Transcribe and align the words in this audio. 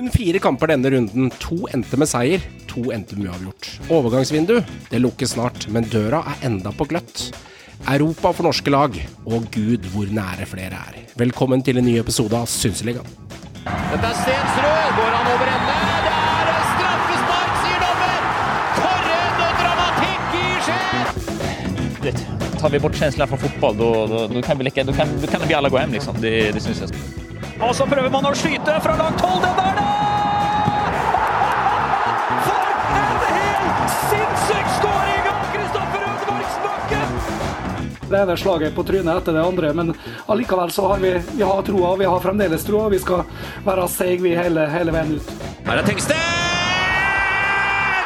Kun 0.00 0.08
fire 0.08 0.40
kamper 0.40 0.70
denne 0.70 0.88
runden. 0.94 1.26
To 1.42 1.66
endte 1.76 1.98
med 2.00 2.08
seier, 2.08 2.40
to 2.70 2.86
endte 2.94 3.18
med 3.18 3.26
uavgjort. 3.28 3.66
Overgangsvindu 3.92 4.54
det 4.88 5.00
lukkes 5.02 5.34
snart, 5.34 5.66
men 5.68 5.84
døra 5.92 6.22
er 6.24 6.46
enda 6.48 6.72
på 6.72 6.86
gløtt. 6.88 7.26
Europa 7.84 8.32
for 8.32 8.48
norske 8.48 8.72
lag, 8.72 8.96
og 9.28 9.50
gud 9.52 9.84
hvor 9.92 10.08
nære 10.08 10.48
flere 10.48 10.80
er. 10.88 10.96
Velkommen 11.20 11.60
til 11.60 11.82
en 11.82 11.84
ny 11.84 11.98
episode 12.00 12.32
av 12.32 12.48
Synseligaen. 12.48 13.12
Dette 13.60 14.00
er 14.00 14.16
Stensrud. 14.22 14.96
Går 14.96 15.12
han 15.18 15.30
over 15.34 15.52
ende? 15.58 15.76
Det 16.08 16.16
er 16.16 16.64
straffespark, 16.72 17.54
sier 17.60 17.84
dommer! 17.84 18.26
For 18.80 19.14
en 19.20 19.56
dramatikk 19.60 20.36
i 20.40 20.48
Skien! 20.64 22.28
tar 22.60 22.72
vi 22.72 22.80
bort 22.80 22.96
känslan 22.96 23.28
fra 23.28 23.36
fotball, 23.36 23.76
da 23.76 23.92
då, 24.06 24.26
då, 24.32 24.42
kan, 24.42 24.58
vi 24.58 24.64
alle 24.64 24.92
då, 24.92 25.26
kan, 25.28 25.48
vi 25.48 25.54
alla 25.54 25.68
gå 25.68 25.78
hjem, 25.78 25.92
Liksom. 25.92 26.20
Det, 26.20 26.52
det 26.56 26.60
syns 26.60 26.86
jeg. 26.88 27.20
Og 27.60 27.74
så 27.76 27.84
prøver 27.84 28.08
man 28.12 28.24
å 28.24 28.32
skyte 28.36 28.80
fra 28.80 28.96
langt 28.96 29.20
hold. 29.20 29.42
Den 29.44 29.58
der, 29.60 29.89
Det 38.10 38.18
ene 38.18 38.34
slaget 38.34 38.74
på 38.74 38.82
trynet 38.82 39.20
etter 39.20 39.36
det 39.36 39.42
andre, 39.46 39.68
men 39.72 39.92
allikevel 40.26 40.70
så 40.74 40.88
har 40.90 40.98
vi, 40.98 41.12
vi 41.36 41.44
har 41.46 41.62
troa. 41.62 41.92
Vi 41.96 42.08
har 42.10 42.20
fremdeles 42.20 42.64
troa. 42.66 42.88
Vi 42.90 42.98
skal 42.98 43.22
være 43.62 43.84
seige 43.88 44.24
vi 44.24 44.32
hele, 44.34 44.64
hele 44.72 44.90
veien 44.94 45.12
ut. 45.14 45.28
Her 45.68 45.78
er 45.78 45.86
Tengstedt! 45.86 46.16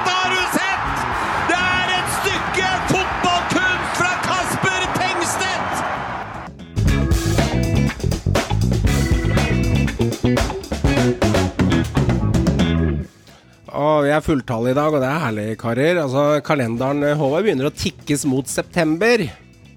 Har 0.05 0.35
du 0.35 0.43
sett? 0.53 1.07
Det 1.49 1.57
er 1.57 1.95
et 1.95 2.11
stykke 2.19 2.69
fotballkunst 2.91 3.97
fra 4.03 4.11
Kasper 4.27 4.85
Tengstedt! 4.99 5.73
Å, 13.73 13.87
vi 14.05 14.13
er 14.13 14.21
fulltallige 14.27 14.77
i 14.77 14.79
dag, 14.83 14.91
og 14.93 15.01
det 15.01 15.09
er 15.09 15.25
herlig, 15.25 15.49
karer. 15.65 16.03
Altså, 16.05 16.27
Kalenderen 16.45 17.01
eh, 17.09 17.17
Håvard 17.19 17.49
begynner 17.49 17.71
å 17.71 17.75
tikkes 17.75 18.29
mot 18.29 18.53
september. 18.53 19.25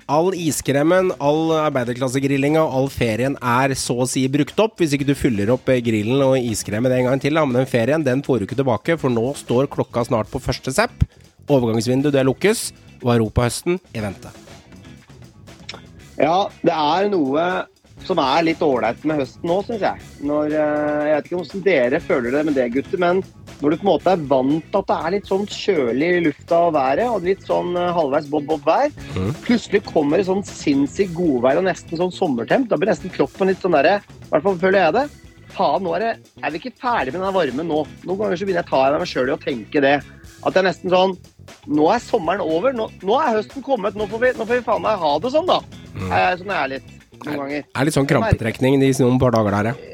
All 0.08 0.30
iskremmen, 0.40 1.10
all 1.20 1.50
arbeiderklassegrillinga 1.66 2.62
og 2.64 2.76
all 2.78 2.86
ferien 2.88 3.34
er 3.44 3.74
så 3.76 3.98
å 4.06 4.08
si 4.08 4.22
brukt 4.32 4.56
opp. 4.64 4.78
Hvis 4.80 4.94
ikke 4.96 5.10
du 5.10 5.12
fyller 5.20 5.52
opp 5.52 5.68
eh, 5.68 5.82
grillen 5.84 6.24
og 6.24 6.38
iskremen 6.40 6.94
en 6.96 7.10
gang 7.10 7.20
til. 7.20 7.36
Da. 7.36 7.44
Men 7.44 7.60
den 7.60 7.68
ferien 7.68 8.06
den 8.06 8.24
får 8.24 8.40
du 8.40 8.46
ikke 8.48 8.60
tilbake, 8.62 8.96
for 9.02 9.12
nå 9.12 9.34
står 9.36 9.68
klokka 9.74 10.06
snart 10.08 10.32
på 10.32 10.40
første 10.40 10.72
sepp. 10.72 11.04
Overgangsvinduet 11.52 12.16
det 12.16 12.24
lukkes, 12.24 12.70
og 13.04 13.18
europahøsten 13.18 13.82
i 13.92 14.06
vente. 14.06 14.32
Ja, 16.16 16.48
det 16.64 16.72
er 16.72 17.12
noe 17.12 17.44
som 18.06 18.20
er 18.22 18.46
litt 18.46 18.62
ålreit 18.64 19.04
med 19.08 19.22
høsten 19.22 19.50
nå, 19.50 19.58
syns 19.66 19.84
jeg. 19.84 20.08
Når, 20.28 20.54
eh, 20.54 21.04
jeg 21.08 21.16
vet 21.16 21.28
ikke 21.28 21.40
hvordan 21.42 21.66
dere 21.66 22.02
føler 22.04 22.36
det 22.36 22.46
med 22.48 22.58
det, 22.58 22.68
gutter, 22.76 23.02
men 23.02 23.22
når 23.58 23.74
du 23.74 23.78
på 23.78 23.86
en 23.86 23.90
måte 23.90 24.14
er 24.14 24.26
vant 24.30 24.66
til 24.70 24.80
at 24.80 24.90
det 24.90 24.98
er 24.98 25.14
litt 25.16 25.30
sånn 25.30 25.46
kjølig 25.50 26.10
i 26.14 26.24
lufta 26.28 26.60
og 26.68 26.76
været, 26.78 27.06
og 27.10 27.26
litt 27.26 27.46
sånn 27.48 27.72
eh, 27.76 27.94
halvveis 27.98 28.28
bob-bob-vær, 28.34 28.92
plutselig 29.46 29.84
kommer 29.88 30.22
det 30.22 30.28
sånn 30.30 30.44
sinnssykt 30.46 31.16
godvær 31.18 31.62
og 31.62 31.70
nesten 31.70 32.02
sånn 32.02 32.14
sommertemp, 32.14 32.68
da 32.70 32.80
blir 32.80 32.94
nesten 32.94 33.14
kroppen 33.14 33.50
litt 33.50 33.64
sånn 33.64 33.76
derre 33.78 33.98
I 34.04 34.30
hvert 34.30 34.46
fall 34.46 34.62
føler 34.62 34.84
jeg 34.84 34.98
det. 35.00 35.08
Faen, 35.58 35.82
nå 35.82 35.96
er, 35.96 36.04
det, 36.04 36.36
er 36.44 36.54
vi 36.54 36.62
ikke 36.62 36.76
ferdig 36.78 37.16
med 37.16 37.24
den 37.24 37.34
varmen 37.34 37.72
nå. 37.72 37.80
Noen 38.04 38.20
ganger 38.20 38.38
så 38.38 38.46
begynner 38.46 38.62
jeg 38.62 38.70
å 38.70 38.74
ta 38.76 38.82
av 38.92 39.00
meg 39.02 39.10
sjøl 39.10 39.32
i 39.32 39.34
å 39.34 39.42
tenke 39.42 39.82
det. 39.82 39.96
At 40.44 40.54
det 40.54 40.62
er 40.62 40.70
nesten 40.70 40.94
sånn 40.94 41.18
Nå 41.72 41.86
er 41.94 42.02
sommeren 42.04 42.44
over. 42.44 42.74
Nå, 42.76 42.90
nå 43.08 43.16
er 43.24 43.38
høsten 43.38 43.64
kommet. 43.64 43.96
Nå 43.96 44.04
får, 44.12 44.20
vi, 44.20 44.32
nå 44.36 44.44
får 44.44 44.60
vi 44.60 44.66
faen 44.66 44.84
meg 44.84 45.00
ha 45.00 45.14
det 45.24 45.32
sånn, 45.32 45.48
da. 45.48 45.62
Sånn 45.96 46.52
er 46.52 46.60
jeg 46.60 46.72
litt 46.76 46.97
noen 47.26 47.42
ganger. 47.44 47.68
Er 47.74 47.88
litt 47.88 47.96
sånn 47.98 48.10
krampetrekning 48.10 48.80
de 48.82 48.92
noen 49.02 49.20
par 49.22 49.34
dager 49.36 49.58
der, 49.58 49.72
ja. 49.72 49.94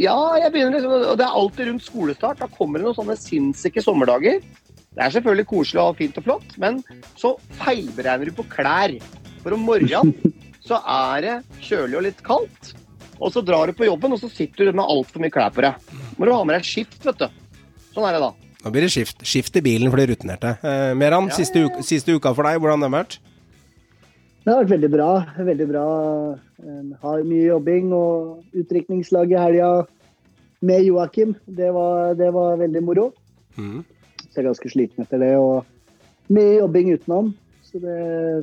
Ja, 0.00 0.16
jeg 0.40 0.52
begynner 0.54 0.78
liksom, 0.78 0.92
og 1.12 1.16
det 1.20 1.26
er 1.26 1.38
alltid 1.42 1.68
rundt 1.68 1.84
skolestart. 1.84 2.40
Da 2.40 2.48
kommer 2.54 2.80
det 2.80 2.86
noen 2.86 2.96
sånne 2.96 3.16
sinnssyke 3.20 3.82
sommerdager. 3.84 4.38
Det 4.90 5.02
er 5.04 5.12
selvfølgelig 5.14 5.46
koselig 5.50 5.82
og 5.82 5.98
fint 5.98 6.16
og 6.18 6.24
flott, 6.26 6.54
men 6.62 6.80
så 7.20 7.34
feilberegner 7.60 8.30
du 8.30 8.36
på 8.38 8.46
klær. 8.50 8.94
For 9.42 9.56
om 9.56 9.66
morgenen 9.66 10.14
så 10.68 10.80
er 10.80 11.26
det 11.26 11.34
kjølig 11.62 11.98
og 12.00 12.06
litt 12.06 12.22
kaldt, 12.26 12.72
og 13.20 13.34
så 13.34 13.42
drar 13.44 13.68
du 13.68 13.76
på 13.76 13.88
jobben, 13.88 14.14
og 14.16 14.22
så 14.22 14.30
sitter 14.32 14.70
du 14.70 14.78
med 14.78 14.86
altfor 14.86 15.20
mye 15.22 15.34
klær 15.34 15.52
på 15.54 15.66
deg. 15.66 15.92
Må 16.16 16.28
du 16.28 16.32
ha 16.32 16.40
med 16.46 16.56
deg 16.56 16.64
et 16.64 16.70
skift, 16.70 17.00
vet 17.04 17.20
du. 17.20 17.28
Sånn 17.92 18.06
er 18.08 18.16
det 18.16 18.22
da. 18.24 18.30
Nå 18.60 18.72
blir 18.74 18.84
det 18.84 18.92
skift. 18.92 19.22
Skift 19.24 19.56
i 19.56 19.62
bilen 19.64 19.92
for 19.92 20.00
de 20.00 20.08
rutinerte. 20.10 20.54
Eh, 20.64 20.92
Meran, 20.98 21.28
Ja, 21.30 21.36
siste, 21.36 21.62
ja, 21.62 21.68
uka, 21.68 21.84
siste 21.84 22.16
uka 22.16 22.32
for 22.36 22.48
deg, 22.48 22.60
hvordan 22.60 22.80
har 22.80 22.88
den 22.90 22.96
vært? 22.98 23.18
Det 24.40 24.48
har 24.52 24.62
vært 24.62 24.72
veldig 24.72 24.90
bra. 24.92 25.08
Veldig 25.36 25.66
bra. 25.68 25.84
Eh, 26.64 26.84
Har 27.02 27.24
mye 27.28 27.48
jobbing 27.50 27.92
og 27.92 28.56
utdrikningslag 28.56 29.34
i 29.34 29.40
helga 29.40 29.70
med 30.64 30.84
Joakim. 30.86 31.34
Det 31.46 31.68
var, 31.76 32.14
det 32.16 32.30
var 32.32 32.56
veldig 32.60 32.82
moro. 32.84 33.10
Mm. 33.58 33.82
Så 34.22 34.32
jeg 34.38 34.42
er 34.44 34.48
ganske 34.48 34.72
sliten 34.72 35.04
etter 35.04 35.20
det. 35.20 35.34
Og 35.36 36.32
mye 36.32 36.58
jobbing 36.58 36.92
utenom. 36.96 37.32
Så 37.70 37.78
det, 37.84 37.96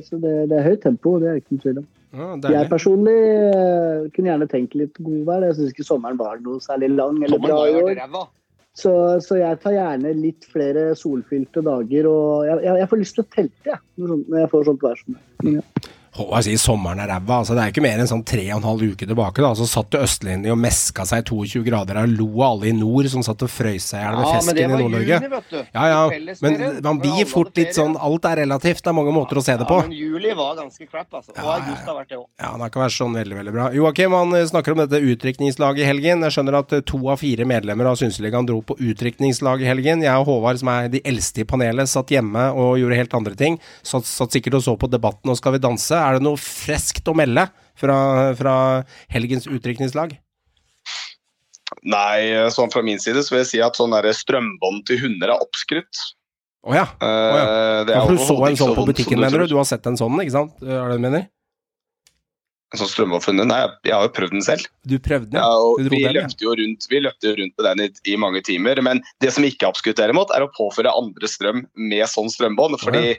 så 0.06 0.16
det, 0.22 0.34
det 0.48 0.56
er 0.56 0.68
høyt 0.70 0.82
tempo, 0.86 1.18
det 1.20 1.28
er 1.28 1.40
ikke 1.42 1.56
noen 1.56 1.64
tvil 1.66 1.80
om. 1.82 1.88
Ah, 2.08 2.36
Jeg 2.48 2.70
personlig 2.70 3.16
eh, 3.52 4.06
kunne 4.14 4.30
gjerne 4.30 4.48
tenkt 4.48 4.76
litt 4.78 4.96
godvær. 4.96 5.44
Jeg 5.50 5.58
syns 5.58 5.74
ikke 5.74 5.84
sommeren 5.84 6.16
var 6.20 6.38
noe 6.40 6.62
særlig 6.64 6.88
lang 6.94 7.18
eller 7.18 7.36
Sommeren 7.36 7.52
bra 7.52 7.66
i 7.68 7.82
år. 7.82 8.30
Så, 8.78 8.92
så 9.24 9.40
jeg 9.40 9.58
tar 9.62 9.74
gjerne 9.74 10.12
litt 10.14 10.46
flere 10.46 10.92
solfylte 10.98 11.64
dager. 11.66 12.06
Og 12.10 12.46
jeg, 12.46 12.60
jeg, 12.66 12.80
jeg 12.82 12.90
får 12.90 13.00
lyst 13.00 13.16
til 13.16 13.24
å 13.24 13.30
telte 13.34 13.72
jeg, 13.72 13.80
når, 14.04 14.20
jeg 14.44 14.50
får 14.52 14.68
sånt 14.68 14.84
vær 14.86 15.00
som 15.00 15.16
det. 15.16 15.62
Håvard 16.18 16.44
si, 16.46 16.56
sommeren 16.60 17.00
er 17.02 17.10
ræva. 17.12 17.40
Altså, 17.42 17.54
det 17.56 17.62
er 17.64 17.72
ikke 17.72 17.84
mer 17.84 18.02
enn 18.02 18.10
sånn 18.10 18.24
tre 18.26 18.44
og 18.52 18.58
en 18.60 18.66
halv 18.68 18.82
uke 18.92 19.06
tilbake. 19.06 19.42
da, 19.44 19.52
Så 19.58 19.68
satt 19.70 19.94
jo 19.94 20.02
Østlendinger 20.04 20.54
og 20.56 20.60
meska 20.62 21.06
seg 21.08 21.24
22 21.28 21.62
grader 21.66 22.00
av 22.02 22.08
lo 22.10 22.28
av 22.42 22.58
alle 22.58 22.70
i 22.70 22.74
nord 22.76 23.08
som 23.12 23.22
satt 23.26 23.42
og 23.46 23.50
frøys 23.52 23.86
seg 23.92 24.00
i 24.00 24.04
hjel 24.04 24.16
med 24.18 24.26
Ja, 24.28 24.40
men 24.46 24.58
det 24.58 24.64
i 24.64 24.70
Nord-Norge. 24.72 25.18
Ja, 25.74 25.84
ja, 25.92 26.34
men 26.42 26.58
man 26.84 27.00
blir 27.02 27.24
fort 27.28 27.56
litt 27.58 27.74
sånn 27.76 27.96
Alt 27.98 28.26
er 28.28 28.42
relativt. 28.42 28.82
Det 28.84 28.90
er 28.92 28.96
mange 28.98 29.14
måter 29.14 29.38
å 29.40 29.44
se 29.44 29.56
det 29.58 29.66
på. 29.68 29.78
Ja, 29.82 29.88
men 29.88 29.96
juli 29.96 30.34
var 30.38 30.56
ganske 30.58 30.86
crap, 30.88 31.08
altså. 31.12 31.32
Og 31.32 31.38
Ja, 31.38 31.44
ja, 31.44 31.56
august 31.62 31.86
har 31.88 31.98
vært 31.98 32.12
det 32.12 32.18
òg. 32.18 32.26
Ja, 32.40 32.50
det 32.52 32.60
har 32.62 32.72
ikke 32.72 32.82
vært 32.84 32.96
sånn 32.98 33.16
veldig 33.18 33.38
veldig 33.38 33.54
bra. 33.54 33.68
Joakim 33.78 34.16
han 34.18 34.34
eh, 34.38 34.46
snakker 34.50 34.74
om 34.74 34.82
dette 34.82 35.00
utdrikningslaget 35.12 35.84
i 35.84 35.88
helgen. 35.88 36.24
Jeg 36.26 36.36
skjønner 36.36 36.58
at 36.60 36.72
eh, 36.76 36.84
to 36.88 37.00
av 37.12 37.20
fire 37.22 37.46
medlemmer 37.48 37.90
av 37.90 37.98
Synseligaen 38.00 38.48
dro 38.48 38.60
på 38.66 38.76
utdrikningslag 38.78 39.62
i 39.62 39.68
helgen. 39.70 40.02
Jeg 40.06 40.22
og 40.22 40.28
Håvard, 40.30 40.60
som 40.62 40.70
er 40.72 40.88
de 40.92 41.02
eldste 41.08 41.42
i 41.44 41.48
panelet, 41.48 41.90
satt 41.90 42.10
hjemme 42.14 42.48
og 42.54 42.78
gjorde 42.80 42.98
helt 43.00 43.14
andre 43.18 43.34
ting. 43.38 43.58
Satt, 43.86 44.08
satt 44.08 44.34
sikkert 44.34 44.58
og 44.60 44.64
så 44.66 44.76
på 44.80 44.90
Debatten 44.90 45.30
og 45.32 45.38
Skal 45.38 45.54
vi 45.54 45.62
danse. 45.62 45.94
Er 46.08 46.16
det 46.18 46.24
noe 46.24 46.40
freskt 46.40 47.08
å 47.10 47.14
melde 47.16 47.46
fra, 47.78 47.98
fra 48.38 48.54
helgens 49.12 49.48
utdrikningslag? 49.50 50.16
Nei, 51.84 52.48
sånn 52.54 52.72
fra 52.72 52.82
min 52.84 53.00
side 53.02 53.20
så 53.24 53.34
vil 53.34 53.42
jeg 53.44 53.50
si 53.52 53.58
at 53.64 53.76
sånn 53.76 53.92
strømbånd 53.92 54.86
til 54.88 55.02
hunder 55.04 55.34
er 55.34 55.44
oppskrytt. 55.44 56.04
Å 56.68 56.74
ja. 56.74 56.86
Oh 57.00 57.36
ja. 57.38 58.04
For 58.04 58.14
du 58.16 58.22
så 58.24 58.38
en 58.48 58.56
sånn 58.58 58.76
på 58.76 58.86
butikken, 58.88 59.20
mener 59.20 59.44
du? 59.44 59.52
Du 59.52 59.58
har 59.60 59.68
sett 59.68 59.86
en 59.88 59.98
sånn, 60.00 60.16
ikke 60.24 60.34
sant? 60.34 60.56
Er 60.64 60.88
det 60.90 60.96
du 60.98 61.04
mener? 61.04 61.28
En 62.68 62.80
sånn 62.82 62.90
strømbånd 62.90 63.24
for 63.24 63.32
hunder? 63.32 63.46
Nei, 63.48 63.60
jeg- 63.86 63.94
har 63.94 64.02
jo 64.04 64.12
prøvd 64.12 64.34
den 64.36 64.44
selv. 64.44 64.66
Du 64.84 64.98
prøvde 64.98 65.30
den? 65.30 65.40
Ja, 65.40 65.48
og 65.56 65.78
vi, 65.80 66.02
den, 66.02 66.18
løpte 66.18 66.44
jo 66.44 66.52
rundt, 66.58 66.88
vi 66.90 67.00
løpte 67.00 67.30
jo 67.30 67.36
rundt 67.38 67.54
med 67.56 67.64
den 67.64 67.84
i, 67.86 68.12
i 68.12 68.16
mange 68.16 68.42
timer. 68.44 68.82
Men 68.82 69.00
det 69.24 69.32
som 69.32 69.44
ikke 69.44 69.64
er 69.64 69.72
oppskrytt 69.72 69.96
derimot, 69.96 70.34
er 70.36 70.44
å 70.44 70.50
påføre 70.52 70.92
andre 70.92 71.30
strøm 71.30 71.64
med 71.76 72.04
sånn 72.08 72.28
strømbånd. 72.28 72.76
Fordi 72.82 73.16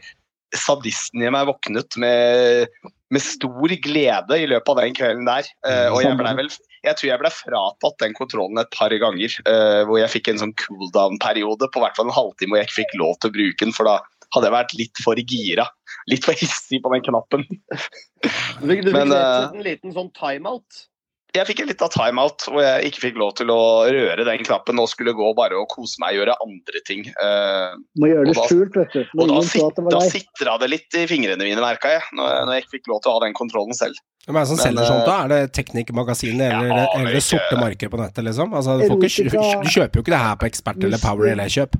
sadisten 0.55 1.23
i 1.23 1.29
meg 1.33 1.47
våknet 1.49 1.97
med, 2.01 2.69
med 3.13 3.23
stor 3.23 3.75
glede 3.83 4.39
i 4.39 4.47
løpet 4.49 4.73
av 4.73 4.81
den 4.81 4.97
kvelden 4.97 5.29
der. 5.29 5.49
Uh, 5.65 5.87
og 5.93 6.01
jeg 6.05 6.17
ble 6.19 6.35
vel 6.41 6.51
jeg 6.79 6.95
tror 6.95 7.09
jeg 7.09 7.19
ble 7.19 7.31
fratatt 7.35 7.97
den 7.99 8.13
kontrollen 8.15 8.61
et 8.61 8.69
par 8.71 8.93
ganger. 9.01 9.33
Uh, 9.43 9.81
hvor 9.89 9.99
jeg 9.99 10.13
fikk 10.13 10.31
en 10.31 10.41
sånn 10.43 10.55
cooldown-periode 10.61 11.67
på 11.73 11.83
hvert 11.83 11.97
fall 11.99 12.07
en 12.07 12.15
halvtime 12.15 12.53
hvor 12.53 12.61
jeg 12.61 12.69
ikke 12.69 12.79
fikk 12.81 12.95
lov 13.01 13.17
til 13.19 13.31
å 13.31 13.35
bruke 13.35 13.65
den. 13.65 13.75
For 13.75 13.89
da 13.89 13.97
hadde 14.35 14.47
jeg 14.49 14.55
vært 14.55 14.77
litt 14.79 15.03
for 15.03 15.23
gira. 15.33 15.65
Litt 16.11 16.27
for 16.27 16.37
hissig 16.39 16.79
på 16.85 16.93
den 16.93 17.03
knappen. 17.05 17.43
Du 17.49 18.67
fikk, 18.69 18.85
du 18.85 18.91
fikk 18.91 18.95
Men, 18.95 19.11
slett 19.11 19.57
en 19.57 19.67
liten 19.67 19.95
sånn 19.95 20.13
timeout. 20.15 20.85
Jeg 21.35 21.45
fikk 21.45 21.59
en 21.61 21.67
liten 21.69 21.91
timeout 21.93 22.45
hvor 22.49 22.63
jeg 22.63 22.89
ikke 22.89 23.01
fikk 23.03 23.17
lov 23.21 23.35
til 23.37 23.51
å 23.53 23.59
røre 23.85 24.23
den 24.25 24.41
knappen 24.47 24.81
og 24.81 24.87
skulle 24.89 25.13
gå 25.13 25.27
bare 25.37 25.59
og 25.59 25.67
kose 25.69 26.01
meg 26.01 26.15
og 26.15 26.23
gjøre 26.23 26.37
andre 26.41 26.81
ting. 26.87 27.03
Uh, 27.21 27.77
Må 28.01 28.09
gjøre 28.09 28.31
det 28.31 28.37
da- 28.39 28.47
skjult, 28.49 28.79
vet 28.79 28.95
du. 28.95 29.03
og 29.13 29.29
da, 29.29 29.41
sit, 29.45 29.77
det 29.77 29.93
da 29.93 30.01
sitra 30.09 30.55
det 30.63 30.71
litt 30.73 30.97
i 30.97 31.03
fingrene 31.11 31.45
mine, 31.45 31.61
merka 31.61 31.91
jeg, 31.93 32.07
når, 32.17 32.33
når 32.47 32.57
jeg 32.57 32.65
ikke 32.65 32.75
fikk 32.79 32.89
lov 32.93 33.03
til 33.03 33.11
å 33.11 33.17
ha 33.19 33.23
den 33.27 33.37
kontrollen 33.37 33.77
selv. 33.77 34.01
Hvem 34.25 34.39
er 34.39 34.45
det 34.45 34.49
som 34.49 34.57
Men, 34.59 34.65
selger 34.65 34.81
eh, 34.81 34.89
sånt, 34.89 35.05
da? 35.05 35.19
Er 35.21 35.31
det 35.31 35.53
Teknikkmagasinet 35.57 36.49
eller, 36.49 36.73
Ja, 36.73 36.87
eller 36.97 37.15
det 37.17 37.23
sorte 37.25 37.61
markedet 37.61 37.93
på 37.93 38.01
nettet, 38.01 38.25
liksom? 38.25 38.57
Altså, 38.57 38.79
du 38.81 39.69
kjøper 39.69 40.01
jo 40.01 40.03
ikke 40.05 40.13
det 40.15 40.23
her 40.25 40.35
på 40.41 40.49
Ekspert 40.49 40.83
eller 40.83 41.01
Power 41.01 41.31
eller 41.31 41.49
Kjøp. 41.49 41.77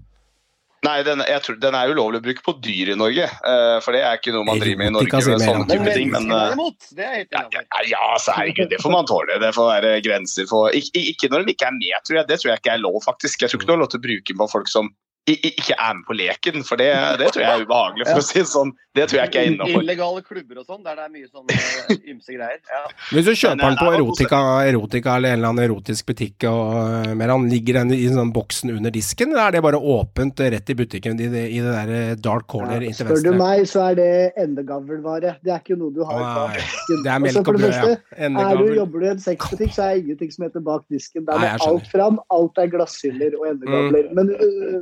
Nei, 0.86 0.96
den, 1.04 1.20
jeg 1.28 1.44
tror, 1.44 1.58
den 1.60 1.76
er 1.76 1.92
ulovlig 1.92 2.22
å 2.22 2.24
bruke 2.24 2.44
på 2.46 2.54
dyr 2.64 2.94
i 2.94 2.98
Norge, 3.00 3.28
Uh, 3.40 3.80
for 3.84 3.96
det 3.96 4.02
er 4.06 4.20
ikke 4.20 4.32
noe 4.36 4.46
man 4.48 4.60
driver 4.62 4.80
med 4.80 4.90
i 4.92 4.94
Norge. 4.96 5.20
Med 5.30 5.44
sånne 5.44 5.66
type 5.70 5.94
ting, 5.96 6.12
men 6.14 6.30
helt 6.30 6.96
ja, 6.96 7.44
ja, 7.52 7.64
ja, 7.88 8.02
altså, 8.14 8.36
herregud, 8.36 8.70
det 8.72 8.80
får 8.84 8.94
man 8.94 9.08
tåle. 9.10 9.40
Det 9.42 9.52
får 9.56 9.70
være 9.70 9.94
grenser 10.06 10.48
for 10.50 10.76
Ikke, 10.76 11.04
ikke 11.14 11.30
når 11.32 11.44
den 11.44 11.54
ikke 11.56 11.68
er 11.70 11.76
med, 11.76 11.96
tror 12.08 12.20
jeg. 12.20 12.30
Det 12.30 12.40
tror 12.42 12.52
jeg 12.52 12.62
ikke 12.64 12.74
er 12.76 12.84
lov, 12.84 13.00
faktisk. 13.06 13.44
Jeg 13.44 13.52
tror 13.52 13.62
ikke 13.62 13.70
du 13.70 13.76
har 13.76 13.82
lov 13.84 13.92
til 13.94 14.02
å 14.02 14.06
bruke 14.08 14.32
den 14.32 14.42
på 14.42 14.50
folk 14.52 14.72
som 14.72 14.92
ikke 15.38 15.76
er 15.76 15.96
med 15.98 16.06
på 16.08 16.16
leken. 16.18 16.64
For 16.68 16.80
det, 16.80 16.90
det 17.22 17.32
tror 17.34 17.44
jeg 17.46 17.50
er 17.50 17.66
ubehagelig, 17.66 18.08
for 18.10 18.22
å 18.22 18.26
si 18.26 18.44
sånn. 18.48 18.74
Det 18.98 19.06
tror 19.06 19.20
jeg 19.20 19.30
ikke 19.30 19.42
er 19.42 19.50
innafor. 19.52 19.84
Illegale 19.84 20.24
klubber 20.26 20.62
og 20.62 20.66
sånn, 20.66 20.82
der 20.84 20.98
det 20.98 21.04
er 21.06 21.12
mye 21.14 21.28
sånn 21.30 22.00
ymse 22.12 22.34
greier. 22.34 22.58
Ja. 22.74 22.82
Hvis 23.14 23.28
du 23.28 23.32
kjøper 23.32 23.62
den 23.62 23.78
på 23.78 23.86
eh, 23.86 23.98
erotika, 24.00 24.40
erotika 24.66 25.18
eller 25.20 25.36
en 25.36 25.40
eller 25.40 25.52
annen 25.54 25.66
erotisk 25.68 26.10
butikk, 26.10 26.48
og 26.50 26.74
eh, 27.06 27.14
mer 27.20 27.34
han 27.36 27.46
ligger 27.52 27.80
den 27.80 27.94
i 27.96 28.08
sånn 28.10 28.34
boksen 28.36 28.74
under 28.74 28.94
disken, 28.94 29.36
eller 29.36 29.46
er 29.46 29.58
det 29.58 29.64
bare 29.68 29.80
åpent 29.94 30.42
rett 30.56 30.74
i 30.74 30.78
butikken 30.80 31.22
i 31.22 31.30
det, 31.32 31.46
i 31.54 31.62
det 31.64 31.76
der 31.78 32.20
dark 32.26 32.48
corner 32.50 32.82
inntil 32.82 33.08
Spør 33.08 33.24
du 33.30 33.32
meg, 33.38 33.64
så 33.70 33.86
er 33.92 34.00
det 34.02 34.10
endegavlvare. 34.42 35.38
Det 35.46 35.54
er 35.54 35.62
ikke 35.62 35.80
noe 35.80 35.94
du 35.94 36.02
har 36.10 36.18
Å, 36.18 36.34
bak 36.42 36.58
disken. 36.58 37.06
Det 37.06 37.14
er 37.14 37.24
melk 37.28 37.40
og 37.44 37.54
det 37.54 37.64
brød, 37.64 37.78
ja. 37.78 37.96
Endegavl. 38.28 38.66
Er 38.66 38.74
du, 38.74 38.82
jobber 38.82 39.06
du 39.06 39.08
i 39.08 39.14
en 39.14 39.24
sexbutikk, 39.30 39.74
så 39.78 39.86
er 39.86 39.94
det 39.94 40.04
ingenting 40.04 40.34
som 40.34 40.50
heter 40.50 40.66
bak 40.66 40.86
disken. 40.90 41.28
Der 41.30 41.46
er. 41.46 41.56
Mm. 41.60 41.66
alt 41.70 41.90
fram, 41.94 42.20
alt 42.34 42.62
er 42.62 42.74
glasshyller 42.74 43.38
og 43.40 43.48
endegavler. 43.54 44.12
Men 44.18 44.34
øh, 44.34 44.82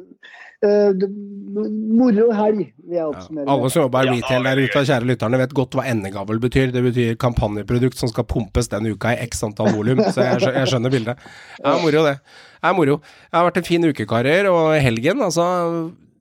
moro 0.63 2.31
helg, 2.33 2.71
vil 2.81 2.97
jeg 2.97 3.13
Ja. 3.13 3.43
Alle 3.47 3.69
som 3.69 3.83
jobber 3.83 4.07
i 4.07 4.15
retail 4.17 4.43
der 4.43 4.61
ute, 4.63 4.81
kjære 4.89 5.05
lytterne, 5.05 5.37
vet 5.37 5.53
godt 5.53 5.77
hva 5.77 5.85
endegavl 5.85 6.39
betyr. 6.39 6.71
Det 6.71 6.83
betyr 6.83 7.15
kampanjeprodukt 7.17 7.97
som 7.97 8.09
skal 8.09 8.25
pumpes 8.25 8.67
denne 8.67 8.93
uka 8.93 9.13
i 9.13 9.21
x 9.27 9.43
antall 9.43 9.73
volum. 9.75 10.01
Så 10.01 10.25
jeg, 10.25 10.41
jeg 10.41 10.67
skjønner 10.67 10.93
bildet. 10.93 11.17
Det 11.61 11.65
er 11.65 11.81
moro, 11.83 12.03
det. 12.05 12.17
Det 12.17 12.71
er 12.71 12.73
moro. 12.73 12.97
Det 12.97 13.37
har 13.37 13.47
vært 13.51 13.61
en 13.61 13.69
fin 13.69 13.85
uke, 13.85 14.05
karer. 14.09 14.49
Og 14.49 14.81
helgen, 14.81 15.21
altså 15.21 15.45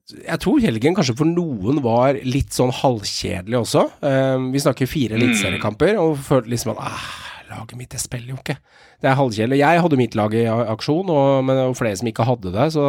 jeg 0.07 0.39
tror 0.39 0.61
helgen 0.63 0.95
kanskje 0.95 1.17
for 1.19 1.27
noen 1.27 1.81
var 1.83 2.15
litt 2.23 2.55
sånn 2.55 2.71
halvkjedelig 2.71 3.57
også. 3.59 3.81
Eh, 4.07 4.37
vi 4.53 4.61
snakker 4.63 4.87
fire 4.87 5.17
eliteseriekamper, 5.17 5.97
og 5.99 6.15
følte 6.23 6.53
liksom 6.53 6.75
at 6.77 6.85
ah, 6.87 7.09
laget 7.49 7.75
mitt 7.79 7.91
det 7.91 7.99
spiller 7.99 8.31
jo 8.31 8.39
ikke. 8.39 8.55
Det 8.97 9.11
er 9.11 9.17
halvkjedelig. 9.19 9.59
Jeg 9.61 9.81
hadde 9.83 9.99
mitt 9.99 10.15
lag 10.17 10.33
i 10.33 10.45
aksjon, 10.49 11.09
og, 11.13 11.43
men 11.45 11.53
det 11.53 11.65
var 11.67 11.77
flere 11.77 11.97
som 11.99 12.07
ikke 12.09 12.25
hadde 12.25 12.53
det. 12.55 12.69
Så 12.73 12.85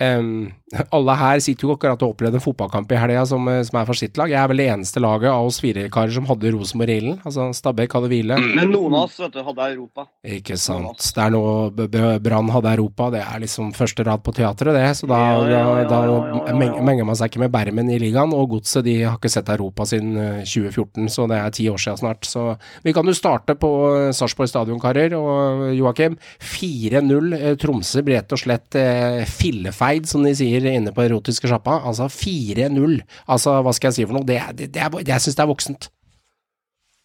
um, 0.00 0.30
alle 0.96 1.14
her 1.20 1.42
sitter 1.44 1.68
jo 1.68 1.74
akkurat 1.74 2.02
og 2.02 2.14
opplevde 2.14 2.40
en 2.40 2.44
fotballkamp 2.44 2.92
i 2.92 2.98
helga 2.98 3.24
som, 3.28 3.46
eh, 3.52 3.60
som 3.66 3.78
er 3.78 3.88
for 3.88 3.98
sitt 3.98 4.18
lag. 4.18 4.32
Jeg 4.32 4.40
er 4.40 4.50
vel 4.50 4.62
det 4.62 4.68
eneste 4.72 5.02
laget 5.02 5.30
av 5.30 5.46
oss 5.46 5.60
fire 5.62 5.86
karer 5.92 6.14
som 6.16 6.26
hadde 6.30 6.52
Rosenborg 6.54 6.94
i 6.94 6.96
ilden. 7.02 7.18
Altså 7.28 7.50
Stabæk 7.56 7.96
hadde 7.98 8.10
hvile. 8.12 8.38
Men 8.58 8.72
noen 8.72 8.96
av 8.96 9.06
oss 9.06 9.18
vet 9.20 9.36
du, 9.36 9.42
hadde 9.46 9.68
Europa. 9.74 10.06
Ikke 10.38 10.58
sant. 10.60 11.04
Det 11.14 11.26
er 11.26 11.34
noe 11.34 11.88
Brann 12.24 12.50
hadde 12.54 12.74
Europa, 12.74 13.10
det 13.14 13.22
er 13.22 13.44
liksom 13.44 13.74
første 13.76 14.06
rad 14.06 14.24
på 14.24 14.34
teatret, 14.36 14.74
det. 14.74 14.88
Så 14.98 15.10
da, 15.10 15.20
Ja, 15.24 15.44
ja, 15.50 15.62
ja, 15.82 15.86
da, 15.90 16.54
menger 16.84 17.06
man 17.06 17.18
seg 17.18 17.32
ikke 17.32 17.44
med 17.44 17.52
Bermen 17.54 17.92
i 17.92 18.00
ligaen. 18.00 18.34
Og 18.34 18.56
Godset 18.56 18.86
de 18.86 18.96
har 19.02 19.18
ikke 19.18 19.32
sett 19.32 19.52
Europa 19.52 19.86
siden 19.88 20.16
eh, 20.16 20.42
2014, 20.48 21.12
så 21.12 21.28
det 21.30 21.38
er 21.40 21.54
ti 21.54 21.68
år 21.70 21.80
siden 21.80 22.00
snart. 22.00 22.26
Så 22.28 22.48
vi 22.84 22.94
kan 22.96 23.06
jo 23.06 23.14
starte 23.16 23.56
på 23.58 23.70
eh, 23.92 24.10
Sarpsborg 24.16 24.50
stadion, 24.50 24.80
karer. 24.82 25.14
Og 25.18 25.33
Joakim, 25.78 26.16
4-0. 26.42 27.32
eh, 27.38 27.56
Tromsø 27.60 28.02
blir 28.06 28.18
rett 28.20 28.32
og 28.34 28.40
slett 28.40 28.76
eh, 28.80 29.24
fillefeid, 29.28 30.06
som 30.10 30.22
de 30.26 30.32
sier 30.38 30.64
inne 30.70 30.92
på 30.94 31.04
erotiske 31.06 31.50
sjappa. 31.50 31.80
Altså 31.88 32.08
4-0. 32.12 33.00
Altså, 33.26 33.58
hva 33.64 33.72
skal 33.76 33.90
jeg 33.92 33.98
si 34.00 34.06
for 34.08 34.18
noe? 34.18 34.26
Det, 34.28 34.40
det, 34.58 34.70
det 34.74 34.82
er, 34.86 34.96
jeg 35.14 35.24
syns 35.26 35.38
det 35.38 35.44
er 35.46 35.52
voksent. 35.52 35.90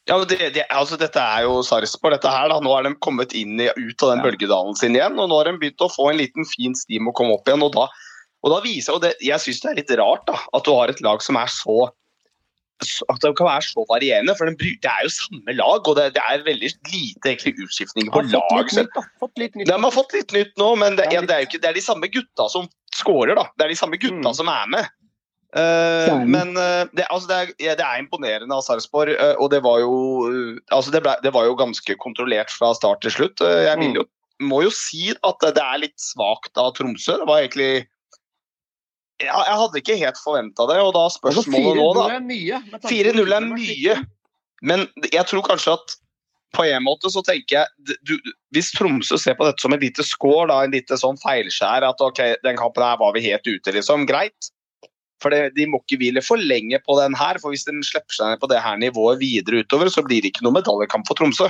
Ja, 0.10 0.16
det, 0.26 0.40
det, 0.56 0.64
altså 0.74 0.98
Dette 0.98 1.22
er 1.22 1.44
jo 1.46 1.60
Sarpsborg. 1.62 2.16
dette 2.16 2.32
her 2.34 2.48
da, 2.50 2.56
Nå 2.66 2.72
er 2.80 2.88
de 2.88 2.96
kommet 3.04 3.34
inn 3.38 3.60
i, 3.62 3.68
ut 3.70 4.02
av 4.06 4.16
den 4.16 4.24
bølgedalen 4.26 4.74
sin 4.80 4.96
igjen. 4.98 5.20
og 5.22 5.30
Nå 5.30 5.38
har 5.38 5.52
de 5.52 5.60
begynt 5.62 5.84
å 5.86 5.92
få 5.94 6.08
en 6.10 6.18
liten 6.18 6.48
fin 6.50 6.74
stim 6.76 7.12
å 7.12 7.14
komme 7.14 7.36
opp 7.38 7.46
igjen. 7.52 7.62
og 7.68 7.76
da, 7.76 7.86
og 8.42 8.54
da 8.56 8.58
viser 8.64 8.96
og 8.98 9.04
det, 9.04 9.12
Jeg 9.22 9.38
syns 9.44 9.60
det 9.62 9.70
er 9.70 9.78
litt 9.84 9.94
rart 10.00 10.26
da, 10.26 10.40
at 10.56 10.66
du 10.66 10.72
har 10.74 10.90
et 10.90 11.02
lag 11.06 11.22
som 11.22 11.38
er 11.38 11.52
så- 11.54 11.92
at 12.80 13.24
det 13.24 13.32
kan 13.38 13.50
være 13.50 13.66
så 13.68 13.84
varierende. 13.90 14.36
for 14.38 14.50
Det 14.50 14.88
er 14.88 15.02
jo 15.06 15.12
samme 15.14 15.56
lag, 15.58 15.88
og 15.88 15.98
det, 16.00 16.14
det 16.16 16.24
er 16.24 16.46
veldig 16.46 16.72
lite 16.92 17.32
egentlig 17.34 17.56
utskiftninger 17.66 18.14
på 18.14 18.24
lag. 18.32 18.72
nytt, 18.76 18.94
da. 18.96 19.04
Fått 19.20 19.42
litt 19.42 19.58
nytt. 19.60 19.68
De 19.68 19.80
har 19.84 19.96
fått 19.96 20.16
litt 20.16 20.32
nytt 20.36 20.54
nå, 20.62 20.70
men 20.80 20.96
det, 21.00 21.10
Ja, 21.14 21.22
det, 21.22 21.36
er, 21.36 21.44
jo 21.44 21.50
ikke, 21.52 21.62
det 21.64 21.72
er 21.72 21.78
de 21.80 21.84
samme 21.86 22.10
gutta 22.12 22.48
som 22.52 22.70
scorer, 22.96 23.36
da. 23.40 23.50
Det 23.58 23.68
er 23.68 23.76
de 23.76 23.82
samme 23.82 24.00
gutta 24.00 24.30
Mm. 24.30 24.36
som 24.36 24.48
er 24.52 24.72
med. 24.72 24.96
Uh, 25.50 26.22
men 26.30 26.54
uh, 26.54 26.86
det, 26.94 27.08
altså 27.10 27.26
det, 27.26 27.38
er, 27.38 27.54
ja, 27.72 27.74
det 27.74 27.82
er 27.82 28.04
imponerende 28.04 28.54
av 28.54 28.62
Sarpsborg, 28.62 29.16
Uh, 29.18 29.34
og 29.42 29.50
det 29.50 29.64
var 29.66 29.80
jo 29.82 29.94
altså 30.70 30.94
det, 30.94 31.02
ble, 31.02 31.16
det 31.26 31.34
var 31.34 31.48
jo 31.48 31.56
ganske 31.58 31.96
kontrollert 31.98 32.54
fra 32.54 32.70
start 32.78 33.02
til 33.02 33.16
slutt. 33.16 33.42
Jeg 33.42 33.80
vil 33.82 33.98
jo, 33.98 34.06
må 34.46 34.62
jo 34.62 34.70
si 34.70 35.10
at 35.10 35.42
det 35.42 35.64
er 35.64 35.82
litt 35.82 35.98
svakt 35.98 36.54
av 36.62 36.76
Tromsø. 36.78 37.18
Det 37.18 37.28
var 37.28 37.42
egentlig 37.42 37.88
Jeg 39.20 39.56
hadde 39.60 39.82
ikke 39.82 39.98
helt 40.00 40.20
forventa 40.24 40.66
det, 40.70 40.78
og 40.80 40.94
da 40.96 41.06
Altså, 41.10 41.44
spørsmålet 41.44 41.80
nå, 41.80 41.88
da 41.98 42.04
4-0 42.08 42.16
er 42.16 42.28
mye. 42.28 42.60
med 42.72 42.78
tanke 42.80 42.88
på 42.88 42.94
4-0 42.94 43.18
hvordan 43.20 43.50
det 43.50 43.50
var 43.50 43.64
mye, 43.64 43.98
men 44.70 44.86
jeg 45.12 45.26
tror 45.28 45.44
kanskje 45.48 45.76
at 45.76 45.98
på 46.56 46.66
en 46.66 46.82
måte 46.84 47.12
så 47.14 47.22
tenker 47.22 47.60
jeg 47.60 47.98
du, 48.10 48.16
Hvis 48.56 48.72
Tromsø 48.74 49.20
ser 49.22 49.36
på 49.38 49.46
dette 49.46 49.62
som 49.62 49.76
et 49.76 49.84
lite 49.84 50.04
score, 50.08 50.48
da, 50.50 50.64
en 50.66 50.74
lite 50.74 50.98
sånn 50.98 51.20
feilskjær 51.22 51.86
At 51.86 52.02
ok, 52.02 52.24
den 52.42 52.58
kampen 52.58 52.84
her 52.84 52.98
var 52.98 53.14
vi 53.14 53.22
helt 53.28 53.46
ute, 53.46 53.76
liksom. 53.76 54.08
Greit. 54.10 54.50
For 55.22 55.30
det, 55.30 55.54
de 55.58 55.68
må 55.70 55.82
ikke 55.84 56.00
hvile 56.02 56.24
for 56.26 56.42
lenge 56.42 56.80
på 56.82 56.96
den 56.98 57.14
her. 57.20 57.38
For 57.44 57.54
hvis 57.54 57.68
de 57.68 57.76
slipper 57.86 58.16
seg 58.16 58.32
ned 58.34 58.42
på 58.42 58.50
det 58.50 58.64
her 58.64 58.80
nivået 58.82 59.20
videre 59.22 59.62
utover, 59.62 59.92
så 59.94 60.02
blir 60.06 60.24
det 60.24 60.32
ikke 60.32 60.46
noe 60.48 60.56
medaljekamp 60.58 61.06
for 61.10 61.20
Tromsø. 61.20 61.50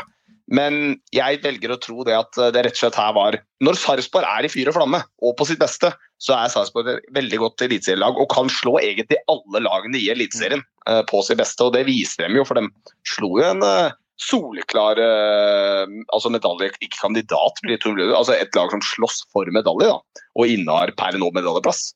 Men 0.50 0.98
jeg 1.14 1.42
velger 1.44 1.76
å 1.76 1.80
tro 1.82 2.04
det 2.08 2.16
at 2.18 2.38
det 2.56 2.64
rett 2.66 2.74
og 2.74 2.82
slett 2.82 2.98
her 2.98 3.14
var 3.14 3.38
Når 3.62 3.78
Sarpsborg 3.78 4.26
er 4.26 4.48
i 4.48 4.50
fyr 4.50 4.72
og 4.72 4.80
flamme, 4.80 5.02
og 5.22 5.36
på 5.38 5.46
sitt 5.46 5.62
beste, 5.62 5.92
så 6.18 6.36
er 6.36 6.50
Sarpsborg 6.50 6.90
et 6.96 7.10
veldig 7.16 7.40
godt 7.44 7.66
eliteserielag 7.68 8.18
og 8.18 8.32
kan 8.34 8.50
slå 8.52 8.80
egentlig 8.82 9.20
alle 9.30 9.62
lagene 9.66 10.00
i 10.00 10.10
Eliteserien 10.10 10.64
eh, 10.90 11.04
på 11.10 11.22
sitt 11.28 11.40
beste. 11.42 11.68
Og 11.68 11.76
det 11.78 11.86
viser 11.90 12.26
dem 12.26 12.40
jo, 12.40 12.48
for 12.50 12.58
de 12.58 12.66
slo 13.14 13.36
jo 13.38 13.46
en 13.46 13.62
eh, 13.68 13.94
soleklar 14.20 15.00
eh, 15.04 15.86
altså 16.16 16.34
medalje, 16.34 16.74
ikke 16.80 16.98
kandidat, 16.98 17.62
altså 18.10 18.36
et 18.36 18.58
lag 18.58 18.74
som 18.74 18.84
slåss 18.96 19.22
for 19.34 19.50
medalje, 19.56 19.94
da, 19.94 20.26
og 20.36 20.52
innehar 20.58 20.96
per 21.00 21.20
nå 21.22 21.30
medaljeplass. 21.36 21.92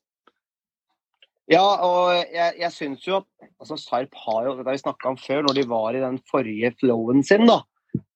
Ja, 1.50 1.64
og 1.84 2.14
jeg, 2.32 2.54
jeg 2.62 2.72
syns 2.72 3.04
jo 3.04 3.18
at 3.18 3.48
altså 3.60 3.76
Sarp 3.76 4.14
har 4.24 4.46
jo, 4.46 4.56
det 4.56 4.64
har 4.64 4.78
vi 4.78 4.80
snakka 4.86 5.10
om 5.10 5.18
før, 5.20 5.42
når 5.44 5.58
de 5.58 5.68
var 5.68 5.96
i 5.96 6.04
den 6.04 6.16
forrige 6.30 6.72
flowen 6.80 7.20
sin, 7.26 7.44
da. 7.50 7.60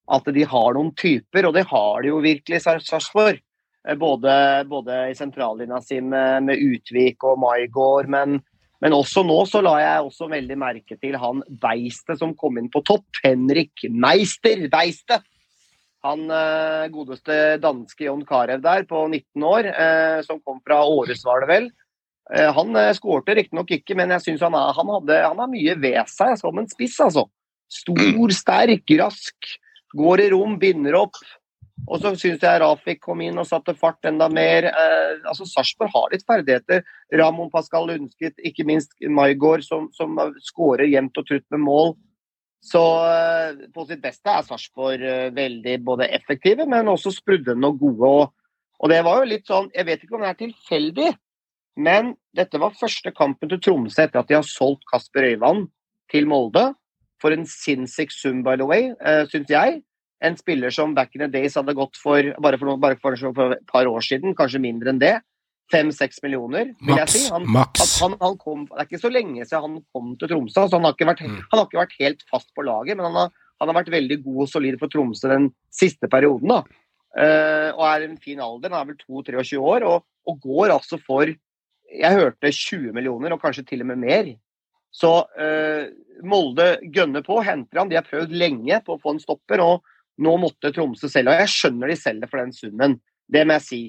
At 0.09 0.25
de 0.33 0.43
har 0.49 0.73
noen 0.73 0.93
typer, 0.97 1.45
og 1.45 1.53
det 1.53 1.67
har 1.69 2.01
de 2.01 2.09
jo 2.09 2.21
virkelig 2.23 2.63
Sarpsborg. 2.65 3.37
Eh, 3.87 3.95
Både, 3.95 4.31
både 4.67 4.95
i 5.11 5.15
sentrallinja 5.15 5.79
si 5.85 5.99
med, 6.01 6.43
med 6.49 6.59
Utvik 6.59 7.23
og 7.23 7.37
Maigård, 7.39 8.09
men, 8.11 8.39
men 8.83 8.95
også 8.97 9.23
nå 9.23 9.37
så 9.47 9.61
la 9.63 9.77
jeg 9.79 10.07
også 10.09 10.27
veldig 10.33 10.57
merke 10.59 10.97
til 10.99 11.15
han 11.21 11.43
Beistet 11.61 12.19
som 12.19 12.33
kom 12.35 12.57
inn 12.59 12.67
på 12.73 12.81
topp. 12.87 13.21
Henrik 13.23 13.85
Meister 13.89 14.65
Beistet. 14.73 15.23
Han 16.03 16.25
eh, 16.31 16.89
godeste 16.91 17.57
danske 17.63 18.05
John 18.07 18.21
Carew 18.27 18.59
der 18.63 18.85
på 18.87 19.05
19 19.11 19.43
år, 19.43 19.67
eh, 19.71 20.19
som 20.27 20.39
kom 20.43 20.59
fra 20.65 20.81
Åres, 20.87 21.23
var 21.27 21.43
det 21.45 21.49
vel. 21.53 21.69
Han 22.29 22.75
eh, 22.77 22.91
skårte 22.93 23.33
riktignok 23.39 23.71
ikke, 23.79 23.95
men 23.97 24.11
jeg 24.13 24.21
synes 24.27 24.43
han, 24.45 24.53
er- 24.55 24.75
han, 24.77 24.91
hadde, 24.95 25.15
han 25.25 25.39
har 25.41 25.49
mye 25.49 25.73
ved 25.81 25.97
seg 26.11 26.35
som 26.39 26.59
en 26.61 26.67
spiss. 26.69 26.99
altså. 27.03 27.25
Stor, 27.69 28.31
sterk, 28.33 28.93
rask, 29.01 29.49
går 29.97 30.25
i 30.25 30.29
rom, 30.33 30.57
binder 30.61 30.97
opp. 30.99 31.19
Og 31.87 32.01
så 32.01 32.11
syns 32.19 32.43
jeg 32.43 32.59
Rafik 32.61 32.99
kom 33.05 33.21
inn 33.23 33.39
og 33.39 33.47
satte 33.47 33.73
fart 33.77 34.05
enda 34.09 34.27
mer. 34.31 34.67
Eh, 34.67 35.21
altså 35.23 35.47
Sarpsborg 35.47 35.93
har 35.93 36.11
litt 36.13 36.25
ferdigheter. 36.27 36.83
Ramon 37.15 37.51
Pascal 37.53 37.87
Lundskit, 37.89 38.35
ikke 38.45 38.65
minst 38.67 38.93
Maigård, 38.99 39.63
som, 39.65 39.87
som 39.95 40.17
skårer 40.43 40.89
jevnt 40.89 41.17
og 41.17 41.29
trutt 41.29 41.45
med 41.55 41.63
mål. 41.63 41.95
Så 42.65 42.81
eh, 43.07 43.63
på 43.73 43.85
sitt 43.87 44.03
beste 44.03 44.33
er 44.33 44.43
Sarpsborg 44.45 45.05
eh, 45.07 45.29
veldig 45.35 45.77
både 45.87 46.09
effektive, 46.19 46.67
men 46.69 46.91
også 46.91 47.13
sprudlende 47.15 47.71
og 47.71 47.79
gode. 47.79 48.11
Og, 48.11 48.59
og 48.83 48.91
det 48.91 48.99
var 49.07 49.21
jo 49.21 49.31
litt 49.31 49.47
sånn 49.47 49.71
Jeg 49.75 49.87
vet 49.87 50.03
ikke 50.03 50.17
om 50.17 50.25
det 50.25 50.33
er 50.33 50.41
tilfeldig, 50.43 51.09
men 51.79 52.13
dette 52.35 52.59
var 52.59 52.75
første 52.75 53.13
kampen 53.15 53.51
til 53.51 53.61
Tromsø 53.63 54.03
etter 54.03 54.21
at 54.21 54.29
de 54.29 54.35
har 54.35 54.47
solgt 54.47 54.83
Kasper 54.91 55.31
Øyvand 55.31 55.69
til 56.11 56.27
Molde. 56.27 56.73
For 57.21 57.35
en 57.35 57.45
sinnssyk 57.45 58.11
sum, 58.15 58.43
by 58.43 58.55
the 58.59 58.65
way, 58.69 58.91
uh, 59.03 59.25
syns 59.31 59.49
jeg. 59.51 59.81
En 60.21 60.35
spiller 60.35 60.71
som 60.75 60.93
back 60.95 61.15
in 61.15 61.21
the 61.23 61.27
days 61.31 61.55
hadde 61.55 61.75
gått 61.77 61.95
for 61.99 62.23
bare 62.43 62.57
for, 62.59 62.67
noe, 62.67 62.79
bare 62.79 62.97
for, 62.99 63.15
for 63.35 63.55
et 63.55 63.65
par 63.71 63.87
år 63.87 64.03
siden, 64.03 64.35
kanskje 64.35 64.59
mindre 64.63 64.91
enn 64.91 64.99
det. 64.99 65.13
Fem-seks 65.71 66.23
millioner, 66.25 66.71
vil 66.81 66.97
jeg 66.97 67.11
si. 67.13 67.19
Han, 67.29 67.45
Max. 67.45 67.99
han, 68.01 68.15
han 68.19 68.35
kom, 68.41 68.63
det 68.71 68.81
er 68.81 68.87
ikke 68.89 69.01
så 69.03 69.11
lenge 69.13 69.45
siden 69.45 69.67
han 69.67 69.83
kom 69.93 70.15
til 70.17 70.31
Tromsø. 70.31 70.63
så 70.65 70.79
Han 70.79 70.87
har 70.87 70.95
vært, 70.97 71.21
Mm. 71.21 71.35
han 71.51 71.59
har 71.59 71.67
ikke 71.67 71.83
vært 71.83 71.99
helt 71.99 72.23
fast 72.31 72.49
på 72.57 72.65
laget, 72.65 72.97
men 72.97 73.05
han 73.05 73.13
har, 73.19 73.29
han 73.61 73.69
har 73.69 73.77
vært 73.77 73.91
veldig 73.93 74.17
god 74.25 74.41
og 74.43 74.49
solid 74.49 74.79
for 74.81 74.89
Tromsø 74.89 75.29
den 75.29 75.51
siste 75.71 76.09
perioden. 76.09 76.49
da. 76.49 76.63
Uh, 77.09 77.69
og 77.77 77.83
er 77.89 78.01
i 78.01 78.09
en 78.09 78.17
fin 78.21 78.39
alder, 78.39 78.69
han 78.73 78.81
er 78.81 78.91
vel 78.91 78.99
22-23 79.23 79.57
år, 79.61 79.85
og, 79.85 80.03
og 80.27 80.41
går 80.41 80.73
altså 80.75 80.99
for 81.01 81.25
Jeg 81.89 82.13
hørte 82.13 82.51
20 82.53 82.91
millioner, 82.93 83.33
og 83.33 83.41
kanskje 83.41 83.65
til 83.65 83.81
og 83.81 83.87
med 83.89 83.97
mer. 84.03 84.27
Så 84.91 85.11
eh, 85.39 85.89
Molde 86.25 86.71
gønner 86.93 87.23
på, 87.25 87.39
henter 87.45 87.81
han. 87.81 87.91
De 87.91 87.97
har 87.99 88.07
prøvd 88.07 88.33
lenge 88.35 88.81
på 88.85 88.95
å 88.95 89.01
få 89.01 89.15
en 89.15 89.21
stopper, 89.23 89.61
og 89.63 89.85
nå 90.19 90.35
måtte 90.41 90.73
Tromsø 90.75 91.09
selge. 91.11 91.33
Og 91.33 91.43
jeg 91.43 91.53
skjønner 91.53 91.91
de 91.91 91.99
selger 91.99 92.31
for 92.31 92.41
den 92.41 92.55
summen, 92.55 92.97
det 93.29 93.45
må 93.45 93.59
jeg 93.59 93.67
si. 93.67 93.83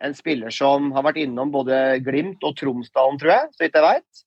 En 0.00 0.16
spiller 0.16 0.52
som 0.54 0.88
har 0.96 1.04
vært 1.04 1.20
innom 1.20 1.52
både 1.52 2.00
Glimt 2.04 2.44
og 2.46 2.56
Tromsdalen, 2.56 3.20
tror 3.20 3.34
jeg, 3.34 3.48
så 3.54 3.64
vidt 3.64 3.76
jeg 3.76 3.86
veit. 3.86 4.22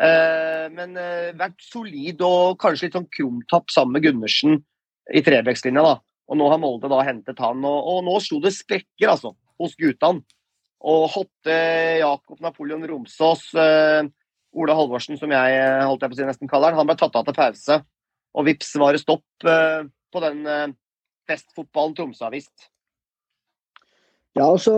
Eh, 0.00 0.66
men 0.72 0.96
eh, 0.96 1.34
vært 1.36 1.60
solid 1.60 2.22
og 2.24 2.56
kanskje 2.60 2.88
litt 2.88 2.96
sånn 2.96 3.10
krumtapp 3.12 3.72
sammen 3.72 3.98
med 3.98 4.06
Gundersen 4.06 4.56
i 5.12 5.22
Trebekkslinja. 5.24 5.84
da. 5.84 5.98
Og 6.32 6.38
nå 6.40 6.48
har 6.48 6.60
Molde 6.62 6.88
da 6.88 7.02
hentet 7.04 7.40
han, 7.44 7.60
og, 7.68 7.90
og 7.92 8.06
nå 8.06 8.16
slo 8.24 8.40
det 8.40 8.54
sprekker 8.56 9.12
altså, 9.12 9.34
hos 9.60 9.76
guttene. 9.80 10.24
Og 10.82 11.04
Hotte, 11.14 11.56
Jakob 12.00 12.40
Napoleon 12.42 12.82
Romsås, 12.88 13.52
eh, 13.54 14.08
Ole 14.52 14.74
Halvorsen, 14.76 15.16
som 15.20 15.32
jeg 15.32 15.56
eh, 15.58 15.84
holdt 15.88 16.02
jeg 16.04 16.12
på 16.12 16.18
å 16.18 16.20
si 16.20 16.28
nesten 16.28 16.50
kaller 16.50 16.72
han, 16.74 16.82
han 16.82 16.88
ble 16.90 16.96
tatt 17.00 17.16
av 17.16 17.24
til 17.28 17.36
pause. 17.36 17.78
Og 18.36 18.46
vips 18.48 18.74
var 18.80 18.92
det 18.96 19.02
stopp 19.02 19.46
eh, 19.48 19.84
på 20.12 20.22
den 20.24 20.42
eh, 20.48 20.66
festfotballen 21.30 21.96
Tromsø 21.96 22.26
har 22.26 22.34
vist. 22.34 22.68
Ja, 24.36 24.46
og 24.48 24.60
så 24.64 24.74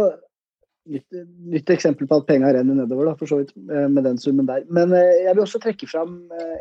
nytt, 0.90 1.06
litt, 1.54 1.70
eksempel 1.70 2.08
på 2.10 2.18
at 2.20 2.26
penga 2.28 2.50
renner 2.54 2.76
nedover, 2.82 3.08
da, 3.10 3.14
for 3.18 3.30
så 3.30 3.38
vidt, 3.40 3.52
med 3.56 4.02
den 4.04 4.18
summen 4.20 4.46
der. 4.50 4.64
Men 4.74 4.92
eh, 4.94 5.24
jeg 5.26 5.34
vil 5.36 5.44
også 5.46 5.62
trekke 5.62 5.88
fram 5.90 6.16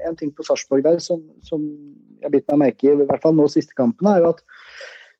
en 0.08 0.18
ting 0.20 0.34
på 0.34 0.46
Sarpsborg 0.48 0.86
der 0.86 1.00
som, 1.04 1.22
som 1.46 1.64
jeg 2.24 2.34
bitt 2.34 2.50
meg 2.54 2.62
merke 2.68 2.90
i, 2.90 2.94
i 2.94 3.08
hvert 3.10 3.24
fall 3.26 3.36
nå 3.38 3.50
siste 3.52 3.76
kampene, 3.78 4.16
er 4.18 4.26
jo 4.26 4.34
at 4.36 4.44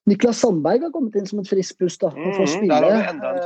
Niklas 0.10 0.42
Sandberg 0.44 0.84
har 0.84 0.92
kommet 0.92 1.16
inn 1.16 1.28
som 1.30 1.40
et 1.40 1.48
friskt 1.48 1.78
pust. 1.80 2.02
da, 2.04 2.10
og 2.12 2.34
får 2.36 2.50
Mhm, 2.50 2.54
spille. 2.58 2.82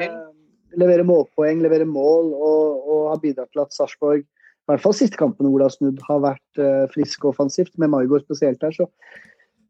eh, 0.07 0.33
Levere 0.77 1.03
målpoeng, 1.07 1.61
levere 1.63 1.85
mål, 1.89 2.33
og, 2.35 2.89
og 2.91 3.03
har 3.13 3.21
bidratt 3.23 3.49
til 3.53 3.61
at 3.63 3.73
Sarpsborg 3.73 4.25
i 4.67 4.73
hvert 4.73 4.83
fall 4.83 4.95
siste 4.97 5.15
kampen 5.19 5.47
Ola 5.47 5.69
har 5.69 5.71
snudd, 5.71 6.01
har 6.09 6.19
vært 6.25 6.59
uh, 6.59 6.83
frisk 6.91 7.23
og 7.23 7.31
offensivt, 7.31 7.71
med 7.79 7.93
Margot 7.93 8.25
spesielt 8.25 8.59
der. 8.59 8.73
Så, 8.75 8.89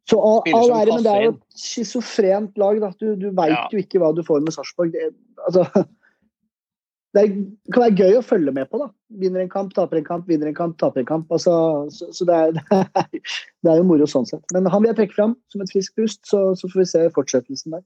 så 0.10 0.18
all, 0.18 0.42
all 0.58 0.74
ære, 0.80 0.96
men 0.96 1.06
det 1.06 1.12
er 1.14 1.26
jo 1.28 1.36
et 1.36 1.62
schizofrent 1.62 2.58
lag. 2.58 2.80
Da. 2.82 2.90
Du, 2.98 3.12
du 3.20 3.30
veit 3.38 3.54
Ja. 3.54 3.68
jo 3.74 3.84
ikke 3.84 4.02
hva 4.02 4.10
du 4.18 4.24
får 4.26 4.42
med 4.42 4.56
Sarpsborg. 4.56 4.96
Det, 4.96 5.12
altså, 5.46 5.68
det, 7.14 7.22
er, 7.22 7.36
det 7.38 7.76
kan 7.76 7.86
være 7.86 8.00
gøy 8.02 8.18
å 8.18 8.26
følge 8.26 8.56
med 8.58 8.72
på. 8.72 8.82
da. 8.82 8.90
Vinner 9.22 9.46
en 9.46 9.54
kamp, 9.54 9.76
taper 9.78 10.02
en 10.02 10.08
kamp, 10.10 10.26
vinner 10.32 10.50
en 10.50 10.58
kamp, 10.58 10.80
taper 10.82 11.04
en 11.04 11.12
kamp. 11.12 11.30
Altså, 11.38 11.54
så 11.94 12.10
så 12.18 12.26
det, 12.26 12.42
er, 12.48 12.58
det, 12.58 12.82
er, 13.04 13.38
det 13.62 13.74
er 13.76 13.84
jo 13.84 13.86
moro 13.92 14.10
sånn 14.10 14.26
sett. 14.26 14.42
Men 14.58 14.66
han 14.66 14.82
vil 14.82 14.96
jeg 14.96 15.02
trekke 15.04 15.20
fram 15.20 15.38
som 15.54 15.62
et 15.62 15.76
friskt 15.76 15.94
pust, 16.00 16.24
så, 16.26 16.42
så 16.58 16.72
får 16.74 16.82
vi 16.82 16.90
se 16.96 17.06
fortsettelsen 17.20 17.78
der. 17.78 17.86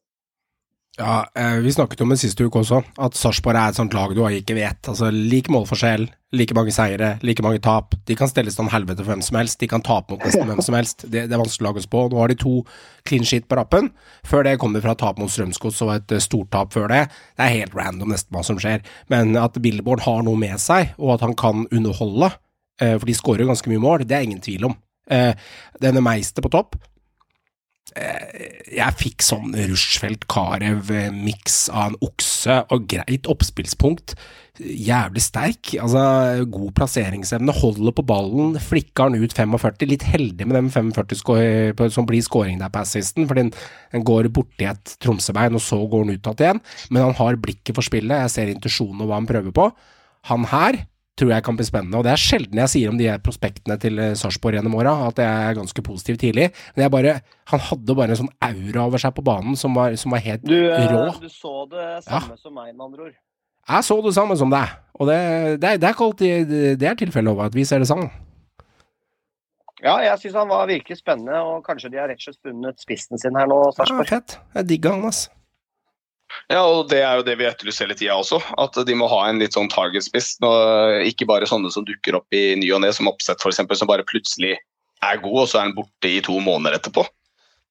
Ja, 0.97 1.25
eh, 1.35 1.55
Vi 1.55 1.71
snakket 1.71 2.01
om 2.01 2.09
det 2.09 2.17
siste 2.19 2.43
uke 2.43 2.59
også, 2.59 2.81
at 2.99 3.15
Sarpsborg 3.15 3.55
er 3.55 3.71
et 3.71 3.77
sånt 3.77 3.93
lag 3.95 4.11
du 4.15 4.21
ikke 4.27 4.55
vet. 4.57 4.89
Altså, 4.91 5.07
Lik 5.11 5.47
målforskjell, 5.47 6.09
like 6.35 6.53
mange 6.53 6.73
seire, 6.75 7.13
like 7.23 7.41
mange 7.43 7.61
tap. 7.63 7.95
De 8.05 8.15
kan 8.15 8.27
stelles 8.27 8.55
til 8.55 8.67
helvete 8.67 8.97
for 8.99 9.13
hvem 9.13 9.23
som 9.23 9.37
helst. 9.39 9.59
De 9.59 9.67
kan 9.71 9.81
tape 9.81 10.11
mot 10.11 10.19
nesten 10.19 10.45
hvem 10.47 10.61
som 10.61 10.75
helst. 10.75 11.05
Det, 11.07 11.29
det 11.29 11.31
er 11.31 11.41
vanskelig 11.41 11.63
å 11.63 11.69
lage 11.69 11.79
oss 11.83 11.87
på. 11.87 12.03
Nå 12.11 12.19
har 12.19 12.27
de 12.27 12.35
to 12.35 12.65
clean 13.07 13.23
shit 13.23 13.47
på 13.47 13.55
rappen. 13.55 13.89
Før 14.27 14.43
det 14.43 14.57
kom 14.59 14.75
de 14.75 14.83
fra 14.83 14.95
tap 14.99 15.17
mot 15.17 15.31
Strømsgods 15.31 15.81
og 15.87 15.95
et 15.95 16.11
stort 16.19 16.27
stortap 16.27 16.75
før 16.75 16.91
det. 16.91 17.01
Det 17.39 17.47
er 17.47 17.55
helt 17.61 17.75
random 17.75 18.11
nesten 18.11 18.35
hva 18.35 18.43
som 18.43 18.59
skjer. 18.59 18.83
Men 19.11 19.35
at 19.39 19.59
Billborn 19.63 20.03
har 20.03 20.23
noe 20.27 20.39
med 20.39 20.59
seg, 20.59 20.91
og 20.99 21.15
at 21.15 21.25
han 21.25 21.35
kan 21.39 21.67
underholde, 21.71 22.33
eh, 22.81 22.97
for 22.97 23.07
de 23.07 23.15
skårer 23.15 23.45
jo 23.45 23.51
ganske 23.51 23.71
mye 23.71 23.83
mål, 23.83 24.05
det 24.07 24.17
er 24.17 24.27
ingen 24.27 24.43
tvil 24.43 24.67
om. 24.71 24.77
Eh, 25.11 25.33
Denne 25.81 26.03
Meister 26.03 26.43
på 26.43 26.51
topp 26.51 26.75
jeg 27.91 28.95
fikk 28.95 29.23
sånn 29.25 29.51
Rushfeldt-Carew-miks 29.51 31.65
av 31.73 31.91
en 31.91 31.97
okse 32.07 32.61
og 32.71 32.85
greit 32.91 33.27
oppspillspunkt. 33.27 34.15
Jævlig 34.61 35.23
sterk. 35.25 35.73
altså 35.81 36.45
God 36.51 36.71
plasseringsevne, 36.77 37.55
holder 37.55 37.95
på 37.97 38.05
ballen, 38.07 38.55
flikker 38.61 39.11
den 39.11 39.25
ut 39.25 39.35
45. 39.35 39.89
Litt 39.89 40.05
heldig 40.07 40.47
med 40.47 40.59
den 40.59 40.69
45 40.71 41.91
som 41.91 42.07
blir 42.07 42.23
scoring 42.23 42.61
der 42.61 42.71
på 42.71 42.83
assisten, 42.83 43.27
for 43.27 43.35
den, 43.35 43.51
den 43.91 44.05
går 44.07 44.31
borti 44.31 44.69
et 44.69 44.95
Tromsø-bein, 45.03 45.57
og 45.57 45.65
så 45.65 45.81
går 45.83 46.05
den 46.05 46.15
ut 46.15 46.31
igjen. 46.37 46.61
Men 46.89 47.09
han 47.09 47.19
har 47.19 47.43
blikket 47.43 47.75
for 47.75 47.83
spillet, 47.83 48.23
jeg 48.23 48.35
ser 48.35 48.53
intensjonen 48.53 49.03
og 49.03 49.11
hva 49.11 49.19
han 49.19 49.29
prøver 49.29 49.55
på. 49.55 49.71
Han 50.29 50.45
her 50.47 50.85
tror 51.19 51.33
jeg 51.33 51.43
kan 51.45 51.57
bli 51.59 51.65
spennende, 51.67 51.97
og 51.99 52.05
det 52.07 52.13
er 52.13 52.21
sjelden 52.21 52.61
jeg 52.63 52.71
sier 52.71 52.91
om 52.91 52.97
de 52.97 53.09
her 53.11 53.19
prospektene 53.23 53.75
til 53.81 53.99
eh, 54.01 54.13
Sarpsborg 54.17 54.55
gjennom 54.57 54.77
åra, 54.79 54.93
at 55.09 55.19
jeg 55.21 55.27
er 55.49 55.57
ganske 55.59 55.83
positiv 55.85 56.17
tidlig. 56.21 56.47
Men 56.75 56.85
jeg 56.85 56.93
bare, 56.95 57.15
han 57.51 57.63
hadde 57.67 57.97
bare 57.99 58.15
en 58.15 58.21
sånn 58.23 58.31
aura 58.47 58.85
over 58.87 59.03
seg 59.03 59.13
på 59.17 59.25
banen 59.27 59.57
som 59.59 59.75
var, 59.77 59.93
som 59.99 60.15
var 60.15 60.23
helt 60.23 60.45
Du, 60.47 60.55
eh, 60.55 60.87
rå. 60.89 61.11
du 61.21 61.29
så 61.29 61.65
det 61.71 61.89
samme 62.07 62.39
som 62.39 62.55
meg, 62.55 62.71
med 62.73 62.87
andre 62.87 63.09
ord. 63.09 63.19
Jeg 63.69 63.85
så 63.85 63.99
det 64.01 64.13
samme 64.17 64.35
som 64.39 64.49
deg, 64.49 64.71
og 64.97 65.11
det, 65.11 65.19
det, 65.61 65.75
det 65.83 65.87
er 65.89 65.93
ikke 65.93 66.07
alltid 66.07 66.53
det 66.81 66.87
er 66.89 66.97
tilfellet 66.97 67.31
over 67.35 67.51
at 67.51 67.55
vi 67.55 67.67
ser 67.67 67.83
det 67.83 67.89
sammen. 67.91 68.09
Ja, 69.81 69.95
jeg 70.05 70.17
syns 70.21 70.35
han 70.37 70.49
var 70.49 70.67
virkelig 70.69 70.99
spennende, 70.99 71.37
og 71.41 71.63
kanskje 71.65 71.89
de 71.93 71.97
har 72.01 72.09
rett 72.09 72.21
og 72.21 72.27
slett 72.29 72.41
funnet 72.45 72.81
spissen 72.81 73.21
sin 73.21 73.37
her 73.37 73.47
nå, 73.49 73.59
Ja, 73.77 74.03
fett. 74.09 74.35
Jeg 74.57 74.67
digger 74.69 74.93
han, 74.97 75.05
ass. 75.09 75.23
Ja, 76.51 76.61
og 76.63 76.89
det 76.91 77.01
er 77.03 77.19
jo 77.19 77.25
det 77.27 77.37
vi 77.39 77.47
etterlyser 77.47 77.87
hele 77.87 77.97
tida 77.97 78.17
også. 78.19 78.41
At 78.59 78.75
de 78.87 78.95
må 78.97 79.07
ha 79.11 79.21
en 79.29 79.39
litt 79.41 79.55
sånn 79.55 79.71
target-spiss. 79.71 80.37
Ikke 81.07 81.27
bare 81.29 81.49
sånne 81.49 81.71
som 81.73 81.85
dukker 81.87 82.17
opp 82.19 82.35
i 82.35 82.55
ny 82.59 82.71
og 82.75 82.83
ne, 82.83 82.91
som 82.95 83.09
Oppsett 83.11 83.43
f.eks., 83.43 83.61
som 83.79 83.89
bare 83.89 84.07
plutselig 84.07 84.57
er 85.01 85.21
god, 85.23 85.37
og 85.43 85.49
så 85.49 85.59
er 85.59 85.67
han 85.69 85.75
borte 85.77 86.09
i 86.09 86.21
to 86.23 86.37
måneder 86.43 86.77
etterpå. 86.77 87.05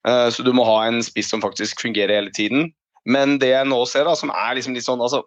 Eh, 0.09 0.29
Så 0.33 0.45
du 0.47 0.53
må 0.57 0.65
ha 0.69 0.85
en 0.87 1.03
spiss 1.05 1.31
som 1.31 1.43
faktisk 1.43 1.83
fungerer 1.85 2.17
hele 2.21 2.33
tiden. 2.35 2.71
Men 3.09 3.39
det 3.41 3.53
jeg 3.53 3.69
nå 3.69 3.81
ser, 3.89 4.05
da, 4.09 4.17
som 4.19 4.33
er 4.35 4.57
liksom 4.59 4.75
litt 4.77 4.85
sånn 4.87 5.01
altså 5.01 5.23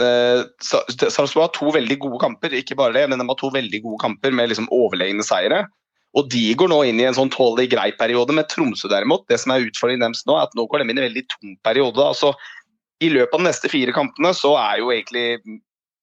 eh, 0.00 0.44
Sarpsborg 0.64 1.42
har 1.44 1.54
to 1.56 1.72
veldig 1.74 1.98
gode 2.00 2.20
kamper, 2.22 2.54
ikke 2.56 2.78
bare 2.78 2.96
det, 2.96 3.08
men 3.10 3.20
de 3.20 3.28
har 3.28 3.40
to 3.40 3.50
veldig 3.52 3.82
gode 3.84 4.00
kamper 4.02 4.34
med 4.34 4.52
liksom 4.52 4.70
overlegne 4.72 5.26
seire. 5.26 5.66
Og 6.14 6.28
de 6.30 6.44
går 6.54 6.70
nå 6.70 6.80
inn 6.86 7.00
i 7.02 7.06
en 7.08 7.16
sånn 7.16 7.32
tålelig 7.34 7.72
grei 7.72 7.88
periode. 7.98 8.34
Med 8.36 8.46
Tromsø 8.52 8.90
derimot, 8.90 9.26
det 9.30 9.40
som 9.42 9.54
er 9.54 9.66
utfordringen 9.66 10.06
deres 10.06 10.22
nå, 10.28 10.36
er 10.38 10.46
at 10.46 10.54
nå 10.54 10.66
går 10.70 10.82
de 10.82 10.88
inn 10.88 10.98
i 10.98 11.02
en 11.02 11.08
veldig 11.08 11.24
tung 11.32 11.56
periode. 11.66 12.04
altså 12.04 12.34
i 13.02 13.10
løpet 13.10 13.34
av 13.34 13.42
de 13.42 13.48
neste 13.48 13.68
fire 13.68 13.92
kampene 13.92 14.30
så 14.36 14.52
er 14.56 14.78
jo 14.80 14.92
egentlig 14.94 15.40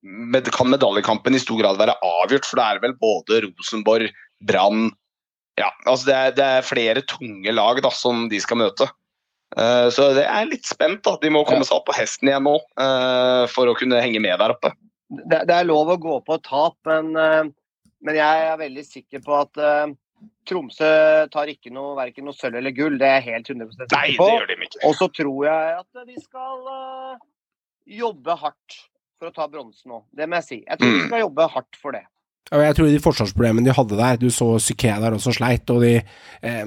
med, 0.01 0.50
kan 0.53 0.70
medaljekampen 0.70 1.38
i 1.38 1.41
stor 1.41 1.62
grad 1.62 1.80
være 1.80 1.96
avgjort, 2.03 2.48
for 2.48 2.60
det 2.60 2.65
er 2.65 2.82
vel 2.84 2.98
både 3.00 3.39
Rosenborg, 3.46 4.12
Brann 4.44 4.89
ja, 5.60 5.70
altså 5.86 6.08
det 6.08 6.15
er, 6.15 6.34
det 6.38 6.48
er 6.48 6.65
flere 6.65 7.03
tunge 7.06 7.53
lag 7.53 7.82
da, 7.84 7.91
som 7.94 8.25
de 8.32 8.39
skal 8.41 8.62
møte. 8.63 8.88
Uh, 9.51 9.91
så 9.91 10.12
det 10.15 10.24
er 10.24 10.48
litt 10.48 10.68
spent. 10.68 11.03
da. 11.06 11.18
De 11.22 11.32
må 11.34 11.44
komme 11.48 11.68
seg 11.68 11.75
opp 11.77 11.89
på 11.89 11.98
hesten 11.98 12.32
igjen 12.32 12.48
nå 12.48 12.56
uh, 12.80 13.44
for 13.51 13.70
å 13.70 13.75
kunne 13.77 14.00
henge 14.01 14.22
med 14.24 14.39
der 14.39 14.56
oppe. 14.56 14.72
Det, 15.12 15.44
det 15.50 15.58
er 15.58 15.68
lov 15.68 15.91
å 15.91 16.00
gå 16.00 16.22
på 16.24 16.38
tap, 16.48 16.77
men, 16.88 17.10
eh, 17.20 17.50
men 18.01 18.15
jeg 18.17 18.46
er 18.51 18.58
veldig 18.62 18.84
sikker 18.88 19.22
på 19.25 19.36
at 19.39 19.62
uh, 19.62 19.91
Tromsø 20.46 20.89
tar 21.34 21.50
ikke 21.53 21.72
noe, 21.74 21.96
verken 21.98 22.25
noe 22.27 22.38
sølv 22.38 22.60
eller 22.60 22.74
gull. 22.77 22.98
Det 23.01 23.08
er 23.08 23.20
jeg 23.22 23.27
helt 23.34 23.50
100 23.55 23.72
sikker 23.74 23.98
Nei, 23.98 24.15
på. 24.20 24.27
det 24.29 24.38
gjør 24.39 24.48
de 24.51 24.58
ikke. 24.67 24.81
Og 24.89 24.96
så 25.00 25.08
tror 25.17 25.46
jeg 25.48 25.75
at 25.81 26.05
de 26.12 26.22
skal 26.22 26.63
uh, 26.70 27.20
jobbe 28.01 28.36
hardt 28.43 28.77
for 29.22 29.29
å 29.29 29.36
ta 29.36 29.48
bronsen 29.50 29.93
nå. 29.93 30.01
Det 30.17 30.25
må 30.29 30.39
jeg 30.41 30.48
si. 30.50 30.60
Jeg 30.67 30.77
tror 30.81 30.91
de 30.93 31.00
Mm. 31.01 31.08
skal 31.10 31.24
jobbe 31.25 31.48
hardt 31.55 31.77
for 31.81 31.91
det. 31.98 32.03
Og 32.51 32.60
jeg 32.65 32.75
tror 32.75 32.88
de 32.89 33.00
forsvarsproblemene 33.00 33.65
de 33.70 33.74
hadde 33.77 33.98
der 34.00 34.17
Du 34.20 34.29
så 34.34 34.48
Psyké 34.60 34.96
der 35.00 35.13
også 35.15 35.31
sleit, 35.38 35.70
og 35.70 35.81
de 35.86 35.91
eh, 36.01 36.65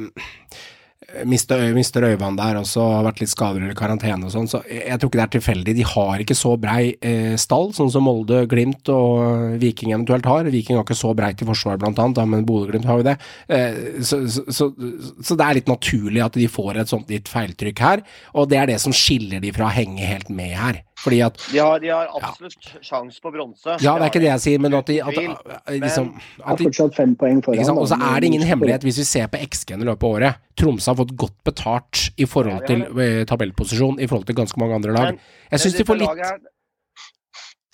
mister, 1.28 1.61
mister 1.76 2.06
Øyvand 2.09 2.38
der 2.40 2.59
også, 2.61 2.83
har 2.97 3.06
vært 3.06 3.23
litt 3.23 3.33
skader 3.33 3.62
eller 3.62 3.76
karantene 3.78 4.28
og 4.28 4.33
sånn, 4.35 4.49
så 4.50 4.61
jeg, 4.68 4.99
tror 4.99 5.11
ikke 5.11 5.21
det 5.21 5.25
er 5.25 5.35
tilfeldig. 5.37 5.75
De 5.78 5.87
har 5.94 6.25
ikke 6.25 6.37
så 6.38 6.54
brei 6.61 6.94
eh, 7.04 7.35
stall, 7.40 7.71
sånn 7.76 7.92
som 7.92 8.06
Molde, 8.06 8.44
Glimt 8.50 8.90
og 8.92 9.59
Viking 9.62 9.94
eventuelt 9.94 10.28
har. 10.28 10.50
Viking 10.52 10.78
har 10.78 10.87
ikke 10.87 10.99
så 10.99 11.12
breit 11.16 11.42
i 11.42 11.49
forsvar, 11.49 11.78
blant 11.83 12.00
annet, 12.02 12.18
da, 12.18 12.26
men 12.28 12.47
Bodø-Glimt 12.49 12.88
har 12.88 13.00
jo 13.00 13.09
det. 13.11 13.16
Eh, 13.49 13.78
så, 14.04 14.23
så, 14.30 14.47
så, 14.49 14.71
så 15.23 15.38
det 15.38 15.47
er 15.47 15.61
litt 15.61 15.71
naturlig 15.71 16.25
at 16.25 16.38
de 16.38 16.50
får 16.50 16.83
et 16.83 16.90
sånt 16.90 17.12
litt 17.12 17.30
feiltrykk 17.30 17.85
her, 17.85 18.04
og 18.35 18.50
det 18.50 18.61
er 18.61 18.75
det 18.75 18.80
som 18.83 18.94
skiller 18.94 19.42
de 19.44 19.54
fra 19.54 19.71
å 19.71 19.75
henge 19.75 20.04
helt 20.04 20.33
med 20.33 20.56
her. 20.59 20.83
Fordi 21.04 21.18
at 21.26 21.37
De 21.52 21.58
har, 21.61 21.78
de 21.82 21.90
har 21.92 22.08
absolutt 22.16 22.70
sjans 22.84 23.18
på 23.20 23.30
bronse. 23.34 23.75
Ja, 23.84 23.92
det 24.00 24.06
er 24.06 24.11
ikke 24.12 24.23
det 24.23 24.30
jeg 24.30 24.40
sier, 24.44 24.62
men 24.64 24.73
at 24.78 24.88
de 24.88 24.94
at, 25.04 25.18
at, 25.18 25.66
liksom, 25.82 26.06
at 26.40 26.58
de 26.62 26.68
fortsatt 26.70 26.96
fem 26.96 27.12
poeng 27.20 27.42
foran. 27.44 27.73
Og 27.76 27.88
så 27.90 27.99
er 28.00 28.25
det 28.25 28.30
ingen 28.30 28.46
hemmelighet, 28.49 28.87
hvis 28.88 29.02
vi 29.02 29.04
ser 29.11 29.28
på 29.32 29.42
XG-en 29.44 29.84
i 29.84 29.88
løpet 29.90 30.06
av 30.08 30.16
året. 30.16 30.40
Tromsø 30.56 30.90
har 30.94 30.99
fått 31.02 31.12
godt 31.20 31.37
betalt 31.44 32.06
i 32.16 32.25
forhold 32.30 32.64
til 32.70 32.87
eh, 33.04 33.20
tabellposisjon 33.28 34.00
i 34.00 34.08
forhold 34.08 34.25
til 34.30 34.38
ganske 34.40 34.61
mange 34.62 34.78
andre 34.80 34.96
lag. 34.96 35.20
Jeg 35.52 35.61
syns 35.66 35.76
de, 35.76 35.84
får 35.90 36.00
litt- 36.00 36.25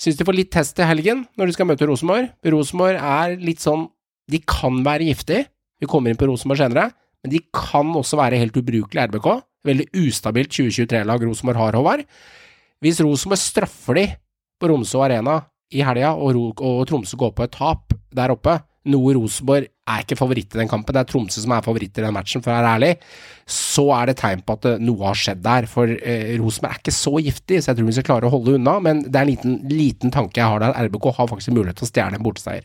syns 0.01 0.19
de 0.19 0.27
får 0.27 0.39
litt 0.41 0.51
test 0.55 0.75
til 0.79 0.89
helgen 0.91 1.23
når 1.39 1.51
de 1.53 1.57
skal 1.57 1.69
møte 1.71 1.87
Rosenborg. 1.91 2.31
Rosenborg 2.55 2.99
er 2.99 3.37
litt 3.41 3.63
sånn 3.63 3.87
De 4.31 4.39
kan 4.47 4.83
være 4.87 5.07
giftige. 5.11 5.47
Vi 5.83 5.87
kommer 5.91 6.11
inn 6.13 6.19
på 6.21 6.27
Rosenborg 6.31 6.61
senere. 6.63 6.91
Men 7.23 7.33
de 7.35 7.41
kan 7.53 7.89
også 7.99 8.17
være 8.21 8.39
helt 8.41 8.55
ubrukelige 8.57 9.09
RBK. 9.11 9.27
Veldig 9.67 9.87
ustabilt 10.07 10.53
2023-lag 10.55 11.25
Rosenborg 11.27 11.59
har, 11.61 11.77
Håvard. 11.77 12.05
Hvis 12.81 13.01
Rosenborg 13.05 13.41
straffer 13.41 13.99
de 13.99 14.07
på 14.61 14.69
Romsø 14.71 15.03
Arena 15.05 15.37
i 15.71 15.83
helga, 15.85 16.15
og, 16.17 16.61
og 16.65 16.83
Tromsø 16.89 17.19
går 17.21 17.35
på 17.37 17.45
et 17.47 17.53
tap 17.55 17.93
der 18.17 18.33
oppe, 18.33 18.57
noe 18.91 19.13
Rosenborg 19.13 19.67
er 19.69 20.05
ikke 20.05 20.17
favoritt 20.17 20.55
i 20.55 20.61
den 20.63 20.71
kampen, 20.71 20.95
det 20.97 21.03
er 21.03 21.11
Tromsø 21.11 21.43
som 21.43 21.53
er 21.53 21.65
favoritt 21.67 21.99
i 22.01 22.05
den 22.05 22.15
matchen, 22.17 22.41
for 22.41 22.53
å 22.53 22.57
være 22.57 22.73
ærlig, 22.79 22.91
så 23.45 23.85
er 23.99 24.09
det 24.09 24.17
tegn 24.23 24.45
på 24.47 24.57
at 24.57 24.69
eh, 24.71 24.81
noe 24.81 25.05
har 25.11 25.21
skjedd 25.21 25.43
der. 25.45 25.69
For 25.69 25.93
eh, 25.93 26.33
Rosenborg 26.41 26.73
er 26.73 26.81
ikke 26.81 26.97
så 26.97 27.13
giftig, 27.21 27.61
så 27.61 27.71
jeg 27.71 27.79
tror 27.79 27.91
vi 27.91 27.97
skal 27.99 28.09
klare 28.09 28.31
å 28.31 28.33
holde 28.33 28.57
unna. 28.57 28.79
Men 28.83 29.05
det 29.05 29.13
er 29.13 29.27
en 29.27 29.33
liten, 29.35 29.59
liten 29.69 30.15
tanke 30.15 30.41
jeg 30.41 30.49
har 30.49 30.65
der. 30.65 30.73
RBK 30.89 31.11
har 31.19 31.31
faktisk 31.35 31.53
mulighet 31.53 31.83
til 31.83 31.89
å 31.89 31.93
stjele 31.93 32.17
en 32.17 32.25
borteseier. 32.25 32.65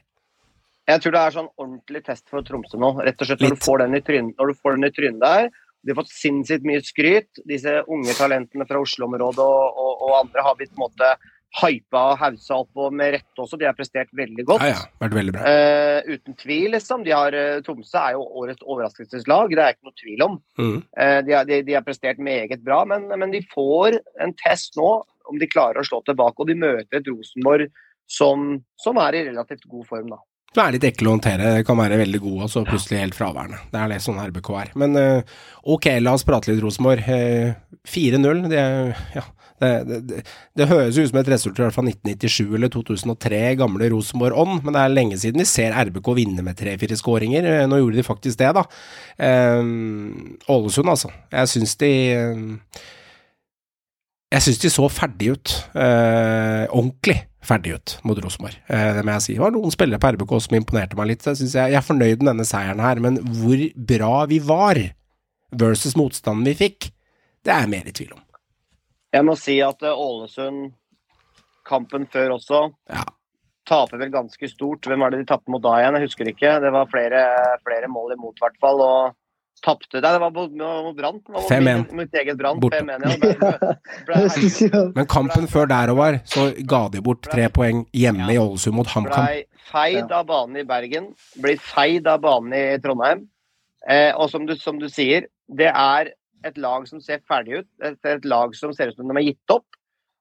Jeg 0.86 1.02
tror 1.02 1.16
det 1.16 1.22
er 1.26 1.34
sånn 1.34 1.52
ordentlig 1.58 2.04
test 2.06 2.28
for 2.32 2.46
Tromsø 2.46 2.80
nå. 2.80 2.94
Rett 3.04 3.20
og 3.20 3.28
slett 3.28 3.44
når 3.44 3.56
Litt. 3.56 3.62
du 3.62 3.68
får 3.68 3.84
den 3.84 3.98
i 3.98 4.04
trynet, 4.06 4.40
du 4.40 4.60
får 4.62 4.78
den 4.78 4.88
i 4.88 4.94
trynet 4.96 5.24
der. 5.24 5.48
De 5.86 5.94
har 5.94 6.02
fått 6.02 6.14
sinnssykt 6.14 6.66
mye 6.66 6.82
skryt. 6.84 7.44
Disse 7.46 7.78
unge 7.86 8.16
talentene 8.18 8.66
fra 8.68 8.82
Oslo-området 8.82 9.46
og, 9.46 9.80
og, 9.86 10.06
og 10.08 10.20
andre 10.24 10.46
har 10.48 10.58
blitt 10.58 10.74
på 10.74 10.82
en 10.82 10.88
måte 10.88 11.16
hypa 11.56 12.02
og 12.12 12.20
hausa 12.20 12.58
opp, 12.58 12.72
og 12.76 12.94
med 12.96 13.14
rette 13.16 13.42
også. 13.42 13.60
De 13.60 13.68
har 13.68 13.76
prestert 13.78 14.12
veldig 14.18 14.46
godt. 14.48 14.66
Ja, 14.66 14.74
ja, 14.74 14.82
vært 15.04 15.16
veldig 15.16 15.36
bra. 15.36 15.46
Eh, 15.48 16.10
uten 16.18 16.38
tvil, 16.42 16.68
liksom. 16.76 17.06
De 17.06 17.14
har, 17.16 17.38
eh, 17.38 17.62
Tromsø 17.66 18.02
er 18.02 18.18
jo 18.18 18.26
årets 18.42 18.66
overraskelseslag, 18.66 19.56
det 19.56 19.64
er 19.64 19.76
ikke 19.76 19.90
noe 19.90 20.00
tvil 20.02 20.26
om. 20.26 20.38
Mm. 20.60 20.78
Eh, 20.98 21.20
de, 21.28 21.38
har, 21.38 21.48
de, 21.48 21.62
de 21.70 21.78
har 21.78 21.86
prestert 21.86 22.20
meget 22.20 22.64
bra, 22.66 22.84
men, 22.90 23.08
men 23.08 23.32
de 23.32 23.44
får 23.54 24.00
en 24.26 24.36
test 24.44 24.76
nå 24.80 24.92
om 25.26 25.40
de 25.42 25.50
klarer 25.50 25.82
å 25.82 25.88
slå 25.88 26.02
tilbake. 26.06 26.42
Og 26.42 26.52
de 26.52 26.60
møter 26.60 27.00
et 27.00 27.10
Rosenborg 27.10 27.72
som, 28.12 28.60
som 28.82 29.00
er 29.02 29.18
i 29.18 29.26
relativt 29.30 29.66
god 29.72 29.88
form, 29.90 30.12
da. 30.12 30.20
Du 30.56 30.62
er 30.64 30.72
litt 30.72 30.86
ekkel 30.88 31.10
å 31.10 31.14
håndtere, 31.18 31.50
kan 31.68 31.76
være 31.76 31.98
veldig 32.00 32.20
god 32.24 32.44
og 32.46 32.52
så 32.54 32.62
plutselig 32.64 33.02
helt 33.02 33.16
fraværende. 33.18 33.58
Det 33.74 33.80
er 33.82 33.90
det 33.92 33.98
sånn 34.06 34.22
RBK 34.24 34.50
er. 34.56 34.70
Men 34.80 34.96
eh, 34.96 35.34
ok, 35.68 35.90
la 36.00 36.14
oss 36.16 36.24
prate 36.24 36.48
litt 36.54 36.62
Rosenborg. 36.64 37.04
Eh, 37.12 37.58
4-0, 37.92 38.46
det, 38.54 38.62
ja, 39.18 39.24
det, 39.60 39.72
det, 40.08 40.22
det 40.56 40.70
høres 40.72 40.96
ut 40.96 41.12
som 41.12 41.20
et 41.20 41.34
resultat 41.34 41.76
fra 41.76 41.84
1997 41.84 42.56
eller 42.56 42.72
2003, 42.72 43.42
gamle 43.60 43.92
Rosenborg-ånd, 43.92 44.64
men 44.64 44.78
det 44.78 44.86
er 44.86 44.96
lenge 44.96 45.20
siden 45.20 45.44
vi 45.44 45.50
ser 45.50 45.76
RBK 45.76 46.08
vinne 46.22 46.48
med 46.48 46.56
tre-fire 46.62 46.96
skåringer. 47.04 47.52
Eh, 47.52 47.68
Nå 47.68 47.82
gjorde 47.82 48.00
de 48.00 48.08
faktisk 48.08 48.40
det, 48.40 48.54
da. 48.56 48.64
Eh, 49.28 49.60
Ålesund, 50.56 50.96
altså. 50.96 51.12
Jeg 51.36 51.52
syns 51.52 51.76
de 51.84 51.92
jeg 54.34 54.42
syns 54.46 54.60
de 54.64 54.72
så 54.74 54.88
ferdig 54.92 55.32
ut. 55.36 55.54
Eh, 55.78 56.66
ordentlig 56.74 57.18
ferdig 57.46 57.76
ut 57.78 57.94
mot 58.08 58.18
Rosenborg. 58.24 58.56
Eh, 58.68 58.92
det 58.98 59.04
må 59.06 59.14
jeg 59.16 59.26
si. 59.28 59.34
Det 59.38 59.44
var 59.44 59.54
noen 59.54 59.74
spillere 59.74 60.02
på 60.02 60.12
RBK 60.16 60.34
som 60.42 60.58
imponerte 60.58 60.98
meg 60.98 61.12
litt. 61.12 61.22
Så 61.24 61.32
jeg, 61.34 61.42
synes 61.44 61.56
jeg, 61.60 61.74
jeg 61.76 61.80
er 61.82 61.86
fornøyd 61.86 62.24
med 62.24 62.32
denne 62.34 62.48
seieren 62.50 62.82
her, 62.84 63.02
men 63.04 63.20
hvor 63.42 63.62
bra 63.94 64.14
vi 64.32 64.40
var 64.44 64.80
versus 65.56 65.96
motstanden 66.00 66.48
vi 66.50 66.56
fikk, 66.66 66.90
det 67.46 67.54
er 67.54 67.64
jeg 67.64 67.72
mer 67.76 67.88
i 67.88 67.94
tvil 67.96 68.16
om. 68.18 68.24
Jeg 69.16 69.24
må 69.30 69.36
si 69.40 69.60
at 69.64 69.86
eh, 69.86 69.94
Ålesund, 70.08 70.74
kampen 71.66 72.08
før 72.12 72.36
også, 72.40 72.66
Ja. 72.92 73.06
taper 73.66 73.98
vel 74.02 74.12
ganske 74.14 74.50
stort. 74.52 74.86
Hvem 74.86 75.00
var 75.06 75.14
det 75.14 75.22
de 75.24 75.30
tapte 75.30 75.50
mot 75.54 75.62
da 75.64 75.78
igjen? 75.80 75.96
Jeg 75.98 76.10
husker 76.10 76.28
ikke. 76.34 76.52
Det 76.66 76.72
var 76.76 76.90
flere, 76.92 77.22
flere 77.66 77.88
mål 77.90 78.18
imot, 78.18 78.36
i 78.38 78.44
hvert 78.44 78.60
fall. 78.62 78.82
Og 78.86 79.16
tapte 79.64 80.02
Nei, 80.02 80.12
det 80.12 80.20
var 80.22 80.32
mot, 80.36 80.52
mot 80.52 80.96
Brann. 80.98 81.20
Det 81.24 81.34
var 81.34 81.42
mot 81.42 81.52
5-1. 81.52 81.92
mitt- 81.96 82.18
eget 82.20 82.38
Brann. 82.38 82.60
Borte. 82.60 82.82
ja. 82.82 82.98
Ble, 83.00 83.18
ble, 83.20 83.54
ble, 84.08 84.20
Jeg 84.26 84.32
synes 84.36 84.96
Men 84.96 85.08
kampen 85.12 85.48
før 85.52 85.70
der 85.72 85.94
og 85.94 85.98
var, 86.02 86.20
så 86.26 86.50
ga 86.68 86.88
de 86.94 87.02
bort 87.06 87.24
tre 87.26 87.48
poeng 87.54 87.86
hjemme 87.96 88.28
i 88.34 88.38
Ålesund 88.42 88.76
mot 88.76 88.88
HamKam. 88.88 89.24
Blei 89.26 89.46
feid 89.66 90.12
av 90.14 90.28
banen 90.30 90.60
i 90.62 90.66
Bergen, 90.68 91.14
blir 91.42 91.58
feid 91.62 92.08
av 92.08 92.22
banen 92.26 92.54
i 92.54 92.66
Trondheim. 92.84 93.26
Eh, 93.90 94.12
og 94.18 94.30
som 94.34 94.46
du, 94.46 94.56
som 94.58 94.78
du 94.82 94.88
sier, 94.90 95.28
det 95.50 95.72
er 95.72 96.12
et 96.46 96.58
lag 96.62 96.86
som 96.90 97.02
ser 97.02 97.24
ferdig 97.28 97.62
ut. 97.64 97.68
Er 97.82 97.96
et 98.18 98.26
lag 98.26 98.54
som 98.58 98.74
ser 98.74 98.92
ut 98.92 99.00
som 99.00 99.10
de 99.10 99.18
har 99.18 99.26
gitt 99.26 99.54
opp. 99.54 99.66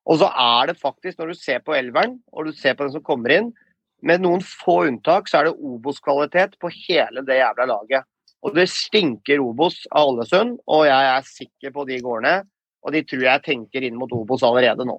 Og 0.08 0.18
så 0.20 0.28
er 0.28 0.68
det 0.68 0.78
faktisk, 0.80 1.18
når 1.18 1.32
du 1.32 1.38
ser 1.40 1.60
på 1.64 1.76
elveren, 1.76 2.18
og 2.32 2.48
du 2.48 2.52
ser 2.56 2.76
på 2.76 2.84
den 2.84 2.92
som 2.92 3.04
kommer 3.04 3.32
inn, 3.32 3.52
med 4.04 4.20
noen 4.20 4.42
få 4.44 4.82
unntak, 4.88 5.30
så 5.30 5.40
er 5.40 5.48
det 5.48 5.54
Obos-kvalitet 5.64 6.58
på 6.60 6.68
hele 6.74 7.22
det 7.24 7.38
jævla 7.38 7.64
laget. 7.70 8.04
Og 8.44 8.52
det 8.56 8.66
stinker 8.68 9.40
Obos 9.40 9.80
av 9.90 10.10
Ålesund, 10.12 10.58
og 10.68 10.84
jeg 10.84 11.10
er 11.10 11.28
sikker 11.28 11.72
på 11.74 11.86
de 11.88 11.98
gårdene. 12.04 12.42
Og 12.84 12.92
de 12.92 13.00
tror 13.08 13.24
jeg 13.24 13.44
tenker 13.46 13.86
inn 13.86 13.96
mot 13.96 14.12
Obos 14.12 14.44
allerede 14.44 14.84
nå. 14.84 14.98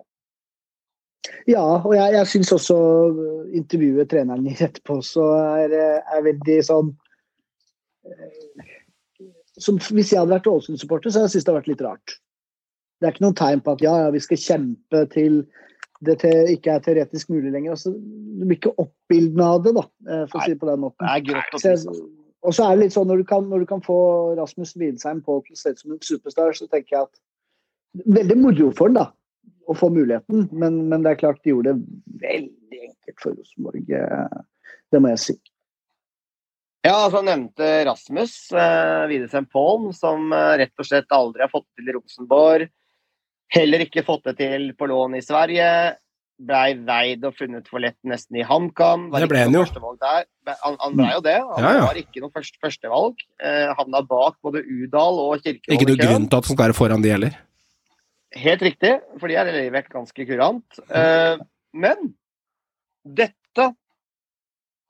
Ja, 1.49 1.61
og 1.61 1.93
jeg, 1.93 2.13
jeg 2.13 2.29
syns 2.29 2.51
også 2.53 2.75
øh, 3.09 3.45
intervjuet 3.57 4.09
treneren 4.11 4.45
gir 4.45 4.67
etterpå 4.67 4.99
så 5.05 5.25
er, 5.57 5.73
øh, 5.73 6.13
er 6.13 6.25
veldig 6.25 6.57
sånn 6.67 6.91
øh, 8.05 8.67
som, 9.57 9.79
Hvis 9.79 10.11
jeg 10.11 10.19
hadde 10.19 10.35
vært 10.35 10.49
Ålesund-supporter, 10.51 11.09
så 11.09 11.21
hadde 11.21 11.31
jeg 11.31 11.35
syntes 11.37 11.47
det 11.47 11.53
hadde 11.53 11.61
vært 11.61 11.71
litt 11.71 11.85
rart. 11.85 12.15
Det 12.99 13.07
er 13.07 13.15
ikke 13.15 13.25
noen 13.25 13.37
tegn 13.39 13.63
på 13.65 13.75
at 13.75 13.85
ja, 13.85 13.93
ja, 14.03 14.11
vi 14.13 14.21
skal 14.23 14.41
kjempe 14.41 15.05
til 15.13 15.39
det 16.05 16.17
ikke 16.51 16.75
er 16.75 16.83
teoretisk 16.83 17.31
mulig 17.31 17.53
lenger. 17.53 17.73
Altså, 17.73 17.93
det 17.95 18.47
blir 18.47 18.59
ikke 18.59 18.75
oppbildende 18.81 19.47
av 19.47 19.63
det, 19.65 19.73
da, 19.77 19.83
eh, 20.09 20.25
for 20.29 20.41
å 20.41 20.43
si 20.43 20.53
det 20.53 20.61
på 20.61 20.69
den 20.69 20.81
måten. 20.83 21.01
Det 21.01 21.13
er 21.13 21.25
grått 21.29 21.55
og 21.55 21.63
Så 21.63 21.71
trist. 21.71 22.03
Og 22.45 22.55
så 22.55 22.65
er 22.65 22.75
det 22.75 22.85
litt 22.85 22.95
sånn 22.95 23.07
når 23.09 23.23
du 23.23 23.27
kan, 23.29 23.47
når 23.49 23.63
du 23.63 23.69
kan 23.69 23.81
få 23.83 23.97
Rasmus 24.37 24.75
Widsheim 24.79 25.21
på 25.25 25.39
å 25.39 25.43
ut 25.73 25.81
som 25.81 25.95
en 25.95 26.01
superstar, 26.05 26.53
så 26.57 26.67
tenker 26.69 26.97
jeg 26.97 27.07
at 27.07 27.23
Veldig 27.95 28.35
moro 28.35 28.73
for 28.75 28.89
han 28.89 28.97
da, 28.97 29.05
å 29.71 29.73
få 29.77 29.87
muligheten, 29.87 30.49
men, 30.51 30.81
men 30.91 31.03
det 31.05 31.13
er 31.13 31.19
klart 31.21 31.37
de 31.45 31.53
gjorde 31.53 31.71
det 31.77 32.25
veldig 32.25 32.79
enkelt 32.89 33.21
for 33.23 33.37
Rosenborg. 33.37 33.93
eh, 33.95 34.41
Det 34.91 34.99
må 34.99 35.13
jeg 35.13 35.21
si. 35.23 35.35
Ja, 36.85 37.05
altså 37.07 37.23
nevnte 37.25 37.69
Rasmus 37.87 38.33
eh, 38.51 39.05
Widesheim 39.09 39.47
Polm, 39.47 39.87
som 39.95 40.27
eh, 40.35 40.57
rett 40.61 40.83
og 40.83 40.89
slett 40.89 41.15
aldri 41.15 41.45
har 41.45 41.53
fått 41.53 41.69
til 41.71 41.87
i 41.87 41.95
Rosenborg. 41.95 42.67
Heller 43.55 43.85
ikke 43.85 44.03
fått 44.05 44.27
det 44.27 44.35
til 44.41 44.67
på 44.77 44.89
lån 44.91 45.15
i 45.17 45.23
Sverige. 45.23 45.69
Blei 46.35 46.73
veid 46.83 47.23
og 47.23 47.35
funnet 47.37 47.69
for 47.71 47.79
lett 47.79 47.95
nesten 48.03 48.35
i 48.35 48.43
HamKam. 48.43 49.05
Det 49.13 49.27
ble 49.31 49.39
han 49.45 49.53
jo. 49.55 49.61
Han, 49.63 50.75
han 50.81 50.97
ble 50.97 51.07
jo 51.13 51.21
det. 51.23 51.35
Han 51.53 51.63
Ja, 51.63 51.69
ja. 51.77 51.85
var 51.87 51.99
ikke 52.01 52.19
noe 52.25 52.33
først, 52.35 52.57
førstevalg. 52.59 53.21
Eh, 53.39 53.69
havna 53.77 54.01
bak 54.03 54.35
både 54.43 54.59
Udal 54.67 55.21
og 55.23 55.39
Kirkevold. 55.45 55.71
Ikke 55.77 55.87
noe 55.87 56.01
grunn 56.01 56.27
til 56.27 56.35
at 56.41 56.49
han 56.49 56.57
skal 56.57 56.63
være 56.65 56.75
foran 56.75 57.05
de 57.05 57.13
heller. 57.13 57.37
Helt 58.35 58.65
riktig, 58.67 58.91
for 59.21 59.31
de 59.31 59.37
er 59.39 59.47
levert 59.55 59.87
ganske 59.93 60.27
kurant. 60.27 60.79
Eh, 60.91 61.37
men 61.71 62.09
dette, 63.07 63.69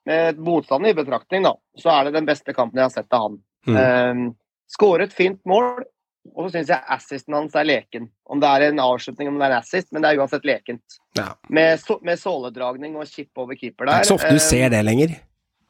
med 0.10 0.38
motstanden 0.42 0.90
i 0.90 0.98
betraktning, 0.98 1.46
da, 1.46 1.54
så 1.78 1.94
er 1.94 2.08
det 2.10 2.16
den 2.18 2.26
beste 2.30 2.54
kampen 2.58 2.82
jeg 2.82 2.90
har 2.90 2.94
sett 2.94 3.14
av 3.14 3.28
han. 3.30 3.38
Mm. 3.70 3.78
Eh, 3.78 4.26
skåret 4.74 5.14
fint 5.14 5.40
mål, 5.46 5.84
og 6.34 6.48
så 6.48 6.56
syns 6.56 6.72
jeg 6.74 6.82
assisten 6.96 7.34
hans 7.38 7.56
er 7.56 7.68
leken. 7.68 8.10
Om 8.26 8.40
det 8.42 8.50
er 8.50 8.66
en 8.72 8.80
avslutning, 8.80 9.28
om 9.30 9.38
det 9.40 9.46
er 9.48 9.52
en 9.54 9.60
assist, 9.62 9.92
men 9.94 10.02
det 10.02 10.10
er 10.14 10.20
uansett 10.24 10.46
lekent. 10.48 10.98
Ja. 11.20 11.34
Med, 11.50 11.80
so 11.80 12.00
med 12.02 12.18
såledragning 12.20 12.96
og 12.98 13.06
chip 13.08 13.30
over 13.38 13.54
keeper 13.56 13.86
Det 13.86 13.92
er 13.92 13.96
der. 13.98 14.04
ikke 14.04 14.12
så 14.14 14.18
ofte 14.20 14.34
du 14.34 14.42
Eh, 14.42 14.48
ser 14.50 14.70
det 14.74 14.84
lenger. 14.86 15.14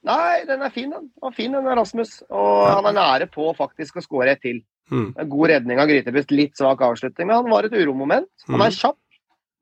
Nei, 0.06 0.46
den 0.46 0.62
er 0.62 0.70
fin, 0.70 0.90
den. 0.94 1.10
Var 1.22 1.32
fin, 1.34 1.52
den 1.52 1.66
Rasmus. 1.66 2.22
Og 2.30 2.68
han 2.70 2.86
er 2.86 2.94
nære 2.94 3.28
på 3.34 3.50
faktisk 3.58 3.98
å 3.98 4.04
skåre 4.06 4.32
et 4.38 4.42
til. 4.42 4.62
Mm. 4.92 5.16
En 5.18 5.30
God 5.30 5.50
redning 5.50 5.80
av 5.82 5.88
Grytebust, 5.90 6.30
litt 6.32 6.54
svak 6.56 6.80
avslutning, 6.86 7.26
men 7.28 7.36
han 7.42 7.50
var 7.50 7.66
et 7.66 7.74
uromoment. 7.74 8.30
Han 8.48 8.60
Mm. 8.60 8.66
er 8.68 8.70
kjapp, 8.72 8.98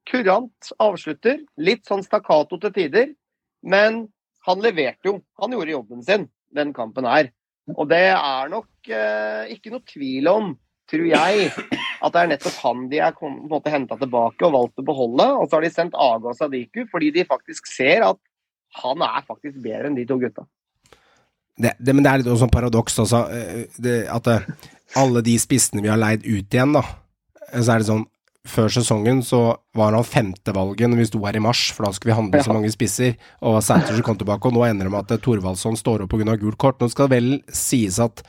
kurant 0.05 0.71
avslutter, 0.83 1.39
litt 1.57 1.85
sånn 1.87 2.03
stakkato 2.03 2.59
til 2.59 2.73
tider, 2.75 3.13
men 3.63 4.09
han 4.45 4.59
leverte 4.59 5.05
jo. 5.07 5.21
Han 5.39 5.51
gjorde 5.55 5.71
jobben 5.71 6.03
sin, 6.03 6.29
den 6.53 6.73
kampen 6.73 7.05
her. 7.07 7.29
Og 7.77 7.87
det 7.87 8.01
er 8.11 8.49
nok 8.51 8.67
eh, 8.91 9.47
ikke 9.55 9.71
noe 9.71 9.79
tvil 9.87 10.27
om, 10.27 10.57
tror 10.89 11.05
jeg, 11.07 11.51
at 12.03 12.13
det 12.13 12.21
er 12.21 12.31
nettopp 12.33 12.57
han 12.63 12.87
de 12.91 12.99
er 13.03 13.15
på 13.15 13.29
en 13.29 13.39
måte 13.51 13.71
henta 13.73 13.97
tilbake 13.99 14.45
og 14.47 14.55
valgt 14.57 14.81
å 14.81 14.87
beholde. 14.87 15.27
Og 15.39 15.47
så 15.47 15.57
har 15.57 15.65
de 15.65 15.71
sendt 15.73 15.97
Aga 15.97 16.33
og 16.33 16.37
Sadiku 16.37 16.83
fordi 16.91 17.13
de 17.15 17.27
faktisk 17.29 17.69
ser 17.71 18.05
at 18.07 18.19
han 18.83 19.03
er 19.05 19.25
faktisk 19.27 19.59
bedre 19.63 19.89
enn 19.89 19.97
de 19.97 20.05
to 20.09 20.17
gutta. 20.21 20.47
det, 21.57 21.75
det, 21.77 21.93
men 21.93 22.03
det 22.03 22.11
er 22.11 22.23
litt 22.23 22.39
sånn 22.41 22.53
paradoks 22.53 22.97
også, 23.03 23.19
eh, 23.29 23.59
det, 23.77 23.99
at 24.09 24.29
eh, 24.31 24.47
alle 24.97 25.21
de 25.25 25.35
spissene 25.41 25.83
vi 25.83 25.91
har 25.91 26.01
leid 26.01 26.25
ut 26.25 26.55
igjen, 26.55 26.73
da, 26.73 26.81
eh, 27.51 27.61
så 27.61 27.75
er 27.75 27.83
det 27.83 27.91
sånn 27.91 28.09
Før 28.43 28.67
sesongen 28.67 29.21
så 29.23 29.37
var 29.71 29.93
han 29.95 30.03
femtevalget 30.03 30.89
når 30.91 30.99
vi 30.99 31.05
sto 31.07 31.21
her 31.23 31.37
i 31.39 31.41
mars, 31.45 31.61
for 31.71 31.85
da 31.85 31.93
skulle 31.95 32.11
vi 32.11 32.17
handle 32.17 32.41
så 32.43 32.51
mange 32.51 32.71
spisser, 32.73 33.13
og 33.39 33.61
Sæter 33.63 34.01
kom 34.03 34.17
tilbake, 34.19 34.49
og 34.49 34.57
nå 34.57 34.65
ender 34.67 34.89
det 34.89 34.91
med 34.91 35.13
at 35.13 35.23
Thorvaldsson 35.23 35.77
står 35.79 36.03
opp 36.03 36.11
pga. 36.11 36.35
gult 36.41 36.57
kort. 36.59 36.81
Nå 36.83 36.89
skal 36.91 37.07
det 37.07 37.15
vel 37.21 37.29
sies 37.47 38.01
at 38.03 38.19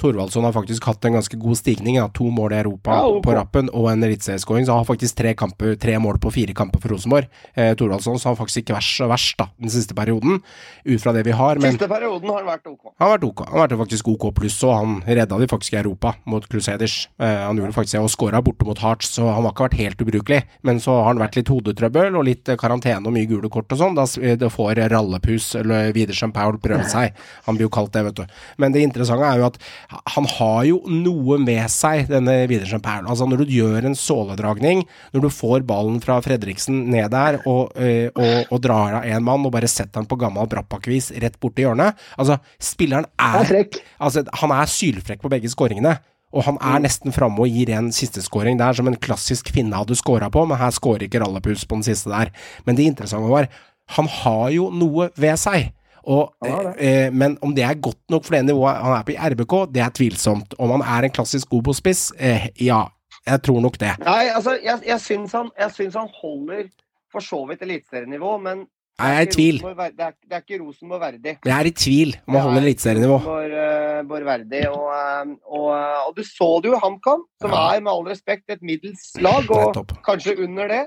Thorvaldsson 0.00 0.46
har 0.46 0.54
faktisk 0.56 0.86
hatt 0.88 1.04
en 1.04 1.18
ganske 1.18 1.36
god 1.40 1.58
stigning. 1.60 1.98
Ja. 2.00 2.08
To 2.16 2.30
mål 2.32 2.54
i 2.56 2.60
Europa 2.62 2.96
Ja, 2.96 3.08
på 3.24 3.34
rappen 3.36 3.68
og 3.76 3.90
en 3.92 4.02
eliteserieskåring. 4.06 4.66
Så 4.66 4.72
han 4.74 4.82
har 4.82 4.88
faktisk 4.88 5.18
tre, 5.18 5.34
kamper, 5.38 5.76
tre 5.80 5.98
mål 6.02 6.18
på 6.22 6.32
fire 6.34 6.54
kamper 6.56 6.80
for 6.82 6.94
Rosenborg. 6.94 7.28
Eh, 7.54 7.74
Thorvaldsson 7.78 8.18
har 8.24 8.38
faktisk 8.38 8.64
ikke 8.64 8.76
vært 8.78 8.88
så 8.88 9.08
verst 9.10 9.36
da, 9.40 9.48
den 9.60 9.72
siste 9.72 9.94
perioden, 9.96 10.40
ut 10.84 11.02
fra 11.02 11.12
det 11.16 11.24
vi 11.28 11.34
har. 11.36 11.60
Men 11.62 11.76
Siste 11.76 11.88
perioden 11.90 12.32
har 12.32 12.46
vært 12.48 12.66
OK. 12.70 12.92
han 12.96 13.06
har 13.06 13.14
vært 13.18 13.28
ok. 13.28 13.44
Han 13.50 13.58
har 13.60 13.68
vært 13.68 13.82
faktisk 13.84 14.08
OK 14.14 14.26
pluss, 14.40 14.58
og 14.66 14.74
han 14.76 14.96
redda 15.06 15.38
de 15.40 15.50
faktisk 15.50 15.76
i 15.76 15.80
Europa 15.82 16.14
mot 16.30 16.46
Crusaders. 16.50 17.08
Eh, 17.20 17.40
han 17.46 17.60
gjorde 17.60 17.76
faktisk 17.76 17.98
det, 17.98 18.02
og 18.04 18.12
skåra 18.14 18.42
borte 18.44 18.66
mot 18.68 18.78
Hearts, 18.80 19.12
så 19.16 19.28
han 19.30 19.44
har 19.44 19.52
ikke 19.54 19.68
vært 19.68 19.78
helt 19.82 20.04
ubrukelig. 20.06 20.40
Men 20.66 20.80
så 20.82 20.96
har 21.00 21.10
han 21.12 21.22
vært 21.22 21.36
litt 21.40 21.52
hodetrøbbel 21.52 22.16
og 22.16 22.26
litt 22.28 22.48
eh, 22.48 22.58
karantene 22.60 23.06
og 23.06 23.14
mye 23.16 23.28
gule 23.30 23.52
kort 23.52 23.70
og 23.76 23.80
sånn. 23.82 23.98
Da 23.98 24.48
får 24.50 24.80
rallepus 24.90 25.52
eller 25.60 25.92
Widersen 25.96 26.32
Paul 26.32 26.58
prøve 26.62 26.86
seg. 26.90 27.14
Han 27.46 27.58
blir 27.58 27.68
jo 27.68 27.74
kalt 27.74 27.92
det, 27.94 28.04
vet 28.08 28.20
du. 28.22 28.38
Men 28.62 28.72
det 28.74 28.82
interessante 28.86 29.26
er 29.26 29.40
jo 29.42 29.48
at 29.50 29.58
han 29.90 30.26
har 30.36 30.64
jo 30.68 30.80
noe 30.86 31.38
med 31.42 31.64
seg, 31.72 32.06
denne 32.10 32.36
Widersen 32.50 32.82
Perl. 32.84 33.08
Altså 33.10 33.26
når 33.26 33.42
du 33.42 33.54
gjør 33.56 33.88
en 33.88 33.98
såledragning, 33.98 34.84
når 35.14 35.26
du 35.26 35.30
får 35.34 35.66
ballen 35.68 35.98
fra 36.04 36.20
Fredriksen 36.24 36.84
ned 36.92 37.10
der 37.12 37.40
og, 37.42 37.74
eh, 37.74 38.08
og, 38.14 38.52
og 38.54 38.62
drar 38.62 39.00
av 39.00 39.08
én 39.08 39.24
mann 39.26 39.44
og 39.46 39.54
bare 39.54 39.70
setter 39.70 40.02
han 40.02 40.08
på 40.10 40.18
gammel 40.20 40.48
Brappakvis 40.50 41.10
rett 41.20 41.36
borti 41.42 41.64
hjørnet 41.66 41.98
Altså, 42.20 42.38
spilleren 42.62 43.08
er 43.20 43.50
er. 43.50 43.80
Altså, 44.00 44.24
han 44.42 44.54
er 44.54 44.70
sylfrekk 44.70 45.22
på 45.22 45.32
begge 45.32 45.50
skåringene. 45.52 45.96
Og 46.30 46.44
han 46.46 46.60
er 46.62 46.82
nesten 46.84 47.14
framme 47.14 47.42
og 47.42 47.50
gir 47.50 47.72
en 47.74 47.90
sisteskåring 47.94 48.58
der 48.60 48.76
som 48.78 48.86
en 48.86 48.98
klassisk 49.02 49.50
finne 49.54 49.74
hadde 49.74 49.96
scora 49.98 50.28
på, 50.30 50.44
men 50.46 50.60
her 50.60 50.70
scorer 50.70 51.08
ikke 51.08 51.18
Rallepus 51.24 51.64
på 51.66 51.80
den 51.80 51.86
siste 51.88 52.12
der. 52.12 52.30
Men 52.66 52.78
det 52.78 52.86
interessante 52.86 53.32
var, 53.32 53.48
han 53.96 54.10
har 54.20 54.44
jo 54.54 54.68
noe 54.70 55.08
ved 55.18 55.40
seg. 55.42 55.72
Og, 56.04 56.32
eh, 56.78 57.10
men 57.12 57.36
om 57.42 57.54
det 57.54 57.64
er 57.66 57.80
godt 57.82 58.00
nok 58.10 58.24
for 58.24 58.36
det 58.36 58.44
nivået 58.48 58.80
han 58.80 58.96
er 58.96 59.04
på 59.06 59.14
i 59.14 59.20
RBK, 59.34 59.54
det 59.74 59.82
er 59.84 59.94
tvilsomt. 59.96 60.54
Om 60.58 60.76
han 60.78 60.86
er 60.86 61.08
en 61.08 61.14
klassisk 61.14 61.52
Obo-spiss, 61.52 62.10
eh, 62.18 62.48
ja. 62.60 62.84
Jeg 63.26 63.42
tror 63.44 63.60
nok 63.60 63.76
det. 63.80 63.94
Nei, 64.00 64.30
altså, 64.32 64.56
jeg, 64.64 64.80
jeg, 64.86 65.00
syns 65.04 65.34
han, 65.36 65.50
han 65.58 66.12
holder 66.22 66.68
for 67.12 67.24
så 67.24 67.42
vidt 67.48 67.64
eliteserienivå, 67.66 68.36
men 68.40 68.66
Jeg 69.00 69.16
er 69.16 69.26
i 69.26 69.32
tvil. 69.32 69.58
Rosenborg 69.62 69.96
Det 69.96 70.04
er, 70.06 70.14
det 70.28 70.36
er 70.36 70.42
ikke 70.44 70.58
Rosenborg 70.62 71.00
verdig. 71.00 71.34
Jeg 71.44 71.54
er 71.56 71.68
i 71.68 71.72
tvil 71.82 72.14
om 72.26 72.34
han 72.34 72.42
holder 72.46 72.62
eliteserienivå. 72.66 73.18
Rosenborg, 73.24 74.22
eh, 74.22 74.26
verdig. 74.30 74.62
Og, 74.68 74.88
eh, 74.96 75.34
og, 75.56 75.68
eh, 75.76 76.00
og 76.06 76.16
du 76.16 76.22
så 76.26 76.48
det 76.62 76.72
jo 76.72 76.80
HamKam, 76.84 77.24
som 77.40 77.50
Ja. 77.50 77.62
er 77.74 77.80
med 77.80 77.92
all 77.92 78.04
respekt 78.08 78.50
et 78.50 78.62
middels 78.62 79.12
lag, 79.20 79.50
og 79.50 79.86
kanskje 80.04 80.36
under 80.44 80.68
det. 80.68 80.84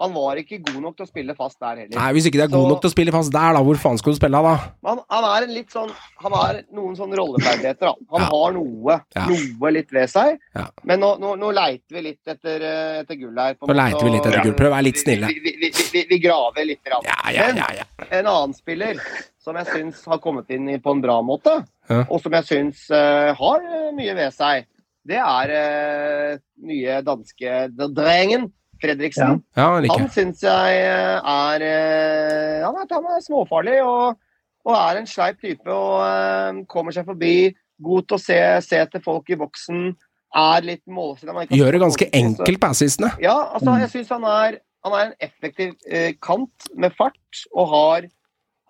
Han 0.00 0.14
var 0.14 0.38
ikke 0.40 0.58
god 0.64 0.78
nok 0.80 0.94
til 0.96 1.04
å 1.04 1.08
spille 1.10 1.34
fast 1.36 1.58
der 1.60 1.82
heller. 1.82 1.92
Nei, 1.98 2.08
Hvis 2.16 2.26
ikke 2.30 2.38
det 2.40 2.46
er 2.46 2.52
så, 2.52 2.56
god 2.56 2.70
nok 2.72 2.80
til 2.80 2.88
å 2.88 2.92
spille 2.94 3.12
fast 3.12 3.32
der, 3.34 3.56
da, 3.56 3.60
hvor 3.66 3.80
faen 3.82 3.98
skal 4.00 4.14
du 4.14 4.18
spille 4.18 4.40
da? 4.46 4.52
Han, 4.88 5.02
han 5.12 5.26
er 5.28 5.46
en 5.46 5.52
litt 5.52 5.74
sånn 5.74 5.90
Han 6.24 6.36
har 6.36 6.60
noen 6.76 6.96
sånne 6.96 7.18
rolleferdigheter. 7.20 7.90
Han, 7.90 8.06
han 8.14 8.24
Ja. 8.24 8.28
har 8.32 8.54
noe, 8.56 8.96
Ja. 9.16 9.26
noe 9.28 9.72
litt 9.76 9.92
ved 9.92 10.08
seg. 10.12 10.38
Ja. 10.56 10.66
Men 10.88 11.00
nå, 11.04 11.12
nå, 11.20 11.34
nå 11.40 11.50
leiter 11.52 11.96
vi 11.98 12.04
litt 12.08 12.32
etter, 12.32 12.64
eh, 12.64 13.00
etter 13.02 13.20
gull 13.20 13.36
her. 13.36 13.54
på 13.60 13.68
Nå 13.68 13.76
leiter 13.76 14.04
vi 14.04 14.14
litt 14.16 14.26
etter 14.26 14.44
gull. 14.44 14.56
Prøv 14.56 14.72
å 14.72 14.76
være 14.76 14.86
litt 14.88 15.02
snille. 15.02 15.26
Vi, 15.28 15.40
vi, 15.44 15.72
vi, 15.92 16.04
vi, 16.08 16.18
graver 16.18 16.64
litt. 16.66 16.80
Ja, 16.88 17.04
Men 17.30 17.60
en 18.10 18.26
annen 18.26 18.54
spiller 18.56 19.00
som 19.40 19.56
jeg 19.56 19.66
syns 19.66 20.04
har 20.08 20.20
kommet 20.22 20.50
inn 20.54 20.68
på 20.80 20.94
en 20.96 21.00
bra 21.04 21.20
måte, 21.24 21.64
Ja. 21.90 22.04
og 22.08 22.20
som 22.22 22.32
jeg 22.32 22.44
syns 22.48 22.86
uh, 22.90 23.34
har 23.34 23.60
eh, 23.60 23.90
mye 23.96 24.14
ved 24.14 24.32
seg, 24.36 24.66
det 25.04 25.16
er 25.18 25.52
uh, 25.56 26.38
nye 26.62 27.00
danske 27.02 27.68
drengen 27.76 28.50
Fredriksen. 28.80 29.40
Ja, 29.56 29.70
han 29.74 29.84
like. 29.84 29.96
Han 29.96 30.10
syns 30.12 30.44
jeg 30.44 30.82
eh, 30.82 31.32
er 31.32 31.64
eh, 31.66 32.60
Han 32.64 32.78
er, 32.80 32.86
han 32.90 33.08
er 33.14 33.24
småfarlig 33.24 33.80
og, 33.84 34.20
og 34.66 34.76
er 34.76 35.00
en 35.00 35.08
sleip 35.10 35.40
type 35.42 35.68
og 35.68 35.98
eh, 36.04 36.62
kommer 36.70 36.96
seg 36.96 37.08
forbi. 37.08 37.50
God 37.80 38.08
til 38.08 38.18
å 38.18 38.22
se, 38.22 38.38
se 38.64 38.80
til 38.92 39.04
folk 39.04 39.30
i 39.32 39.38
boksen. 39.40 39.92
Er 40.30 40.62
litt 40.62 40.82
har 40.86 41.46
Gjør 41.50 41.74
det 41.74 41.80
ganske 41.82 42.06
enkelt 42.14 42.60
på 42.62 42.68
assistene. 42.70 43.10
Ja, 43.18 43.34
altså, 43.50 43.74
jeg 43.82 43.90
syns 43.90 44.12
han, 44.14 44.26
han 44.86 44.94
er 44.94 45.08
en 45.08 45.16
effektiv 45.26 45.72
eh, 45.90 46.12
kant 46.22 46.68
med 46.78 46.94
fart 46.98 47.46
og 47.50 47.70
har 47.74 48.10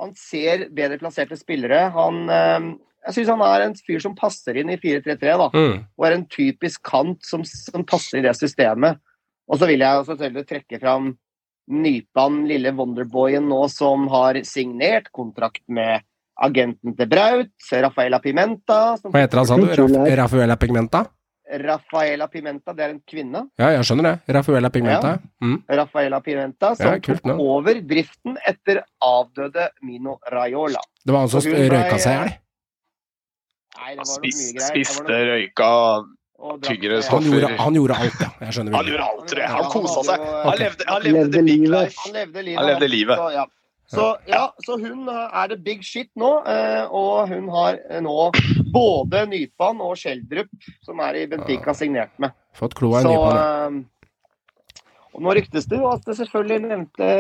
Han 0.01 0.15
ser 0.17 0.71
bedre 0.73 0.97
plasserte 0.97 1.37
spillere. 1.37 1.91
Han 1.93 2.23
eh, 2.33 2.71
Jeg 3.09 3.19
syns 3.19 3.29
han 3.35 3.45
er 3.45 3.67
en 3.67 3.77
fyr 3.77 4.01
som 4.01 4.17
passer 4.17 4.57
inn 4.57 4.73
i 4.73 4.79
4-3-3, 4.81 5.37
da. 5.43 5.51
Mm. 5.53 5.85
Og 5.85 6.07
er 6.07 6.17
en 6.17 6.27
typisk 6.33 6.83
kant 6.89 7.21
som, 7.25 7.45
som 7.45 7.85
passer 7.85 8.21
i 8.21 8.25
det 8.25 8.33
systemet. 8.39 9.01
Og 9.51 9.59
så 9.59 9.67
vil 9.71 9.83
jeg 9.83 10.07
selvfølgelig 10.07 10.47
trekke 10.49 10.81
fram 10.83 11.11
Nypan, 11.71 12.45
lille 12.51 12.73
Wonderboyen 12.75 13.47
nå, 13.51 13.61
som 13.71 14.09
har 14.11 14.39
signert 14.47 15.11
kontrakt 15.15 15.63
med 15.71 16.03
agenten 16.41 16.97
til 16.97 17.09
Braut, 17.11 17.53
Rafaela 17.85 18.19
Pimenta. 18.23 18.81
Som, 18.99 19.13
Hva 19.13 19.23
heter 19.23 19.43
han, 19.43 19.47
sa 19.47 19.59
du? 19.61 19.67
Raf 19.69 20.13
Rafaela 20.23 20.57
Pigmenta? 20.59 21.05
Rafaela 21.61 22.29
Pimenta, 22.31 22.73
det 22.75 22.85
er 22.85 22.93
en 22.95 23.01
kvinne. 23.07 23.43
Ja, 23.59 23.73
jeg 23.75 23.87
skjønner 23.87 24.07
det. 24.07 24.35
Rafaela 24.37 24.71
Pigmenta. 24.71 25.17
Mm. 25.43 25.57
Rafaela 25.81 26.21
Pimenta, 26.27 26.75
som 26.79 26.87
Ja, 26.87 27.01
kult 27.03 27.25
tok 27.27 27.43
over 27.43 27.81
driften 27.83 28.39
etter 28.47 28.85
avdøde 29.03 29.71
Mino 29.83 30.19
Raiola. 30.31 30.83
Det 31.05 31.15
var 31.15 31.27
han 31.27 31.33
som 31.33 31.43
røyka 31.45 31.99
seg 31.99 32.15
i 32.15 32.21
hjel. 32.21 32.33
Nei, 33.81 33.91
det 33.97 34.07
var 34.07 34.25
mye 34.25 34.55
greier. 34.55 34.69
Spiste, 34.71 35.21
røyka 35.31 35.71
og 36.41 36.65
stoffer. 36.65 37.15
Han 37.15 37.31
gjorde, 37.31 37.49
han 37.61 37.75
gjorde 37.79 37.97
alt, 38.05 38.21
ja. 38.25 38.29
Jeg 38.47 38.57
skjønner 38.57 38.77
Han 38.79 38.91
gjorde 38.91 39.07
alt, 39.13 39.25
tror 39.31 39.41
jeg. 39.45 39.51
Han 39.55 39.71
kosa 39.75 40.03
seg. 40.09 40.27
Han 40.49 40.59
levde, 40.61 40.85
han 40.89 41.03
levde 41.05 41.19
Levde 41.21 41.33
the 41.37 41.43
big 41.45 41.59
livet. 41.61 41.71
life. 41.77 41.97
Han 42.07 42.15
levde 42.19 42.43
livet. 42.47 42.59
Han 42.63 42.71
levde 42.73 42.89
livet. 42.95 43.19
Så, 43.25 43.31
ja. 43.37 43.47
Så, 43.91 44.05
ja, 44.31 44.43
så 44.63 44.77
hun 44.79 45.09
er 45.11 45.49
det 45.51 45.57
big 45.67 45.81
shit 45.83 46.07
nå, 46.15 46.29
eh, 46.47 46.85
og 46.95 47.27
hun 47.33 47.49
har 47.51 47.79
eh, 47.91 47.99
nå 48.05 48.31
både 48.71 49.25
Nypan 49.27 49.81
og 49.83 49.97
Skjeldrup, 49.99 50.47
som 50.87 51.01
er 51.03 51.19
i 51.19 51.25
Benfica, 51.27 51.75
signert 51.75 52.13
med. 52.23 52.31
Fått 52.55 52.77
kloa 52.79 53.01
i 53.01 53.03
Så 53.03 53.11
nypa 53.11 53.33
nå. 53.35 53.81
eh, 53.81 54.77
Og 55.19 55.25
nå 55.27 55.35
ryktes 55.35 55.67
det 55.67 55.81
jo 55.83 55.89
at 55.91 56.07
det 56.07 56.15
selvfølgelig 56.21 56.69
nevnte 56.71 57.11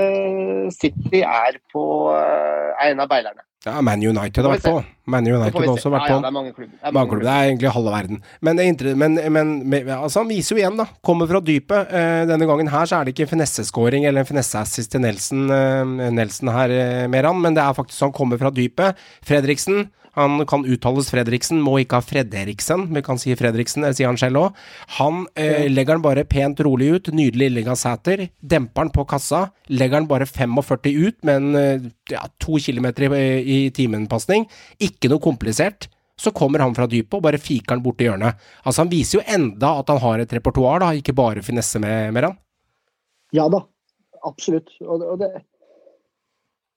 City 0.78 1.24
er 1.26 1.59
på 1.74 1.83
en 2.14 3.02
av 3.02 3.11
beilerne. 3.11 3.42
Ja, 3.66 3.81
Man 3.85 4.01
United 4.01 4.46
har 4.46 4.55
vært 4.55 4.64
på. 4.64 4.79
Man 5.11 5.27
United 5.29 5.53
har 5.53 5.66
også 5.68 5.90
vært 5.92 6.07
ja, 6.09 6.14
ja, 6.14 6.16
på. 6.16 6.23
det 6.23 6.29
er 6.31 6.33
mange 6.33 6.53
klubber. 6.57 6.70
Det 6.73 6.81
er 6.81 6.94
mange 6.94 6.96
Banklubb, 6.96 7.20
det 7.20 7.27
klubber. 7.27 7.42
er 7.44 7.49
egentlig 7.51 7.73
halve 7.75 7.92
verden. 7.92 8.20
Men, 8.40 8.57
det 8.57 8.66
er 8.68 8.96
men, 9.03 9.18
men, 9.37 9.51
men 9.68 9.90
altså, 9.99 10.23
han 10.23 10.31
viser 10.31 10.55
jo 10.55 10.61
igjen, 10.62 10.79
da. 10.81 10.87
Kommer 11.05 11.29
fra 11.29 11.42
dypet. 11.44 11.92
Eh, 11.92 12.23
denne 12.31 12.49
gangen 12.49 12.73
her 12.73 12.88
så 12.88 12.96
er 12.96 13.05
det 13.05 13.12
ikke 13.12 13.29
finesseskåring 13.35 14.07
eller 14.09 14.25
en 14.25 14.31
finesseassist 14.31 14.94
til 14.94 15.05
Nelson, 15.05 15.44
eh, 15.53 16.09
Nelson 16.16 16.53
her, 16.57 16.73
eh, 16.73 17.05
Meran, 17.12 17.42
men 17.44 17.59
det 17.59 17.61
er 17.66 17.77
faktisk 17.77 18.07
han 18.09 18.16
kommer 18.16 18.40
fra 18.40 18.49
dypet. 18.55 18.96
Fredriksen. 19.29 19.90
Han 20.18 20.42
kan 20.51 20.64
uttales 20.66 21.11
Fredriksen, 21.12 21.61
må 21.62 21.77
ikke 21.81 22.01
ha 22.01 22.05
Fredriksen, 22.05 22.88
vi 22.94 23.03
kan 23.07 23.20
si 23.20 23.35
Fredriksen, 23.38 23.85
det 23.87 23.94
sier 23.99 24.11
han 24.11 24.18
selv 24.20 24.40
òg. 24.40 24.59
Han 24.99 25.23
eh, 25.38 25.68
legger 25.70 25.99
den 25.99 26.05
bare 26.05 26.27
pent 26.29 26.62
rolig 26.66 26.90
ut, 26.96 27.12
nydelig 27.14 27.51
Illinga 27.51 27.77
Sæter. 27.79 28.27
Demper 28.40 28.88
den 28.88 28.92
på 28.96 29.07
kassa, 29.11 29.46
legger 29.70 30.01
den 30.01 30.11
bare 30.11 30.27
45 30.27 30.99
ut 30.99 31.20
med 31.27 31.37
en 31.37 31.61
eh, 31.61 31.88
ja, 32.11 32.25
to 32.42 32.59
kilometer 32.59 33.07
i, 33.14 33.25
i 33.40 33.59
timen-pasning. 33.77 34.49
Ikke 34.83 35.12
noe 35.12 35.23
komplisert. 35.23 35.90
Så 36.20 36.35
kommer 36.37 36.61
han 36.61 36.75
fra 36.77 36.85
dypet 36.90 37.16
og 37.16 37.25
bare 37.25 37.40
fiker 37.40 37.79
den 37.79 37.85
borti 37.85 38.05
hjørnet. 38.05 38.37
Altså 38.61 38.83
Han 38.83 38.90
viser 38.90 39.18
jo 39.18 39.23
enda 39.25 39.70
at 39.81 39.88
han 39.88 40.03
har 40.03 40.20
et 40.20 40.35
repertoar, 40.37 40.83
da, 40.83 40.90
ikke 40.92 41.16
bare 41.16 41.44
finesse 41.44 41.81
med, 41.81 42.11
med 42.12 42.27
han. 42.29 42.37
Ja 43.33 43.46
da, 43.49 43.62
absolutt. 44.27 44.68
Og, 44.85 45.01
og 45.01 45.16
det, 45.23 45.31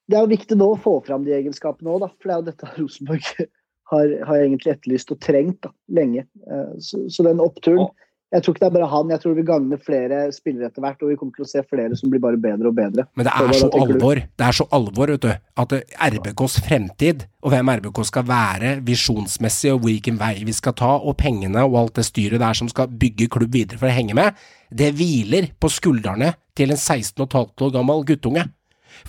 det 0.09 0.17
er 0.17 0.25
jo 0.25 0.33
viktig 0.33 0.59
nå 0.59 0.69
å 0.73 0.79
få 0.79 0.97
fram 1.05 1.25
de 1.25 1.35
egenskapene 1.37 1.91
òg. 1.95 2.07
For 2.19 2.29
det 2.29 2.35
er 2.35 2.41
jo 2.41 2.47
dette 2.51 2.71
Rosenborg 2.77 3.27
har, 3.93 4.15
har 4.27 4.39
egentlig 4.39 4.75
etterlyst 4.75 5.13
og 5.15 5.21
trengt 5.23 5.61
da, 5.65 5.73
lenge. 5.99 6.25
Eh, 6.47 6.71
Så, 6.79 7.05
så 7.09 7.27
den 7.27 7.43
oppturen 7.43 7.87
Jeg 8.33 8.41
tror 8.41 8.55
ikke 8.55 8.63
det 8.63 8.67
er 8.71 8.73
bare 8.79 8.89
han, 8.89 9.09
jeg 9.13 9.21
tror 9.21 9.33
vi 9.37 9.43
gagner 9.45 9.77
flere 9.77 10.19
spillere 10.33 10.71
etter 10.71 10.81
hvert. 10.81 11.03
Og 11.05 11.11
vi 11.11 11.17
kommer 11.19 11.35
til 11.35 11.45
å 11.45 11.49
se 11.51 11.61
flere 11.69 11.93
som 11.99 12.09
blir 12.09 12.21
bare 12.23 12.39
bedre 12.41 12.71
og 12.71 12.73
bedre. 12.79 13.05
Men 13.13 13.27
det 13.27 13.33
er 13.37 13.53
så 13.59 13.67
alvor, 13.77 14.21
det 14.25 14.47
er 14.47 14.57
så 14.57 14.65
alvor, 14.73 15.11
vet 15.13 15.27
du, 15.27 15.29
at 15.61 15.75
RBKs 16.15 16.55
fremtid, 16.65 17.27
og 17.45 17.53
hvem 17.53 17.69
RBK 17.77 18.01
skal 18.09 18.25
være 18.25 18.71
visjonsmessig, 18.87 19.75
og 19.75 19.85
hvilken 19.85 20.17
vei 20.17 20.33
vi 20.49 20.57
skal 20.57 20.73
ta, 20.81 20.95
og 20.97 21.13
pengene 21.21 21.61
og 21.67 21.77
alt 21.83 22.01
det 22.01 22.07
styret 22.09 22.41
der 22.41 22.57
som 22.57 22.73
skal 22.73 22.89
bygge 22.89 23.29
klubb 23.37 23.53
videre 23.53 23.77
for 23.77 23.91
å 23.91 23.93
henge 23.93 24.17
med, 24.17 24.33
det 24.73 24.89
hviler 24.97 25.51
på 25.61 25.69
skuldrene 25.69 26.33
til 26.57 26.73
en 26.73 26.81
16,5 26.81 27.29
år 27.37 27.77
gammel 27.77 28.01
guttunge. 28.09 28.47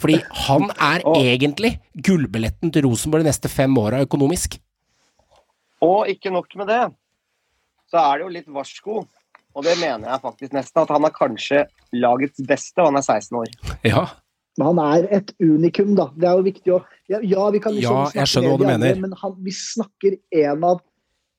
Fordi 0.01 0.19
han 0.47 0.69
er 0.75 1.05
egentlig 1.15 1.77
gullbilletten 1.95 2.73
til 2.75 2.87
Rosenborg 2.89 3.25
de 3.25 3.31
neste 3.31 3.51
fem 3.53 3.75
åra 3.81 4.03
økonomisk. 4.05 4.59
Og 5.85 6.09
ikke 6.09 6.33
nok 6.33 6.55
med 6.61 6.71
det, 6.71 6.83
så 7.93 8.01
er 8.01 8.19
det 8.19 8.27
jo 8.27 8.35
litt 8.39 8.51
varsko. 8.51 9.05
Og 9.55 9.63
det 9.63 9.77
mener 9.79 10.09
jeg 10.11 10.23
faktisk 10.23 10.55
nesten, 10.57 10.83
at 10.83 10.91
han 10.91 11.07
er 11.07 11.15
kanskje 11.15 11.65
lagets 11.95 12.43
beste, 12.47 12.81
og 12.83 12.91
han 12.91 12.99
er 12.99 13.07
16 13.07 13.39
år. 13.39 13.53
Ja, 13.87 14.07
Men 14.59 14.67
han 14.71 14.81
er 14.85 15.07
et 15.17 15.33
unikum, 15.43 15.95
da. 15.99 16.09
Det 16.15 16.29
er 16.31 16.39
jo 16.39 16.47
viktig 16.47 16.75
å 16.77 16.81
Ja, 17.11 17.19
ja 17.21 17.47
vi 17.51 17.61
kan 17.61 17.75
liksom 17.75 17.97
Ja, 17.97 18.03
jeg 18.07 18.13
snakke 18.15 18.31
skjønner 18.31 18.53
hva 18.53 18.59
du 18.59 18.67
mener. 18.69 19.01
men 19.03 19.17
han, 19.19 19.33
vi 19.43 19.51
snakker 19.51 20.15
en 20.31 20.67
av 20.71 20.79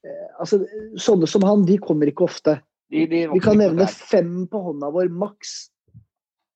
eh, 0.03 0.25
Altså, 0.39 0.59
sånne 0.99 1.29
som 1.31 1.45
han, 1.47 1.63
de 1.65 1.77
kommer 1.79 2.11
ikke 2.11 2.27
ofte. 2.27 2.57
De, 2.91 3.05
de 3.07 3.21
Vi 3.31 3.39
kan 3.43 3.57
nevne 3.59 3.87
fem 3.87 4.43
på 4.51 4.61
hånda 4.67 4.91
vår, 4.91 5.07
maks. 5.09 5.55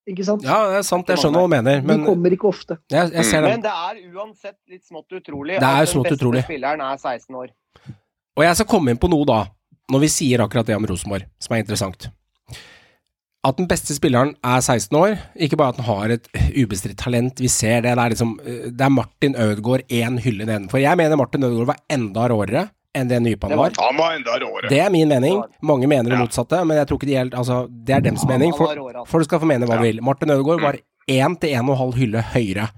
Ikke 0.09 0.25
sant? 0.25 0.43
ja 0.47 0.57
det 0.71 0.77
er 0.79 0.85
sant, 0.87 1.09
jeg 1.11 1.21
skjønner 1.21 1.43
hva 1.43 1.47
du 1.49 1.53
mener, 1.53 1.81
De 1.83 1.87
men 1.91 2.05
kommer 2.07 2.33
ikke 2.35 2.49
ofte. 2.49 2.79
jeg, 2.89 3.11
jeg 3.13 3.25
ser 3.29 3.45
det. 3.45 3.51
Men 3.53 3.61
det 3.65 3.73
er 3.75 3.99
uansett 4.15 4.57
litt 4.71 4.83
smått 4.89 5.13
utrolig 5.19 5.59
Det 5.59 5.67
er 5.69 5.83
at 5.85 5.91
smått 5.91 6.07
den 6.07 6.15
beste 6.15 6.23
utrolig. 6.23 6.43
spilleren 6.47 6.81
er 6.81 6.97
16 6.97 7.35
år. 7.43 7.51
Og 8.39 8.43
jeg 8.47 8.55
skal 8.59 8.69
komme 8.71 8.93
inn 8.95 9.01
på 9.01 9.09
noe 9.11 9.27
da, 9.29 9.39
når 9.91 10.03
vi 10.05 10.09
sier 10.13 10.41
akkurat 10.45 10.65
det 10.69 10.75
om 10.77 10.85
Rosenborg, 10.89 11.27
som 11.41 11.55
er 11.55 11.61
interessant. 11.65 12.09
At 13.45 13.55
den 13.55 13.69
beste 13.71 13.95
spilleren 13.95 14.33
er 14.43 14.59
16 14.59 14.97
år, 14.99 15.13
ikke 15.39 15.55
bare 15.59 15.71
at 15.71 15.77
han 15.79 15.87
har 15.87 16.11
et 16.17 16.25
ubestridt 16.59 16.97
talent, 16.99 17.39
vi 17.39 17.47
ser 17.47 17.85
det, 17.85 17.93
det 17.95 18.03
er 18.03 18.11
liksom 18.11 18.33
Det 18.43 18.83
er 18.83 18.91
Martin 18.91 19.35
Ødegaard 19.39 19.85
én 19.87 20.17
hylle 20.19 20.43
nedenfor. 20.49 20.81
Jeg 20.83 20.97
mener 20.99 21.15
Martin 21.15 21.43
Ødegaard 21.47 21.69
var 21.71 21.79
enda 21.89 22.27
råere 22.33 22.65
enn 22.99 23.09
det 23.11 23.19
Nypan 23.23 23.55
var-. 23.57 23.73
Han 23.79 23.97
var 23.97 24.15
enda 24.17 24.37
råere. 24.43 24.69
Det 24.69 24.79
er 24.83 24.89
min 24.93 25.07
mening. 25.09 25.41
Mange 25.61 25.87
mener 25.87 26.09
det 26.11 26.17
Ja. 26.19 26.23
motsatte, 26.25 26.61
men 26.67 26.77
jeg 26.77 26.87
tror 26.87 26.99
ikke 26.99 27.07
de 27.11 27.15
helt 27.17 27.33
Altså, 27.39 27.57
det 27.69 27.95
er 27.95 28.01
dems 28.05 28.25
mening. 28.27 28.51
han 28.51 28.57
For, 28.57 28.67
altså. 28.75 29.07
folk 29.07 29.23
skal 29.29 29.39
få 29.39 29.45
mene 29.49 29.65
hva 29.67 29.77
de 29.79 29.87
vil. 29.91 30.01
Martin 30.03 30.29
Ødegaard 30.35 30.61
var 30.61 30.77
én 31.09 31.39
til 31.39 31.49
en 31.55 31.69
og 31.69 31.73
en 31.73 31.77
halv 31.83 31.95
hylle 31.97 32.21
høyere. 32.33 32.69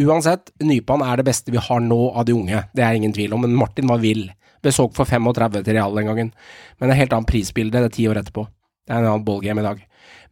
Uansett, 0.00 0.50
Nypan 0.60 1.00
er 1.02 1.16
det 1.16 1.24
beste 1.24 1.50
vi 1.50 1.58
har 1.58 1.80
nå 1.80 2.00
av 2.14 2.24
de 2.26 2.32
unge, 2.34 2.64
det 2.74 2.84
er 2.84 2.92
ingen 2.98 3.12
tvil 3.14 3.32
om, 3.32 3.40
men 3.40 3.54
Martin 3.56 3.86
var 3.88 3.98
vill. 3.98 4.28
Ble 4.62 4.70
solgt 4.74 4.94
for 4.98 5.04
35 5.06 5.62
til 5.64 5.74
Real 5.74 5.94
den 5.94 6.04
gangen. 6.06 6.32
Men 6.80 6.88
det 6.90 6.96
er 6.96 7.00
helt 7.06 7.12
annet 7.12 7.28
prisbilde, 7.30 7.72
det 7.78 7.84
er 7.92 7.94
ti 7.96 8.08
år 8.10 8.16
etterpå. 8.20 8.46
Det 8.86 8.94
er 8.94 8.98
en 8.98 9.06
annen 9.12 9.24
ballgame 9.24 9.60
i 9.60 9.62
dag. 9.62 9.80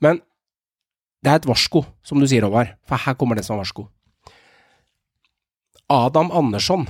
Men 0.01 0.21
det 1.23 1.31
er 1.33 1.37
et 1.37 1.47
varsko, 1.47 1.85
som 2.03 2.19
du 2.21 2.27
sier, 2.27 2.43
Håvard, 2.43 2.75
for 2.87 2.97
her 2.99 3.15
kommer 3.15 3.37
det 3.37 3.45
som 3.45 3.57
varsko. 3.57 3.89
Adam 5.89 6.31
Andersson 6.33 6.89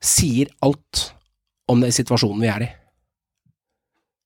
sier 0.00 0.50
alt 0.64 1.10
om 1.70 1.80
den 1.82 1.92
situasjonen 1.94 2.42
vi 2.42 2.50
er 2.50 2.66
i. 2.66 2.70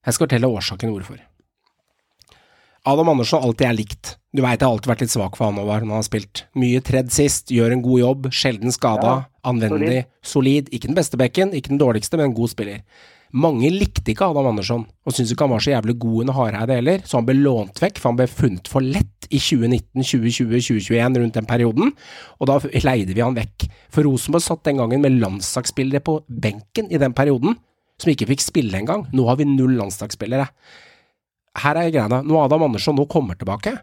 Jeg 0.04 0.16
skal 0.16 0.26
fortelle 0.26 0.50
årsaken 0.50 0.92
hvorfor. 0.92 1.22
Adam 2.84 3.08
Andersson 3.08 3.42
alltid 3.42 3.66
er 3.66 3.76
likt. 3.78 4.10
Du 4.34 4.42
veit 4.44 4.60
jeg 4.60 4.66
har 4.66 4.74
alltid 4.74 4.90
vært 4.90 5.02
litt 5.06 5.12
svak 5.14 5.38
for 5.38 5.48
han 5.48 5.56
Håvard 5.56 5.87
når 5.87 5.94
han 5.94 6.02
har 6.02 6.06
spilt. 6.06 6.42
Mye 6.58 6.82
tredd 6.84 7.12
sist, 7.14 7.48
gjør 7.54 7.72
en 7.72 7.84
god 7.84 8.00
jobb, 8.02 8.26
sjelden 8.34 8.74
skada, 8.74 9.12
Ja, 9.14 9.48
anvendelig, 9.48 10.02
solid. 10.26 10.68
Ikke 10.68 10.90
den 10.90 10.98
beste 10.98 11.16
bekken, 11.20 11.54
ikke 11.56 11.72
den 11.72 11.80
dårligste, 11.80 12.18
men 12.20 12.28
en 12.28 12.37
god 12.37 12.52
spiller. 12.52 12.82
Mange 13.35 13.66
likte 13.73 14.12
ikke 14.12 14.29
Adam 14.31 14.53
Andersson, 14.53 14.85
og 14.87 15.14
syntes 15.14 15.33
ikke 15.35 15.47
han 15.49 15.53
var 15.57 15.62
så 15.64 15.73
jævlig 15.73 15.97
god 15.99 16.20
under 16.23 16.37
Hareide 16.37 16.77
heller, 16.79 17.01
så 17.03 17.18
han 17.18 17.27
ble 17.27 17.35
lånt 17.40 17.81
vekk, 17.83 17.99
for 17.99 18.12
han 18.12 18.18
ble 18.20 18.29
funnet 18.31 18.70
for 18.70 18.85
lett 18.85 19.27
i 19.27 19.40
2019, 19.42 20.05
2020, 20.07 20.61
2021, 20.68 21.18
rundt 21.25 21.38
den 21.40 21.49
perioden, 21.49 21.90
og 22.38 22.51
da 22.51 22.61
leide 22.85 23.16
vi 23.16 23.25
han 23.25 23.35
vekk. 23.35 23.66
For 23.90 24.07
Rosenborg 24.07 24.44
satt 24.44 24.62
den 24.68 24.79
gangen 24.79 25.03
med 25.03 25.18
landslagsspillere 25.18 26.05
på 26.07 26.20
benken 26.29 26.92
i 26.94 27.01
den 27.03 27.16
perioden, 27.16 27.59
som 27.99 28.12
ikke 28.12 28.29
fikk 28.31 28.44
spille 28.44 28.79
engang. 28.79 29.09
Nå 29.14 29.27
har 29.27 29.40
vi 29.40 29.49
null 29.51 29.75
landslagsspillere. 29.81 30.47
Her 31.64 31.79
er 31.79 31.90
greia. 31.90 32.23
Når 32.23 32.47
Adam 32.47 32.68
Andersson 32.68 32.99
nå 32.99 33.09
kommer 33.11 33.38
tilbake, 33.38 33.75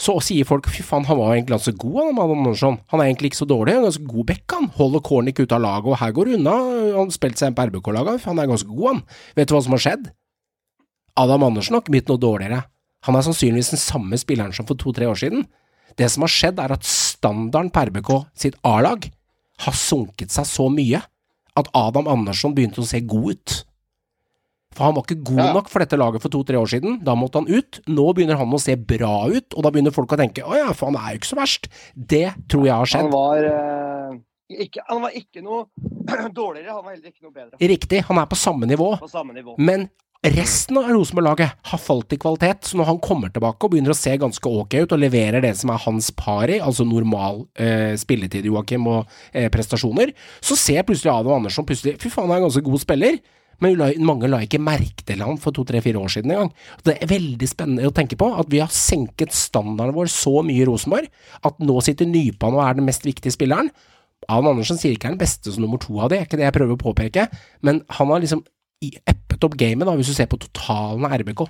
så 0.00 0.16
sier 0.24 0.46
folk 0.48 0.66
fy 0.72 0.82
faen, 0.82 1.06
han 1.06 1.18
var 1.20 1.34
egentlig 1.34 1.54
ganske 1.54 1.74
god, 1.78 1.98
han 2.00 2.20
Andersson. 2.24 2.78
Han 2.90 3.00
er 3.00 3.08
egentlig 3.08 3.30
ikke 3.30 3.42
så 3.42 3.48
dårlig, 3.48 3.76
han 3.76 3.84
er 3.84 3.90
ganske 3.90 4.10
god 4.10 4.26
back, 4.30 4.44
han. 4.50 4.68
Holder 4.74 5.02
Cornic 5.06 5.40
ute 5.40 5.54
av 5.54 5.62
laget, 5.62 5.90
og 5.92 5.98
her 6.00 6.14
går 6.16 6.30
det 6.30 6.38
unna. 6.40 6.54
Han 6.98 7.14
spilte 7.14 7.40
seg 7.40 7.52
inn 7.52 7.58
på 7.58 7.66
RBK-laget, 7.70 8.26
han 8.26 8.42
er 8.42 8.50
ganske 8.50 8.70
god, 8.70 8.86
han. 8.90 9.02
Vet 9.38 9.50
du 9.50 9.56
hva 9.56 9.62
som 9.64 9.76
har 9.76 9.84
skjedd? 9.86 10.08
Adam 11.24 11.46
Andersen 11.46 11.76
har 11.76 11.84
ikke 11.84 11.94
blitt 11.94 12.10
noe 12.10 12.22
dårligere. 12.22 12.64
Han 13.06 13.18
er 13.18 13.26
sannsynligvis 13.26 13.74
den 13.74 13.82
samme 13.82 14.18
spilleren 14.18 14.54
som 14.56 14.66
for 14.66 14.80
to-tre 14.80 15.06
år 15.06 15.18
siden. 15.20 15.46
Det 15.94 16.08
som 16.10 16.24
har 16.26 16.32
skjedd, 16.32 16.58
er 16.58 16.74
at 16.74 16.88
standarden 16.88 17.70
på 17.70 17.84
RBK 17.90 18.10
sitt 18.34 18.58
A-lag 18.66 19.06
har 19.62 19.76
sunket 19.78 20.34
seg 20.34 20.48
så 20.48 20.66
mye 20.72 21.04
at 21.54 21.70
Adam 21.78 22.08
Andersson 22.10 22.54
begynte 22.56 22.82
å 22.82 22.88
se 22.88 22.98
god 23.06 23.36
ut. 23.36 23.58
For 24.74 24.88
han 24.88 24.96
var 24.96 25.06
ikke 25.06 25.20
god 25.30 25.54
nok 25.56 25.70
for 25.72 25.84
dette 25.84 25.98
laget 26.00 26.24
for 26.24 26.34
to-tre 26.34 26.58
år 26.60 26.70
siden. 26.74 27.00
Da 27.06 27.14
måtte 27.18 27.40
han 27.42 27.48
ut. 27.50 27.80
Nå 27.88 28.06
begynner 28.16 28.38
han 28.40 28.52
å 28.54 28.60
se 28.62 28.74
bra 28.76 29.14
ut, 29.30 29.54
og 29.54 29.64
da 29.66 29.70
begynner 29.74 29.94
folk 29.94 30.12
å 30.16 30.20
tenke 30.20 30.44
å 30.44 30.54
ja, 30.58 30.70
for 30.76 30.90
han 30.90 30.98
er 31.00 31.14
jo 31.14 31.22
ikke 31.22 31.32
så 31.32 31.40
verst. 31.40 31.70
Det 31.94 32.26
tror 32.50 32.66
jeg 32.68 32.74
har 32.74 32.84
Han 32.84 32.92
skjedd. 32.94 33.10
var, 33.14 33.48
eh, 33.54 34.22
ikke, 34.66 34.84
han 34.90 35.04
var 35.06 35.18
ikke 35.18 35.42
noe 35.44 35.66
dårligere, 36.40 36.72
han 36.74 36.84
var 36.84 36.94
heller 36.96 37.10
ikke 37.12 37.24
noe 37.26 37.34
bedre. 37.34 37.60
Riktig, 37.74 38.02
han 38.08 38.18
er 38.22 38.26
på 38.30 38.38
samme 38.38 38.66
nivå. 38.70 38.96
På 39.00 39.10
samme 39.10 39.36
nivå. 39.36 39.54
Men 39.58 39.88
resten 40.24 40.78
av 40.80 40.86
Rosenborg-laget 40.88 41.52
har 41.68 41.80
falt 41.84 42.14
i 42.16 42.16
kvalitet, 42.16 42.64
så 42.64 42.78
når 42.80 42.86
han 42.88 43.00
kommer 43.04 43.28
tilbake 43.28 43.66
og 43.66 43.74
begynner 43.74 43.92
å 43.92 43.98
se 43.98 44.14
ganske 44.16 44.48
ok 44.48 44.78
ut 44.86 44.94
og 44.96 45.02
leverer 45.02 45.44
det 45.44 45.50
som 45.60 45.68
er 45.74 45.82
hans 45.84 46.08
pari, 46.16 46.56
altså 46.64 46.86
normal 46.88 47.42
eh, 47.60 47.92
spilletid, 48.00 48.48
Joakim, 48.48 48.86
og 48.88 49.10
eh, 49.36 49.50
prestasjoner, 49.52 50.14
så 50.40 50.56
ser 50.56 50.86
plutselig 50.88 51.12
Adam 51.12 51.34
Andersson 51.42 51.66
plutselig 51.68 51.98
Fy 52.00 52.08
faen, 52.08 52.30
han 52.32 52.38
er 52.38 52.40
en 52.40 52.46
ganske 52.48 52.64
god 52.64 52.80
spiller. 52.86 53.18
Men 53.62 53.80
mange 54.06 54.30
la 54.30 54.40
ikke 54.44 54.62
merke 54.62 55.04
til 55.06 55.22
ham 55.22 55.38
for 55.40 55.54
to-tre-fire 55.54 56.00
år 56.00 56.12
siden 56.16 56.34
engang. 56.34 56.52
Det 56.86 56.96
er 56.96 57.10
veldig 57.10 57.48
spennende 57.50 57.90
å 57.90 57.94
tenke 57.94 58.18
på 58.20 58.30
at 58.34 58.50
vi 58.52 58.62
har 58.62 58.72
senket 58.72 59.34
standarden 59.36 59.94
vår 59.96 60.10
så 60.12 60.40
mye 60.46 60.62
i 60.62 60.68
Rosenborg 60.68 61.10
at 61.44 61.60
nå 61.62 61.78
sitter 61.84 62.08
Nypan 62.10 62.56
og 62.56 62.64
er 62.66 62.78
den 62.78 62.88
mest 62.88 63.06
viktige 63.06 63.34
spilleren. 63.34 63.70
Adam 64.28 64.54
Andersen 64.54 64.80
sier 64.80 64.94
ikke 64.96 65.10
er 65.10 65.16
den 65.16 65.20
beste 65.20 65.52
som 65.52 65.64
nummer 65.64 65.80
to 65.82 65.98
av 66.00 66.10
det, 66.10 66.20
er 66.20 66.28
ikke 66.28 66.40
det 66.40 66.46
jeg 66.46 66.56
prøver 66.56 66.78
å 66.78 66.80
påpeke, 66.80 67.26
men 67.66 67.82
han 67.98 68.12
har 68.12 68.22
liksom 68.24 68.44
eppet 68.84 69.44
opp 69.46 69.56
gamet, 69.60 69.86
da, 69.88 69.94
hvis 69.96 70.10
du 70.12 70.16
ser 70.16 70.28
på 70.30 70.40
totalen 70.40 71.06
av 71.06 71.14
RBK. 71.20 71.44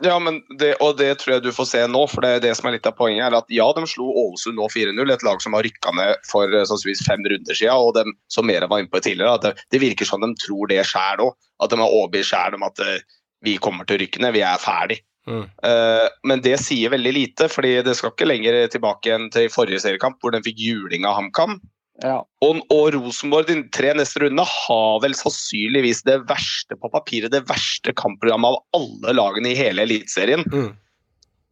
Ja, 0.00 0.16
men 0.18 0.40
det, 0.58 0.72
og 0.80 0.96
det 0.96 1.10
tror 1.20 1.34
jeg 1.34 1.44
du 1.44 1.50
får 1.52 1.68
se 1.68 1.82
nå, 1.90 2.00
for 2.08 2.24
det 2.24 2.30
er 2.34 2.44
det 2.46 2.52
som 2.56 2.68
er 2.68 2.78
litt 2.78 2.88
av 2.88 2.96
poenget. 2.96 3.26
er 3.26 3.36
at 3.36 3.50
Ja, 3.52 3.66
de 3.76 3.84
slo 3.90 4.08
Ålesund 4.08 4.56
nå 4.56 4.66
4-0, 4.72 5.12
et 5.12 5.24
lag 5.26 5.42
som 5.44 5.52
har 5.56 5.66
rykka 5.66 5.92
ned 5.98 6.24
for 6.28 6.48
eh, 6.48 6.64
sannsynligvis 6.68 7.04
fem 7.06 7.22
runder 7.28 7.58
siden. 7.58 7.76
Og 7.76 7.92
de, 7.98 8.16
som 8.32 8.48
Mera 8.48 8.70
var 8.70 8.82
inne 8.82 8.92
på 8.92 9.02
tidligere, 9.04 9.36
at 9.36 9.44
det, 9.44 9.66
det 9.74 9.82
virker 9.82 10.08
som 10.08 10.24
de 10.24 10.32
tror 10.40 10.72
det 10.72 10.80
sjæl 10.88 11.26
òg. 11.28 11.36
At 11.62 11.74
de 11.74 11.78
er 11.78 11.86
overbevist 11.86 12.32
sjæl 12.32 12.56
om 12.56 12.66
at 12.66 12.82
eh, 12.82 13.04
vi 13.44 13.58
kommer 13.60 13.86
til 13.86 13.98
å 13.98 14.02
rykke 14.02 14.22
ned, 14.24 14.36
vi 14.38 14.46
er 14.46 14.62
ferdig. 14.62 15.02
Mm. 15.28 15.44
Uh, 15.62 16.08
men 16.26 16.40
det 16.42 16.56
sier 16.58 16.90
veldig 16.90 17.12
lite, 17.14 17.46
fordi 17.50 17.76
det 17.86 17.94
skal 17.98 18.10
ikke 18.10 18.26
lenger 18.26 18.56
tilbake 18.72 19.12
enn 19.14 19.28
til 19.34 19.50
forrige 19.54 19.82
seriekamp, 19.84 20.18
hvor 20.22 20.34
de 20.34 20.42
fikk 20.42 20.58
juling 20.62 21.06
av 21.06 21.18
HamKam. 21.18 21.60
Ja. 22.02 22.18
Og, 22.42 22.60
og 22.74 22.86
Rosenborg 22.96 23.46
de 23.46 23.60
tre 23.74 23.92
neste 23.94 24.24
rundene 24.24 24.44
har 24.48 25.02
vel 25.04 25.14
sannsynligvis 25.16 26.02
det 26.08 26.18
verste 26.28 26.78
på 26.78 26.90
papiret, 26.92 27.30
det 27.34 27.44
verste 27.50 27.94
kampprogrammet 27.98 28.56
av 28.56 28.80
alle 28.80 29.14
lagene 29.14 29.52
i 29.52 29.58
hele 29.58 29.86
Eliteserien. 29.86 30.42
Mm. 30.50 30.72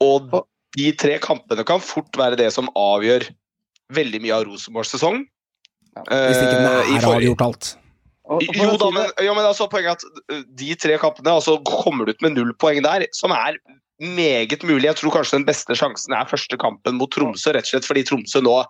Og 0.02 0.40
de 0.76 0.88
tre 0.98 1.18
kampene 1.22 1.66
kan 1.66 1.82
fort 1.82 2.18
være 2.18 2.38
det 2.40 2.50
som 2.54 2.70
avgjør 2.78 3.28
veldig 3.94 4.22
mye 4.22 4.38
av 4.38 4.48
Rosenborgs 4.48 4.94
sesong. 4.94 5.22
Hvis 6.06 6.38
ikke 6.38 6.56
den 6.56 6.66
Eh, 6.70 6.90
i 6.94 6.98
er 6.98 7.06
avgjort 7.10 7.46
alt. 7.46 7.70
Jo 8.30 8.76
da, 8.78 8.88
men, 8.94 9.08
jo, 9.26 9.32
men 9.34 9.42
altså, 9.42 9.66
poenget 9.70 9.90
er 9.90 9.96
at 9.98 10.20
uh, 10.30 10.42
de 10.58 10.74
tre 10.78 10.94
kampene 11.02 11.32
altså, 11.34 11.56
kommer 11.66 12.06
du 12.06 12.14
ut 12.14 12.22
med 12.22 12.36
null 12.36 12.52
poeng 12.62 12.78
der, 12.86 13.08
som 13.16 13.34
er 13.34 13.58
meget 14.00 14.62
mulig. 14.62 14.86
Jeg 14.86 15.00
tror 15.00 15.16
kanskje 15.18 15.40
den 15.40 15.48
beste 15.48 15.74
sjansen 15.76 16.14
er 16.14 16.28
første 16.30 16.58
kampen 16.60 17.00
mot 17.00 17.10
Tromsø, 17.12 17.50
rett 17.56 17.66
og 17.66 17.74
slett 17.74 17.88
fordi 17.88 18.04
Tromsø 18.06 18.42
nå 18.46 18.60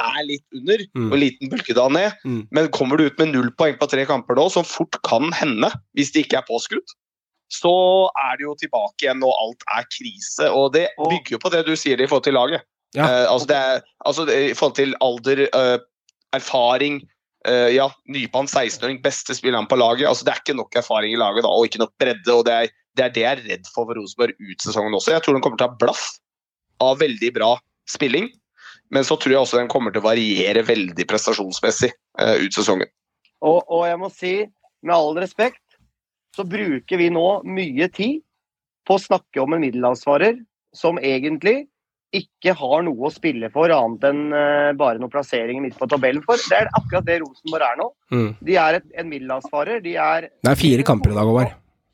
er 0.00 0.24
litt 0.26 0.44
under, 0.56 0.82
Mm. 0.96 1.06
og 1.10 1.14
en 1.16 1.22
liten 1.22 1.50
bulkedal 1.52 1.92
ned. 1.92 2.16
Mm. 2.24 2.40
Men 2.50 2.68
kommer 2.74 2.96
du 2.98 3.04
ut 3.06 3.18
med 3.18 3.32
null 3.34 3.50
poeng 3.58 3.76
på 3.78 3.88
tre 3.90 4.06
kamper 4.08 4.38
nå, 4.38 4.48
som 4.50 4.64
fort 4.64 4.98
kan 5.06 5.30
hende 5.36 5.70
hvis 5.96 6.12
det 6.12 6.26
ikke 6.26 6.40
er 6.40 6.48
påskutt, 6.48 6.96
så 7.50 7.72
er 8.14 8.36
det 8.38 8.46
jo 8.46 8.54
tilbake 8.58 9.04
igjen 9.06 9.22
og 9.26 9.34
alt 9.42 9.64
er 9.76 9.86
krise. 9.90 10.50
Og 10.54 10.72
det 10.72 10.88
bygger 10.98 11.36
jo 11.36 11.40
på 11.42 11.50
det 11.50 11.64
du 11.66 11.74
sier 11.76 11.98
det 11.98 12.06
i 12.06 12.10
forhold 12.10 12.26
til 12.28 12.38
laget. 12.38 12.62
Ja. 12.94 13.06
Uh, 13.06 13.26
altså 13.34 13.46
det 13.46 13.56
er, 13.56 13.80
altså 14.06 14.26
det, 14.26 14.36
I 14.50 14.54
forhold 14.58 14.76
til 14.78 14.94
alder, 15.00 15.44
uh, 15.54 15.78
erfaring 16.34 17.00
uh, 17.46 17.68
Ja, 17.70 17.86
Nypan 18.10 18.46
16-åring, 18.50 19.00
beste 19.02 19.34
spilleren 19.34 19.68
på 19.70 19.78
laget. 19.78 20.08
altså 20.08 20.24
Det 20.26 20.32
er 20.34 20.42
ikke 20.42 20.58
nok 20.58 20.74
erfaring 20.74 21.14
i 21.14 21.20
laget 21.20 21.46
da, 21.46 21.50
og 21.54 21.66
ikke 21.66 21.82
nok 21.82 21.94
bredde. 21.98 22.34
og 22.34 22.44
Det 22.46 22.52
er 22.54 22.68
det, 22.96 23.04
er 23.04 23.14
det 23.14 23.22
jeg 23.22 23.30
er 23.38 23.44
redd 23.46 23.68
for 23.70 23.86
for 23.86 23.94
Rosenborg 23.98 24.34
ut 24.34 24.62
sesongen 24.64 24.94
også. 24.94 25.12
Jeg 25.14 25.22
tror 25.22 25.36
den 25.36 25.42
kommer 25.42 25.58
til 25.60 25.68
å 25.68 25.70
ha 25.70 25.78
blaff 25.78 26.06
av 26.82 26.98
veldig 26.98 27.30
bra 27.36 27.52
spilling. 27.88 28.30
Men 28.90 29.04
så 29.06 29.16
tror 29.20 29.32
jeg 29.36 29.40
også 29.44 29.60
den 29.60 29.68
kommer 29.70 29.92
til 29.94 30.02
å 30.02 30.08
variere 30.08 30.64
veldig 30.66 31.04
prestasjonsmessig 31.10 31.90
eh, 32.18 32.36
ut 32.42 32.54
sesongen. 32.56 32.88
Og, 33.40 33.62
og 33.70 33.84
jeg 33.86 33.98
må 34.02 34.08
si, 34.12 34.32
med 34.82 34.94
all 34.96 35.14
respekt, 35.20 35.62
så 36.36 36.44
bruker 36.46 36.98
vi 37.00 37.08
nå 37.14 37.26
mye 37.46 37.86
tid 37.94 38.20
på 38.88 38.96
å 38.96 39.02
snakke 39.02 39.42
om 39.42 39.54
en 39.54 39.62
middelansvarer 39.62 40.40
som 40.76 40.98
egentlig 40.98 41.66
ikke 42.16 42.52
har 42.58 42.82
noe 42.82 43.06
å 43.06 43.12
spille 43.14 43.46
for 43.54 43.70
annet 43.70 44.02
enn 44.08 44.22
uh, 44.34 44.72
bare 44.74 44.98
noen 44.98 45.12
plasseringer 45.12 45.62
midt 45.62 45.76
på 45.78 45.86
tabellen 45.90 46.24
for. 46.26 46.40
Det 46.50 46.56
er 46.58 46.70
akkurat 46.74 47.06
det 47.06 47.20
Rosenborg 47.22 47.62
er 47.68 47.78
nå. 47.78 47.86
Mm. 48.10 48.28
De 48.48 48.56
er 48.58 48.78
et, 48.80 48.86
en 48.98 49.10
middelansvarer. 49.12 49.78
De 49.84 49.92
er 49.94 50.26
Det 50.42 50.50
er 50.50 50.58
fire 50.58 50.86
kamper 50.88 51.12
i 51.14 51.18
dag, 51.20 51.30
Håvard. 51.30 51.52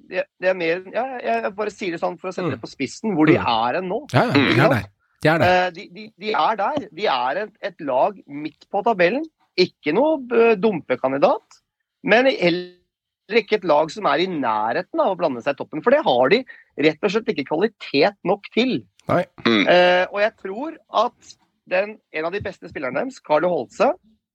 det, 0.08 0.24
det 0.40 0.48
er 0.48 0.56
mer, 0.56 0.80
ja, 0.94 1.04
jeg 1.20 1.52
bare 1.58 1.72
sier 1.74 1.92
det 1.96 2.00
sånn 2.00 2.16
for 2.16 2.30
å 2.30 2.32
sette 2.32 2.46
Mm. 2.48 2.54
det 2.56 2.62
på 2.64 2.70
spissen, 2.72 3.12
hvor 3.18 3.28
de 3.28 3.36
Mm. 3.36 3.44
er 3.44 3.80
enn 3.82 3.88
nå. 3.92 3.98
Ja, 4.14 4.24
ja, 4.30 4.32
de 4.32 4.56
er 4.56 4.72
der. 4.72 4.88
De 5.26 5.32
er 5.32 5.42
der. 5.42 5.52
Eh, 5.66 5.68
de, 5.74 5.86
de, 5.90 6.06
de 6.22 6.32
er 6.32 6.58
der. 6.62 6.88
De 6.94 7.06
er 7.10 7.42
et, 7.42 7.54
et 7.70 7.86
lag 7.88 8.18
midt 8.30 8.66
på 8.72 8.82
tabellen. 8.86 9.26
Ikke 9.58 9.94
noe 9.96 10.20
eh, 10.36 10.56
dumpekandidat, 10.60 11.62
men 12.06 12.28
heller 12.28 13.40
ikke 13.40 13.58
et 13.58 13.66
lag 13.66 13.90
som 13.90 14.06
er 14.06 14.22
i 14.22 14.28
nærheten 14.30 15.02
av 15.02 15.14
å 15.14 15.18
blande 15.18 15.42
seg 15.42 15.56
i 15.56 15.60
toppen. 15.60 15.82
For 15.82 15.94
det 15.94 16.04
har 16.06 16.32
de 16.32 16.42
rett 16.86 17.02
og 17.02 17.12
slett 17.14 17.32
ikke 17.32 17.48
kvalitet 17.48 18.18
nok 18.28 18.46
til. 18.54 18.78
Nei. 19.10 19.24
Mm. 19.46 19.64
Eh, 19.72 20.04
og 20.12 20.20
jeg 20.22 20.34
tror 20.42 20.76
at 21.04 21.36
den, 21.70 21.96
en 22.14 22.28
av 22.28 22.34
de 22.34 22.42
beste 22.44 22.70
spillerne 22.70 23.00
deres, 23.00 23.18
Carlo 23.24 23.50
Holse, 23.50 23.90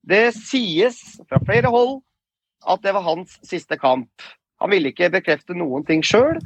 det 0.08 0.32
sies 0.36 0.98
fra 1.30 1.40
flere 1.46 1.72
hold 1.72 2.00
at 2.70 2.82
det 2.84 2.94
var 2.98 3.06
hans 3.06 3.38
siste 3.48 3.78
kamp. 3.80 4.10
Han 4.62 4.74
ville 4.74 4.92
ikke 4.92 5.12
bekrefte 5.14 5.56
noen 5.58 5.86
ting 5.88 6.04
sjøl, 6.06 6.42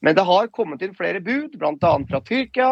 men 0.00 0.16
det 0.16 0.24
har 0.26 0.50
kommet 0.54 0.82
inn 0.82 0.96
flere 0.96 1.20
bud, 1.22 1.58
bl.a. 1.60 1.92
fra 2.08 2.22
Tyrkia, 2.26 2.70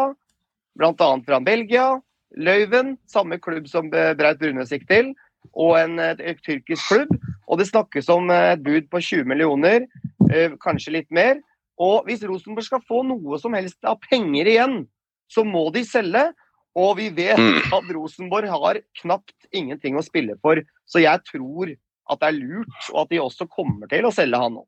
bl.a. 0.79 1.09
fra 1.27 1.41
Belgia. 1.45 2.01
Løyven, 2.37 2.97
samme 3.09 3.39
klubb 3.41 3.69
som 3.71 3.89
Braut 3.91 4.39
Brunes 4.41 4.71
gikk 4.75 4.85
til, 4.91 5.15
og 5.57 5.79
en, 5.81 5.99
eh, 5.99 6.37
tyrkisk 6.45 6.91
klubb. 6.91 7.15
Og 7.49 7.59
det 7.59 7.69
snakkes 7.71 8.09
om 8.13 8.31
eh, 8.31 8.53
et 8.53 8.63
bud 8.63 8.89
på 8.93 9.01
20 9.01 9.25
millioner, 9.25 9.87
eh, 10.31 10.51
kanskje 10.61 10.93
litt 10.99 11.11
mer. 11.11 11.41
Og 11.79 12.05
hvis 12.07 12.25
Rosenborg 12.27 12.67
skal 12.67 12.85
få 12.85 13.05
noe 13.07 13.39
som 13.39 13.55
helst 13.55 13.79
av 13.87 14.01
penger 14.11 14.51
igjen, 14.51 14.87
så 15.31 15.45
må 15.47 15.73
de 15.73 15.85
selge. 15.87 16.33
Og 16.77 16.97
vi 16.99 17.09
vet 17.11 17.39
Mm. 17.39 17.73
at 17.73 17.95
Rosenborg 17.95 18.49
har 18.49 18.81
knapt 19.01 19.35
ingenting 19.53 19.97
å 19.97 20.05
spille 20.05 20.37
for. 20.43 20.57
Så 20.87 21.01
jeg 21.01 21.19
tror 21.25 21.75
at 22.11 22.21
det 22.21 22.29
er 22.29 22.39
lurt, 22.39 22.91
og 22.93 23.01
at 23.03 23.09
de 23.09 23.19
også 23.19 23.49
kommer 23.49 23.89
til 23.89 24.05
å 24.05 24.13
selge 24.13 24.39
han 24.39 24.55
nå. 24.55 24.67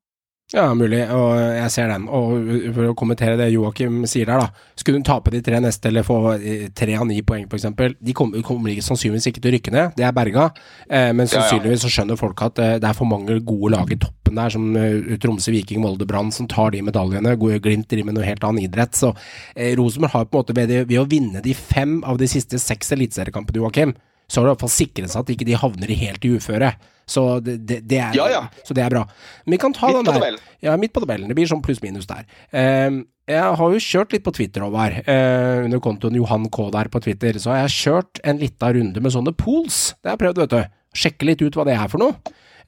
Ja, 0.51 0.65
mulig, 0.75 1.05
og 1.15 1.37
jeg 1.39 1.71
ser 1.71 1.93
den. 1.93 2.09
Og 2.11 2.49
for 2.75 2.89
å 2.91 2.95
kommentere 2.99 3.37
det 3.39 3.53
Joakim 3.53 4.01
sier 4.11 4.27
der, 4.27 4.41
da. 4.43 4.65
Skulle 4.75 4.99
hun 4.99 5.05
tape 5.07 5.31
de 5.31 5.39
tre 5.47 5.61
neste, 5.63 5.87
eller 5.93 6.03
få 6.03 6.17
eh, 6.43 6.65
tre 6.75 6.97
av 6.99 7.07
ni 7.07 7.21
poeng, 7.23 7.45
f.eks., 7.47 7.69
de 8.01 8.15
kommer, 8.19 8.43
kommer 8.43 8.73
ikke- 8.73 8.83
sannsynligvis 8.89 9.29
ikke 9.31 9.45
til 9.45 9.53
å 9.53 9.55
rykke 9.55 9.75
ned. 9.77 9.95
Det 10.01 10.09
er 10.09 10.17
berga. 10.17 10.49
Eh, 10.91 11.13
men 11.15 11.31
sannsynligvis 11.31 11.85
så 11.87 11.93
skjønner 11.95 12.19
folk 12.19 12.43
at 12.49 12.59
eh, 12.59 12.73
det 12.83 12.91
er 12.91 12.99
for 12.99 13.07
mange 13.07 13.39
gode 13.47 13.71
lag 13.77 13.95
i 13.95 14.01
toppen 14.03 14.35
der, 14.43 14.51
som 14.51 14.67
eh, 14.75 15.15
Tromsø, 15.23 15.55
Viking, 15.55 15.85
Molde, 15.87 16.09
Brann, 16.11 16.33
som 16.35 16.51
tar 16.51 16.75
de 16.75 16.83
medaljene. 16.83 17.39
Gode 17.39 17.63
Glimt 17.63 17.87
driver 17.87 18.11
med 18.11 18.19
noe 18.19 18.27
helt 18.27 18.43
annen 18.43 18.65
idrett. 18.67 18.99
Så 18.99 19.15
eh, 19.55 19.77
Rosenborg 19.79 20.17
har 20.19 20.27
på 20.27 20.35
en 20.35 20.43
måte 20.43 20.59
ved, 20.59 20.75
ved 20.91 20.99
å 20.99 21.07
vinne 21.07 21.45
de 21.47 21.55
fem 21.55 22.01
av 22.03 22.19
de 22.19 22.27
siste 22.27 22.59
seks 22.59 22.91
eliteseriekampene, 22.99 23.63
Joakim, 23.63 23.95
så 24.31 24.43
har 24.43 24.51
hvert 24.51 24.67
fall 24.67 24.75
sikret 24.75 25.11
seg 25.15 25.23
at 25.23 25.31
ikke 25.35 25.47
de 25.47 25.59
havner 25.59 25.91
i 25.91 26.03
helt 26.03 26.27
i 26.27 26.35
uføre. 26.39 26.75
Så 27.11 27.25
det, 27.43 27.57
det, 27.67 27.81
det 27.91 27.99
er, 27.99 28.15
Ja, 28.15 28.29
ja. 28.31 28.43
så 28.67 28.75
det 28.77 28.85
er 28.85 28.93
bra. 28.93 29.05
Men 29.45 29.57
vi 29.57 29.61
kan 29.63 29.75
ta 29.75 29.89
Midt 29.91 30.07
den 30.07 30.21
der. 30.23 30.37
Ja, 30.63 30.77
midt 30.79 30.93
på 30.95 31.03
tabellen. 31.03 31.31
Det 31.31 31.37
blir 31.39 31.49
sånn 31.51 31.63
pluss-minus 31.65 32.07
der. 32.11 32.27
Uh, 32.55 33.01
jeg 33.31 33.57
har 33.61 33.73
jo 33.75 33.81
kjørt 33.83 34.15
litt 34.15 34.27
på 34.27 34.35
Twitter, 34.37 34.63
Håvard. 34.67 35.01
Uh, 35.09 35.65
under 35.67 35.83
kontoen 35.83 36.19
Johan 36.19 36.47
K 36.55 36.69
der 36.75 36.91
på 36.93 37.03
Twitter, 37.03 37.39
så 37.43 37.55
har 37.55 37.65
jeg 37.65 37.75
kjørt 37.79 38.23
en 38.23 38.39
lita 38.43 38.71
runde 38.77 39.03
med 39.03 39.15
sånne 39.15 39.35
pools. 39.39 39.81
Det 39.99 40.11
har 40.11 40.17
jeg 40.17 40.23
prøvd, 40.25 40.45
vet 40.45 40.55
du. 40.55 40.77
Sjekke 41.01 41.27
litt 41.29 41.43
ut 41.43 41.59
hva 41.59 41.67
det 41.67 41.77
er 41.79 41.91
for 41.91 42.03
noe. 42.03 42.15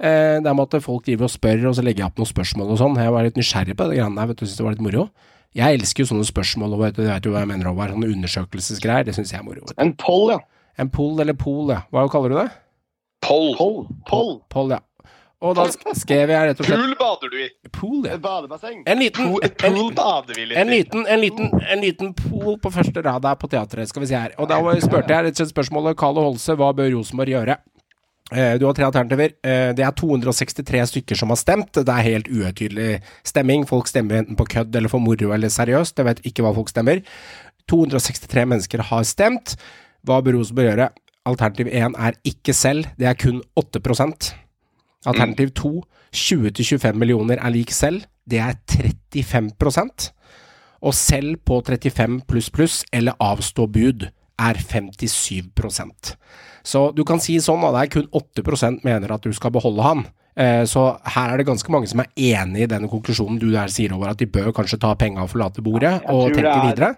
Uh, 0.02 0.38
det 0.42 0.48
er 0.50 0.56
med 0.58 0.64
at 0.66 0.82
folk 0.82 1.06
driver 1.06 1.28
og 1.28 1.34
spør, 1.34 1.68
og 1.70 1.76
så 1.78 1.84
legger 1.86 2.04
jeg 2.04 2.10
opp 2.10 2.18
noen 2.22 2.32
spørsmål 2.32 2.74
og 2.74 2.80
sånn. 2.82 2.98
Jeg 2.98 3.14
var 3.14 3.28
litt 3.28 3.38
nysgjerrig 3.38 3.78
på 3.78 3.86
det 3.90 4.00
greiene 4.00 4.18
der, 4.18 4.32
vet 4.32 4.42
du. 4.42 4.46
Syns 4.48 4.58
det 4.58 4.66
var 4.66 4.74
litt 4.74 4.86
moro. 4.88 5.06
Jeg 5.52 5.78
elsker 5.78 6.02
jo 6.02 6.10
sånne 6.14 6.26
spørsmål, 6.26 6.74
og 6.74 6.82
vet 6.86 6.96
du 6.96 7.04
vet 7.06 7.22
du 7.22 7.30
hva 7.30 7.44
jeg 7.44 7.52
mener, 7.52 7.70
Håvard. 7.70 7.94
Sånne 7.94 8.10
undersøkelsesgreier. 8.16 9.06
Det 9.06 9.14
syns 9.18 9.34
jeg 9.34 9.42
er 9.42 9.46
moro. 9.46 9.66
En 9.78 9.94
poll, 10.00 10.32
ja. 10.34 10.40
En 10.80 10.88
pool 10.90 11.20
eller 11.20 11.36
pool, 11.36 11.68
ja. 11.74 11.82
Hva 11.92 12.06
kaller 12.10 12.32
du 12.32 12.38
det? 12.38 12.48
Poll. 13.22 13.52
Poll. 13.56 13.86
Poll. 14.08 14.32
Poll, 14.52 14.70
ja. 14.76 14.80
Og 15.42 15.56
da 15.58 15.64
skrev 15.98 16.30
jeg 16.30 16.46
rett 16.52 16.60
og 16.62 16.66
slett 16.68 16.78
Pool 16.78 16.92
bader 17.00 17.30
du 17.32 17.38
i. 17.42 17.48
pool, 17.74 18.04
ja. 18.06 18.14
Et 18.14 18.20
badebasseng. 18.22 18.82
En 18.86 18.98
liten, 19.00 19.26
Pool, 19.32 19.42
en, 19.42 19.74
pool 19.74 19.88
bader 19.98 20.36
vi 20.38 20.44
litt 20.46 20.58
en, 20.60 20.68
liten, 20.70 21.06
en, 21.10 21.18
liten, 21.20 21.48
en 21.74 21.80
liten 21.82 22.12
pool 22.14 22.60
på 22.62 22.70
første 22.70 23.02
rad 23.02 23.24
der 23.24 23.34
på 23.40 23.50
teatret, 23.50 23.88
skal 23.90 24.04
vi 24.04 24.10
si 24.12 24.14
her. 24.14 24.36
Og 24.38 24.46
da 24.52 24.60
var- 24.62 24.78
spurte 24.84 25.10
jeg 25.10 25.24
rett 25.26 25.34
og 25.34 25.40
slett 25.42 25.50
spørsmålet 25.54 25.96
Karl 25.98 26.20
Holse, 26.22 26.54
hva 26.54 26.70
bør 26.78 26.92
Rosenborg 26.94 27.34
gjøre? 27.34 27.56
Eh, 28.32 28.54
Du 28.58 28.66
har 28.66 28.72
tre 28.78 28.84
alternativer. 28.86 29.34
Eh, 29.42 29.72
Det 29.74 29.82
er 29.84 29.90
263 29.90 30.86
stykker 30.92 31.16
som 31.18 31.28
har 31.34 31.36
stemt. 31.36 31.72
Det 31.72 31.88
er 31.88 32.06
helt 32.06 32.28
uetydelig 32.30 33.02
stemming. 33.24 33.66
Folk 33.66 33.86
stemmer 33.90 34.22
enten 34.22 34.36
på 34.38 34.46
kødd 34.46 34.74
eller 34.76 34.88
for 34.88 35.00
moro 35.00 35.32
eller 35.34 35.48
seriøst. 35.48 35.96
Jeg 35.98 36.06
vet 36.06 36.22
ikke 36.24 36.42
hva 36.46 36.54
folk 36.54 36.68
stemmer. 36.70 37.02
263 37.68 38.46
mennesker 38.46 38.78
har 38.88 39.02
stemt. 39.02 39.56
Hva 40.06 40.22
bør 40.22 40.38
Rosenborg 40.38 40.70
gjøre? 40.70 40.88
Alternativ 41.26 41.68
1 41.70 41.94
er 41.98 42.16
ikke 42.26 42.54
selv. 42.54 42.86
Det 42.98 43.06
er 43.06 43.14
kun 43.18 43.42
8% 43.58 44.32
Alternativ 45.06 45.50
2 45.58 45.70
20-25 46.14 46.92
millioner 46.98 47.38
er 47.40 47.50
lik 47.50 47.70
selv. 47.72 48.02
Det 48.28 48.38
er 48.38 48.54
35% 48.70 50.10
Og 50.82 50.94
selv 50.94 51.36
på 51.46 51.62
35 51.66 52.20
pluss 52.28 52.50
pluss 52.50 52.84
eller 52.92 53.18
avstå 53.20 53.66
bud 53.66 54.08
er 54.38 54.54
57% 54.58 56.14
Så 56.64 56.90
du 56.94 57.04
kan 57.04 57.20
si 57.22 57.38
sånn 57.42 57.64
at 57.66 57.74
det 57.74 57.82
er 57.82 57.92
kun 58.00 58.10
8% 58.12 58.84
mener 58.86 59.14
at 59.14 59.22
du 59.22 59.32
skal 59.34 59.50
beholde 59.54 59.82
han. 59.82 60.04
Eh, 60.36 60.64
Så 60.64 60.84
her 61.14 61.32
er 61.32 61.36
det 61.36 61.46
ganske 61.46 61.72
mange 61.72 61.88
som 61.90 62.00
er 62.00 62.12
enig 62.16 62.62
i 62.64 62.70
den 62.70 62.88
konklusjonen 62.88 63.38
du 63.38 63.50
der 63.52 63.68
sier 63.68 63.92
over, 63.92 64.10
at 64.10 64.18
de 64.18 64.26
bør 64.26 64.52
kanskje 64.52 64.80
ta 64.80 64.94
penga 64.94 65.22
og 65.22 65.30
forlate 65.30 65.62
bordet 65.62 66.00
og 66.08 66.32
tenke 66.32 66.48
er 66.48 66.70
videre. 66.70 66.94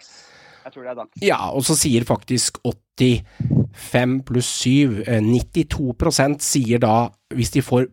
Jeg 0.65 0.73
tror 0.73 0.83
det 0.83 0.91
er 0.91 1.01
dags. 1.03 1.25
Ja, 1.25 1.41
og 1.53 1.65
så 1.67 1.77
sier 1.77 2.07
faktisk 2.09 2.59
85 2.65 4.23
pluss 4.29 4.49
7, 4.63 5.03
eh, 5.05 5.21
92% 5.21 6.41
sier 6.45 6.81
da, 6.83 7.11
hvis 7.35 7.53
de 7.55 7.63
får 7.65 7.91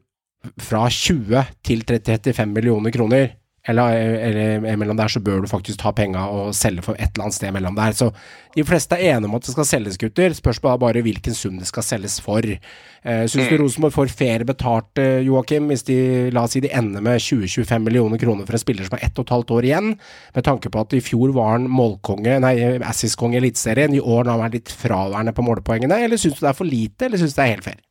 fra 0.61 0.87
20 0.89 1.43
til 1.63 1.83
35 1.85 2.47
millioner 2.53 2.93
kroner, 2.95 3.35
eller, 3.69 3.93
eller 3.93 4.77
mellom 4.77 4.97
der, 4.97 5.11
så 5.11 5.19
bør 5.21 5.43
du 5.43 5.49
faktisk 5.49 5.81
ta 5.83 5.91
penga 5.93 6.23
og 6.33 6.55
selge 6.57 6.81
for 6.85 6.97
et 6.97 7.11
eller 7.11 7.27
annet 7.27 7.37
sted 7.37 7.51
mellom 7.53 7.75
der. 7.77 7.93
Så 7.93 8.07
de 8.55 8.63
fleste 8.65 8.97
er 8.97 9.15
enige 9.15 9.29
om 9.29 9.35
at 9.37 9.45
det 9.45 9.53
skal 9.53 9.67
selges, 9.69 9.99
gutter. 10.01 10.33
Er 10.33 10.79
bare 10.81 11.03
hvilken 11.05 11.35
sum 11.37 11.59
det 11.59 11.69
skal 11.69 11.85
selges 11.85 12.17
for. 12.23 12.41
Eh, 12.41 13.21
Syns 13.29 13.51
du 13.51 13.57
Rosenborg 13.61 13.93
får 13.93 14.13
fair 14.17 14.45
betalt, 14.49 14.97
eh, 14.97 15.21
Joakim, 15.27 15.69
hvis 15.69 15.85
de 15.85 15.99
la 16.33 16.47
oss 16.47 16.57
si 16.57 16.63
de 16.63 16.73
ender 16.73 17.05
med 17.05 17.21
20-25 17.21 17.85
millioner 17.85 18.17
kroner 18.21 18.49
for 18.49 18.57
en 18.57 18.63
spiller 18.63 18.87
som 18.87 18.97
har 18.97 19.05
ett 19.05 19.21
og 19.21 19.25
et 19.27 19.35
halvt 19.35 19.53
år 19.57 19.69
igjen, 19.69 19.93
med 20.35 20.47
tanke 20.47 20.73
på 20.73 20.81
at 20.81 20.97
i 20.97 21.03
fjor 21.05 21.33
var 21.37 21.53
han 21.55 21.69
målkonge, 21.69 22.39
nei, 22.41 22.55
assist-konge 22.81 23.37
i 23.37 23.43
Eliteserien, 23.43 23.93
i 23.93 24.01
år 24.01 24.25
har 24.25 24.33
han 24.35 24.45
vært 24.47 24.57
litt 24.57 24.73
fraværende 24.73 25.37
på 25.37 25.45
målpoengene, 25.45 26.01
eller 26.01 26.17
syns 26.17 26.39
du 26.39 26.45
det 26.45 26.51
er 26.53 26.57
for 26.57 26.69
lite, 26.69 27.05
eller 27.05 27.21
syns 27.21 27.37
du 27.37 27.41
det 27.41 27.47
er 27.47 27.55
helt 27.55 27.69
fair? 27.69 27.81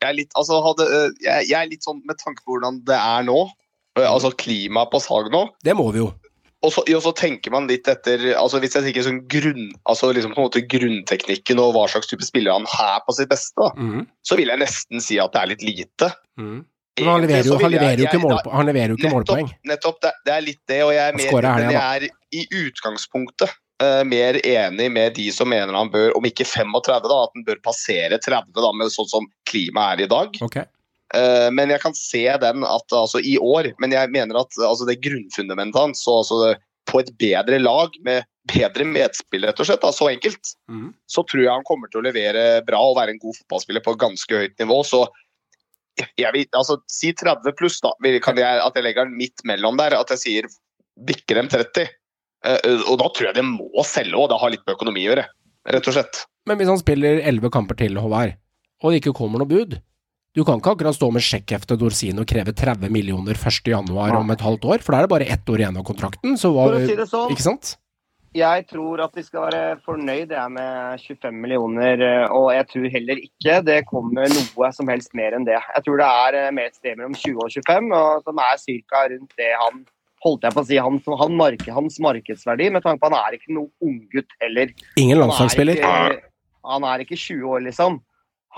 Jeg 0.00 0.08
er 0.08 0.16
litt, 0.16 0.32
altså, 0.38 0.62
hadde, 0.64 0.86
øh, 0.88 1.10
jeg, 1.20 1.50
jeg 1.50 1.58
er 1.58 1.68
litt 1.68 1.84
sånn 1.84 2.00
med 2.08 2.16
tanke 2.20 2.40
på 2.44 2.54
hvordan 2.54 2.80
det 2.88 2.96
er 2.96 3.26
nå. 3.28 3.44
øh, 4.00 4.08
Altså 4.08 4.32
klimaet 4.40 4.92
på 4.92 5.00
salg 5.04 5.28
nå. 5.32 5.44
Det 5.66 5.76
må 5.76 5.90
vi 5.92 6.00
jo. 6.02 6.08
Og 6.60 6.72
så, 6.74 6.82
og 6.84 7.02
så 7.04 7.12
tenker 7.16 7.52
man 7.54 7.68
litt 7.70 7.86
etter 7.88 8.20
altså 8.36 8.58
Hvis 8.60 8.74
jeg 8.76 8.84
tenker 8.84 9.04
sånn 9.06 9.22
grunn, 9.32 9.70
altså 9.88 10.10
liksom 10.12 10.34
på 10.34 10.42
en 10.42 10.48
måte 10.50 10.60
grunnteknikken 10.68 11.60
og 11.62 11.72
hva 11.72 11.86
slags 11.88 12.10
type 12.10 12.26
spiller 12.26 12.52
han 12.52 12.68
er 12.68 12.98
på 13.06 13.16
sitt 13.16 13.30
beste, 13.30 13.56
da, 13.56 13.70
mm. 13.76 14.02
så 14.28 14.36
vil 14.36 14.52
jeg 14.52 14.60
nesten 14.60 15.04
si 15.04 15.16
at 15.22 15.32
det 15.32 15.40
er 15.40 15.50
litt 15.54 15.64
lite. 15.64 16.10
Mm. 16.40 16.58
Men 17.00 17.08
han 17.08 17.24
leverer 17.24 17.48
jo, 17.48 17.56
han 17.62 17.72
leverer 17.72 18.02
jo 18.02 18.08
ikke, 18.10 18.20
målpo 18.20 18.52
han 18.52 18.68
leverer 18.68 18.92
jo 18.92 18.98
ikke 18.98 19.08
Nettopp, 19.08 19.16
målpoeng. 19.16 19.50
nettopp 19.70 20.00
det, 20.04 20.12
det 20.26 20.34
er 20.34 20.44
litt 20.44 20.60
det, 20.68 20.80
og 20.84 20.92
jeg 20.92 21.04
er, 21.06 21.16
mer, 21.16 21.48
enn 21.54 21.72
jeg 21.72 21.80
er 21.80 22.06
i 22.36 22.44
utgangspunktet 22.60 23.56
eh, 23.82 24.02
mer 24.08 24.40
enig 24.46 24.90
med 24.92 25.14
de 25.16 25.28
som 25.34 25.50
mener 25.50 25.76
han 25.76 25.92
bør, 25.92 26.12
om 26.18 26.26
ikke 26.28 26.46
35, 26.48 27.08
da, 27.10 27.22
at 27.24 27.34
han 27.36 27.46
bør 27.46 27.62
passere 27.64 28.20
30, 28.20 28.52
da, 28.56 28.72
med 28.76 28.92
sånn 28.94 29.10
som 29.10 29.28
klimaet 29.50 29.98
er 29.98 30.06
i 30.06 30.10
dag. 30.10 30.40
Okay. 30.46 30.66
Eh, 31.16 31.48
men 31.54 31.72
jeg 31.74 31.82
kan 31.82 31.96
se 31.98 32.24
den 32.42 32.66
at, 32.66 32.86
altså, 32.94 33.22
i 33.22 33.36
år, 33.38 33.72
men 33.82 33.94
jeg 33.96 34.12
mener 34.14 34.42
at 34.42 34.58
altså, 34.58 34.86
det 34.88 35.00
grunnfundamentet 35.04 35.80
hans, 35.80 36.04
så, 36.06 36.20
altså, 36.22 36.42
det- 36.46 36.58
på 36.90 36.98
et 36.98 37.10
bedre 37.20 37.58
lag 37.60 37.94
med 38.02 38.24
bedre 38.50 38.84
medspill, 38.88 39.44
rett 39.46 39.60
og 39.62 39.68
slett, 39.68 39.82
da, 39.84 39.92
så 39.94 40.08
enkelt, 40.10 40.54
mm. 40.70 40.88
så 41.06 41.22
tror 41.28 41.42
jeg 41.44 41.52
han 41.52 41.66
kommer 41.68 41.90
til 41.90 42.00
å 42.00 42.06
levere 42.08 42.64
bra 42.66 42.80
og 42.82 42.96
være 42.98 43.14
en 43.14 43.20
god 43.22 43.36
fotballspiller 43.36 43.84
på 43.84 43.94
ganske 44.00 44.40
høyt 44.42 44.56
nivå. 44.58 44.80
Så 44.88 45.04
jeg 46.18 46.32
vil 46.34 46.46
altså, 46.56 46.80
si 46.90 47.12
30 47.14 47.54
pluss, 47.58 47.78
da. 47.84 47.92
Kan 48.24 48.40
jeg, 48.40 48.62
at 48.64 48.76
jeg 48.76 48.86
legger 48.86 49.08
den 49.08 49.18
midt 49.20 49.44
mellom 49.46 49.78
der. 49.80 49.94
At 49.98 50.10
jeg 50.14 50.22
sier 50.24 50.50
bikker 51.06 51.40
dem 51.40 51.50
30. 51.52 51.86
Eh, 52.46 52.84
og 52.88 52.96
da 53.00 53.10
tror 53.12 53.30
jeg 53.30 53.36
de 53.36 53.44
må 53.46 53.84
selge 53.86 54.16
òg. 54.16 54.30
Det 54.32 54.40
har 54.40 54.54
litt 54.54 54.64
med 54.66 54.76
økonomi 54.78 55.04
å 55.04 55.12
gjøre, 55.12 55.26
rett 55.76 55.90
og 55.90 55.96
slett. 55.96 56.24
Men 56.48 56.60
hvis 56.60 56.72
han 56.72 56.80
spiller 56.80 57.20
elleve 57.20 57.52
kamper 57.52 57.78
til, 57.80 57.98
Håvard, 58.00 58.36
og 58.80 58.92
det 58.92 59.02
ikke 59.02 59.16
kommer 59.16 59.42
noe 59.42 59.50
bud 59.50 59.74
Du 60.32 60.40
kan 60.46 60.60
ikke 60.60 60.72
akkurat 60.72 60.96
stå 60.96 61.10
med 61.12 61.24
sjekkheftet 61.26 61.80
Dorsin 61.80 62.20
og 62.22 62.28
kreve 62.30 62.54
30 62.56 62.88
millioner 62.94 63.34
1.1 63.34 63.90
om 63.90 64.30
et 64.30 64.44
halvt 64.46 64.66
år, 64.72 64.84
for 64.84 64.94
da 64.94 65.00
er 65.00 65.06
det 65.08 65.12
bare 65.12 65.26
ett 65.26 65.50
år 65.50 65.64
igjen 65.64 65.78
av 65.80 65.84
kontrakten, 65.84 66.36
så 66.38 66.52
hva 66.54 66.68
For 66.70 66.78
å 66.78 66.86
si 66.86 66.96
det 66.96 67.08
sånn, 67.10 67.32
Ikke 67.34 67.48
sant? 67.48 67.72
jeg 68.30 68.66
tror 68.70 69.00
at 69.02 69.16
de 69.18 69.24
skal 69.26 69.48
være 69.48 69.62
fornøyd 69.82 70.30
jeg, 70.30 70.52
med 70.54 71.02
25 71.02 71.40
millioner, 71.42 72.02
eh, 72.06 72.26
og 72.30 72.52
jeg 72.54 72.68
tror 72.70 72.92
heller 72.94 73.22
ikke 73.24 73.56
det 73.66 73.78
kommer 73.88 74.30
noe 74.30 74.70
som 74.76 74.92
helst 74.92 75.16
mer 75.18 75.34
enn 75.34 75.46
det. 75.48 75.58
Jeg 75.58 75.86
tror 75.86 75.98
det 75.98 76.10
er 76.22 76.38
eh, 76.38 76.52
mer 76.54 76.70
et 76.70 76.78
sted 76.78 76.94
mellom 76.94 77.16
20 77.18 77.42
og 77.42 77.50
25, 77.50 77.90
og 77.98 78.28
som 78.28 78.42
er 78.46 78.62
ca. 78.62 79.02
rundt 79.10 79.34
det 79.40 79.50
han 79.64 79.82
holdt 80.24 80.44
jeg 80.44 80.56
på 80.56 80.62
å 80.62 80.68
si, 80.68 80.76
han, 80.80 80.98
han 81.22 81.38
marke, 81.38 81.72
hans 81.72 81.96
markedsverdi, 82.02 82.68
med 82.74 82.84
tanke 82.84 83.00
på 83.00 83.08
at 83.08 83.16
han 83.16 83.30
er 83.30 83.38
ikke 83.38 83.56
noen 83.56 83.70
unggutt 83.84 84.36
heller. 84.42 84.74
Ingen 85.00 85.16
er 85.16 85.22
landslagsspiller. 85.24 85.80
Han, 85.84 86.20
Han 86.70 86.84
er 86.84 87.04
ikke 87.04 87.16
20 87.16 87.46
år, 87.48 87.62
liksom. 87.70 88.00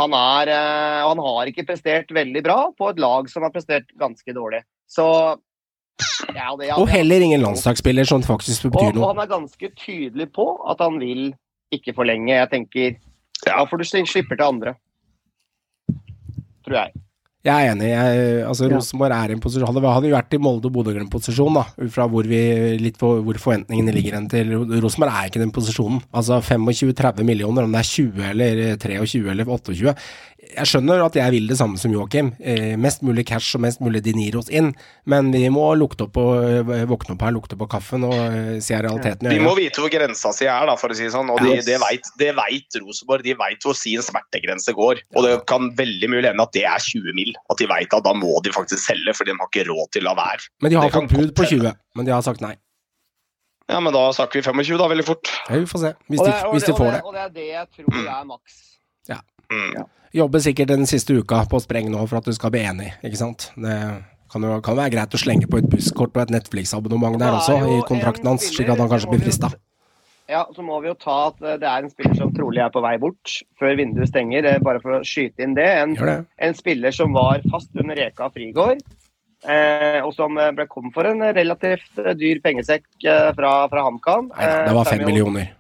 Han, 0.01 0.14
er, 0.16 0.51
eh, 0.51 1.01
han 1.05 1.20
har 1.20 1.51
ikke 1.51 1.66
prestert 1.68 2.11
veldig 2.14 2.42
bra 2.44 2.59
på 2.75 2.88
et 2.90 3.01
lag 3.03 3.29
som 3.31 3.44
har 3.44 3.53
prestert 3.55 3.90
ganske 4.01 4.35
dårlig. 4.35 4.62
Så 4.90 5.05
ja, 6.33 6.48
det, 6.57 6.70
ja, 6.70 6.79
Og 6.81 6.88
heller 6.88 7.22
ingen 7.22 7.42
landslagsspiller 7.44 8.09
som 8.09 8.25
faktisk 8.25 8.70
betyr 8.70 8.96
og, 8.96 9.03
og 9.03 9.11
han 9.12 9.22
er 9.22 9.31
ganske 9.31 9.68
tydelig 9.79 10.31
på 10.35 10.46
at 10.72 10.81
han 10.83 10.96
vil 11.03 11.31
ikke 11.72 11.94
forlenge. 11.96 12.33
Jeg 12.33 12.51
tenker 12.51 12.96
ja, 13.46 13.62
for 13.68 13.79
du 13.79 13.85
slipper 13.87 14.38
til 14.38 14.46
andre. 14.46 14.75
Tror 16.66 16.79
jeg. 16.79 17.03
Jeg 17.42 17.66
er 17.66 17.72
enig. 17.72 17.88
Jeg, 17.90 18.42
altså, 18.46 18.68
Ja. 18.68 18.76
Rosenborg 18.76 19.11
er 19.16 19.33
i 19.33 19.35
en 19.35 19.40
posisjon 19.42 19.66
Hadde, 19.66 19.83
hadde 19.83 20.07
vi 20.07 20.14
vært 20.14 20.35
i 20.37 20.38
Molde 20.38 20.68
og 20.68 20.74
Bodø-Glimt-posisjon, 20.76 21.57
da, 21.59 21.64
ut 21.74 21.90
fra 21.90 22.07
hvor, 22.07 22.22
vi, 22.31 22.38
litt 22.78 23.00
på, 23.00 23.11
hvor 23.26 23.40
forventningene 23.42 23.94
ligger 23.96 24.14
hen 24.14 24.28
til 24.31 24.52
Rosenborg, 24.78 25.11
er 25.11 25.26
ikke 25.26 25.40
i 25.40 25.42
den 25.42 25.55
posisjonen. 25.55 25.98
Altså 26.14 26.38
25-30 26.38 27.26
millioner, 27.26 27.66
om 27.66 27.74
det 27.74 27.83
er 27.83 27.90
20 27.90 28.28
eller 28.31 28.62
23 28.78 29.26
eller 29.35 29.50
28. 29.50 29.96
Jeg 30.52 30.68
skjønner 30.68 31.00
at 31.06 31.14
jeg 31.16 31.32
vil 31.32 31.46
det 31.48 31.56
samme 31.56 31.78
som 31.80 31.92
Joakim. 31.94 32.32
Eh, 32.40 32.74
mest 32.80 33.00
mulig 33.06 33.24
cash 33.28 33.56
og 33.56 33.62
mest 33.64 33.80
mulig 33.80 34.02
Diniros 34.04 34.50
inn. 34.52 34.72
Men 35.08 35.30
vi 35.32 35.46
må 35.52 35.64
lukte 35.80 36.04
opp 36.06 36.16
og, 36.20 36.44
eh, 36.44 36.84
våkne 36.90 37.14
opp 37.16 37.22
her, 37.24 37.32
lukte 37.32 37.56
på 37.58 37.68
kaffen 37.72 38.04
og 38.04 38.12
eh, 38.14 38.58
se 38.60 38.74
realiteten 38.76 39.26
i 39.30 39.34
De 39.34 39.40
må 39.44 39.54
vite 39.56 39.80
hvor 39.80 39.90
grensa 39.92 40.32
si 40.36 40.44
er, 40.44 40.66
da, 40.68 40.74
for 40.76 40.92
å 40.92 40.96
si 40.98 41.04
det 41.08 41.12
sånn. 41.14 41.30
Og 41.32 41.40
de, 41.40 41.54
Yes. 41.56 41.64
det 41.68 41.78
vet, 41.80 42.10
de 42.20 42.30
vet 42.36 42.78
Rosenborg. 42.82 43.22
De 43.24 43.34
vet 43.34 43.62
hvor 43.66 43.74
sin 43.78 44.02
smertegrense 44.04 44.74
går. 44.76 45.00
Og 45.16 45.24
det 45.26 45.34
kan 45.46 45.70
veldig 45.78 46.10
mulig 46.12 46.28
hende 46.30 46.42
at 46.46 46.52
det 46.52 46.64
er 46.68 46.78
20 46.78 47.14
mil. 47.16 47.32
At 47.50 47.56
de 47.58 47.66
vet 47.70 47.92
at 47.98 48.04
da 48.04 48.12
må 48.12 48.34
de 48.44 48.50
faktisk 48.52 48.82
selge, 48.84 49.14
for 49.16 49.24
de 49.24 49.32
har 49.38 49.48
ikke 49.48 49.64
råd 49.70 49.90
til 49.96 50.04
å 50.06 50.12
la 50.12 50.14
være. 50.20 50.48
Men 50.60 50.70
de 50.70 50.76
har 50.80 50.88
det 50.90 50.98
fått 51.00 51.16
bud 51.16 51.34
på 51.34 51.48
20, 51.48 51.72
men 51.96 52.04
de 52.06 52.12
har 52.12 52.22
sagt 52.22 52.40
nei. 52.44 52.54
Ja, 53.70 53.78
men 53.80 53.94
da 53.94 54.08
snakker 54.12 54.40
vi 54.40 54.42
25 54.42 54.76
da, 54.76 54.88
veldig 54.90 55.04
fort. 55.06 55.30
Ja, 55.48 55.56
vi 55.62 55.64
får 55.70 55.80
se, 55.80 55.92
hvis 56.10 56.20
Og 56.20 56.26
de, 56.26 56.32
det, 56.32 56.44
og 56.44 56.52
hvis 56.56 56.64
de 56.66 56.72
det- 56.72 56.76
får 56.76 56.86
og 56.86 56.92
det. 56.92 57.02
Og 57.06 57.14
det 57.14 57.22
er 57.22 57.28
det 57.38 57.46
jeg 57.46 57.66
tror 57.78 58.08
er 58.18 58.24
maks. 58.28 58.58
Mm. 59.52 59.82
Jobber 60.12 60.42
sikkert 60.44 60.68
den 60.72 60.88
siste 60.88 61.14
uka 61.16 61.44
på 61.48 61.60
spreng 61.64 61.86
nå 61.92 62.02
for 62.08 62.20
at 62.20 62.26
du 62.28 62.34
skal 62.36 62.52
bli 62.52 62.64
enig, 62.68 62.90
ikke 63.04 63.20
sant. 63.20 63.50
Det 63.56 63.76
kan 64.32 64.44
jo 64.44 64.58
kan 64.64 64.76
være 64.78 64.92
greit 64.94 65.14
å 65.16 65.20
slenge 65.20 65.48
på 65.48 65.60
et 65.60 65.68
busskort 65.72 66.14
og 66.16 66.22
et 66.24 66.32
Netflix-abonnement 66.32 67.18
der 67.20 67.36
også, 67.36 67.58
i 67.68 67.82
kontrakten 67.88 68.28
hans, 68.32 68.48
slik 68.52 68.72
at 68.72 68.80
han 68.80 68.88
kanskje 68.92 69.12
blir 69.12 69.22
frista. 69.24 69.52
Ja, 70.30 70.46
så 70.54 70.62
må 70.64 70.78
vi 70.80 70.88
jo 70.88 70.94
ta 70.96 71.16
at 71.28 71.40
eh, 71.44 71.58
det 71.60 71.66
er 71.68 71.82
en 71.84 71.90
spiller 71.92 72.14
som 72.16 72.30
trolig 72.32 72.60
er 72.64 72.70
på 72.72 72.80
vei 72.80 72.94
bort 73.02 73.32
før 73.60 73.74
vinduet 73.76 74.08
stenger. 74.08 74.46
eh, 74.48 74.60
Bare 74.64 74.80
for 74.80 75.00
å 75.00 75.00
skyte 75.04 75.44
inn 75.44 75.56
det. 75.58 75.66
En, 75.82 75.92
det. 75.98 76.14
en 76.46 76.54
spiller 76.56 76.94
som 76.94 77.12
var 77.12 77.42
fast 77.52 77.68
under 77.76 77.98
Reka 77.98 78.30
Frigård, 78.32 78.80
eh, 79.44 79.98
og 80.00 80.14
som 80.16 80.38
eh, 80.40 80.52
ble 80.56 80.68
kom 80.70 80.88
for 80.94 81.10
en 81.10 81.20
relativt 81.36 82.00
eh, 82.00 82.14
dyr 82.16 82.40
pengesekk 82.44 82.86
eh, 83.02 83.28
fra, 83.36 83.50
fra 83.72 83.84
HamKam. 83.88 84.30
Nei 84.32 84.48
det 84.68 84.76
var 84.78 84.86
Eh, 84.86 84.92
fem 84.94 85.04
millioner. 85.10 85.50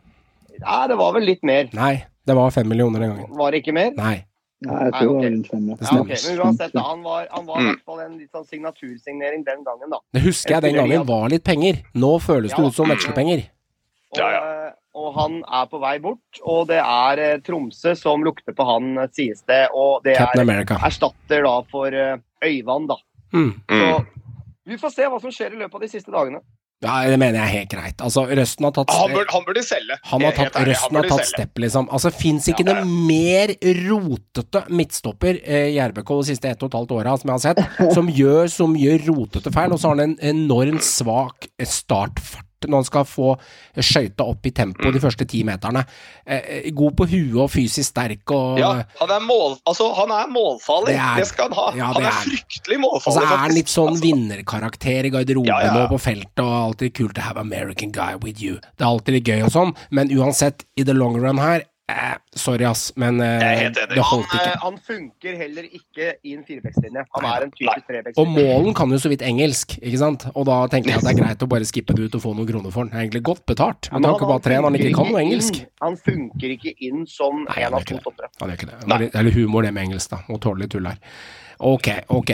Ja, 0.62 0.78
det 0.88 0.96
var 1.02 1.12
vel 1.18 1.26
litt 1.26 1.42
mer. 1.44 1.68
Nei, 1.76 1.94
det 2.26 2.34
var 2.36 2.50
fem 2.50 2.68
millioner 2.68 3.00
den 3.00 3.10
gangen. 3.16 3.36
Var 3.36 3.50
det 3.50 3.62
ikke 3.64 3.74
mer? 3.74 3.90
Nei. 3.96 4.24
Nei, 4.62 4.84
jeg 4.84 4.92
tror 4.94 5.00
det 5.00 5.14
var 5.16 5.24
rundt 5.30 5.48
fem. 5.50 5.68
ja. 5.68 5.76
Ja, 5.80 6.00
ok. 6.00 6.10
stemmer. 6.16 6.36
Men 6.36 6.46
uansett, 6.46 6.72
da, 6.72 6.82
han 6.86 7.02
var, 7.02 7.26
han 7.32 7.46
var 7.46 7.56
i 7.56 7.62
Mm. 7.62 7.70
hvert 7.72 7.84
fall 7.84 8.00
en 8.00 8.18
litt 8.18 8.30
sånn 8.30 8.46
signatursignering 8.46 9.44
den 9.44 9.64
gangen, 9.64 9.90
da. 9.90 9.98
Det 10.12 10.22
husker 10.22 10.54
jeg 10.54 10.62
den 10.62 10.74
gangen 10.74 11.06
var 11.06 11.28
litt 11.28 11.42
penger. 11.44 11.80
Nå 11.94 12.12
føles 12.22 12.50
det 12.54 12.58
Ja. 12.58 12.66
ut 12.68 12.74
som 12.74 12.86
vekslepenger. 12.88 13.42
Og, 14.12 14.18
Ja, 14.18 14.28
eh, 14.68 14.72
og 14.94 15.14
han 15.14 15.42
er 15.50 15.66
på 15.66 15.80
vei 15.80 15.98
bort, 15.98 16.38
og 16.44 16.68
det 16.68 16.78
er 16.78 17.18
eh, 17.18 17.38
Tromsø 17.40 17.96
som 17.96 18.22
lukter 18.22 18.52
på 18.54 18.64
han, 18.64 18.98
eh, 18.98 19.06
sies 19.10 19.42
det. 19.48 19.68
Og 19.74 20.02
det 20.04 20.16
Captain 20.16 20.48
er 20.48 20.52
America. 20.52 20.74
erstatter 20.84 21.42
da 21.42 21.62
for 21.62 21.90
Øyvand, 21.90 22.88
da. 22.88 22.96
Mm. 23.34 23.54
Så 23.68 24.06
vi 24.66 24.76
får 24.76 24.90
se 24.92 25.02
hva 25.02 25.20
som 25.20 25.30
skjer 25.30 25.54
i 25.54 25.56
løpet 25.56 25.74
av 25.74 25.80
de 25.80 25.88
siste 25.88 26.12
dagene. 26.12 26.40
Ja, 26.82 26.96
det 27.06 27.18
mener 27.20 27.38
jeg 27.38 27.44
er 27.44 27.52
helt 27.60 27.70
greit. 27.70 28.02
Altså, 28.02 28.24
Røsten 28.26 28.66
har 28.66 28.74
tatt 28.74 28.90
Han 28.96 29.12
burde, 29.14 29.30
han 29.30 29.44
burde 29.46 29.62
selge. 29.62 29.98
Han 30.10 30.24
har 30.26 30.34
tatt, 30.36 30.56
Røsten 30.66 30.98
har 30.98 31.08
tatt 31.12 31.28
stepp, 31.30 31.62
liksom. 31.62 31.88
Altså, 31.94 32.10
Fins 32.14 32.48
ikke 32.50 32.66
noe 32.66 32.82
mer 32.84 33.54
rotete 33.86 34.64
midtstopper 34.72 35.38
eh, 35.42 35.68
i 35.76 35.80
RBK 35.82 36.14
de 36.22 36.30
siste 36.32 36.50
ett 36.50 36.62
og 36.62 36.72
et 36.72 36.78
halvt 36.80 36.96
åra 36.98 37.16
som 37.20 37.30
jeg 37.30 37.38
har 37.38 37.44
sett, 37.46 37.92
som 37.94 38.10
gjør 38.22 38.50
så 38.50 38.68
mye 38.70 38.98
rotete 39.06 39.54
feil, 39.54 39.74
og 39.74 39.78
så 39.82 39.92
har 39.92 40.00
han 40.00 40.10
en 40.10 40.16
enormt 40.34 40.86
svak 40.86 41.46
startfart 41.62 42.48
når 42.68 42.82
han 42.82 42.84
skal 42.84 43.04
få 43.04 43.36
skøyta 43.76 44.26
opp 44.28 44.46
i 44.46 44.50
tempo 44.50 44.82
Mm. 44.88 44.92
de 44.92 45.00
første 45.00 45.24
ti 45.28 45.42
meterne. 45.44 45.84
Eh, 46.26 46.40
eh, 46.66 46.70
god 46.72 46.96
på 46.96 47.06
huet 47.08 47.36
og 47.40 47.50
fysisk 47.50 47.88
sterk 47.90 48.30
og 48.30 48.58
Ja, 48.58 48.72
han 49.00 49.10
er, 49.10 49.20
mål, 49.20 49.58
altså, 49.66 49.94
han 49.96 50.10
er 50.10 50.26
målfarlig. 50.30 50.86
Det 50.86 51.00
Det, 51.16 51.22
er- 51.22 51.24
skal 51.24 51.48
han 51.48 51.52
ha. 51.52 51.66
ja, 51.76 51.84
han 51.92 52.02
er, 52.02 52.06
er- 52.08 52.22
fryktelig 52.26 52.78
Og 52.84 53.02
så 53.02 53.10
målfarlig. 53.10 53.32
er 53.32 53.36
han 53.36 53.54
litt 53.54 53.66
sånn 53.68 53.88
Altså, 53.92 54.02
vinnerkarakter 54.02 55.04
i 55.06 55.10
garderoben 55.10 55.46
ja, 55.46 55.60
ja. 55.64 55.84
og 55.84 55.90
på 55.90 56.00
feltet, 56.00 56.38
og 56.42 56.52
alltid 56.74 56.94
kult 56.94 57.14
to 57.14 57.20
have 57.20 57.36
American 57.38 57.90
guy 57.92 58.14
with 58.22 58.40
you. 58.42 58.54
Det 58.76 58.80
er 58.84 58.86
alltid 58.86 59.14
litt 59.14 59.24
gøy 59.24 59.42
og 59.44 59.50
sånn, 59.52 59.74
men 59.90 60.08
uansett, 60.10 60.64
i 60.76 60.82
the 60.84 60.94
long 60.94 61.16
run 61.20 61.38
her, 61.38 61.62
eh, 61.92 62.14
sorry 62.34 62.64
ass, 62.68 62.92
men 62.96 63.20
eh, 63.20 63.38
Jeg 63.42 63.52
er 63.56 63.60
helt 63.62 63.78
enig. 63.82 63.88
det 63.94 64.02
Han, 64.02 64.08
holdt 64.10 64.32
eh, 64.34 64.40
ikke. 64.40 64.58
han 64.62 64.78
funker 64.88 65.36
heller 65.42 65.68
ikke 65.68 66.08
i 66.24 66.34
en 66.36 66.44
firebeckslinje. 66.48 67.04
Han 67.16 67.26
Nei, 67.26 67.32
er 67.36 67.46
en 67.46 67.52
typisk 67.56 67.86
trebeckslinje. 67.90 68.24
Og. 68.24 68.32
Målen 68.38 68.74
kan 68.78 68.90
jo 68.90 68.98
så 69.02 69.12
vidt 69.12 69.22
engelsk, 69.26 69.76
ikke 69.82 69.98
sant? 70.02 70.26
Og 70.34 70.46
da 70.48 70.60
tenker 70.72 70.90
jeg 70.94 70.98
at 71.02 71.06
det 71.08 71.12
er 71.14 71.20
greit 71.22 71.42
å 71.46 71.50
bare 71.52 71.68
skippe 71.68 71.94
det 71.98 72.08
ut 72.08 72.18
og 72.18 72.24
få 72.24 72.34
noen 72.38 72.48
kroner 72.50 72.70
for 72.74 72.84
den. 72.84 72.92
Det 72.92 72.98
er 73.00 73.06
egentlig 73.06 73.22
godt 73.30 73.44
betalt, 73.52 73.90
men 73.92 74.04
han 74.08 74.18
kan 74.18 74.32
bare 74.32 74.44
tre 74.48 74.58
han 74.62 74.80
ikke 74.80 74.94
kan 74.96 75.12
noe 75.12 75.20
engelsk. 75.22 75.60
Inn, 75.62 75.68
han 75.82 75.96
funker 76.08 76.56
ikke 76.56 76.74
inn 76.88 77.06
som 77.06 77.44
Nei, 77.46 77.58
en 77.62 77.68
han 77.70 77.78
av 77.80 77.84
to 77.86 77.94
ikke 77.98 78.04
toppere. 78.08 78.32
Han 78.40 78.50
gjør 78.52 78.60
ikke 78.62 78.70
det. 78.72 78.80
Det 78.86 78.92
er 78.96 79.04
litt- 79.06 79.14
Eller 79.22 79.30
humor, 79.38 79.62
det 79.62 79.74
med 79.74 79.88
engelsk, 79.88 80.10
da. 80.16 80.38
Tåle 80.42 80.64
litt 80.64 80.70
tull 80.74 80.86
her. 80.88 80.98
Ok, 81.62 81.88
ok. 82.10 82.30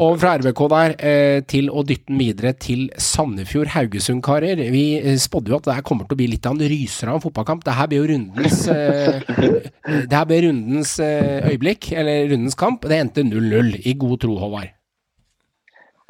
Og 0.00 0.14
fra 0.22 0.30
RBK 0.40 0.60
der 0.72 0.92
eh, 1.04 1.38
til 1.48 1.66
å 1.68 1.82
dytte 1.84 2.08
den 2.08 2.20
videre 2.22 2.52
til 2.56 2.86
Sandefjord-Haugesund, 2.96 4.22
karer. 4.24 4.62
Vi 4.72 4.84
eh, 4.96 5.18
spådde 5.20 5.52
jo 5.52 5.58
at 5.58 5.66
det 5.68 5.74
her 5.76 5.84
kommer 5.84 6.08
til 6.08 6.16
å 6.16 6.20
bli 6.22 6.28
litt 6.32 6.46
av 6.48 6.56
en 6.56 6.70
ryser 6.72 7.10
av 7.12 7.18
en 7.18 7.24
fotballkamp. 7.24 7.64
Det 7.66 7.74
her 7.76 7.90
blir 7.90 8.00
jo 8.00 8.10
rundens 8.14 8.62
eh, 8.72 9.20
Det 10.08 10.16
her 10.16 10.28
blir 10.30 10.46
rundens 10.46 10.94
øyeblikk, 11.00 11.90
eller 11.92 12.30
rundens 12.32 12.56
kamp. 12.56 12.88
Det 12.88 13.02
endte 13.04 13.24
0-0, 13.26 13.74
i 13.84 13.94
god 14.00 14.22
tro, 14.24 14.38
Håvard. 14.40 14.72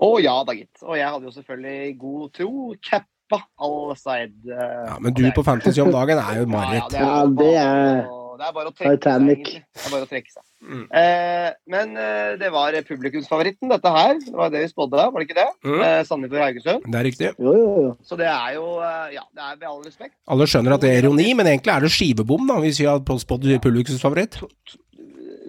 Å 0.01 0.11
ja 0.23 0.37
da, 0.47 0.55
gitt. 0.57 0.85
Og 0.87 0.95
jeg 0.97 1.11
hadde 1.11 1.27
jo 1.27 1.35
selvfølgelig 1.35 1.97
god 2.01 2.31
tro. 2.39 2.53
Cappa 2.87 3.41
all 3.61 3.91
side. 3.99 4.47
Ja, 4.47 4.95
men 5.03 5.16
du 5.16 5.25
på 5.35 5.45
Fantasy 5.47 5.83
om 5.83 5.91
dagen 5.93 6.23
er 6.23 6.39
jo 6.39 6.47
et 6.47 6.55
mareritt. 6.55 6.95
Ja, 6.95 7.11
Ja, 7.11 7.27
det 7.27 7.51
er 7.59 8.07
bare, 8.07 8.39
det 8.39 8.47
er 8.47 8.55
bare 8.57 8.71
å 8.71 8.79
trekke 8.79 8.97
Titanic. 8.97 9.45
seg. 9.59 9.66
Det 9.75 9.85
er 9.91 9.97
bare 9.99 10.07
å 10.07 10.12
trekke 10.14 10.33
seg. 10.39 10.45
Mm. 10.61 10.82
Eh, 10.92 11.50
men 11.72 11.94
eh, 11.96 12.34
det 12.40 12.50
var 12.52 12.76
publikumsfavoritten, 12.84 13.70
dette 13.72 13.92
her. 13.94 14.18
Det 14.20 14.34
var 14.36 14.50
det 14.52 14.61
vi 14.66 14.68
spådde, 14.68 15.06
var 15.12 15.22
det 15.22 15.28
ikke 15.28 15.38
det? 15.38 15.48
Mm. 15.64 15.80
Eh, 15.86 16.00
Sandefjord 16.04 16.44
Haugesund. 16.44 16.84
Det 16.84 17.00
er 17.00 17.06
riktig. 17.08 17.30
Jo, 17.38 17.54
jo, 17.56 17.70
jo. 17.86 17.94
Så 18.04 18.18
det 18.20 18.28
er 18.28 18.58
jo 18.58 18.66
eh, 18.84 19.16
Ja, 19.16 19.24
det 19.32 19.46
er 19.46 19.56
med 19.56 19.68
all 19.72 19.80
respekt. 19.86 20.14
Alle 20.28 20.48
skjønner 20.50 20.76
at 20.76 20.84
det 20.84 20.92
er 20.92 21.02
ironi, 21.04 21.30
men 21.38 21.48
egentlig 21.48 21.74
er 21.74 21.86
det 21.86 21.92
skivebom, 21.94 22.44
da, 22.50 22.61
hvis 22.64 22.82
vi 22.82 22.88
har 22.90 23.00
spådd 23.24 23.48
publikumsfavoritt. 23.64 24.40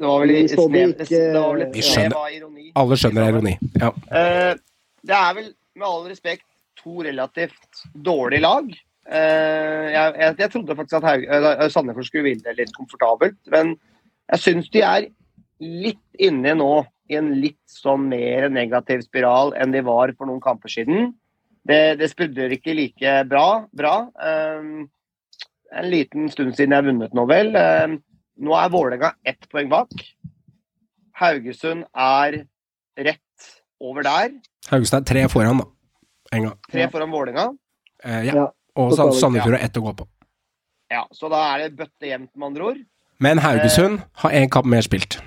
Det 0.01 0.09
var 0.09 0.23
vel 0.23 0.31
i 0.33 0.45
snev, 0.49 0.93
det 0.97 1.25
var 1.35 1.65
Vi 1.75 1.83
skjønner. 1.85 2.15
Alle 2.81 2.97
skjønner 2.97 3.27
ironi. 3.33 3.57
Ja. 3.83 3.91
Eh, 4.15 4.53
det 5.05 5.17
er 5.17 5.35
vel 5.37 5.51
med 5.75 5.87
all 5.87 6.07
respekt 6.07 6.47
to 6.81 7.03
relativt 7.05 7.83
dårlige 7.93 8.41
lag. 8.47 8.71
Eh, 9.11 9.85
jeg, 9.91 10.15
jeg, 10.23 10.35
jeg 10.39 10.51
trodde 10.53 10.75
faktisk 10.79 10.97
at 11.01 11.07
Haug, 11.09 11.23
Sandefjord 11.73 12.07
skulle 12.07 12.29
vinne 12.31 12.55
litt 12.57 12.73
komfortabelt, 12.77 13.37
men 13.53 13.75
jeg 14.31 14.43
syns 14.45 14.69
de 14.73 14.83
er 14.85 15.07
litt 15.61 16.21
inne 16.21 16.55
nå 16.57 16.71
i 17.11 17.17
en 17.19 17.33
litt 17.41 17.59
sånn 17.69 18.07
mer 18.09 18.47
negativ 18.53 19.03
spiral 19.03 19.51
enn 19.59 19.73
de 19.75 19.83
var 19.85 20.13
for 20.15 20.29
noen 20.29 20.41
kamper 20.43 20.71
siden. 20.71 21.11
Det, 21.67 21.97
det 21.99 22.07
spiller 22.09 22.53
ikke 22.55 22.73
like 22.77 23.15
bra. 23.29 23.65
bra. 23.75 23.95
Um, 24.15 24.87
en 25.71 25.89
liten 25.91 26.31
stund 26.31 26.55
siden 26.55 26.73
jeg 26.73 26.81
har 26.81 26.87
vunnet 26.87 27.17
nå, 27.17 27.25
vel. 27.29 27.51
Um, 27.55 27.99
nå 28.41 28.55
er 28.57 28.71
Vålerenga 28.73 29.11
ett 29.27 29.45
poeng 29.51 29.69
bak. 29.71 29.91
Haugesund 31.21 31.85
er 31.91 32.39
rett 32.97 33.51
over 33.83 34.07
der. 34.07 34.33
Haugesund 34.71 35.01
er 35.03 35.09
tre 35.11 35.27
foran, 35.29 35.61
da. 35.61 35.67
En 36.31 36.47
gang. 36.47 36.57
Tre 36.71 36.87
foran 36.93 37.13
Vålerenga. 37.13 37.51
Eh, 38.03 38.23
ja. 38.31 38.39
Ja, 38.39 38.47
Og 38.79 38.95
Sandefjord 38.95 39.59
har 39.59 39.67
ett 39.67 39.77
å 39.77 39.83
gå 39.85 39.93
på. 39.99 40.07
Ja, 40.91 41.05
så 41.15 41.29
da 41.31 41.43
er 41.53 41.67
det 41.67 41.77
bøtte 41.79 42.07
jevnt, 42.07 42.31
med 42.35 42.51
andre 42.51 42.71
ord. 42.71 42.81
Men 43.21 43.37
Haugesund 43.37 44.01
har 44.23 44.33
én 44.33 44.49
kamp 44.49 44.65
mer 44.65 44.81
spilt. 44.81 45.19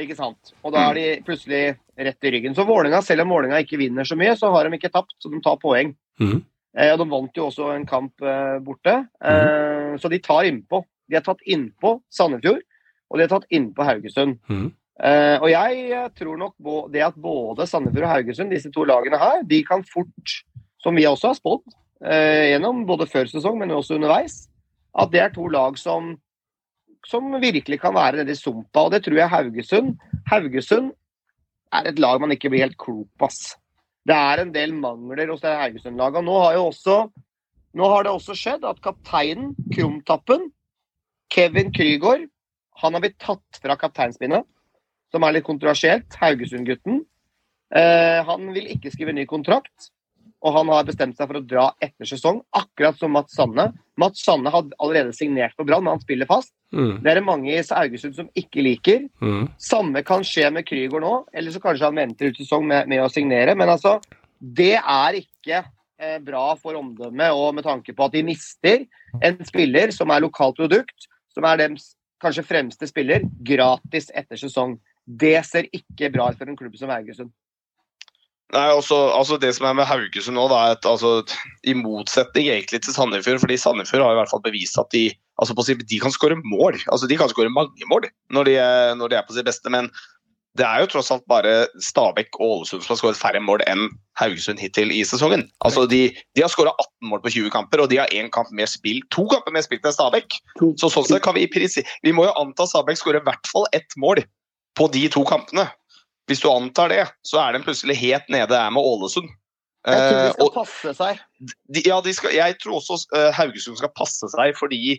Ikke 0.00 0.16
sant? 0.16 0.54
Og 0.64 0.72
da 0.72 0.88
er 0.88 0.96
de 0.96 1.06
plutselig 1.26 1.76
rett 2.00 2.26
i 2.26 2.32
ryggen. 2.32 2.54
Så 2.56 2.64
Vålinga, 2.66 3.02
selv 3.04 3.26
om 3.26 3.34
Vålinga 3.34 3.60
ikke 3.62 3.78
vinner 3.78 4.08
så 4.08 4.16
mye, 4.18 4.32
så 4.40 4.48
har 4.54 4.66
de 4.66 4.78
ikke 4.78 4.90
tapt, 4.90 5.12
så 5.20 5.30
de 5.30 5.40
tar 5.44 5.60
poeng. 5.62 5.92
Mm. 6.18 6.40
Eh, 6.74 6.92
og 6.94 7.02
de 7.02 7.06
vant 7.10 7.36
jo 7.38 7.50
også 7.50 7.68
en 7.74 7.84
kamp 7.86 8.24
eh, 8.24 8.56
borte, 8.64 8.96
eh, 9.22 9.92
så 10.00 10.10
de 10.10 10.22
tar 10.24 10.48
innpå. 10.48 10.80
De 11.06 11.18
har 11.18 11.26
tatt 11.26 11.44
innpå 11.44 11.98
Sandefjord, 12.10 12.64
og 13.12 13.20
de 13.20 13.26
har 13.26 13.34
tatt 13.36 13.46
innpå 13.52 13.86
Haugesund. 13.86 14.40
Mm. 14.48 14.66
Eh, 15.04 15.36
og 15.42 15.48
jeg 15.50 15.86
eh, 15.90 16.10
tror 16.18 16.40
nok 16.40 16.90
det 16.94 17.04
at 17.04 17.20
både 17.20 17.68
Sandefjord 17.68 18.08
og 18.08 18.12
Haugesund, 18.14 18.54
disse 18.54 18.72
to 18.74 18.88
lagene 18.88 19.20
her, 19.20 19.44
de 19.46 19.60
kan 19.66 19.84
fort, 19.86 20.38
som 20.82 20.96
vi 20.96 21.06
også 21.06 21.34
har 21.34 21.38
spådd, 21.38 21.64
eh, 22.08 22.54
gjennom 22.54 22.84
både 22.88 23.06
før 23.10 23.30
sesong, 23.30 23.60
men 23.60 23.74
også 23.74 24.00
underveis, 24.00 24.46
at 24.98 25.12
det 25.12 25.22
er 25.22 25.34
to 25.34 25.46
lag 25.52 25.78
som, 25.78 26.14
som 27.08 27.32
virkelig 27.42 27.80
kan 27.82 27.94
være 27.94 28.22
nede 28.22 28.32
i 28.32 28.38
sumpa. 28.38 28.86
Og 28.86 28.94
det 28.94 29.04
tror 29.04 29.18
jeg 29.18 29.32
Haugesund 29.32 29.94
Haugesund 30.30 30.92
er 31.74 31.90
et 31.90 31.98
lag 31.98 32.20
man 32.22 32.32
ikke 32.32 32.50
blir 32.52 32.64
helt 32.64 32.78
klok 32.78 33.08
på. 33.18 33.28
ass. 33.28 33.56
Det 34.04 34.14
er 34.14 34.42
en 34.42 34.52
del 34.54 34.74
mangler 34.76 35.30
hos 35.32 35.40
det 35.42 35.54
Haugesund-laget. 35.56 36.24
Nå 36.24 36.38
har 36.40 36.58
jo 36.58 36.66
også 36.70 36.98
nå 37.74 37.88
har 37.90 38.04
det 38.06 38.12
også 38.14 38.36
skjedd 38.38 38.64
at 38.68 38.78
kapteinen, 38.84 39.54
Krumtappen, 39.74 40.46
Kevin 41.32 41.72
Krygård, 41.74 42.28
han 42.78 42.94
har 42.94 43.02
blitt 43.02 43.18
tatt 43.22 43.58
fra 43.62 43.74
kapteinspinnet, 43.78 44.46
som 45.10 45.26
er 45.26 45.34
litt 45.34 45.46
kontroversielt. 45.46 46.14
Haugesund-gutten. 46.20 47.02
Eh, 47.74 48.20
han 48.26 48.46
vil 48.54 48.70
ikke 48.70 48.92
skrive 48.94 49.14
ny 49.16 49.24
kontrakt, 49.26 49.90
og 50.44 50.52
han 50.52 50.68
har 50.68 50.84
bestemt 50.84 51.16
seg 51.16 51.28
for 51.30 51.40
å 51.40 51.44
dra 51.48 51.64
etter 51.82 52.08
sesong, 52.08 52.42
akkurat 52.52 52.98
som 53.00 53.14
Mats 53.16 53.32
Sanne. 53.36 53.70
Mats 54.00 54.24
Sanne 54.26 54.52
hadde 54.52 54.76
allerede 54.82 55.14
signert 55.16 55.54
for 55.56 55.64
Brann, 55.64 55.86
men 55.86 55.94
han 55.94 56.02
spiller 56.02 56.28
fast. 56.28 56.52
Mm. 56.74 56.98
Det 57.00 57.10
er 57.10 57.20
det 57.20 57.24
mange 57.24 57.54
i 57.54 57.62
Haugesund 57.64 58.18
som 58.18 58.28
ikke 58.36 58.64
liker. 58.66 59.06
Mm. 59.24 59.46
Samme 59.62 60.02
kan 60.04 60.26
skje 60.26 60.50
med 60.52 60.66
Krygård 60.68 61.04
nå, 61.04 61.14
eller 61.32 61.54
så 61.54 61.62
kanskje 61.64 61.88
han 61.88 61.96
venter 61.96 62.28
ut 62.28 62.40
sesong 62.42 62.66
med, 62.68 62.90
med 62.92 63.00
å 63.00 63.08
signere. 63.12 63.56
Men 63.56 63.72
altså, 63.72 63.96
det 64.36 64.74
er 64.76 65.20
ikke 65.22 65.62
eh, 65.62 66.18
bra 66.24 66.46
for 66.60 66.76
omdømmet, 66.76 67.32
og 67.32 67.56
med 67.56 67.64
tanke 67.64 67.96
på 67.96 68.04
at 68.04 68.16
de 68.16 68.24
mister 68.26 68.84
en 69.24 69.40
spiller 69.48 69.94
som 69.96 70.12
er 70.12 70.26
lokalt 70.26 70.60
produkt, 70.60 71.08
som 71.32 71.48
er 71.48 71.62
deres 71.62 71.94
kanskje 72.20 72.44
fremste 72.46 72.88
spiller, 72.88 73.24
gratis 73.44 74.10
etter 74.12 74.40
sesong. 74.40 74.76
Det 75.04 75.38
ser 75.48 75.72
ikke 75.72 76.12
bra 76.12 76.30
ut 76.32 76.38
for 76.40 76.52
en 76.52 76.60
klubb 76.60 76.76
som 76.80 76.92
Haugesund. 76.92 77.32
Nei, 78.54 78.68
altså, 78.70 78.96
altså 79.16 79.36
Det 79.42 79.50
som 79.56 79.66
er 79.66 79.76
med 79.80 79.88
Haugesund 79.88 80.36
nå, 80.38 80.46
da, 80.52 80.60
er 80.68 80.76
at 80.78 80.86
altså, 80.86 81.24
i 81.66 81.74
motsetning 81.74 82.48
egentlig 82.52 82.84
til 82.84 82.94
Sandefjord 82.94 83.42
fordi 83.42 83.58
Sandefjord 83.58 84.04
har 84.06 84.14
i 84.14 84.20
hvert 84.22 84.30
fall 84.30 84.44
bevist 84.44 84.78
at 84.78 84.90
de 84.94 85.08
altså 85.42 85.54
de 85.74 85.98
kan 85.98 86.14
skåre 86.14 86.36
mål. 86.44 86.78
altså 86.92 87.08
De 87.10 87.16
kan 87.18 87.28
skåre 87.32 87.50
mange 87.50 87.88
mål 87.90 88.06
når 88.30 88.44
de, 88.44 88.56
er- 88.62 88.94
når 88.94 89.08
de 89.10 89.16
er 89.18 89.26
på 89.26 89.34
sitt 89.34 89.46
beste. 89.48 89.70
Men 89.70 89.90
det 90.54 90.62
er 90.62 90.84
jo 90.84 90.86
tross 90.92 91.10
alt 91.10 91.24
bare 91.26 91.66
Stabæk 91.82 92.36
og 92.38 92.60
Ålesund 92.60 92.84
som 92.84 92.94
har 92.94 93.00
skåret 93.00 93.18
færre 93.18 93.40
mål 93.42 93.64
enn 93.66 93.88
Haugesund 94.20 94.60
hittil 94.62 94.92
i 94.94 95.02
sesongen. 95.02 95.48
Altså 95.66 95.88
De, 95.90 96.14
de 96.36 96.44
har 96.44 96.52
skåra 96.52 96.70
18 96.78 97.10
mål 97.10 97.24
på 97.24 97.32
20 97.34 97.50
kamper, 97.50 97.82
og 97.82 97.90
de 97.90 97.98
har 97.98 98.12
én 98.14 98.30
kamp 98.30 98.52
mer 98.54 98.70
spilt, 98.70 99.08
to 99.10 99.26
kamper 99.26 99.50
mer 99.50 99.66
spilt 99.66 99.82
enn 99.82 99.96
Stabæk. 99.96 100.38
Så 100.78 100.92
sånn 100.94 101.08
sett 101.10 101.24
kan 101.26 101.34
vi 101.34 101.48
i 101.48 101.84
Vi 102.06 102.12
må 102.14 102.28
jo 102.28 102.36
anta 102.38 102.68
Stabæk 102.70 103.02
skårer 103.02 103.18
i 103.18 103.26
hvert 103.26 103.50
fall 103.50 103.66
ett 103.74 103.98
mål 103.98 104.22
på 104.78 104.86
de 104.94 105.08
to 105.10 105.24
kampene. 105.26 105.66
Hvis 106.30 106.40
du 106.40 106.48
antar 106.48 106.92
det, 106.92 107.02
så 107.26 107.40
er 107.42 107.56
den 107.56 107.64
plutselig 107.66 107.96
helt 108.00 108.30
nede 108.32 108.56
her 108.56 108.70
med 108.72 108.84
Ålesund. 108.84 109.28
Jeg 109.84 110.00
tror 110.00 110.14
de 110.16 110.30
skal 110.32 110.46
og 110.46 110.54
passe 110.54 110.92
seg. 110.96 111.18
de, 111.76 111.82
ja, 111.84 111.98
de 112.00 112.14
skal, 112.16 112.32
jeg 112.32 112.56
tror 112.62 112.78
også 112.78 112.96
eh, 113.18 113.28
Haugesund 113.36 113.76
skal 113.76 113.92
passe 113.92 114.30
seg, 114.32 114.54
fordi 114.56 114.96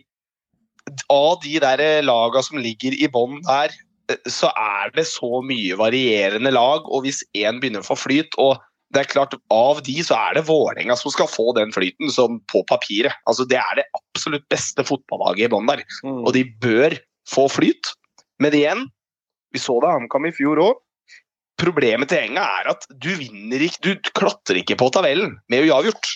av 1.10 1.40
de 1.42 1.56
der 1.62 1.82
eh, 1.82 2.04
laga 2.06 2.42
som 2.46 2.60
ligger 2.62 2.94
i 2.94 3.08
bånn 3.10 3.40
der, 3.48 3.74
eh, 4.12 4.30
så 4.30 4.52
er 4.54 4.94
det 4.94 5.08
så 5.10 5.42
mye 5.42 5.74
varierende 5.80 6.54
lag. 6.54 6.86
Og 6.86 7.02
hvis 7.06 7.24
én 7.34 7.58
begynner 7.58 7.82
å 7.82 7.88
få 7.90 7.98
flyt 7.98 8.38
og 8.38 8.62
det 8.94 9.02
er 9.02 9.10
klart, 9.10 9.34
Av 9.50 9.80
de 9.82 9.96
så 10.06 10.14
er 10.14 10.36
det 10.38 10.46
Vålerenga 10.46 10.94
som 10.94 11.10
skal 11.10 11.26
få 11.26 11.50
den 11.56 11.72
flyten, 11.74 12.06
som 12.14 12.38
på 12.52 12.62
papiret. 12.70 13.16
Altså, 13.26 13.44
Det 13.44 13.58
er 13.58 13.80
det 13.80 13.86
absolutt 13.98 14.46
beste 14.48 14.84
fotballaget 14.86 15.48
i 15.48 15.52
bånn 15.52 15.66
der. 15.66 15.82
Og 16.06 16.30
de 16.36 16.44
bør 16.62 16.94
få 17.28 17.48
flyt. 17.50 17.90
Men 18.38 18.54
igjen, 18.54 18.86
vi 19.50 19.58
så 19.58 19.80
det 19.82 19.90
HamKam 19.90 20.30
i 20.30 20.34
fjor 20.36 20.62
òg. 20.62 20.78
Problemet 21.60 22.10
til 22.10 22.20
gjenga 22.20 22.44
er 22.60 22.70
at 22.74 22.84
du 22.90 23.10
vinner 23.16 23.62
ikke, 23.64 23.80
du 23.82 24.10
klatrer 24.16 24.60
ikke 24.60 24.76
på 24.80 24.90
tabellen 24.92 25.38
med 25.52 25.64
uavgjort. 25.64 26.10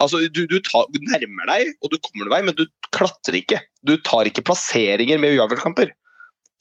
Altså, 0.00 0.22
du, 0.32 0.46
du, 0.48 0.56
tar, 0.64 0.86
du 0.90 0.98
nærmer 1.04 1.50
deg, 1.52 1.74
og 1.84 1.92
du 1.92 1.98
kommer 2.00 2.26
deg 2.26 2.32
vei, 2.32 2.40
men 2.48 2.56
du 2.58 2.64
klatrer 2.96 3.38
ikke. 3.42 3.60
Du 3.86 3.94
tar 4.06 4.26
ikke 4.26 4.44
plasseringer 4.48 5.20
med 5.20 5.36
uavgjortkamper. 5.36 5.92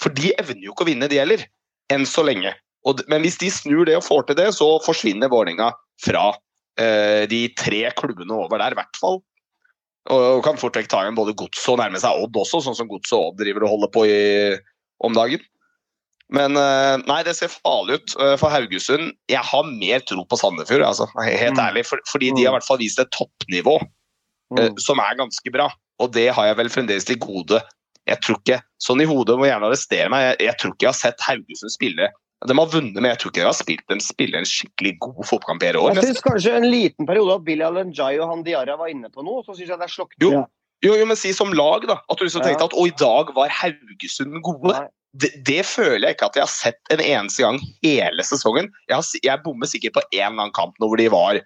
For 0.04 0.14
de 0.16 0.34
evner 0.40 0.66
jo 0.68 0.76
ikke 0.76 0.86
å 0.86 0.90
vinne, 0.92 1.10
de 1.12 1.22
heller. 1.22 1.46
Enn 1.94 2.06
så 2.08 2.24
lenge. 2.28 2.52
Og, 2.88 3.02
men 3.12 3.24
hvis 3.26 3.40
de 3.42 3.50
snur 3.52 3.88
det 3.88 3.98
og 3.98 4.06
får 4.06 4.28
til 4.28 4.40
det, 4.40 4.50
så 4.56 4.68
forsvinner 4.84 5.32
Vålerenga 5.32 5.72
fra 6.04 6.30
eh, 6.80 7.26
de 7.32 7.42
tre 7.60 7.82
klubbene 7.98 8.36
over 8.36 8.62
der, 8.62 8.76
i 8.76 8.80
hvert 8.80 9.00
fall. 9.00 9.20
Og, 10.10 10.20
og 10.40 10.44
kan 10.46 10.60
fort 10.60 10.78
vekk 10.80 10.90
ta 10.92 11.04
igjen 11.04 11.18
både 11.18 11.36
Godset 11.38 11.74
og 11.74 11.80
nærme 11.82 12.00
seg 12.02 12.24
Odd 12.24 12.38
også, 12.40 12.62
sånn 12.66 12.78
som 12.78 12.90
Godset 12.92 13.18
og 13.18 13.32
Odd 13.32 13.42
driver 13.42 13.68
og 13.68 13.74
holder 13.76 13.94
på 13.96 14.06
i, 14.08 14.20
om 15.06 15.18
dagen. 15.18 15.44
Men 16.32 16.54
eh, 16.62 16.98
nei, 17.10 17.24
det 17.26 17.34
ser 17.40 17.50
farlig 17.50 18.00
ut 18.02 18.14
eh, 18.22 18.36
for 18.38 18.54
Haugesund. 18.54 19.14
Jeg 19.32 19.42
har 19.42 19.64
mer 19.66 20.04
tro 20.06 20.26
på 20.30 20.38
Sandefjord, 20.38 20.84
altså, 20.86 21.08
helt 21.18 21.58
Mm. 21.58 21.64
ærlig. 21.66 21.86
For, 21.90 21.98
fordi 22.12 22.30
de 22.38 22.44
har 22.46 22.54
i 22.54 22.58
hvert 22.60 22.68
fall 22.68 22.78
vist 22.82 23.00
et 23.02 23.10
toppnivå 23.16 23.80
eh, 23.82 24.70
Mm. 24.70 24.78
som 24.82 24.98
er 25.00 25.18
ganske 25.18 25.52
bra. 25.54 25.68
Og 26.00 26.12
det 26.14 26.28
har 26.34 26.46
jeg 26.48 26.58
vel 26.58 26.70
fremdeles 26.70 27.06
til 27.06 27.18
gode. 27.22 27.60
Jeg 28.08 28.18
tror 28.26 28.38
ikke, 28.40 28.62
sånn 28.82 29.02
i 29.02 29.06
hodet 29.06 29.36
må 29.38 29.46
gjerne 29.46 29.68
arrestere 29.70 30.10
meg, 30.10 30.24
jeg, 30.40 30.48
jeg 30.48 30.58
tror 30.58 30.72
ikke 30.74 30.86
jeg 30.88 30.90
har 30.94 30.98
sett 30.98 31.22
Haugesund 31.28 31.70
spille 31.74 32.08
De 32.48 32.56
har 32.56 32.70
vunnet, 32.72 32.96
men 32.96 33.10
jeg 33.12 33.20
tror 33.20 33.30
ikke 33.34 33.42
de 33.44 33.50
har 33.50 33.58
spilt 33.58 33.84
dem 33.92 34.00
spille 34.00 34.38
en 34.40 34.46
skikkelig 34.48 34.94
god 35.04 35.26
fotballkamp 35.28 35.64
i 35.68 35.74
år. 35.76 35.94
Jeg 36.00 36.06
syns 36.14 36.22
kanskje 36.24 36.54
en 36.56 36.70
liten 36.72 37.06
periode 37.06 37.36
at 37.36 37.44
Billy 37.44 37.66
Alenjay 37.68 38.18
og 38.24 38.30
han 38.32 38.44
Diarra 38.48 38.78
var 38.80 38.88
inne 38.88 39.10
på 39.12 39.26
noe, 39.28 39.44
så 39.44 39.52
syns 39.58 39.68
jeg 39.74 39.78
det 39.82 39.86
er 39.90 39.92
slokket. 39.92 40.24
Jo, 40.24 40.46
jo, 40.86 40.94
jo, 40.96 41.06
men 41.10 41.18
si 41.20 41.34
som 41.36 41.52
lag, 41.52 41.84
da. 41.86 41.98
At 42.10 42.18
du 42.18 42.24
liksom 42.24 42.40
Ja. 42.42 42.48
tenkte 42.48 42.70
at 42.72 42.78
å, 42.80 42.88
i 42.88 42.96
dag 42.96 43.34
var 43.36 43.50
Haugesund 43.52 44.40
gode. 44.42 44.72
Nei. 44.72 44.88
Det, 45.18 45.32
det 45.46 45.64
føler 45.66 46.06
jeg 46.10 46.16
ikke 46.18 46.28
at 46.30 46.36
jeg 46.38 46.44
har 46.46 46.54
sett 46.54 46.92
en 46.94 47.02
eneste 47.02 47.42
gang 47.42 47.58
hele 47.82 48.24
sesongen. 48.28 48.68
Jeg, 48.88 48.96
har, 49.00 49.06
jeg 49.26 49.42
bommer 49.44 49.66
sikkert 49.72 49.96
på 49.98 50.04
en 50.12 50.20
eller 50.20 50.30
annen 50.44 50.54
kamp 50.54 50.76
nå 50.80 50.88
hvor 50.92 50.98
de 51.02 51.08
var 51.10 51.40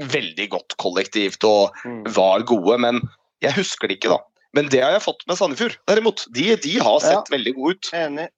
veldig 0.00 0.46
godt 0.54 0.76
kollektivt 0.80 1.44
og 1.44 1.74
Mm. 1.84 2.04
var 2.16 2.40
gode, 2.48 2.78
men 2.80 3.00
jeg 3.44 3.52
husker 3.58 3.88
det 3.88 3.98
ikke, 3.98 4.14
da. 4.14 4.18
Men 4.56 4.68
det 4.72 4.80
har 4.82 4.92
jeg 4.96 5.02
fått 5.04 5.26
med 5.28 5.36
Sandefjord, 5.36 5.76
derimot. 5.86 6.24
De, 6.32 6.56
de 6.56 6.72
har 6.80 7.00
sett 7.04 7.28
veldig 7.30 7.52
gode 7.58 7.76
ut. 7.76 7.90
Enig. 7.94 8.28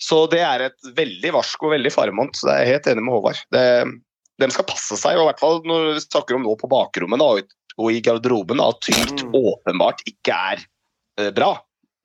Så 0.00 0.22
det 0.32 0.40
er 0.40 0.64
et 0.70 0.88
veldig 0.96 1.32
varsko, 1.36 1.68
veldig 1.74 1.92
faremont. 1.92 2.32
Så 2.34 2.48
jeg 2.48 2.64
er 2.64 2.72
helt 2.72 2.86
enig 2.88 3.04
med 3.04 3.12
Håvard. 3.12 3.42
Det, 3.52 3.64
de 4.40 4.48
skal 4.50 4.64
passe 4.64 4.96
seg, 4.96 5.18
og 5.20 5.26
i 5.26 5.28
hvert 5.28 5.42
fall 5.44 5.60
når 5.68 5.84
vi 5.94 6.00
snakker 6.06 6.38
om 6.38 6.42
nå 6.48 6.56
på 6.56 6.70
bakrommet 6.72 7.20
da, 7.20 7.28
og- 7.76 7.92
i 7.92 8.00
garderoben, 8.04 8.60
at 8.60 8.80
tykt 8.84 9.22
Mm. 9.24 9.32
åpenbart 9.36 10.00
ikke 10.08 10.32
er 10.54 10.64
eh, 11.20 11.30
bra 11.30 11.52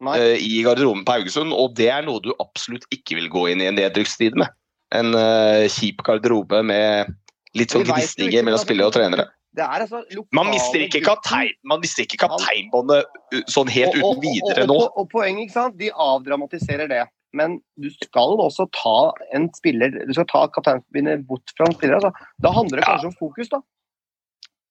Eh, 0.03 0.35
i 0.43 0.59
garderoben 0.65 1.05
på 1.07 1.15
Haugesund. 1.15 1.53
Og 1.55 1.75
det 1.77 1.87
er 1.93 2.03
noe 2.05 2.19
du 2.23 2.33
absolutt 2.43 2.85
ikke 2.93 3.15
vil 3.19 3.29
gå 3.31 3.47
inn 3.53 3.63
i 3.63 3.69
en 3.69 3.77
nedrykkstid 3.79 4.35
med. 4.39 4.51
En 4.95 5.15
uh, 5.15 5.65
kjip 5.71 6.03
garderobe 6.05 6.61
med 6.63 7.13
litt 7.57 7.71
sånn 7.73 7.85
gnisninger 7.87 8.43
mellom 8.45 8.61
spillere 8.61 8.91
og 8.91 8.95
trenere. 8.95 9.29
Det 9.55 9.63
er 9.63 9.85
altså 9.85 10.01
Man 10.35 10.49
mister 10.51 10.81
ikke 10.83 10.99
kapteinbåndet 11.05 12.19
kaptein, 12.19 12.67
uh, 12.75 13.41
sånn 13.47 13.71
helt 13.71 13.95
Og- 13.95 14.03
og- 14.03 14.17
uten 14.19 14.21
videre 14.27 14.63
og, 14.63 14.67
nå. 14.67 14.75
og, 14.75 14.83
og, 14.83 14.97
og 15.05 15.09
poenget, 15.15 15.47
ikke 15.47 15.57
sant? 15.57 15.77
De 15.79 15.89
avdramatiserer 15.91 16.91
det. 16.91 17.05
Men 17.35 17.57
du 17.81 17.89
skal 17.91 18.37
også 18.39 18.67
ta 18.71 19.11
en 19.35 19.49
spiller 19.57 19.91
Du 20.07 20.13
skal 20.15 20.27
ta 20.31 20.45
kapteinspinnet 20.47 21.25
bort 21.27 21.51
fra 21.57 21.65
en 21.67 21.75
spiller. 21.75 21.95
Altså. 21.95 22.11
Da 22.43 22.51
handler 22.51 22.79
det 22.79 22.85
Ja. 22.85 22.93
kanskje 22.93 23.11
om 23.11 23.17
fokus, 23.19 23.49
da. 23.49 23.61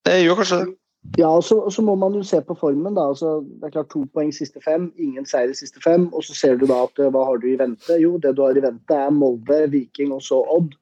Det 0.04 0.20
gjør 0.24 0.36
kanskje 0.40 0.60
det. 0.64 0.74
Ja, 1.18 1.28
og 1.28 1.44
så, 1.44 1.58
og 1.60 1.72
så 1.72 1.82
må 1.84 1.94
man 1.94 2.14
jo 2.16 2.22
se 2.26 2.40
på 2.42 2.56
formen. 2.58 2.94
da, 2.96 3.08
altså 3.08 3.40
Det 3.40 3.68
er 3.68 3.74
klart 3.76 3.90
To 3.92 4.04
poeng 4.14 4.32
siste 4.34 4.60
fem, 4.64 4.88
ingen 4.98 5.26
seier 5.26 5.52
i 5.52 5.58
siste 5.58 5.80
fem. 5.84 6.08
Og 6.12 6.24
så 6.24 6.34
ser 6.34 6.56
du 6.56 6.66
da 6.66 6.80
at 6.86 6.98
eh, 6.98 7.10
hva 7.12 7.24
har 7.28 7.38
du 7.38 7.46
i 7.50 7.58
vente? 7.58 7.98
Jo, 8.00 8.16
det 8.18 8.36
du 8.36 8.42
har 8.42 8.56
i 8.56 8.64
vente 8.64 8.98
er 8.98 9.12
Molde, 9.14 9.60
Viking 9.70 10.14
og 10.16 10.22
så 10.22 10.40
Odd. 10.56 10.74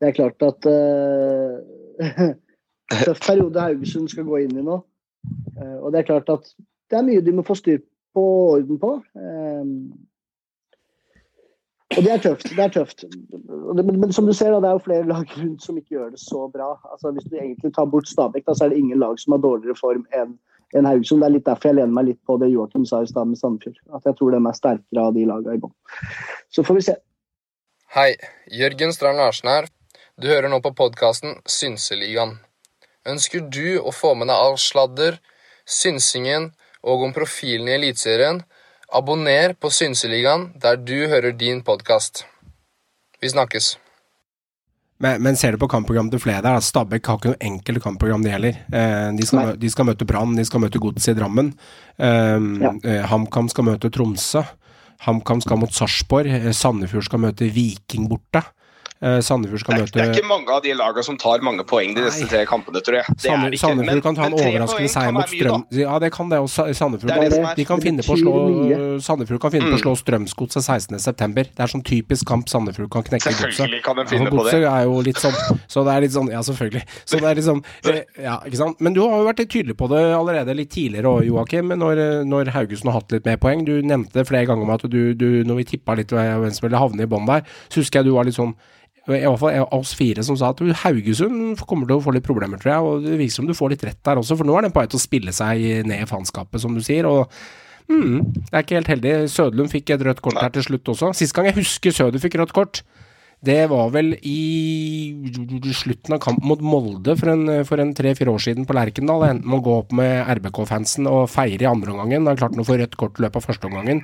Det 0.00 0.08
er 0.08 0.16
klart 0.16 0.42
at 0.44 0.66
uh, 0.68 2.32
Tøff 3.04 3.20
periode 3.26 3.60
Haugesund 3.60 4.08
skal 4.12 4.26
gå 4.28 4.42
inn 4.44 4.58
i 4.58 4.64
nå. 4.64 4.80
Uh, 5.56 5.76
og 5.80 5.92
det 5.92 6.02
er 6.02 6.10
klart 6.10 6.28
at 6.32 6.50
det 6.90 6.98
er 6.98 7.06
mye 7.06 7.24
de 7.24 7.32
må 7.34 7.44
få 7.46 7.56
styr 7.58 7.80
på 8.16 8.22
og 8.22 8.50
orden 8.56 8.78
på. 8.80 8.92
Eh, 9.18 9.64
og 11.96 12.04
det 12.04 12.12
er 12.12 12.18
tøft. 12.22 12.48
det 12.56 12.64
er 12.64 12.72
tøft. 12.72 13.04
Men, 13.76 14.00
men 14.00 14.12
som 14.12 14.26
du 14.26 14.32
ser, 14.32 14.52
det 14.52 14.68
er 14.68 14.76
jo 14.76 14.84
flere 14.84 15.06
lag 15.08 15.30
rundt 15.38 15.64
som 15.64 15.78
ikke 15.78 15.96
gjør 15.96 16.10
det 16.14 16.20
så 16.20 16.46
bra. 16.52 16.74
Altså, 16.92 17.12
hvis 17.16 17.28
du 17.30 17.36
egentlig 17.36 17.72
tar 17.74 17.88
bort 17.92 18.08
Stabæk, 18.08 18.48
så 18.52 18.64
er 18.64 18.74
det 18.74 18.78
ingen 18.78 18.98
lag 18.98 19.18
som 19.20 19.36
har 19.36 19.42
dårligere 19.44 19.78
form 19.80 20.04
enn 20.14 20.36
en 20.74 20.88
Haugesund. 20.88 21.22
Det 21.22 21.28
er 21.28 21.34
litt 21.36 21.46
derfor 21.46 21.70
jeg 21.70 21.78
lener 21.78 21.94
meg 21.94 22.08
litt 22.10 22.22
på 22.26 22.36
det 22.42 22.50
Joakim 22.52 22.86
sa 22.88 23.02
i 23.02 23.10
stad 23.10 23.30
med 23.30 23.38
Sandefjord. 23.40 23.78
At 23.96 24.08
jeg 24.08 24.18
tror 24.18 24.34
de 24.34 24.40
er 24.40 24.58
sterkere 24.58 25.04
av 25.04 25.14
de 25.14 25.26
lagene 25.28 25.56
i 25.56 25.62
bånn. 25.62 25.74
Så 26.50 26.66
får 26.66 26.78
vi 26.80 26.86
se. 26.88 26.96
Hei, 27.96 28.10
Jørgen 28.52 28.92
Strand 28.92 29.22
Larsen 29.22 29.50
her. 29.50 29.70
Du 30.20 30.28
hører 30.28 30.50
nå 30.52 30.60
på 30.64 30.74
podkasten 30.76 31.38
Synseligaen. 31.48 32.38
Ønsker 33.06 33.44
du 33.46 33.78
å 33.78 33.92
få 33.94 34.14
med 34.18 34.28
deg 34.32 34.42
all 34.42 34.56
sladder, 34.58 35.20
synsingen 35.62 36.50
og 36.82 37.04
om 37.06 37.14
profilen 37.14 37.68
i 37.70 37.76
Eliteserien? 37.76 38.42
Abonner 38.94 39.54
på 39.58 39.70
Synseligaen 39.74 40.50
der 40.62 40.78
du 40.78 40.94
hører 41.10 41.34
din 41.34 41.62
podkast. 41.66 42.24
Vi 43.20 43.28
snakkes. 43.32 43.76
Men, 45.02 45.20
men 45.22 45.36
ser 45.36 45.52
du 45.52 45.60
på 45.60 45.68
kampprogrammet 45.68 46.14
til 46.14 46.22
flere 46.22 46.40
der, 46.40 46.54
da, 46.56 46.62
Stabæk 46.64 47.08
har 47.10 47.18
ikke 47.18 47.32
noe 47.34 47.42
enkelt 47.44 47.82
kampprogram 47.84 48.22
det 48.24 48.30
gjelder. 48.32 48.60
Eh, 48.72 49.08
de, 49.18 49.26
skal, 49.28 49.50
de 49.60 49.70
skal 49.72 49.88
møte 49.90 50.06
Brann, 50.08 50.36
de 50.38 50.44
skal 50.48 50.62
møte 50.62 50.80
Godset 50.80 51.12
i 51.12 51.18
Drammen. 51.18 51.50
Um, 51.98 52.46
Ja. 52.62 52.72
eh, 52.84 53.02
HamKam 53.10 53.50
skal 53.52 53.68
møte 53.68 53.90
Tromsø. 53.92 54.44
HamKam 55.04 55.42
skal 55.44 55.60
mot 55.60 55.74
Sarpsborg. 55.76 56.30
Eh, 56.32 56.52
Sandefjord 56.56 57.04
skal 57.10 57.20
møte 57.26 57.50
Viking 57.52 58.08
borte. 58.08 58.40
Eh, 59.02 59.18
Sandefjord 59.20 59.60
skal 59.60 59.80
møte 59.82 59.92
det 59.92 60.02
er 60.06 60.12
ikke 60.14 60.28
mange 60.28 60.48
av 60.54 60.62
de 60.64 60.72
lagene 60.72 61.02
som 61.04 61.18
tar 61.20 61.42
mange 61.44 61.64
poeng 61.68 61.92
de 61.94 62.00
neste 62.06 62.24
tre 62.30 62.46
kampene, 62.48 62.80
tror 62.80 62.96
jeg. 63.02 63.04
Sandefjord 63.20 64.02
kan 64.06 64.16
ta 64.16 64.24
en 64.30 64.36
overraskende 64.38 64.88
seier 64.88 65.12
mot 65.12 65.28
Strøm... 65.28 65.64
da. 65.68 65.80
Ja, 65.82 65.98
det 66.00 66.10
kan 66.14 66.30
det 66.32 66.38
også. 66.40 66.64
Sandefjord, 66.72 67.12
Det 67.12 67.30
det 67.30 67.40
kan, 67.42 67.56
de 67.58 67.66
kan 67.68 67.82
finne 67.84 68.06
på 68.06 68.16
å 68.16 68.18
slå. 68.20 68.34
Sandefjord 69.04 69.40
kan 69.42 69.52
finne 69.52 69.68
på 69.68 69.76
å 69.76 69.76
Mm. 69.76 69.82
slå 69.84 69.92
Strømsgodset 70.00 70.64
16.9. 70.64 71.34
Det 71.56 71.60
er 71.66 71.70
sånn 71.72 71.84
typisk 71.84 72.26
kamp 72.26 72.48
Sandefjord 72.48 72.88
kan 72.90 73.04
knekke 73.04 73.32
Godset. 73.36 73.74
Kan 73.84 73.96
de 74.00 74.06
finne 74.08 74.30
det. 74.30 74.32
Godset 74.32 74.64
er 74.64 74.84
jo 74.88 75.00
litt 75.04 75.20
sånn 75.20 75.36
Så 75.68 75.84
det 75.84 75.92
er 75.96 76.00
litt 76.06 76.14
sånn 76.16 76.30
Ja, 76.32 76.40
selvfølgelig. 76.46 76.82
Så 77.04 77.20
det 77.20 77.28
er 77.28 77.34
litt 77.36 77.44
sånn 77.44 77.60
eh, 77.92 78.02
Ja, 78.22 78.38
ikke 78.46 78.56
sant. 78.62 78.80
Men 78.80 78.94
du 78.96 79.02
har 79.04 79.18
jo 79.20 79.26
vært 79.28 79.42
litt 79.44 79.50
tydelig 79.52 79.76
på 79.76 79.88
det 79.92 80.00
allerede 80.16 80.56
litt 80.56 80.70
tidligere 80.72 81.12
òg, 81.18 81.26
Joakim. 81.28 81.68
Når, 81.76 82.24
når 82.24 82.52
Haugesund 82.56 82.90
har 82.92 83.00
hatt 83.02 83.12
litt 83.12 83.26
mer 83.28 83.36
poeng. 83.36 83.64
Du 83.66 83.74
nevnte 83.82 84.12
det 84.22 84.26
flere 84.28 84.46
ganger 84.48 84.64
om 84.64 84.72
at 84.72 84.88
du, 84.88 85.12
du 85.14 85.44
når 85.44 85.60
vi 85.60 85.68
tippa 85.76 85.96
litt 85.98 86.08
hvem 86.16 86.48
som 86.54 86.66
ville 86.68 86.80
havne 86.80 87.04
i 87.04 87.10
bånn 87.10 87.26
der, 87.28 87.44
så 87.68 87.82
husker 87.82 88.00
jeg 88.00 88.08
du 88.08 88.14
var 88.16 88.24
litt 88.24 88.38
sånn 88.38 88.54
i 89.06 89.20
hvert 89.22 89.38
fall 89.38 89.68
oss 89.76 89.92
fire 89.94 90.24
som 90.26 90.38
sa 90.38 90.50
at 90.50 90.62
Haugesund 90.82 91.60
kommer 91.68 91.86
til 91.86 92.00
å 92.00 92.02
få 92.02 92.14
litt 92.16 92.26
problemer, 92.26 92.58
tror 92.58 92.72
jeg. 92.72 92.86
Og 92.88 93.04
det 93.06 93.20
virker 93.20 93.36
som 93.36 93.46
du 93.46 93.54
får 93.54 93.76
litt 93.76 93.86
rett 93.86 94.02
der 94.02 94.18
også, 94.18 94.38
for 94.40 94.48
nå 94.48 94.56
er 94.58 94.66
den 94.66 94.74
på 94.74 94.82
vei 94.82 94.90
til 94.90 94.98
å 94.98 95.04
spille 95.04 95.34
seg 95.36 95.86
ned 95.86 96.02
i 96.02 96.10
faenskapet, 96.10 96.58
som 96.62 96.74
du 96.74 96.82
sier. 96.82 97.06
og 97.06 97.30
Mm, 97.86 98.32
det 98.34 98.50
er 98.50 98.64
ikke 98.64 98.78
helt 98.80 98.88
heldig. 98.90 99.14
Sødlund 99.30 99.70
fikk 99.70 99.92
et 99.94 100.02
rødt 100.02 100.22
kort 100.24 100.40
her 100.42 100.50
til 100.54 100.64
slutt 100.66 100.88
også. 100.90 101.12
Sist 101.14 101.34
gang 101.36 101.46
jeg 101.46 101.58
husker 101.60 101.94
Søder 101.94 102.22
fikk 102.22 102.38
rødt 102.40 102.54
kort, 102.56 102.80
det 103.44 103.66
var 103.68 103.90
vel 103.92 104.14
i 104.24 105.30
slutten 105.76 106.16
av 106.16 106.20
kampen 106.24 106.48
mot 106.48 106.62
Molde 106.64 107.14
for 107.20 107.30
en, 107.34 107.50
for 107.68 107.82
en 107.82 107.92
tre-fire 107.94 108.32
år 108.32 108.40
siden 108.42 108.64
på 108.66 108.74
Lerkendal. 108.74 109.26
Enten 109.28 109.52
å 109.52 109.60
gå 109.62 109.74
opp 109.82 109.92
med 109.96 110.24
RBK-fansen 110.38 111.06
og 111.10 111.28
feire 111.30 111.66
i 111.66 111.68
andre 111.68 111.92
omgangen. 111.92 112.24
Da 112.26 112.34
klarte 112.38 112.56
han 112.56 112.64
å 112.64 112.68
få 112.68 112.78
rødt 112.80 112.96
kort 112.98 113.20
i 113.20 113.26
løpet 113.26 113.38
av 113.42 113.46
første 113.46 113.68
omgangen. 113.68 114.00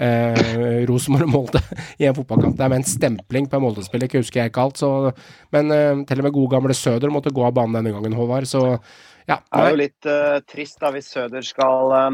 Eh, 0.00 0.80
Rosenborg 0.88 1.28
og 1.28 1.34
Molde 1.34 1.62
i 2.00 2.08
en 2.08 2.16
fotballkamp. 2.16 2.56
Det 2.56 2.66
er 2.66 2.72
med 2.72 2.80
en 2.80 2.88
stempling 2.88 3.50
på 3.50 3.60
en 3.60 3.66
Molde-spiller, 3.66 4.08
ikke 4.08 4.24
husker 4.24 4.42
jeg 4.42 4.54
ikke 4.54 4.64
alt. 4.64 4.80
Så, 4.80 4.90
men 5.54 5.76
eh, 5.76 5.92
til 6.08 6.24
og 6.24 6.28
med 6.30 6.36
gode 6.38 6.54
gamle 6.56 6.80
Søder 6.80 7.12
måtte 7.12 7.34
gå 7.36 7.44
av 7.46 7.54
banen 7.60 7.78
denne 7.78 7.94
gangen, 7.94 8.16
Håvard. 8.16 8.48
Så 8.48 8.64
ja. 9.28 9.36
Det 9.36 9.60
er 9.60 9.70
jo 9.70 9.78
litt 9.78 10.08
uh, 10.08 10.40
trist 10.48 10.80
da 10.82 10.90
hvis 10.94 11.12
Søder 11.12 11.44
skal 11.46 11.94
uh 11.94 12.10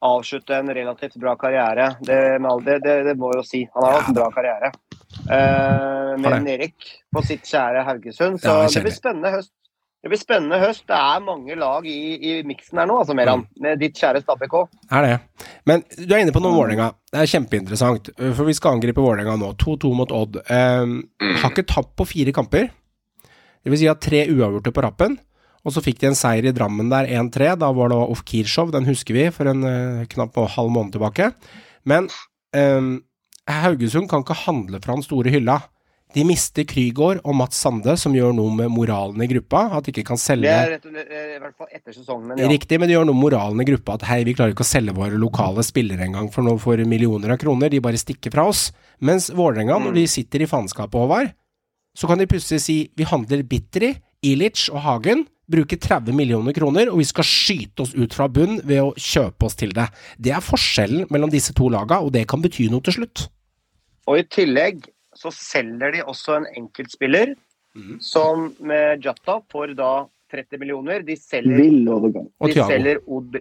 avslutte 0.00 0.56
en 0.56 0.70
relativt 0.74 1.16
bra 1.20 1.34
karriere. 1.36 1.90
Det, 2.00 2.38
det, 2.64 2.78
det, 2.84 2.94
det 3.04 3.16
må 3.20 3.34
jo 3.36 3.42
si. 3.44 3.66
Han 3.74 3.84
har 3.84 3.98
hatt 3.98 4.08
en 4.08 4.16
bra 4.16 4.30
karriere. 4.32 4.70
Har 5.28 6.18
med. 6.20 6.48
Erik 6.48 6.92
på 7.12 7.22
sitt 7.26 7.48
kjære 7.48 7.84
Haugesund. 7.86 8.40
Så 8.42 8.52
Ja, 8.52 8.68
det 8.68 8.84
blir 8.84 8.94
spennende 8.94 9.32
høst. 9.34 9.52
Det 10.00 10.08
blir 10.08 10.20
spennende 10.20 10.56
høst. 10.62 10.86
Det 10.88 10.96
er 10.96 11.20
mange 11.20 11.56
lag 11.60 11.84
i, 11.88 12.16
i 12.16 12.34
miksen 12.48 12.78
her 12.80 12.88
nå, 12.88 13.02
altså, 13.02 13.12
Meran. 13.16 13.42
Med 13.60 13.82
ditt 13.82 13.98
kjære 14.00 14.22
Stabæk 14.22 14.54
òg. 14.56 14.70
Er 14.96 15.04
det. 15.04 15.16
Men 15.68 15.82
du 15.92 16.14
er 16.14 16.22
inne 16.22 16.32
på 16.32 16.40
noe 16.40 16.54
om 16.54 16.60
Vålerenga. 16.62 16.86
Det 17.12 17.20
er 17.20 17.32
kjempeinteressant, 17.34 18.12
for 18.16 18.48
vi 18.48 18.54
skal 18.56 18.78
angripe 18.78 19.04
Vålerenga 19.04 19.36
nå. 19.42 19.50
2-2 19.60 19.90
mot 19.98 20.14
Odd. 20.16 20.40
Um, 20.48 21.02
har 21.20 21.52
ikke 21.52 21.68
tapt 21.68 21.92
på 22.00 22.08
fire 22.08 22.32
kamper. 22.36 22.70
Det 23.60 23.74
vil 23.74 23.82
si 23.82 23.90
at 23.92 24.00
tre 24.00 24.24
uavgjorte 24.32 24.72
på 24.72 24.86
rappen. 24.86 25.18
Og 25.68 25.74
så 25.74 25.84
fikk 25.84 26.00
de 26.00 26.08
en 26.08 26.16
seier 26.16 26.48
i 26.48 26.54
Drammen 26.56 26.88
der, 26.88 27.10
1-3. 27.20 27.52
Da 27.60 27.68
var 27.76 27.92
det 27.92 28.00
Off 28.00 28.24
Kirshov, 28.24 28.72
den 28.72 28.88
husker 28.88 29.18
vi, 29.18 29.28
for 29.36 29.52
en 29.52 29.66
uh, 29.68 30.08
knapp 30.08 30.40
halv 30.56 30.72
måned 30.72 30.96
tilbake. 30.96 31.28
Men 31.84 32.08
um, 32.56 32.94
Haugesund 33.52 34.08
kan 34.10 34.24
ikke 34.24 34.38
handle 34.46 34.80
fra 34.82 34.96
den 34.96 35.06
store 35.06 35.32
hylla. 35.34 35.60
De 36.10 36.24
mister 36.26 36.66
Krygård 36.66 37.20
og 37.22 37.36
Mats 37.38 37.60
Sande, 37.62 37.94
som 38.00 38.14
gjør 38.16 38.32
noe 38.34 38.50
med 38.54 38.72
moralen 38.74 39.22
i 39.22 39.28
gruppa. 39.30 39.68
At 39.76 39.86
de 39.86 39.92
ikke 39.94 40.08
kan 40.08 40.18
selge 40.18 40.48
Det 40.48 40.56
er 40.56 40.72
rett 40.74 40.86
og 40.88 40.94
slett, 40.96 41.12
eh, 41.14 41.36
i 41.36 41.38
hvert 41.38 41.56
fall 41.56 41.70
etter 41.70 41.94
sesongen. 41.94 42.26
Men 42.32 42.42
ja. 42.42 42.48
Riktig, 42.50 42.80
men 42.80 42.90
det 42.90 42.96
gjør 42.96 43.06
noe 43.06 43.18
med 43.18 43.24
moralen 43.28 43.62
i 43.62 43.68
gruppa 43.68 43.94
at 43.94 44.06
hei, 44.10 44.24
vi 44.26 44.34
klarer 44.34 44.56
ikke 44.56 44.66
å 44.66 44.70
selge 44.72 44.96
våre 44.96 45.20
lokale 45.22 45.62
spillere 45.66 46.08
engang 46.08 46.30
for, 46.34 46.42
noe 46.46 46.58
for 46.58 46.82
millioner 46.82 47.36
av 47.36 47.38
kroner, 47.42 47.70
de 47.70 47.82
bare 47.84 48.00
stikker 48.00 48.34
fra 48.34 48.48
oss. 48.50 48.72
Mens 49.06 49.30
Vålerenga, 49.30 49.78
når 49.78 50.00
de 50.00 50.06
sitter 50.10 50.42
i 50.42 50.50
faenskapet, 50.50 50.98
Håvard, 50.98 51.30
så 51.94 52.10
kan 52.10 52.18
de 52.18 52.26
plutselig 52.30 52.62
si 52.64 52.78
vi 52.98 53.06
handler 53.06 53.46
Bitteri, 53.46 53.94
Ilic 54.26 54.66
og 54.74 54.82
Hagen, 54.84 55.24
bruker 55.50 55.78
30 55.78 56.14
millioner 56.14 56.54
kroner, 56.54 56.90
og 56.90 57.00
vi 57.00 57.06
skal 57.08 57.26
skyte 57.26 57.86
oss 57.86 57.94
ut 57.94 58.14
fra 58.14 58.28
bunn 58.30 58.60
ved 58.66 58.82
å 58.82 58.94
kjøpe 58.94 59.46
oss 59.46 59.58
til 59.58 59.74
det. 59.74 59.88
Det 60.18 60.34
er 60.34 60.44
forskjellen 60.44 61.08
mellom 61.10 61.30
disse 61.32 61.54
to 61.56 61.70
laga, 61.72 62.02
og 62.02 62.12
det 62.14 62.26
kan 62.30 62.42
bety 62.42 62.68
noe 62.70 62.84
til 62.86 63.00
slutt. 63.00 63.26
Og 64.08 64.18
i 64.18 64.22
tillegg 64.24 64.86
så 65.16 65.32
selger 65.34 65.92
de 65.92 66.02
også 66.06 66.36
en 66.40 66.46
enkeltspiller 66.56 67.34
Mhm. 67.76 68.00
som 68.02 68.48
med 68.60 69.04
Jata 69.04 69.40
får 69.52 69.76
da 69.76 70.06
30 70.32 70.58
millioner. 70.58 71.04
De 71.06 71.14
selger, 71.16 71.56
Vill 71.56 71.84
de 71.84 72.52
selger 72.66 72.98
Od 73.06 73.36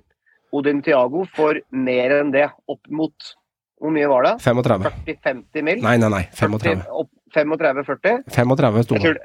Odin 0.53 0.81
Thiago 0.81 1.25
for 1.35 1.55
mer 1.71 2.11
enn 2.19 2.31
det. 2.31 2.49
Opp 2.67 2.79
mot 2.89 3.13
Hvor 3.81 3.91
mye 3.95 4.07
var 4.09 4.23
det? 4.23 4.41
35. 4.43 4.83
40-50 5.07 5.63
mil? 5.63 5.81
Nei, 5.81 5.95
nei, 5.97 6.09
nei. 6.09 6.23
35. 6.35 6.83
35-40? 7.33 8.23
35 8.29 8.83
sto 8.83 8.95
det. 8.99 9.17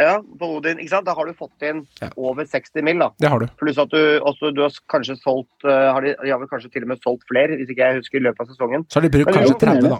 ja, 0.00 0.18
på 0.20 0.48
Odin, 0.58 0.78
ikke 0.82 0.90
sant? 0.90 1.06
Da 1.06 1.14
har 1.14 1.26
du 1.26 1.32
fått 1.32 1.62
inn 1.62 1.86
Ja. 2.02 2.08
over 2.16 2.44
60 2.44 2.82
mil, 2.82 2.98
da. 2.98 3.10
Det 3.18 3.28
har 3.30 3.38
du. 3.38 3.46
Pluss 3.56 3.78
at 3.78 3.88
du 3.90 4.20
også 4.20 4.52
du 4.54 4.62
har 4.62 4.70
kanskje 4.90 5.16
solgt 5.22 5.64
eh, 5.64 5.92
har 5.92 6.00
de, 6.02 6.14
de 6.22 6.30
har 6.30 6.38
vel 6.38 6.48
kanskje 6.48 6.72
til 6.72 6.82
og 6.82 6.88
med 6.88 7.00
solgt 7.02 7.22
flere, 7.30 7.56
hvis 7.56 7.70
ikke 7.70 7.84
jeg 7.86 7.96
husker, 8.02 8.18
i 8.18 8.24
løpet 8.26 8.40
av 8.40 8.46
sesongen. 8.52 8.84
Så 8.90 9.00
har 9.00 9.08
de 9.08 9.12
brukt 9.14 9.32
kanskje 9.32 9.58
30, 9.58 9.88
da. 9.88 9.98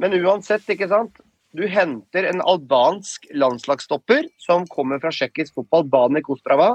Men 0.00 0.16
uansett, 0.24 0.66
ikke 0.74 0.88
sant. 0.90 1.20
Du 1.54 1.62
henter 1.70 2.26
en 2.32 2.40
albansk 2.42 3.28
landslagsstopper 3.30 4.26
som 4.42 4.64
kommer 4.66 4.98
fra 4.98 5.12
tsjekkisk 5.14 5.54
fotball, 5.54 5.84
Bani 5.86 6.22
Kostrava, 6.26 6.72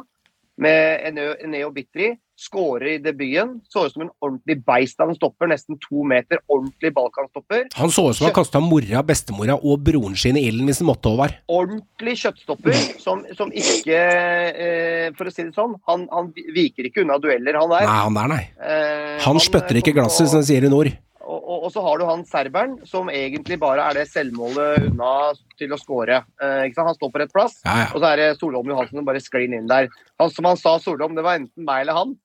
med 0.60 1.04
Eneo, 1.44 1.70
Bitri. 1.76 2.14
Skårer 2.40 2.94
i 2.94 2.98
debuten. 3.04 3.58
Så 3.68 3.82
ut 3.86 3.92
som 3.92 4.06
en 4.06 4.12
ordentlig 4.24 4.62
beist 4.64 5.00
av 5.04 5.10
en 5.12 5.18
stopper, 5.18 5.50
nesten 5.52 5.76
to 5.84 6.06
meter. 6.08 6.40
Ordentlig 6.48 6.94
Balkanstopper. 6.96 7.66
Han 7.76 7.92
så 7.92 8.06
ut 8.10 8.16
som 8.16 8.30
han 8.30 8.36
kasta 8.38 8.62
mora, 8.64 9.02
bestemora 9.04 9.58
og 9.60 9.82
broren 9.84 10.16
sin 10.16 10.40
i 10.40 10.46
ilden 10.48 10.72
hvis 10.72 10.80
han 10.80 10.88
måtte, 10.88 11.12
Håvard. 11.12 11.36
ordentlig 11.52 12.16
kjøttstopper 12.22 12.80
som, 13.04 13.26
som 13.36 13.52
ikke 13.52 14.00
eh, 14.00 15.12
For 15.20 15.28
å 15.28 15.34
si 15.36 15.44
det 15.50 15.52
sånn, 15.58 15.76
han, 15.92 16.08
han 16.16 16.32
viker 16.56 16.88
ikke 16.88 17.04
unna 17.04 17.20
dueller, 17.20 17.60
han 17.60 17.76
der. 17.76 17.84
Nei, 17.92 18.00
han 18.06 18.20
der, 18.22 18.32
nei. 18.32 18.42
Eh, 18.64 19.20
Han 19.28 19.44
spytter 19.44 19.82
ikke 19.84 19.96
glasset, 20.00 20.32
som 20.32 20.40
de 20.40 20.48
sier 20.54 20.64
i 20.64 20.72
nord. 20.72 20.94
Og, 21.30 21.40
og, 21.46 21.66
og 21.68 21.72
så 21.74 21.84
har 21.86 22.00
du 22.02 22.06
han 22.10 22.24
serberen, 22.28 22.74
som 22.90 23.10
egentlig 23.14 23.60
bare 23.62 23.86
er 23.90 24.00
det 24.00 24.08
selvmålet 24.10 24.88
unna 24.90 25.12
til 25.60 25.76
å 25.76 25.78
skåre. 25.80 26.24
Eh. 26.42 26.64
Han 26.78 26.96
står 26.98 27.12
på 27.14 27.22
rett 27.22 27.34
plass, 27.36 27.60
Ja, 27.68 27.76
ja. 27.84 27.90
og 27.94 28.02
så 28.02 28.10
er 28.10 28.22
det 28.24 28.30
Solholm 28.40 28.72
Johansen 28.74 29.00
som 29.00 29.08
bare 29.08 29.22
sklir 29.24 29.46
inn 29.54 29.70
der. 29.70 29.88
Han, 30.22 30.34
som 30.34 30.50
han 30.50 30.58
sa, 30.60 30.78
Solholm, 30.82 31.14
det 31.20 31.26
var 31.28 31.38
enten 31.40 31.68
meg 31.68 31.86
eller 31.86 32.00
han. 32.02 32.16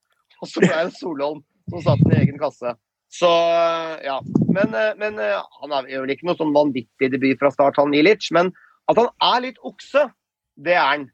Og 0.41 0.49
så 0.51 0.63
ble 0.65 0.73
det 0.89 0.97
Solholm 0.97 1.43
som 1.71 1.81
satt 1.85 2.01
i 2.11 2.17
egen 2.23 2.41
kasse. 2.41 2.73
Så 3.15 3.29
ja. 4.03 4.17
Men, 4.51 4.73
eh, 4.75 4.93
men 4.99 5.19
eh, 5.23 5.41
han 5.61 5.75
er 5.77 5.91
jo 5.93 6.03
ikke 6.09 6.27
noe 6.27 6.39
sånn 6.39 6.55
vanvittig 6.55 7.11
debut 7.13 7.39
fra 7.39 7.51
start, 7.53 7.77
han 7.79 7.93
Ilic. 7.95 8.27
Men 8.35 8.49
at 8.91 8.99
han 8.99 9.11
er 9.23 9.45
litt 9.47 9.61
okse, 9.65 10.07
det 10.65 10.75
er 10.75 10.83
han. 10.89 11.05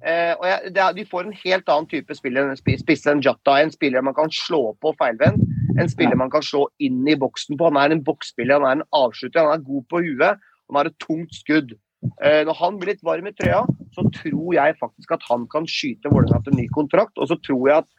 Eh, 0.00 0.32
og 0.38 0.46
jeg, 0.48 0.70
det 0.72 0.80
er, 0.80 0.94
De 0.96 1.04
får 1.08 1.26
en 1.28 1.34
helt 1.42 1.68
annen 1.68 1.88
type 1.90 2.14
spiller, 2.16 2.54
sp- 2.56 2.78
spisse 2.80 3.10
enn 3.12 3.20
Jata. 3.24 3.58
En 3.60 3.72
spiller 3.74 4.00
man 4.06 4.16
kan 4.16 4.32
slå 4.32 4.70
på 4.80 4.94
feilvendt. 5.00 5.44
En 5.78 5.90
spiller 5.90 6.18
man 6.18 6.32
kan 6.32 6.44
slå 6.44 6.66
inn 6.82 7.04
i 7.08 7.18
boksen 7.18 7.58
på. 7.58 7.68
Han 7.70 7.78
er 7.80 7.94
en 7.94 8.02
boksspiller, 8.06 8.58
han 8.58 8.68
er 8.68 8.80
en 8.80 8.88
avslutter, 8.96 9.44
han 9.44 9.58
er 9.58 9.68
god 9.68 9.86
på 9.90 10.02
huet. 10.06 10.42
Han 10.70 10.78
har 10.78 10.90
et 10.90 10.98
tungt 11.02 11.34
skudd. 11.36 11.74
Eh, 12.24 12.42
når 12.48 12.56
han 12.56 12.78
blir 12.80 12.94
litt 12.94 13.04
varm 13.04 13.28
i 13.28 13.34
trøya, 13.36 13.64
så 13.94 14.06
tror 14.14 14.54
jeg 14.56 14.78
faktisk 14.80 15.16
at 15.16 15.26
han 15.28 15.44
kan 15.52 15.66
skyte 15.68 16.12
Vålerenga 16.12 16.40
til 16.46 16.56
ny 16.56 16.66
kontrakt. 16.72 17.18
Og 17.18 17.28
så 17.30 17.36
tror 17.44 17.66
jeg 17.68 17.84
at 17.84 17.90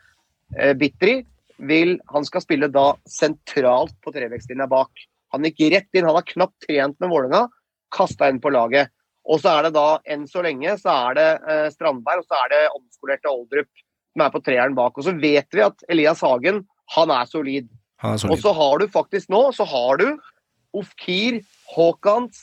eh, 0.58 0.74
Bitri 0.78 1.22
vil 1.62 2.00
Han 2.10 2.26
skal 2.26 2.42
spille 2.42 2.72
da 2.74 2.88
sentralt 3.06 3.94
på 4.02 4.14
trevekstlinja 4.16 4.66
bak. 4.66 4.90
Han 5.36 5.46
gikk 5.46 5.68
rett 5.70 5.94
inn, 5.94 6.08
han 6.10 6.18
har 6.18 6.26
knapt 6.26 6.66
trent 6.66 6.98
med 6.98 7.12
Vålerenga, 7.12 7.46
kasta 7.94 8.32
inn 8.32 8.42
på 8.42 8.50
laget. 8.50 8.90
Og 9.30 9.44
så 9.44 9.54
er 9.54 9.68
det 9.68 9.76
da, 9.76 10.00
enn 10.10 10.26
så 10.28 10.42
lenge, 10.42 10.74
så 10.82 10.96
er 11.12 11.18
det 11.20 11.30
eh, 11.46 11.68
Strandberg 11.76 12.24
og 12.24 12.28
så 12.28 12.40
er 12.40 12.54
det 12.56 12.62
omskolerte 12.74 13.30
Oldrup 13.30 13.70
som 14.12 14.26
er 14.26 14.34
på 14.34 14.42
treeren 14.44 14.76
bak. 14.76 14.98
Og 14.98 15.06
så 15.06 15.14
vet 15.22 15.54
vi 15.54 15.64
at 15.64 15.86
Elias 15.92 16.24
Hagen, 16.26 16.64
han 16.96 17.14
er 17.14 17.30
solid. 17.30 17.70
Han 18.02 18.18
er 18.18 18.34
Og 18.34 18.42
så 18.42 18.54
har 18.58 18.82
du 18.82 18.88
faktisk 18.92 19.30
nå, 19.32 19.44
så 19.56 19.68
har 19.68 20.02
du 20.02 20.08
Ofkir, 20.78 21.42
Haakons, 21.74 22.40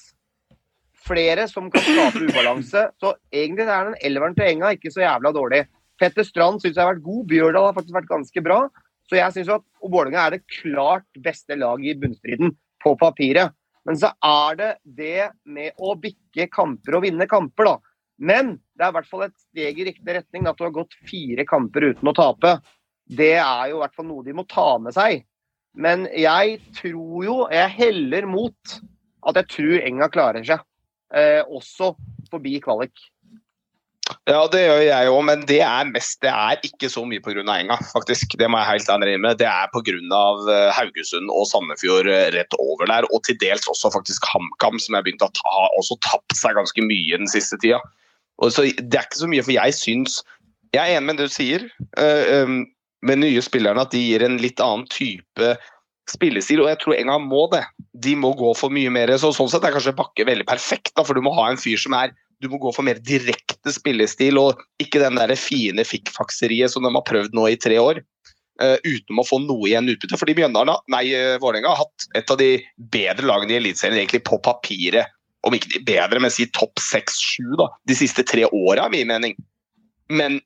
flere 1.08 1.46
som 1.48 1.70
kan 1.72 1.84
skape 1.84 2.26
ubalanse. 2.28 2.84
Så 3.00 3.14
egentlig 3.32 3.64
er 3.64 3.88
den 3.88 3.98
elveren 4.04 4.36
til 4.36 4.50
Enga 4.50 4.74
ikke 4.76 4.92
så 4.92 5.04
jævla 5.04 5.32
dårlig. 5.32 5.64
Petter 5.98 6.26
Strand 6.26 6.60
syns 6.62 6.76
jeg 6.76 6.84
har 6.84 6.92
vært 6.92 7.06
god, 7.06 7.24
Bjørdal 7.30 7.70
har 7.70 7.76
faktisk 7.76 7.96
vært 7.96 8.10
ganske 8.12 8.44
bra. 8.44 8.58
Så 9.08 9.16
jeg 9.16 9.34
syns 9.34 9.52
at 9.56 9.64
Vålerenga 9.80 10.26
er 10.26 10.36
det 10.36 10.58
klart 10.60 11.22
beste 11.24 11.56
laget 11.56 11.94
i 11.94 11.98
bunnstriden, 12.02 12.52
på 12.84 12.92
papiret. 13.00 13.54
Men 13.88 13.96
så 13.98 14.12
er 14.24 14.58
det 14.58 14.72
det 14.98 15.30
med 15.48 15.78
å 15.80 15.94
bikke 15.98 16.48
kamper 16.52 16.98
og 16.98 17.06
vinne 17.06 17.26
kamper, 17.30 17.70
da. 17.70 17.94
Men 18.18 18.56
det 18.76 18.84
er 18.84 18.92
i 18.92 18.96
hvert 18.98 19.08
fall 19.08 19.24
et 19.28 19.36
steg 19.38 19.78
i 19.80 19.86
riktig 19.88 20.14
retning 20.18 20.48
at 20.50 20.58
du 20.58 20.66
har 20.66 20.74
gått 20.74 20.94
fire 21.08 21.46
kamper 21.48 21.92
uten 21.94 22.10
å 22.10 22.14
tape. 22.14 22.58
Det 23.08 23.34
er 23.40 23.70
jo 23.70 23.78
i 23.78 23.82
hvert 23.82 23.96
fall 23.96 24.08
noe 24.10 24.24
de 24.26 24.36
må 24.36 24.44
ta 24.48 24.70
med 24.82 24.96
seg. 24.96 25.24
Men 25.78 26.06
jeg 26.16 26.58
tror 26.76 27.24
jo, 27.24 27.36
jeg 27.52 27.76
heller 27.76 28.26
mot 28.28 28.78
at 29.28 29.38
jeg 29.38 29.52
tror 29.52 29.86
Enga 29.86 30.08
klarer 30.12 30.44
seg. 30.46 30.64
Eh, 31.14 31.40
også 31.46 31.94
forbi 32.28 32.58
kvalik. 32.64 33.08
Ja, 34.28 34.42
det 34.48 34.60
gjør 34.62 34.82
jeg 34.82 35.08
òg, 35.12 35.18
men 35.24 35.42
det 35.48 35.58
er 35.64 35.88
mest 35.88 36.22
Det 36.24 36.30
er 36.32 36.60
ikke 36.64 36.88
så 36.88 37.02
mye 37.08 37.20
pga. 37.24 37.42
Enga, 37.44 37.76
faktisk. 37.92 38.36
Det 38.40 38.48
må 38.48 38.60
jeg 38.60 38.70
helt 38.72 38.90
ærlig 38.92 39.18
med. 39.20 39.38
Det 39.40 39.48
er 39.48 39.68
pga. 39.72 39.96
eh, 40.54 40.70
Haugesund 40.76 41.32
og 41.32 41.46
Sandefjord 41.48 42.08
eh, 42.08 42.30
rett 42.36 42.56
over 42.58 42.88
der, 42.88 43.08
og 43.12 43.24
til 43.24 43.38
dels 43.40 43.68
også 43.68 43.92
faktisk 43.92 44.24
HamKam, 44.32 44.80
som 44.80 44.96
jeg 44.96 45.04
begynte 45.04 45.28
å 45.28 45.36
ta, 45.36 45.68
også 45.80 45.98
tapt 46.04 46.36
seg 46.36 46.56
ganske 46.56 46.84
mye 46.84 47.20
den 47.20 47.28
siste 47.28 47.60
tida. 47.60 47.80
Og 48.38 48.52
så 48.52 48.68
Det 48.76 48.94
er 48.94 49.08
ikke 49.08 49.24
så 49.24 49.30
mye, 49.30 49.42
for 49.42 49.52
jeg 49.52 49.74
syns 49.74 50.22
Jeg 50.72 50.84
er 50.84 50.98
enig 50.98 51.06
med 51.06 51.16
det 51.18 51.30
du 51.30 51.32
sier, 51.32 51.70
Uh, 51.96 52.44
um, 52.44 52.66
med 53.06 53.20
nye 53.22 53.42
spillerne, 53.44 53.84
at 53.84 53.92
de 53.94 54.00
gir 54.02 54.24
en 54.24 54.38
litt 54.42 54.60
annen 54.62 54.86
type 54.90 55.52
spillestil, 56.08 56.62
og 56.64 56.70
jeg 56.70 56.80
tror 56.82 56.96
Enga 56.96 57.18
må 57.20 57.44
det. 57.52 57.62
De 58.00 58.14
må 58.16 58.32
gå 58.38 58.54
for 58.56 58.72
mye 58.72 58.90
mer. 58.92 59.12
Så 59.20 59.30
sånn 59.36 59.50
sett 59.52 59.66
er 59.66 59.74
kanskje 59.74 59.96
Bakke 59.98 60.26
veldig 60.26 60.46
perfekt, 60.48 60.94
da, 60.96 61.04
for 61.04 61.18
du 61.18 61.24
må 61.24 61.34
ha 61.36 61.50
en 61.50 61.60
fyr 61.60 61.80
som 61.80 61.96
er 61.98 62.14
du 62.38 62.46
må 62.50 62.60
gå 62.62 62.70
for 62.74 62.86
mer 62.86 63.00
direkte 63.02 63.72
spillestil, 63.74 64.38
og 64.38 64.60
ikke 64.82 65.02
den 65.02 65.18
der 65.18 65.34
fine 65.38 65.82
fikkfakseriet 65.86 66.70
som 66.70 66.86
de 66.86 66.92
har 66.94 67.06
prøvd 67.06 67.34
nå 67.34 67.48
i 67.50 67.58
tre 67.58 67.80
år. 67.82 68.00
Uh, 68.58 68.74
uten 68.82 69.18
å 69.20 69.26
få 69.26 69.38
noe 69.42 69.68
igjen 69.68 69.90
utbytte. 69.90 70.18
Fordi 70.18 70.34
Mjøndalen, 70.38 70.80
nei, 70.90 71.04
uh, 71.14 71.36
Vålerenga 71.42 71.74
har 71.74 71.84
hatt 71.84 72.08
et 72.18 72.30
av 72.30 72.38
de 72.40 72.50
bedre 72.94 73.26
lagene 73.26 73.54
i 73.54 73.58
Eliteserien 73.60 73.98
egentlig 74.00 74.24
på 74.26 74.38
papiret. 74.42 75.14
Om 75.46 75.54
ikke 75.54 75.76
de 75.76 75.84
bedre, 75.86 76.22
men 76.22 76.34
si 76.34 76.48
topp 76.54 76.82
seks-sju 76.82 77.58
de 77.58 77.98
siste 77.98 78.24
tre 78.26 78.46
åra, 78.46 78.86
er 78.86 78.94
min 78.94 79.10
mening. 79.10 79.36
Men 80.10 80.40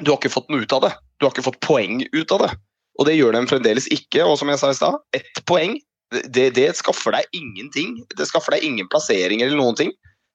du 0.00 0.10
har 0.10 0.18
ikke 0.18 0.32
fått 0.32 0.50
noe 0.50 0.66
ut 0.66 0.74
av 0.78 0.86
det. 0.86 0.94
Du 1.20 1.26
har 1.26 1.34
ikke 1.34 1.46
fått 1.46 1.60
poeng 1.64 2.02
ut 2.10 2.34
av 2.34 2.46
det. 2.46 2.50
Og 2.98 3.06
det 3.08 3.16
gjør 3.16 3.36
de 3.36 3.46
fremdeles 3.48 3.86
ikke. 3.92 4.24
Og 4.24 4.38
som 4.40 4.50
jeg 4.52 4.60
sa 4.60 4.72
i 4.72 4.76
stad, 4.76 4.98
ett 5.16 5.44
poeng 5.48 5.78
det, 6.10 6.50
det 6.56 6.70
skaffer 6.74 7.14
deg 7.14 7.36
ingenting. 7.36 8.00
Det 8.18 8.26
skaffer 8.26 8.56
deg 8.56 8.66
ingen 8.66 8.88
plasseringer 8.90 9.46
eller 9.46 9.60
noen 9.60 9.78
ting. 9.78 9.92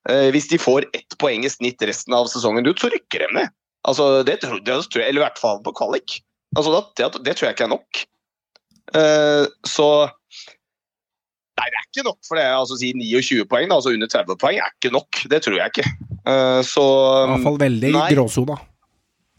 Eh, 0.08 0.28
hvis 0.34 0.48
de 0.48 0.58
får 0.60 0.86
ett 0.96 1.16
poeng 1.20 1.44
i 1.44 1.52
snitt 1.52 1.82
resten 1.84 2.14
av 2.16 2.30
sesongen 2.32 2.66
ut, 2.68 2.78
så 2.80 2.90
rykker 2.92 3.26
de 3.26 3.32
ned. 3.40 3.54
Altså, 3.86 4.22
det, 4.26 4.40
tror, 4.42 4.62
det 4.66 4.76
tror 4.90 5.02
jeg, 5.02 5.10
Eller 5.10 5.22
i 5.22 5.26
hvert 5.26 5.40
fall 5.40 5.60
på 5.62 5.74
kvalik. 5.76 6.20
Altså, 6.56 6.80
det, 6.98 7.10
det 7.26 7.36
tror 7.36 7.48
jeg 7.48 7.58
ikke 7.58 7.66
er 7.68 7.74
nok. 7.74 8.06
Eh, 8.96 9.44
så 9.66 9.88
Nei, 11.56 11.70
det 11.72 11.78
er 11.78 11.84
ikke 11.88 12.04
nok 12.04 12.18
for 12.28 12.38
det. 12.38 12.46
Altså, 12.52 12.76
si 12.80 12.90
29 12.92 13.46
poeng, 13.48 13.70
da, 13.70 13.78
altså 13.78 13.94
under 13.96 14.10
30 14.12 14.40
poeng, 14.40 14.58
er 14.60 14.74
ikke 14.76 14.92
nok. 14.92 15.22
Det 15.32 15.40
tror 15.44 15.56
jeg 15.56 15.72
ikke. 15.72 15.86
Eh, 16.28 16.62
så 16.68 16.84
I 16.84 17.30
hvert 17.32 17.46
fall 17.46 17.60
veldig 17.62 17.92
gråsona. 18.12 18.58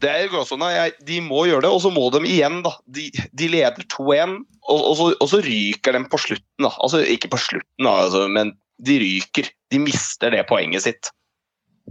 Det 0.02 0.10
er 0.12 0.30
gråsona. 0.30 0.70
De 1.06 1.20
må 1.24 1.46
gjøre 1.48 1.64
det, 1.66 1.70
og 1.74 1.82
så 1.82 1.90
må 1.94 2.06
de 2.14 2.22
igjen, 2.28 2.60
da. 2.62 2.72
De, 2.86 3.08
de 3.34 3.48
leder 3.50 3.84
2-1, 3.90 4.38
og, 4.68 4.80
og, 4.92 5.04
og 5.18 5.28
så 5.30 5.40
ryker 5.44 5.96
de 5.96 6.04
på 6.12 6.20
slutten, 6.22 6.66
da. 6.66 6.72
Altså 6.78 7.02
ikke 7.02 7.30
på 7.32 7.40
slutten, 7.42 7.86
da, 7.86 7.94
altså, 8.06 8.26
men 8.30 8.52
de 8.78 8.98
ryker. 9.02 9.48
De 9.72 9.80
mister 9.82 10.30
det 10.34 10.44
poenget 10.48 10.84
sitt. 10.86 11.10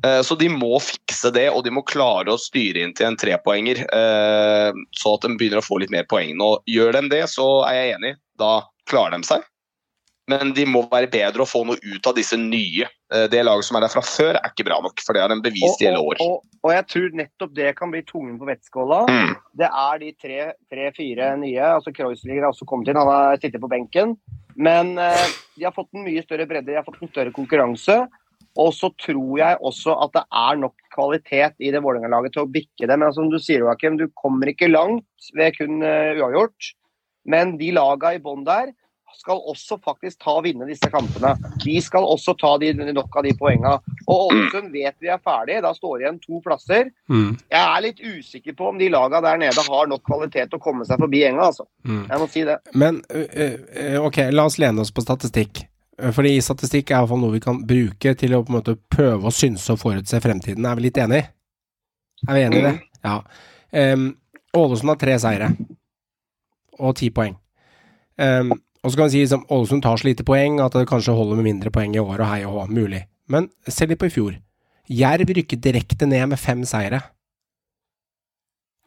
Eh, 0.06 0.22
Så 0.24 0.38
de 0.40 0.48
må 0.54 0.78
fikse 0.80 1.32
det, 1.36 1.50
og 1.52 1.64
de 1.66 1.74
må 1.74 1.84
klare 1.84 2.32
å 2.32 2.40
styre 2.40 2.84
inn 2.86 2.94
til 2.96 3.10
en 3.10 3.18
trepoenger. 3.20 3.84
eh, 3.92 4.72
Så 4.96 5.16
at 5.18 5.26
de 5.28 5.36
begynner 5.36 5.60
å 5.60 5.66
få 5.66 5.82
litt 5.82 5.92
mer 5.94 6.08
poeng 6.10 6.32
nå. 6.38 6.52
Gjør 6.70 7.02
de 7.02 7.10
det, 7.12 7.24
så 7.34 7.66
er 7.68 7.80
jeg 7.82 7.96
enig. 7.98 8.16
Da 8.40 8.62
klarer 8.88 9.18
de 9.18 9.28
seg. 9.28 9.44
Men 10.28 10.52
de 10.56 10.66
må 10.68 10.82
være 10.92 11.08
bedre 11.12 11.44
og 11.44 11.48
få 11.48 11.62
noe 11.68 11.80
ut 11.80 12.08
av 12.10 12.16
disse 12.18 12.36
nye. 12.40 12.88
Eh, 13.14 13.28
Det 13.32 13.44
laget 13.46 13.68
som 13.68 13.78
er 13.80 13.86
der 13.86 13.94
fra 13.94 14.04
før, 14.04 14.36
er 14.36 14.52
ikke 14.52 14.68
bra 14.68 14.82
nok, 14.84 15.00
for 15.06 15.16
det 15.16 15.24
har 15.24 15.32
en 15.32 15.44
bevist 15.44 15.82
i 15.82 15.88
hele 15.88 16.02
år. 16.04 16.20
og, 16.20 16.44
og 16.64 16.74
jeg 16.74 16.88
tror 16.92 17.16
nettopp 17.22 17.54
det 17.56 17.76
kan 17.78 17.94
bli 17.94 18.04
tungen 18.04 18.36
på 18.40 18.50
vettskåla. 18.50 19.06
Mm. 19.08 19.34
Det 19.62 19.70
er 19.72 20.02
de 20.04 20.12
tre-fire 20.20 21.32
nye. 21.40 21.66
altså 21.78 21.96
Kreuzliger 21.96 22.44
har 22.44 22.52
også 22.52 22.68
kommet 22.68 22.92
inn, 22.92 23.00
han 23.00 23.08
har 23.12 23.40
sittet 23.40 23.64
på 23.64 23.72
benken. 23.72 24.18
Men 24.58 24.98
eh, 25.00 25.28
de 25.56 25.68
har 25.68 25.76
fått 25.76 25.94
en 25.96 26.04
mye 26.04 26.24
større 26.26 26.48
bredde, 26.50 26.74
de 26.74 26.80
har 26.80 26.88
fått 26.88 27.00
en 27.02 27.14
større 27.14 27.32
konkurranse. 27.36 28.02
Og 28.58 28.74
så 28.74 28.90
tror 28.98 29.38
jeg 29.38 29.60
også 29.70 29.94
at 30.02 30.16
det 30.18 30.24
er 30.34 30.58
nok 30.60 30.76
kvalitet 30.96 31.62
i 31.62 31.70
det 31.72 31.82
Vålerenga-laget 31.86 32.34
til 32.34 32.44
å 32.44 32.50
bikke 32.50 32.90
det. 32.90 32.98
Men 32.98 33.14
som 33.14 33.30
du 33.30 33.38
sier, 33.38 33.62
Joakim, 33.62 34.00
du 34.02 34.08
kommer 34.18 34.50
ikke 34.50 34.72
langt 34.72 35.30
ved 35.38 35.54
kun 35.60 35.84
uh, 35.86 36.18
uavgjort. 36.18 36.72
Men 37.30 37.54
de 37.62 37.70
laga 37.76 38.16
i 38.16 38.22
bånn 38.24 38.48
der 38.48 38.74
skal 39.18 39.42
også 39.52 39.80
faktisk 39.84 40.20
ta 40.24 40.36
og 40.38 40.46
vinne 40.46 40.68
disse 40.70 40.90
kampene. 40.94 41.34
De 41.64 41.76
skal 41.84 42.06
også 42.06 42.36
ta 42.40 42.54
de, 42.62 42.72
nok 42.94 43.18
av 43.18 43.26
de 43.26 43.34
poengene. 43.38 43.78
Og 44.06 44.28
Ålesund 44.30 44.70
vet 44.76 44.96
vi 45.04 45.10
er 45.14 45.22
ferdig, 45.24 45.60
da 45.66 45.74
står 45.76 45.96
det 45.98 46.06
igjen 46.06 46.20
to 46.24 46.42
plasser. 46.46 46.92
Mm. 47.10 47.32
Jeg 47.52 47.64
er 47.64 47.86
litt 47.88 48.04
usikker 48.04 48.58
på 48.58 48.70
om 48.72 48.78
de 48.82 48.92
lagene 48.94 49.24
der 49.26 49.42
nede 49.42 49.66
har 49.70 49.90
nok 49.90 50.04
kvalitet 50.08 50.52
til 50.52 50.60
å 50.60 50.64
komme 50.64 50.86
seg 50.88 51.02
forbi 51.02 51.24
enga, 51.28 51.50
altså. 51.50 51.66
Mm. 51.88 52.04
Jeg 52.12 52.22
må 52.22 52.30
si 52.34 52.46
det. 52.48 52.60
Men 52.78 53.02
ok, 54.04 54.22
la 54.36 54.46
oss 54.48 54.60
lene 54.62 54.86
oss 54.86 54.94
på 54.94 55.06
statistikk. 55.06 55.66
Fordi 55.98 56.36
statistikk 56.46 56.92
er 56.92 57.00
i 57.00 57.02
hvert 57.02 57.10
fall 57.10 57.24
noe 57.24 57.34
vi 57.34 57.42
kan 57.42 57.64
bruke 57.66 58.14
til 58.22 58.36
å 58.38 58.44
på 58.46 58.54
en 58.54 58.60
måte 58.60 58.78
prøve 58.94 59.32
å 59.32 59.34
synse 59.34 59.74
og 59.74 59.82
forutse 59.82 60.22
fremtiden. 60.22 60.66
Er 60.70 60.78
vi 60.78 60.86
litt 60.86 61.00
enig? 61.02 61.24
Er 62.28 62.38
vi 62.38 62.46
enige 62.46 62.62
i 62.62 62.66
det? 62.68 62.76
Ja. 63.06 63.18
Em, 63.82 64.12
Ålesund 64.58 64.94
har 64.94 65.02
tre 65.02 65.18
seire 65.22 65.50
og 66.78 66.94
ti 67.00 67.10
poeng. 67.14 67.34
Em, 68.22 68.54
og 68.84 68.92
så 68.92 68.98
kan 69.00 69.10
vi 69.10 69.16
si 69.16 69.22
liksom, 69.26 69.46
Ålesund 69.54 69.84
tar 69.84 70.00
så 70.00 70.08
lite 70.08 70.26
poeng 70.28 70.62
at 70.64 70.76
det 70.78 70.88
kanskje 70.90 71.16
holder 71.18 71.40
med 71.40 71.50
mindre 71.50 71.74
poeng 71.74 71.96
i 71.96 72.02
år 72.02 72.22
og 72.22 72.30
hei 72.30 72.42
og 72.48 72.56
hå. 72.56 72.66
Mulig. 72.78 73.04
Men 73.28 73.50
se 73.68 73.88
litt 73.88 74.00
på 74.00 74.10
i 74.10 74.14
fjor. 74.14 74.38
Jerv 74.88 75.34
rykket 75.36 75.64
direkte 75.64 76.08
ned 76.08 76.30
med 76.32 76.40
fem 76.40 76.64
seire. 76.68 77.02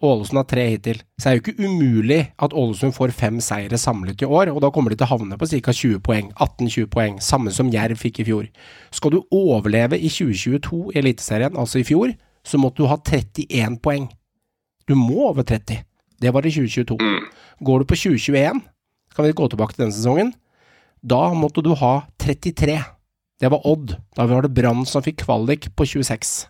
Ålesund 0.00 0.38
har 0.40 0.46
tre 0.48 0.62
hittil. 0.70 1.02
Så 1.20 1.26
det 1.26 1.30
er 1.30 1.36
jo 1.36 1.42
ikke 1.42 1.66
umulig 1.66 2.20
at 2.40 2.54
Ålesund 2.56 2.94
får 2.96 3.12
fem 3.12 3.40
seire 3.44 3.76
samlet 3.78 4.22
i 4.24 4.28
år, 4.28 4.48
og 4.54 4.62
da 4.64 4.70
kommer 4.72 4.92
de 4.92 4.96
til 4.96 5.04
å 5.04 5.12
havne 5.12 5.36
på 5.36 5.48
ca. 5.50 5.74
20 5.76 6.00
poeng. 6.06 6.30
18-20 6.38 6.88
poeng. 6.92 7.20
Samme 7.20 7.52
som 7.52 7.68
Jerv 7.72 8.00
fikk 8.00 8.22
i 8.22 8.28
fjor. 8.30 8.48
Skal 8.96 9.12
du 9.12 9.20
overleve 9.28 9.98
i 10.00 10.08
2022 10.08 10.94
i 10.94 11.02
Eliteserien, 11.02 11.58
altså 11.58 11.82
i 11.82 11.84
fjor, 11.84 12.14
så 12.44 12.58
måtte 12.58 12.80
du 12.80 12.88
ha 12.88 12.96
31 12.96 13.76
poeng. 13.84 14.08
Du 14.88 14.96
må 14.96 15.28
over 15.28 15.44
30. 15.44 15.84
Det 16.20 16.32
var 16.32 16.48
i 16.48 16.52
2022. 16.52 16.96
Går 17.60 17.78
du 17.78 17.84
på 17.84 17.96
2021, 17.96 18.64
kan 19.20 19.28
vi 19.28 19.36
gå 19.36 19.50
tilbake 19.52 19.76
til 19.76 19.84
denne 19.84 19.96
sesongen, 19.96 20.32
da 21.04 21.30
måtte 21.36 21.62
du 21.64 21.74
ha 21.76 21.92
33. 22.20 22.78
Det 23.40 23.50
var 23.52 23.66
Odd. 23.68 23.94
Da 24.16 24.26
var 24.28 24.44
det 24.44 24.54
Brann 24.56 24.86
som 24.88 25.04
fikk 25.04 25.22
kvalik 25.26 25.70
på 25.76 25.86
26. 25.88 26.48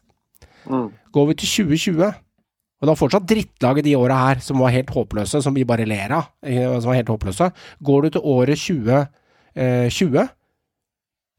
Går 1.11 1.31
vi 1.31 1.37
til 1.41 1.67
2020, 1.67 2.11
og 2.11 2.87
det 2.87 2.93
var 2.93 2.99
fortsatt 2.99 3.29
drittlag 3.29 3.81
i 3.81 3.87
de 3.87 3.97
åra 3.99 4.19
her 4.21 4.43
som 4.45 4.61
var 4.63 4.75
helt 4.75 4.91
håpløse, 4.95 5.43
som 5.43 5.57
vi 5.57 5.67
bare 5.67 5.89
ler 5.89 6.15
av, 6.15 6.31
eh, 6.47 6.79
som 6.79 6.93
var 6.93 7.01
helt 7.01 7.11
håpløse. 7.11 7.51
Går 7.83 8.03
du 8.03 8.11
til 8.11 8.21
året 8.25 8.59
2020, 8.59 10.29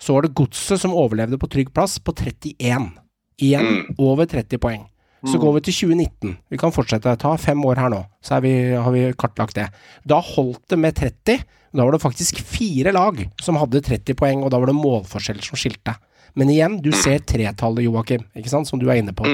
så 0.02 0.14
var 0.14 0.26
det 0.26 0.36
Godset 0.36 0.82
som 0.82 0.96
overlevde 0.98 1.40
på 1.40 1.48
trygg 1.48 1.72
plass 1.74 2.00
på 2.00 2.12
31. 2.12 2.92
Igjen 3.42 3.96
over 3.98 4.26
30 4.26 4.60
poeng. 4.60 4.91
Så 5.30 5.38
går 5.38 5.54
vi 5.58 5.62
til 5.68 5.76
2019. 5.86 6.38
Vi 6.50 6.58
kan 6.58 6.74
fortsette. 6.74 7.14
Ta 7.22 7.36
fem 7.38 7.60
år 7.70 7.78
her 7.84 7.92
nå, 7.94 8.00
så 8.26 8.40
vi, 8.42 8.54
har 8.74 8.94
vi 8.94 9.04
kartlagt 9.14 9.58
det. 9.58 9.68
Da 10.08 10.18
holdt 10.18 10.64
det 10.72 10.80
med 10.82 10.98
30. 10.98 11.44
Da 11.72 11.86
var 11.86 11.94
det 11.96 12.02
faktisk 12.04 12.42
fire 12.44 12.94
lag 12.96 13.22
som 13.42 13.60
hadde 13.62 13.84
30 13.86 14.18
poeng, 14.18 14.42
og 14.44 14.52
da 14.52 14.60
var 14.60 14.72
det 14.72 14.80
målforskjeller 14.80 15.46
som 15.46 15.60
skilte. 15.60 15.94
Men 16.34 16.50
igjen, 16.52 16.80
du 16.84 16.92
ser 16.96 17.22
tretallet, 17.28 17.86
Joakim, 17.86 18.24
ikke 18.40 18.52
sant, 18.52 18.70
som 18.70 18.80
du 18.80 18.88
er 18.90 19.02
inne 19.02 19.14
på. 19.16 19.28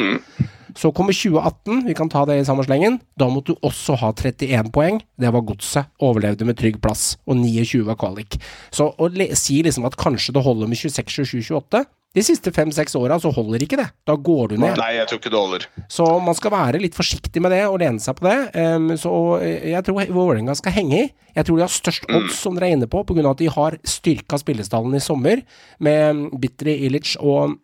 Så 0.77 0.91
kommer 0.93 1.15
2018, 1.15 1.85
vi 1.87 1.95
kan 1.97 2.09
ta 2.09 2.23
det 2.29 2.35
i 2.41 2.45
samme 2.45 2.65
slengen. 2.65 2.99
Da 3.17 3.29
måtte 3.31 3.53
du 3.53 3.65
også 3.65 3.95
ha 3.97 4.11
31 4.13 4.69
poeng. 4.73 4.99
Det 5.17 5.31
var 5.33 5.45
godset. 5.45 5.89
Overlevde 6.03 6.45
med 6.45 6.57
trygg 6.59 6.77
plass. 6.83 7.15
Og 7.25 7.39
29 7.39 7.81
var 7.87 7.97
kvalik. 7.97 8.37
Så 8.73 8.91
å 8.93 9.09
si 9.33 9.61
liksom 9.65 9.87
at 9.89 9.97
kanskje 9.97 10.35
det 10.35 10.43
holder 10.45 10.69
med 10.69 10.77
26, 10.77 11.09
27, 11.25 11.47
28 11.49 11.85
De 12.17 12.23
siste 12.25 12.49
fem-seks 12.49 12.95
åra 12.97 13.19
så 13.21 13.29
holder 13.33 13.61
ikke 13.61 13.77
det. 13.77 13.85
Da 14.07 14.15
går 14.17 14.53
du 14.53 14.55
ned. 14.57 14.79
Nei, 14.79 14.95
jeg 14.95 15.09
tror 15.09 15.19
ikke 15.19 15.31
det 15.33 15.41
holder. 15.41 15.67
Så 15.93 16.07
man 16.25 16.37
skal 16.37 16.53
være 16.55 16.81
litt 16.81 16.97
forsiktig 16.97 17.43
med 17.45 17.53
det 17.53 17.61
og 17.67 17.77
lene 17.83 18.01
seg 18.01 18.17
på 18.17 18.25
det. 18.25 18.37
Um, 18.57 18.89
så 18.97 19.11
eh, 19.37 19.69
jeg 19.75 19.85
tror 19.85 20.09
Vålerenga 20.15 20.55
skal 20.57 20.73
henge 20.79 21.03
i. 21.03 21.11
Jeg 21.37 21.45
tror 21.45 21.59
de 21.59 21.65
har 21.67 21.75
størst 21.75 22.09
odds, 22.09 22.39
som 22.41 22.57
dere 22.57 22.71
er 22.71 22.79
inne 22.79 22.89
på, 22.89 23.03
pga. 23.05 23.21
at 23.29 23.43
de 23.43 23.51
har 23.53 23.77
styrka 23.85 24.41
spillestallen 24.41 24.97
i 24.97 25.03
sommer 25.03 25.45
med 25.83 26.25
Bitri, 26.41 26.73
Ilic 26.87 27.13
og 27.21 27.59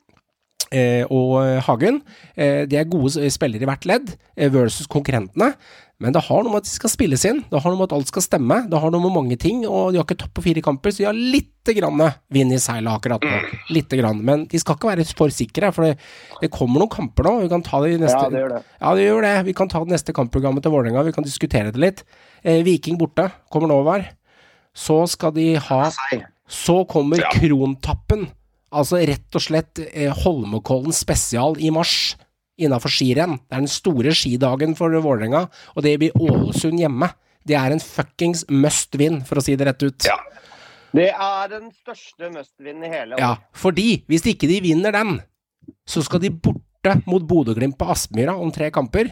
eh, 0.69 1.01
og 1.09 1.39
Hagen. 1.65 2.03
Eh, 2.37 2.69
de 2.69 2.77
er 2.77 2.91
gode 2.93 3.25
spillere 3.33 3.65
i 3.65 3.71
hvert 3.71 3.89
ledd, 3.89 4.13
versus 4.53 4.85
konkurrentene. 4.85 5.55
Men 6.01 6.15
det 6.15 6.23
har 6.25 6.41
noe 6.43 6.51
med 6.51 6.63
at 6.63 6.67
de 6.67 6.73
skal 6.73 6.91
spilles 6.91 7.21
inn, 7.29 7.43
det 7.51 7.59
har 7.61 7.71
noe 7.71 7.77
med 7.79 7.85
at 7.85 7.93
alt 7.95 8.09
skal 8.09 8.23
stemme, 8.25 8.57
det 8.67 8.79
har 8.81 8.91
noe 8.91 9.03
med 9.03 9.13
mange 9.13 9.37
ting, 9.39 9.61
og 9.69 9.93
de 9.93 9.99
har 9.99 10.07
ikke 10.07 10.17
topp 10.23 10.33
på 10.39 10.43
fire 10.47 10.63
kamper, 10.65 10.91
så 10.91 11.03
de 11.03 11.05
har 11.07 11.15
lite 11.15 11.75
grann 11.77 12.01
vind 12.33 12.55
i 12.55 12.59
seilet 12.59 12.91
akkurat 12.91 13.23
nå. 13.23 13.37
Lite 13.71 13.99
grann. 14.01 14.19
Men 14.25 14.43
de 14.51 14.59
skal 14.59 14.75
ikke 14.75 14.89
være 14.89 15.05
for 15.13 15.31
sikre, 15.31 15.69
for 15.75 15.87
det, 15.87 15.93
det 16.41 16.49
kommer 16.51 16.81
noen 16.81 16.91
kamper 16.91 17.29
nå. 17.29 17.35
Vi 17.45 17.51
kan 17.53 17.63
ta 17.63 17.79
det 17.85 17.93
i 17.93 18.01
neste 18.01 18.17
Ja, 18.17 18.33
det 18.33 18.41
gjør 18.41 18.55
det. 18.55 18.61
Ja, 18.81 18.95
det 18.97 19.05
gjør 19.05 19.27
det. 19.27 19.33
Vi 19.47 19.55
kan 19.61 19.71
ta 19.71 19.83
det 19.85 19.93
neste 19.93 20.17
kampprogrammet 20.17 20.65
til 20.65 20.73
Vålerenga, 20.75 21.05
vi 21.07 21.15
kan 21.15 21.27
diskutere 21.29 21.71
det 21.71 21.83
litt. 21.85 22.03
Eh, 22.41 22.59
Viking 22.65 22.97
borte, 22.99 23.29
kommer 23.53 23.71
nå 23.71 23.79
over. 23.85 24.09
Så 24.73 25.03
skal 25.13 25.35
de 25.37 25.53
ha 25.69 25.83
Så 26.49 26.81
kommer. 26.89 27.21
Krontappen. 27.37 28.27
Altså 28.73 28.97
rett 29.05 29.37
og 29.37 29.43
slett 29.45 29.79
eh, 29.93 30.09
Holmenkollen 30.23 30.95
spesial 30.95 31.55
i 31.61 31.69
mars 31.71 32.15
innafor 32.59 32.93
skirenn. 32.93 33.39
Det 33.47 33.57
er 33.57 33.63
den 33.65 33.71
store 33.71 34.13
skidagen 34.17 34.75
for 34.77 34.93
Vålerenga, 34.93 35.47
og 35.75 35.85
det 35.85 35.97
blir 36.01 36.17
Ålesund 36.19 36.81
hjemme. 36.81 37.09
Det 37.43 37.57
er 37.59 37.73
en 37.75 37.81
fuckings 37.83 38.45
must 38.49 38.95
win, 38.99 39.21
for 39.27 39.39
å 39.39 39.43
si 39.43 39.55
det 39.59 39.67
rett 39.67 39.83
ut. 39.83 40.07
Ja. 40.07 40.19
Det 40.93 41.09
er 41.09 41.49
den 41.49 41.71
største 41.73 42.29
must-win 42.29 42.83
i 42.85 42.89
hele 42.91 43.17
Ja, 43.17 43.31
fordi 43.57 44.03
hvis 44.05 44.27
ikke 44.29 44.45
de 44.45 44.59
vinner 44.61 44.93
den, 44.93 45.15
så 45.89 46.03
skal 46.05 46.21
de 46.21 46.29
borte 46.29 46.99
mot 47.09 47.23
Bodø-Glimt 47.25 47.79
på 47.79 47.87
Aspmyra 47.89 48.35
om 48.37 48.51
tre 48.53 48.69
kamper. 48.73 49.09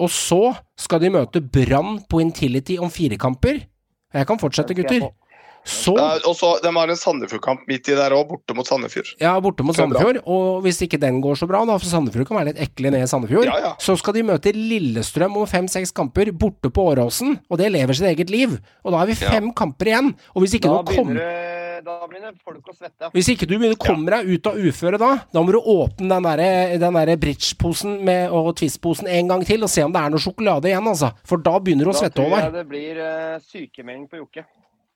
Og 0.00 0.08
så 0.08 0.54
skal 0.80 1.02
de 1.02 1.10
møte 1.12 1.42
Brann 1.44 2.00
på 2.08 2.22
Intility 2.24 2.78
om 2.80 2.90
fire 2.90 3.18
kamper. 3.20 3.60
Jeg 4.12 4.28
kan 4.28 4.40
fortsette, 4.40 4.76
gutter. 4.76 5.10
Så 5.64 5.94
Ja, 5.96 6.18
og 6.26 6.34
så, 6.34 6.60
De 6.62 6.70
har 6.74 6.90
en 6.90 6.96
Sandefjord-kamp 6.98 7.66
midt 7.68 7.88
i 7.88 7.94
der 7.94 8.10
òg, 8.10 8.26
borte 8.28 8.54
mot 8.54 8.66
Sandefjord. 8.66 9.12
Ja, 9.20 9.38
borte 9.40 9.62
mot. 9.62 9.76
Sandefjord. 9.76 10.18
Og 10.26 10.62
hvis 10.64 10.80
ikke 10.82 10.98
den 11.00 11.20
går 11.22 11.38
så 11.38 11.46
bra, 11.46 11.64
da, 11.64 11.76
for 11.78 11.86
Sandefjord 11.86 12.26
kan 12.26 12.36
være 12.40 12.50
litt 12.52 12.62
ekle 12.66 12.90
ned 12.90 13.04
i 13.04 13.10
Sandefjord, 13.10 13.46
Ja, 13.46 13.58
ja. 13.58 13.72
så 13.78 13.96
skal 13.98 14.14
de 14.14 14.22
møte 14.26 14.52
Lillestrøm 14.52 15.36
om 15.38 15.46
fem-seks 15.46 15.92
kamper 15.94 16.32
borte 16.32 16.70
på 16.70 16.82
Åråsen. 16.92 17.38
Og 17.48 17.58
det 17.58 17.70
lever 17.72 17.94
sitt 17.94 18.10
eget 18.10 18.30
liv. 18.30 18.58
Og 18.84 18.92
da 18.92 18.98
har 18.98 19.06
vi 19.06 19.12
Ja. 19.20 19.30
fem 19.30 19.52
kamper 19.52 19.86
igjen. 19.86 20.14
Og 20.34 20.42
hvis 20.42 20.54
ikke, 20.58 20.68
Da 20.68 20.82
du 20.82 20.96
kommer 20.96 21.14
begynner, 21.14 21.84
da 21.84 22.06
begynner 22.06 22.32
folk 22.44 22.62
å 22.66 22.74
svette. 22.76 23.10
hvis 23.12 23.28
ikke 23.28 23.46
du 23.46 23.58
begynner 23.58 23.76
å 23.76 23.86
komme 23.86 24.10
deg 24.10 24.28
ut 24.28 24.46
av 24.46 24.54
uføret 24.54 24.98
da, 24.98 25.16
da 25.32 25.40
må 25.42 25.52
du 25.52 25.60
åpne 25.60 26.08
den 26.08 26.22
derre 26.22 26.78
der 27.06 27.16
bridge-posen 27.16 28.30
og 28.30 28.56
Twist-posen 28.56 29.08
en 29.08 29.28
gang 29.28 29.44
til 29.44 29.62
og 29.62 29.70
se 29.70 29.82
om 29.82 29.92
det 29.92 30.00
er 30.00 30.10
noe 30.10 30.18
sjokolade 30.18 30.64
igjen, 30.70 30.86
altså. 30.86 31.12
For 31.24 31.38
da 31.38 31.58
begynner 31.58 31.84
du 31.84 31.90
å 31.90 31.94
svette 31.94 32.18
over. 32.18 32.40
Da 32.40 32.50
tror 32.50 32.52
jeg 32.52 32.52
det 32.52 32.68
blir 32.68 32.96
eh, 32.98 33.38
sykemelding 33.40 34.08
på 34.08 34.18
Jokke. 34.18 34.44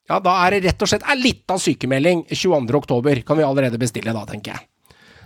Ja, 0.08 0.20
da 0.22 0.36
er 0.46 0.54
det 0.56 0.64
rett 0.68 0.82
og 0.86 0.88
slett 0.90 1.04
ei 1.10 1.16
lita 1.18 1.56
sykemelding 1.58 2.24
22. 2.30 2.78
oktober. 2.78 3.20
Kan 3.26 3.38
vi 3.40 3.46
allerede 3.46 3.78
bestille 3.80 4.12
da, 4.14 4.24
tenker 4.28 4.54
jeg. 4.54 4.68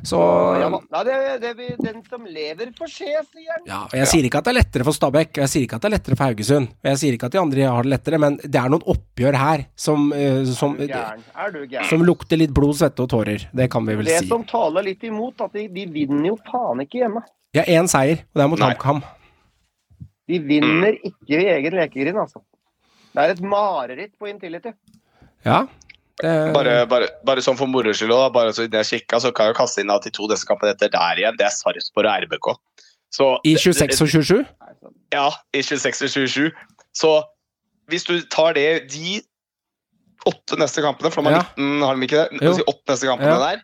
Så 0.02 0.16
Ja. 0.56 0.68
Nei, 0.72 1.00
det, 1.04 1.16
det 1.42 1.76
den 1.84 1.98
som 2.08 2.22
lever 2.24 2.70
får 2.78 2.88
se, 2.88 3.04
sier 3.04 3.50
han. 3.52 3.66
Ja, 3.68 3.80
og 3.84 3.92
Jeg 3.98 4.08
sier 4.08 4.24
ikke 4.24 4.38
at 4.40 4.46
det 4.48 4.54
er 4.54 4.58
lettere 4.62 4.86
for 4.88 4.96
Stabæk, 4.96 5.34
og 5.36 5.42
jeg 5.44 5.50
sier 5.52 5.66
ikke 5.66 5.76
at 5.76 5.82
det 5.84 5.88
er 5.90 5.94
lettere 5.98 6.16
for 6.16 6.24
Haugesund. 6.30 6.70
Og 6.80 6.88
jeg 6.88 7.00
sier 7.02 7.16
ikke 7.18 7.28
at 7.28 7.34
de 7.36 7.40
andre 7.42 7.66
har 7.68 7.84
det 7.84 7.92
lettere, 7.92 8.20
men 8.24 8.38
det 8.40 8.56
er 8.62 8.72
noen 8.72 8.86
oppgjør 8.88 9.36
her 9.36 9.66
som, 9.76 10.06
eh, 10.16 10.40
som, 10.56 10.78
som 11.90 12.06
lukter 12.08 12.40
litt 12.40 12.54
blod, 12.56 12.78
svette 12.80 13.04
og 13.04 13.10
tårer. 13.12 13.44
Det 13.52 13.68
kan 13.70 13.84
vi 13.84 13.98
vel 14.00 14.08
Det 14.08 14.22
si. 14.22 14.30
som 14.32 14.46
taler 14.48 14.88
litt 14.88 15.04
imot, 15.04 15.44
at 15.44 15.52
de, 15.52 15.66
de 15.68 15.84
vinner 15.92 16.30
jo 16.32 16.38
faen 16.48 16.80
ikke 16.86 17.02
hjemme. 17.04 17.20
Ja, 17.52 17.66
én 17.68 17.90
seier, 17.90 18.24
og 18.32 18.40
det 18.40 18.46
er 18.46 18.52
mot. 18.54 18.64
HamKam. 18.64 19.02
De 20.30 20.38
vinner 20.46 20.96
ikke 21.04 21.36
i 21.42 21.48
egen 21.58 21.76
lekegrind, 21.76 22.24
altså. 22.24 22.40
Det 23.14 23.22
er 23.24 23.32
et 23.34 23.40
mareritt 23.42 24.12
på 24.20 24.28
Intility. 24.30 24.72
Ja. 25.44 25.64
Det, 26.20 26.30
Bare, 26.52 26.84
bare, 26.86 27.06
bare 27.24 27.40
sånn 27.40 27.56
for 27.56 27.66
moro 27.70 27.92
skyld, 27.96 28.12
bare 28.34 28.52
så 28.52 28.66
jeg 28.68 28.84
kikka, 28.90 29.20
så 29.24 29.30
kan 29.32 29.46
jeg 29.48 29.56
kaste 29.56 29.80
inn 29.80 29.90
at 29.90 30.04
de 30.04 30.10
to 30.12 30.26
neste 30.28 30.44
kampene 30.46 30.74
etter 30.74 30.90
der 30.92 31.16
igjen, 31.22 31.38
det 31.40 31.46
er 31.46 31.54
Sarpsborg 31.54 32.10
og 32.10 32.26
RBK. 32.26 32.50
Så, 33.10 33.28
I 33.48 33.54
26 33.56 34.02
og 34.04 34.10
27? 34.12 34.44
Ja, 35.16 35.30
i 35.56 35.62
26 35.64 36.04
og 36.04 36.12
27. 36.28 36.50
Så 37.00 37.14
hvis 37.90 38.04
du 38.04 38.20
tar 38.30 38.52
det 38.58 38.66
de 38.92 39.22
åtte 40.28 40.58
neste 40.60 40.84
kampene, 40.84 41.08
for 41.10 41.24
de 41.24 41.32
har 41.32 41.40
Ja. 41.40 41.46
19, 41.56 41.82
har 41.88 41.96
de 41.96 42.06
ikke 42.06 42.28
det? 42.36 42.54
Si 42.60 42.68
åtte 42.68 42.92
neste 42.92 43.08
kampene 43.08 43.32
Ja. 43.32 43.38
der. 43.48 43.62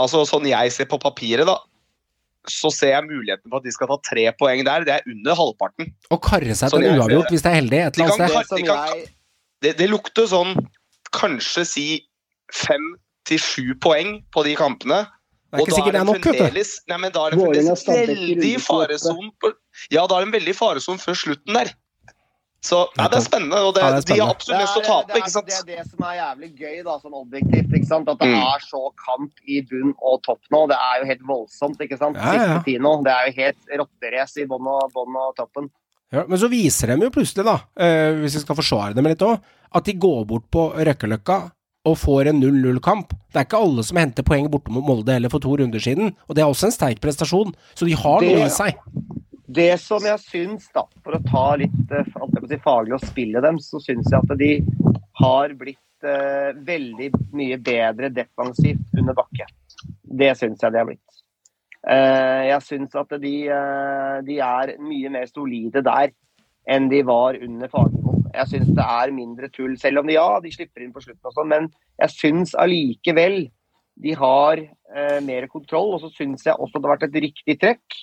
Altså 0.00 0.24
sånn 0.24 0.48
jeg 0.48 0.72
ser 0.72 0.86
på 0.88 0.98
papiret, 1.02 1.44
da, 1.46 1.58
så 2.52 2.70
ser 2.74 2.94
jeg 2.94 3.06
muligheten 3.06 3.50
for 3.50 3.60
at 3.60 3.68
de 3.68 3.74
skal 3.74 3.90
ta 3.90 3.98
tre 4.10 4.24
poeng 4.40 4.64
der. 4.66 4.86
Det 4.88 4.96
er 4.98 5.12
under 5.12 5.38
halvparten. 5.38 5.92
Og 6.14 6.20
karre 6.24 6.56
seg 6.56 6.72
Sånn 6.72 6.84
til 6.84 6.90
en 6.92 7.02
uavgjort 7.02 7.32
hvis 7.34 7.44
det 7.44 7.52
er 7.52 7.60
heldig 7.60 7.80
et 7.84 8.00
eller 8.00 8.16
annet 8.16 8.48
sted. 8.48 8.64
Det 8.64 8.72
de 8.72 9.06
det, 9.64 9.74
det 9.80 9.88
lukter 9.90 10.28
sånn 10.30 10.54
kanskje 11.16 11.64
si 11.66 11.86
fem 12.54 12.92
til 13.28 13.40
sju 13.42 13.64
poeng 13.82 14.20
på 14.34 14.44
de 14.46 14.54
kampene. 14.58 15.04
Det 15.48 15.56
er 15.58 15.64
ikke 15.64 15.76
sikkert 15.78 15.96
det 15.96 16.00
er 16.00 16.08
nok, 16.08 16.26
vet 16.28 16.56
du. 16.56 16.62
nei, 16.92 16.98
men 17.00 17.12
da 17.12 17.24
er 17.24 17.34
det 17.34 17.40
fremdeles 17.40 17.84
veldig 17.88 18.16
runde 18.20 18.48
28. 18.52 18.64
fareson 18.66 19.30
på 19.40 19.52
Ja, 19.94 20.02
da 20.04 20.18
er 20.18 20.24
det 20.24 20.28
en 20.28 20.34
veldig 20.36 20.54
faresom 20.56 20.98
før 21.00 21.16
slutten 21.16 21.56
der. 21.56 21.72
Så 22.60 22.88
ja, 22.98 23.06
det 23.06 23.18
er 23.20 23.22
spennende, 23.22 23.58
og 23.62 23.74
det, 23.76 23.82
Ja, 23.84 23.90
det 23.94 23.98
er 24.10 24.14
de 24.14 24.20
har 24.20 24.34
spennende. 24.34 24.34
absolutt 24.34 24.60
lyst 24.60 24.74
til 24.74 24.82
å 24.82 24.84
Det 24.84 24.90
er- 24.90 25.06
tape, 25.06 25.18
ikke 25.20 25.30
sant? 25.30 25.46
Det 25.46 25.58
er 25.58 25.76
det 25.76 25.90
som 25.90 26.00
er 26.08 26.14
jævlig 26.18 26.50
gøy, 26.58 26.84
da, 26.84 26.98
sånn 26.98 27.14
objektivt. 27.14 27.70
ikke 27.78 27.86
sant? 27.86 28.08
At 28.08 28.18
det 28.18 28.28
Mm. 28.28 28.42
er 28.42 28.58
så 28.66 28.90
kamp 29.06 29.32
i 29.46 29.60
bunn 29.62 29.94
og 30.02 30.22
topp 30.22 30.40
nå. 30.50 30.66
Det 30.68 30.76
er 30.76 31.00
jo 31.00 31.06
helt 31.06 31.22
voldsomt, 31.22 31.78
ikke 31.78 31.98
sant? 31.98 32.16
Ja, 32.16 32.32
ja, 32.32 32.34
ja. 32.34 32.58
Siste 32.58 32.64
tid 32.64 32.80
nå. 32.80 33.04
Det 33.04 33.12
er 33.12 33.26
jo 33.26 33.32
helt 33.42 33.56
rotterace 33.78 34.36
i 34.42 34.46
bånn 34.46 34.66
og, 34.66 34.92
bånn 34.92 35.14
og 35.16 35.36
toppen. 35.36 35.70
Ja, 36.10 36.24
men 36.26 36.38
så 36.38 36.48
viser 36.50 36.86
de 36.88 36.96
jo 37.04 37.10
plutselig, 37.10 37.44
da, 37.44 37.60
eh, 37.76 38.12
hvis 38.14 38.34
vi 38.34 38.40
skal 38.40 38.56
forsvare 38.56 38.94
dem 38.94 39.04
litt 39.04 39.18
òg, 39.20 39.40
at 39.74 39.84
de 39.84 39.92
går 39.92 40.26
bort 40.26 40.50
på 40.50 40.72
Røkkeløkka 40.74 41.52
og 41.86 41.96
får 41.96 42.26
en 42.28 42.40
0-0-kamp. 42.40 43.10
Det 43.32 43.36
er 43.36 43.44
ikke 43.44 43.62
alle 43.62 43.84
som 43.84 43.96
henter 43.98 44.22
poeng 44.24 44.48
borte 44.50 44.68
mot 44.68 44.82
Molde 44.84 45.12
heller 45.12 45.28
for 45.30 45.38
to 45.38 45.54
runder 45.56 45.78
siden, 45.78 46.14
og 46.28 46.34
det 46.34 46.42
er 46.42 46.48
også 46.48 46.64
en 46.64 46.72
sterk 46.72 46.98
prestasjon, 47.00 47.54
så 47.76 47.86
de 47.86 47.92
har 47.92 48.20
Det- 48.20 48.36
noe 48.36 48.46
i 48.46 48.48
seg. 48.48 48.74
Det 49.48 49.78
som 49.80 50.04
jeg 50.04 50.20
syns, 50.20 50.66
da, 50.76 50.84
for 51.00 51.16
å 51.16 51.24
ta 51.24 51.44
litt 51.56 51.92
eh, 51.96 52.08
si, 52.50 52.58
faglig 52.60 52.98
og 52.98 53.04
spille 53.06 53.40
dem, 53.40 53.56
så 53.64 53.80
syns 53.80 54.10
jeg 54.12 54.20
at 54.20 54.34
de 54.40 54.50
har 55.22 55.54
blitt 55.56 56.04
eh, 56.04 56.50
veldig 56.68 57.08
mye 57.36 57.56
bedre 57.64 58.10
defensivt 58.12 58.98
under 59.00 59.16
bakke. 59.16 59.46
Det 60.04 60.34
syns 60.36 60.60
jeg 60.60 60.74
de 60.74 60.82
har 60.82 60.88
blitt. 60.90 61.22
Eh, 61.88 62.42
jeg 62.50 62.66
syns 62.66 62.98
at 63.00 63.14
de, 63.22 63.34
eh, 63.48 64.18
de 64.26 64.36
er 64.44 64.74
mye 64.84 65.14
mer 65.16 65.30
solide 65.30 65.80
der 65.86 66.12
enn 66.68 66.90
de 66.92 67.00
var 67.08 67.38
under 67.40 67.72
Fagermo. 67.72 68.18
Jeg 68.34 68.50
syns 68.50 68.74
det 68.76 68.84
er 68.84 69.16
mindre 69.16 69.48
tull, 69.54 69.78
selv 69.80 70.02
om 70.02 70.10
de, 70.10 70.18
ja, 70.18 70.28
de 70.44 70.52
slipper 70.52 70.84
inn 70.84 70.92
på 70.92 71.00
slutten 71.06 71.30
og 71.30 71.38
sånn, 71.38 71.48
men 71.54 71.70
jeg 72.02 72.12
syns 72.18 72.52
allikevel 72.52 73.46
de 73.98 74.12
har 74.14 74.60
eh, 74.60 75.18
mer 75.24 75.48
kontroll. 75.48 75.94
Og 75.96 76.04
så 76.04 76.12
syns 76.12 76.44
jeg 76.44 76.52
også 76.52 76.76
det 76.76 76.84
har 76.90 76.98
vært 76.98 77.08
et 77.08 77.20
riktig 77.30 77.56
trekk 77.64 78.00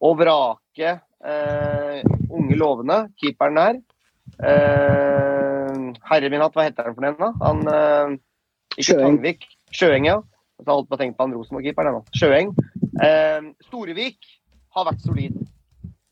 å 0.00 0.12
vrake 0.18 0.94
eh, 1.24 1.98
unge 2.30 2.56
lovende, 2.58 2.98
keeperen 3.20 3.58
der. 3.60 3.80
Eh, 4.42 5.80
herre 6.10 6.30
min 6.32 6.42
hatt, 6.42 6.54
hva 6.56 6.66
heter 6.66 6.88
han 6.88 6.96
for 6.96 7.06
den, 7.06 7.18
da? 7.20 7.30
Han 7.44 7.66
eh, 7.70 8.14
Ikke 8.76 8.88
Sjøeng. 8.90 9.04
Tangvik. 9.06 9.44
Sjøeng, 9.74 10.08
ja. 10.08 10.20
Jeg 10.58 10.68
har 10.68 10.78
holdt 10.78 10.88
på 10.90 10.96
å 10.96 11.00
tenke 11.00 11.18
på 11.18 11.26
han 11.26 11.34
Rosenborg-keeperen 11.34 11.90
ennå. 11.92 12.02
Sjøeng. 12.14 12.54
Eh, 13.02 13.50
Storevik 13.68 14.18
har 14.74 14.88
vært 14.90 15.04
solid. 15.06 15.36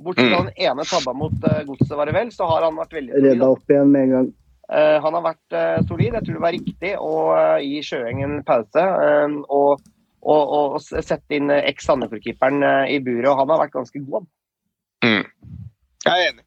Bortsett 0.02 0.32
fra 0.32 0.44
den 0.48 0.54
ene 0.66 0.84
tabba 0.88 1.12
mot 1.14 1.44
eh, 1.46 1.60
Godset, 1.68 1.94
var 1.98 2.10
det 2.10 2.16
vel, 2.16 2.30
så 2.34 2.48
har 2.50 2.64
han 2.66 2.78
vært 2.80 2.96
veldig 2.98 3.12
solid. 3.14 3.28
Redda 3.30 3.50
opp 3.54 3.70
igjen 3.70 3.92
med 3.94 4.06
en 4.08 4.14
gang. 4.16 4.30
Eh, 4.72 4.96
han 5.04 5.16
har 5.18 5.24
vært 5.28 5.56
eh, 5.58 5.78
solid. 5.86 6.16
Jeg 6.16 6.26
tror 6.26 6.38
det 6.38 6.44
var 6.46 6.56
riktig 6.56 6.92
å 6.98 7.12
gi 7.62 7.82
Sjøeng 7.86 8.22
en 8.26 8.38
pause. 8.46 8.86
eh, 9.06 9.36
og, 9.46 9.84
og, 10.22 10.42
og, 10.42 10.78
og 10.78 11.02
sette 11.02 11.36
inn 11.36 11.50
eh, 11.50 11.66
eks-Sandefjord-keeperen 11.72 12.62
eh, 12.66 12.94
i 12.96 13.02
buret. 13.02 13.28
Og 13.32 13.42
han 13.42 13.52
har 13.52 13.62
vært 13.64 13.74
ganske 13.74 14.02
god. 14.06 14.28
Mm. 15.04 15.26
Jeg 16.06 16.12
er 16.12 16.30
enig. 16.30 16.46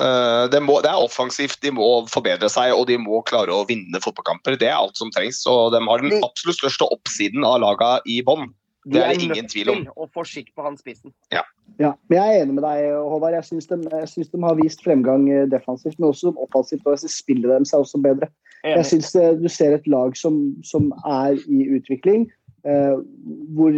Eh, 0.00 0.44
det, 0.52 0.62
må, 0.62 0.78
det 0.84 0.92
er 0.92 1.02
offensivt, 1.02 1.58
de 1.64 1.74
må 1.74 1.88
forbedre 2.10 2.50
seg 2.52 2.74
og 2.76 2.86
de 2.90 3.00
må 3.02 3.22
klare 3.26 3.54
å 3.54 3.66
vinne 3.68 4.02
fotballkamper. 4.02 4.58
Det 4.60 4.70
er 4.70 4.78
alt 4.78 5.00
som 5.00 5.12
trengs. 5.14 5.42
og 5.50 5.74
De 5.74 5.82
har 5.86 6.06
den 6.06 6.22
absolutt 6.22 6.62
største 6.62 6.88
oppsiden 6.94 7.46
av 7.46 7.60
laga 7.64 7.98
i 8.06 8.20
bånn. 8.26 8.52
Det 8.88 8.96
er 8.96 9.10
det 9.12 9.26
ingen 9.26 9.48
tvil 9.50 9.68
om. 9.74 9.82
å 9.92 10.06
få 10.08 10.22
skikk 10.24 10.54
på 10.56 10.64
han 10.64 10.78
spissen. 10.78 11.12
Ja, 11.34 11.42
men 11.76 12.14
Jeg 12.16 12.22
er 12.22 12.44
enig 12.46 12.54
med 12.56 12.64
deg, 12.64 12.94
Håvard. 12.96 13.34
Jeg 13.36 13.44
syns 13.50 13.68
de, 13.68 13.76
de 13.84 14.40
har 14.40 14.56
vist 14.56 14.80
fremgang 14.86 15.26
defensivt, 15.52 15.98
men 15.98 16.08
også 16.08 16.32
offensivt. 16.40 16.86
og 16.86 16.96
jeg 16.96 17.12
spiller 17.12 17.58
de 17.58 17.68
seg 17.68 17.84
også 17.84 18.00
bedre. 18.00 18.30
Jeg 18.64 18.86
syns 18.88 19.12
du 19.12 19.48
ser 19.52 19.76
et 19.76 19.86
lag 19.88 20.16
som, 20.16 20.40
som 20.64 20.88
er 21.04 21.36
i 21.44 21.66
utvikling, 21.76 22.24
hvor 22.64 23.76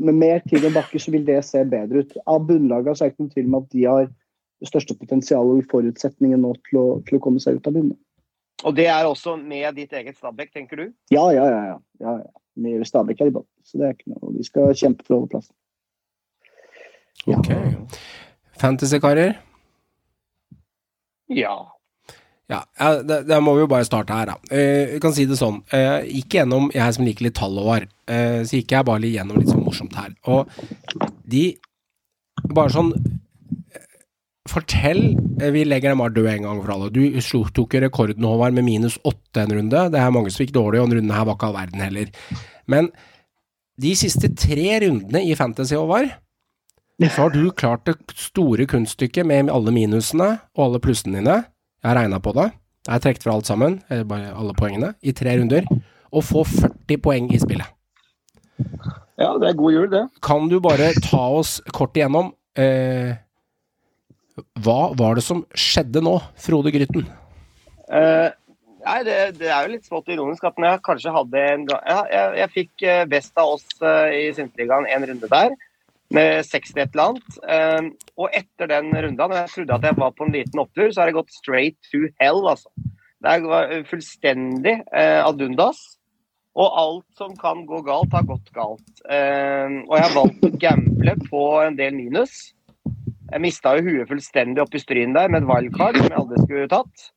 med 0.00 0.16
mer 0.16 0.42
tid 0.48 0.64
og 0.64 0.74
bakke 0.74 1.00
så 1.02 1.12
vil 1.12 1.26
det 1.26 1.40
se 1.44 1.62
bedre 1.68 2.04
ut. 2.04 2.14
Av 2.26 2.44
bunnlaget 2.46 2.98
så 2.98 3.04
er 3.04 3.10
det 3.10 3.14
ikke 3.14 3.24
noen 3.24 3.34
tvil 3.34 3.48
om 3.50 3.58
at 3.60 3.72
de 3.74 3.84
har 3.84 4.06
det 4.60 4.68
største 4.68 4.96
potensialet 4.96 5.62
og 5.62 5.72
forutsetningen 5.72 6.42
nå 6.44 6.54
til 6.68 6.80
å, 6.80 6.86
til 7.08 7.18
å 7.18 7.22
komme 7.24 7.42
seg 7.42 7.58
ut 7.58 7.68
av 7.68 7.76
bunnen. 7.76 7.96
Og 8.68 8.76
det 8.76 8.90
er 8.92 9.08
også 9.08 9.38
med 9.40 9.72
ditt 9.78 9.92
eget 9.96 10.18
Stabæk, 10.18 10.52
tenker 10.52 10.82
du? 10.82 10.86
Ja, 11.12 11.30
ja, 11.32 11.46
ja. 11.48 11.60
ja, 11.72 11.78
ja, 12.04 12.16
ja. 12.20 12.32
Med 12.60 12.84
Stabæk 12.84 13.22
er 13.22 13.30
i 13.30 13.34
bånn, 13.38 13.48
så 13.64 13.80
det 13.80 13.86
er 13.86 13.96
ikke 13.96 14.12
noe. 14.12 14.34
Vi 14.36 14.44
skal 14.44 14.74
kjempe 14.76 15.06
for 15.06 15.16
å 15.16 15.20
holde 15.20 15.32
plassen. 15.32 15.54
Ja. 17.28 17.38
Ok. 17.38 17.52
Fantasy-karer? 18.60 19.38
Ja. 21.32 21.54
Ja, 22.50 22.64
da, 23.06 23.38
må 23.38 23.54
vi 23.54 23.62
jo 23.62 23.70
bare 23.70 23.86
starte 23.86 24.16
her, 24.16 24.32
da. 24.32 24.36
Eh, 24.50 24.96
vi 24.96 25.00
kan 25.02 25.14
si 25.14 25.26
det 25.30 25.38
sånn. 25.38 25.60
Eh, 25.76 26.08
gikk 26.18 26.40
gjennom, 26.40 26.70
jeg 26.74 26.96
som 26.96 27.06
liker 27.06 27.28
litt 27.28 27.38
tall 27.38 27.58
og 27.62 27.68
var, 27.68 27.86
eh, 28.10 28.40
så 28.42 28.58
gikk 28.58 28.74
jeg 28.74 28.88
bare 28.88 29.02
litt 29.04 29.14
gjennom 29.14 29.38
litt 29.38 29.52
sånn 29.52 29.62
morsomt 29.66 29.94
her. 29.98 30.14
Og 30.26 30.50
de 31.30 31.44
Bare 32.50 32.72
sånn 32.72 32.94
eh, 32.96 33.82
Fortell 34.48 35.02
eh, 35.12 35.50
Vi 35.52 35.66
legger 35.66 35.92
dem 35.92 36.00
bare 36.00 36.14
døde 36.14 36.32
en 36.32 36.46
gang 36.46 36.62
for 36.62 36.72
alle. 36.72 36.88
Du 36.94 37.02
tok 37.52 37.76
jo 37.76 37.82
rekorden, 37.84 38.24
Håvard, 38.24 38.56
med 38.56 38.64
minus 38.64 38.96
åtte 39.04 39.44
en 39.44 39.52
runde. 39.58 39.82
Det 39.92 40.00
er 40.00 40.14
mange 40.14 40.32
som 40.32 40.40
fikk 40.40 40.54
dårlig, 40.56 40.80
og 40.80 40.88
en 40.88 40.96
runde 40.98 41.14
her 41.14 41.28
var 41.28 41.36
ikke 41.36 41.50
all 41.50 41.58
verden 41.58 41.84
heller. 41.84 42.08
Men 42.66 42.88
de 43.80 43.92
siste 43.94 44.32
tre 44.34 44.80
rundene 44.86 45.22
i 45.28 45.36
Fantasy, 45.36 45.76
Håvard, 45.76 46.16
så 47.00 47.26
har 47.26 47.30
du 47.32 47.52
klart 47.52 47.86
det 47.88 47.96
store 48.16 48.66
kunststykket 48.68 49.28
med 49.28 49.52
alle 49.52 49.72
minusene 49.72 50.32
og 50.56 50.64
alle 50.66 50.80
plussene 50.82 51.20
dine. 51.20 51.38
Jeg 51.80 51.88
har 51.88 51.96
regna 51.96 52.20
på 52.20 52.32
det. 52.36 52.50
Jeg 52.86 52.92
har 52.92 53.02
trukket 53.04 53.24
fra 53.24 53.34
alt 53.36 53.48
sammen, 53.48 53.78
eh, 53.90 54.02
bare 54.04 54.32
alle 54.34 54.54
poengene, 54.56 54.94
i 55.02 55.12
tre 55.16 55.36
runder. 55.38 55.64
Og 56.12 56.24
få 56.24 56.44
40 56.44 56.98
poeng 57.00 57.30
i 57.32 57.38
spillet. 57.40 57.68
ja, 59.16 59.30
det 59.40 59.48
er 59.48 59.56
god 59.56 59.72
jul, 59.72 59.88
det. 59.90 60.02
Kan 60.22 60.48
du 60.48 60.58
bare 60.60 60.92
ta 61.00 61.22
oss 61.38 61.60
kort 61.72 61.96
igjennom 61.96 62.34
eh, 62.56 63.16
Hva 64.60 64.92
var 64.96 65.16
det 65.16 65.24
som 65.24 65.44
skjedde 65.56 66.02
nå, 66.04 66.18
Frode 66.36 66.72
Grytten? 66.74 67.06
Eh, 67.90 68.28
nei, 68.84 68.98
det, 69.04 69.16
det 69.40 69.48
er 69.48 69.64
jo 69.64 69.72
litt 69.74 69.88
smått 69.88 70.12
ironisk 70.12 70.44
at 70.44 70.60
når 70.60 70.74
jeg 70.74 70.84
kanskje 70.86 71.14
hadde 71.16 71.46
en 71.54 71.64
gang 71.68 71.80
ja, 71.88 71.98
jeg, 72.12 72.36
jeg 72.38 72.52
fikk 72.54 72.84
eh, 72.86 73.02
best 73.10 73.40
av 73.40 73.56
oss 73.56 73.66
eh, 73.80 74.12
i 74.20 74.22
Sinterligaen 74.36 74.88
en 74.88 75.08
runde 75.10 75.30
der, 75.32 75.56
med 76.14 76.44
60 76.46 76.76
et 76.76 76.94
eller 76.94 77.10
annet. 77.10 77.38
Eh, 77.54 78.10
og 78.18 78.36
etter 78.36 78.70
den 78.70 78.90
runda, 78.94 79.28
når 79.28 79.42
jeg 79.42 79.52
trodde 79.54 79.78
at 79.78 79.88
jeg 79.88 79.98
var 80.00 80.16
på 80.16 80.26
en 80.26 80.34
liten 80.34 80.62
opptur, 80.62 80.88
så 80.90 81.02
har 81.02 81.10
det 81.10 81.18
gått 81.20 81.34
straight 81.34 81.78
to 81.90 82.06
hell, 82.22 82.42
altså. 82.50 82.72
Det 83.20 83.40
var 83.44 83.74
fullstendig 83.88 84.78
eh, 84.96 85.20
ad 85.20 85.42
undas. 85.44 85.80
Og 86.58 86.78
alt 86.82 87.20
som 87.20 87.36
kan 87.38 87.62
gå 87.66 87.82
galt, 87.86 88.14
har 88.16 88.26
gått 88.26 88.50
galt. 88.56 88.88
Eh, 89.06 89.76
og 89.86 89.94
jeg 89.94 90.06
har 90.06 90.16
valgt 90.16 90.46
å 90.48 90.54
gamble 90.64 91.14
på 91.28 91.44
en 91.62 91.78
del 91.78 91.94
minus. 91.94 92.50
Jeg 93.30 93.44
mista 93.44 93.76
jo 93.78 93.86
huet 93.86 94.10
fullstendig 94.10 94.62
oppi 94.64 94.80
stryen 94.82 95.14
der 95.14 95.30
med 95.30 95.44
et 95.44 95.50
wildcard 95.50 96.00
som 96.00 96.08
jeg 96.08 96.18
aldri 96.18 96.42
skulle 96.42 96.70
tatt. 96.72 97.10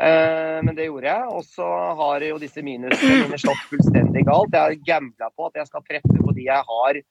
Eh, 0.00 0.58
men 0.64 0.72
det 0.78 0.86
gjorde 0.88 1.10
jeg. 1.10 1.28
Og 1.36 1.44
så 1.44 1.68
har 2.00 2.24
jo 2.24 2.40
disse 2.40 2.64
minusene 2.64 3.26
mine 3.26 3.40
slått 3.42 3.66
fullstendig 3.68 4.24
galt. 4.30 4.54
Jeg 4.54 4.62
har 4.62 4.86
gambla 4.86 5.28
på 5.34 5.50
at 5.50 5.60
jeg 5.60 5.68
skal 5.68 5.84
treffe 5.84 6.16
på 6.16 6.36
de 6.36 6.46
jeg 6.46 6.68
har, 6.72 7.02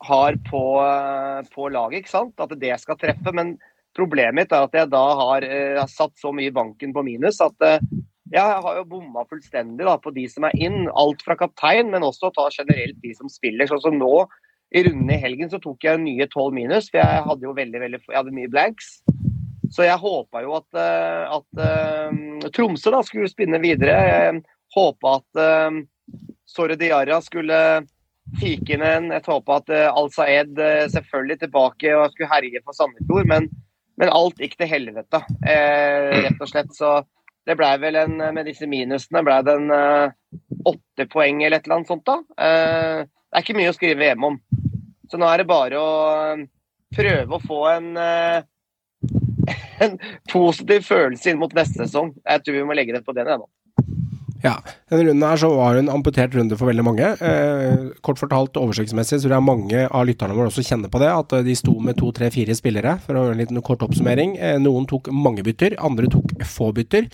har 0.00 0.36
på, 0.50 0.62
eh, 0.80 1.48
på 1.54 1.68
laget, 1.68 2.02
ikke 2.02 2.14
sant. 2.14 2.40
At 2.40 2.54
det 2.58 2.72
skal 2.80 2.98
treffe. 3.00 3.32
Men 3.36 3.56
problemet 3.96 4.34
mitt 4.34 4.52
er 4.52 4.64
at 4.64 4.76
jeg 4.76 4.90
da 4.92 5.04
har, 5.18 5.44
eh, 5.44 5.78
har 5.78 5.90
satt 5.90 6.16
så 6.16 6.32
mye 6.32 6.48
i 6.48 6.54
banken 6.54 6.94
på 6.94 7.04
minus 7.04 7.40
at 7.40 7.66
eh, 7.66 7.80
jeg 8.30 8.62
har 8.62 8.76
jo 8.76 8.84
bomma 8.86 9.24
fullstendig 9.26 9.84
da, 9.84 9.96
på 9.98 10.12
de 10.14 10.28
som 10.30 10.44
er 10.46 10.54
inn. 10.54 10.88
Alt 10.94 11.22
fra 11.26 11.34
kaptein, 11.34 11.90
men 11.90 12.06
også 12.06 12.30
ta 12.32 12.46
generelt 12.54 13.00
de 13.02 13.14
som 13.14 13.28
spiller. 13.28 13.66
Sånn 13.66 13.82
som 13.82 13.98
nå, 13.98 14.28
i 14.70 14.84
runden 14.86 15.10
i 15.10 15.18
helgen, 15.18 15.50
så 15.50 15.58
tok 15.58 15.82
jeg 15.82 15.98
nye 15.98 16.28
12 16.28 16.54
minus. 16.54 16.92
For 16.92 17.02
jeg 17.02 17.24
hadde 17.26 17.48
jo 17.48 17.56
veldig, 17.56 17.80
veldig 17.82 18.00
Jeg 18.06 18.16
hadde 18.16 18.36
mye 18.36 18.52
blanks. 18.52 19.00
Så 19.74 19.82
jeg 19.82 19.98
håpa 19.98 20.44
jo 20.44 20.54
at, 20.60 20.78
at 20.78 21.64
eh, 21.66 22.46
Tromsø 22.54 22.94
da 22.94 23.02
skulle 23.02 23.30
spinne 23.30 23.58
videre. 23.58 23.98
Jeg 23.98 24.44
håpa 24.78 25.18
at 25.18 25.82
Sore 26.46 26.78
Diarra 26.78 27.18
skulle 27.26 27.58
fike 28.40 28.76
inn 28.76 28.84
en. 28.86 29.08
Jeg 29.14 29.26
håpa 29.26 29.60
at 29.60 29.72
uh, 29.72 29.86
Al 29.90 30.10
Saed 30.14 30.60
eh, 30.60 30.86
selvfølgelig 30.92 31.40
tilbake 31.42 31.94
og 31.96 32.12
skulle 32.12 32.30
herje 32.30 32.62
for 32.64 32.76
Sandefjord. 32.76 33.26
Men, 33.30 33.48
men 34.00 34.12
alt 34.14 34.38
gikk 34.40 34.58
til 34.60 34.70
helvete, 34.70 35.22
eh, 35.48 36.20
rett 36.26 36.40
og 36.40 36.50
slett. 36.50 36.70
Så 36.76 37.00
det 37.48 37.56
blei 37.58 37.72
vel 37.82 37.96
en 37.96 38.18
Med 38.36 38.44
disse 38.46 38.68
minusene 38.68 39.24
blei 39.26 39.40
det 39.46 39.56
en 39.58 39.74
eh, 39.74 40.12
åtte 40.70 41.08
poeng 41.10 41.42
eller 41.42 41.58
et 41.58 41.66
eller 41.66 41.80
annet 41.80 41.90
sånt, 41.90 42.06
da. 42.06 42.20
Eh, 42.36 43.02
det 43.04 43.38
er 43.38 43.44
ikke 43.46 43.58
mye 43.58 43.72
å 43.72 43.76
skrive 43.76 44.08
hjemme 44.10 44.32
om. 44.32 44.40
Så 45.10 45.18
nå 45.18 45.26
er 45.26 45.42
det 45.42 45.50
bare 45.50 45.80
å 45.80 45.92
eh, 46.34 46.46
prøve 46.94 47.36
å 47.36 47.42
få 47.42 47.64
en 47.72 47.92
eh, 47.98 48.42
en 49.84 49.96
positiv 50.30 50.84
følelse 50.88 51.32
inn 51.32 51.40
mot 51.40 51.54
neste 51.56 51.84
sesong. 51.84 52.12
Jeg 52.24 52.44
tror 52.44 52.58
vi 52.58 52.66
må 52.68 52.76
legge 52.76 52.96
det 52.96 53.04
på 53.06 53.14
den 53.16 53.30
ennå. 53.30 53.48
Ja, 54.40 54.54
denne 54.88 55.10
runden 55.10 55.26
her 55.26 55.40
så 55.40 55.50
var 55.52 55.76
en 55.76 55.90
amputert 55.92 56.34
runde 56.36 56.56
for 56.56 56.70
veldig 56.70 56.84
mange. 56.86 57.08
Eh, 57.20 57.90
kort 58.06 58.20
fortalt 58.20 58.56
oversiktsmessig 58.56 59.18
så 59.18 59.26
tror 59.26 59.36
jeg 59.36 59.46
mange 59.46 59.82
av 59.84 60.06
lytterne 60.08 60.36
våre 60.36 60.48
også 60.48 60.64
kjenner 60.64 60.92
på 60.92 61.02
det, 61.02 61.10
at 61.12 61.34
eh, 61.36 61.44
de 61.44 61.56
sto 61.58 61.76
med 61.84 61.98
to, 62.00 62.08
tre, 62.16 62.30
fire 62.32 62.56
spillere, 62.56 62.96
for 63.04 63.18
å 63.18 63.26
gjøre 63.26 63.36
en 63.36 63.42
liten 63.42 63.60
kort 63.66 63.84
oppsummering. 63.84 64.38
Eh, 64.40 64.56
noen 64.62 64.88
tok 64.90 65.12
mange 65.12 65.44
bytter, 65.46 65.76
andre 65.84 66.08
tok 66.12 66.32
få 66.48 66.70
bytter. 66.76 67.10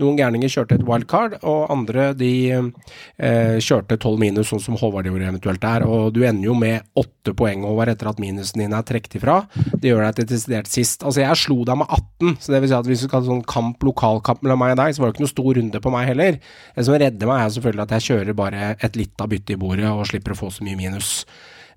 Noen 0.00 0.16
gærninger 0.18 0.50
kjørte 0.50 0.78
et 0.78 0.84
wildcard, 0.86 1.36
og 1.44 1.70
andre 1.72 2.10
de 2.16 2.32
eh, 2.50 3.56
kjørte 3.60 3.98
tolv 4.00 4.20
minus, 4.22 4.48
sånn 4.50 4.62
som 4.64 4.78
Håvard 4.80 5.08
gjorde 5.08 5.28
eventuelt 5.28 5.62
der. 5.62 5.84
Og 5.84 6.14
du 6.16 6.22
ender 6.24 6.48
jo 6.48 6.56
med 6.56 6.86
åtte 6.98 7.34
poeng, 7.36 7.66
Håvard, 7.68 7.92
etter 7.92 8.10
at 8.10 8.22
minusen 8.22 8.62
din 8.62 8.76
er 8.76 8.86
trukket 8.86 9.18
ifra. 9.20 9.42
Det 9.76 9.92
gjør 9.92 10.06
deg 10.06 10.20
til 10.20 10.30
desidert 10.32 10.72
sist. 10.72 11.04
Altså, 11.04 11.24
jeg 11.24 11.42
slo 11.42 11.60
deg 11.68 11.82
med 11.82 11.92
18, 12.00 12.40
så 12.40 12.54
det 12.54 12.62
vil 12.64 12.72
si 12.72 12.78
at 12.80 12.90
hvis 12.90 13.04
du 13.04 13.08
skal 13.10 13.20
ha 13.20 13.28
sånn 13.28 13.46
kamp, 13.54 13.86
lokalkamp 13.90 14.42
mellom 14.46 14.64
meg 14.64 14.74
og 14.76 14.82
deg, 14.82 14.96
så 14.96 15.04
var 15.04 15.10
det 15.10 15.18
ikke 15.18 15.26
noe 15.26 15.34
stor 15.36 15.52
runde 15.60 15.84
på 15.84 15.94
meg 15.94 16.10
heller. 16.14 16.42
Det 16.74 16.88
som 16.88 17.00
redder 17.00 17.32
meg, 17.32 17.44
er 17.44 17.56
selvfølgelig 17.56 17.86
at 17.86 17.96
jeg 17.98 18.08
kjører 18.08 18.40
bare 18.40 18.74
et 18.80 19.00
lita 19.00 19.28
bytte 19.30 19.56
i 19.56 19.60
bordet 19.60 19.90
og 19.92 20.06
slipper 20.08 20.36
å 20.36 20.40
få 20.44 20.52
så 20.54 20.66
mye 20.66 20.80
minus. 20.80 21.18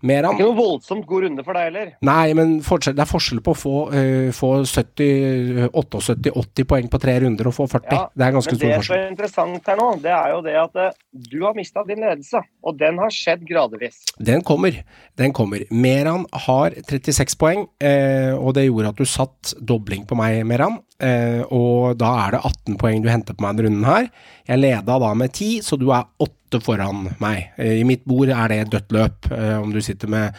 Meran 0.04 0.36
Ikke 0.36 0.50
noe 0.50 0.58
voldsomt 0.58 1.06
god 1.08 1.28
runde 1.28 1.46
for 1.46 1.56
deg 1.56 1.70
heller. 1.70 1.94
Nei, 2.04 2.34
men 2.36 2.58
forskjell, 2.66 2.96
det 2.98 3.06
er 3.06 3.10
forskjell 3.10 3.40
på 3.46 3.54
å 3.54 3.58
få, 3.58 3.76
uh, 3.94 4.30
få 4.36 4.52
78-80 4.68 6.68
poeng 6.68 6.90
på 6.92 7.02
tre 7.04 7.16
runder 7.24 7.50
og 7.50 7.56
få 7.56 7.70
40. 7.72 7.94
Ja, 7.94 8.02
det 8.12 8.28
er 8.28 8.36
ganske 8.36 8.58
stor 8.58 8.66
det 8.66 8.74
som 8.74 8.84
forskjell. 8.84 9.06
er 9.06 9.14
interessant 9.14 9.72
her 9.72 9.80
nå, 9.80 9.90
det 10.04 10.14
er 10.18 10.34
jo 10.34 10.42
det 10.44 10.58
at 10.60 10.80
uh, 10.80 10.90
du 11.32 11.38
har 11.46 11.56
mista 11.58 11.86
din 11.88 12.04
ledelse. 12.04 12.44
Og 12.64 12.80
den 12.80 13.00
har 13.00 13.16
skjedd 13.16 13.46
gradvis. 13.48 14.02
Den 14.20 14.44
kommer. 14.44 14.82
Den 15.20 15.36
kommer. 15.36 15.64
Meran 15.72 16.28
har 16.48 16.76
36 16.84 17.40
poeng, 17.40 17.68
uh, 17.84 18.34
og 18.40 18.58
det 18.58 18.68
gjorde 18.68 18.92
at 18.92 19.00
du 19.00 19.08
satt 19.08 19.56
dobling 19.64 20.04
på 20.10 20.20
meg, 20.20 20.42
Meran. 20.50 20.82
Eh, 21.04 21.42
og 21.52 21.98
da 22.00 22.12
er 22.22 22.36
det 22.36 22.42
18 22.48 22.78
poeng 22.80 23.02
du 23.04 23.10
henter 23.12 23.36
på 23.36 23.44
meg 23.44 23.58
denne 23.58 23.68
runden 23.68 23.88
her. 23.88 24.08
Jeg 24.48 24.60
leda 24.60 24.98
da 25.00 25.14
med 25.16 25.32
ti, 25.34 25.62
så 25.64 25.78
du 25.80 25.88
er 25.96 26.04
åtte 26.24 26.60
foran 26.62 27.08
meg. 27.24 27.54
Eh, 27.58 27.80
I 27.80 27.86
mitt 27.88 28.04
bord 28.06 28.30
er 28.30 28.52
det 28.52 28.60
et 28.66 28.74
dødt 28.76 28.92
løp. 28.96 29.32
eh, 29.32 29.58
Om 29.62 29.72
du 29.72 29.80
sitter 29.82 30.08
med 30.12 30.34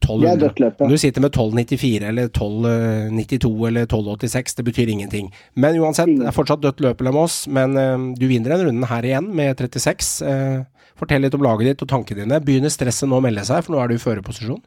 Det 0.00 0.08
er 0.10 0.36
1200 0.36 0.60
ja. 0.60 0.70
Om 0.84 0.90
du 0.90 0.96
sitter 0.98 1.20
med 1.22 1.30
1294 1.32 2.08
eller 2.08 2.28
1292 2.28 3.66
eller 3.68 3.86
1286, 3.86 4.54
det 4.58 4.64
betyr 4.66 4.88
ingenting. 4.92 5.30
Men 5.54 5.76
uansett, 5.80 6.10
det 6.18 6.26
er 6.28 6.34
fortsatt 6.34 6.60
dødt 6.64 6.80
løp 6.84 7.00
mellom 7.00 7.20
oss. 7.24 7.46
Men 7.48 7.76
eh, 7.76 7.98
du 8.18 8.26
vinner 8.28 8.54
den 8.56 8.66
runden 8.68 8.88
her 8.90 9.02
igjen 9.06 9.30
med 9.34 9.56
36. 9.60 10.22
Eh, 10.28 10.62
fortell 10.98 11.22
litt 11.24 11.34
om 11.34 11.42
laget 11.42 11.66
ditt 11.72 11.82
og 11.84 11.88
tankene 11.90 12.24
dine. 12.24 12.40
Begynner 12.44 12.72
stresset 12.72 13.08
nå 13.08 13.18
å 13.20 13.24
melde 13.24 13.44
seg, 13.46 13.64
for 13.64 13.74
nå 13.76 13.80
er 13.82 13.88
du 13.92 13.96
i 13.96 14.02
førerposisjon? 14.02 14.60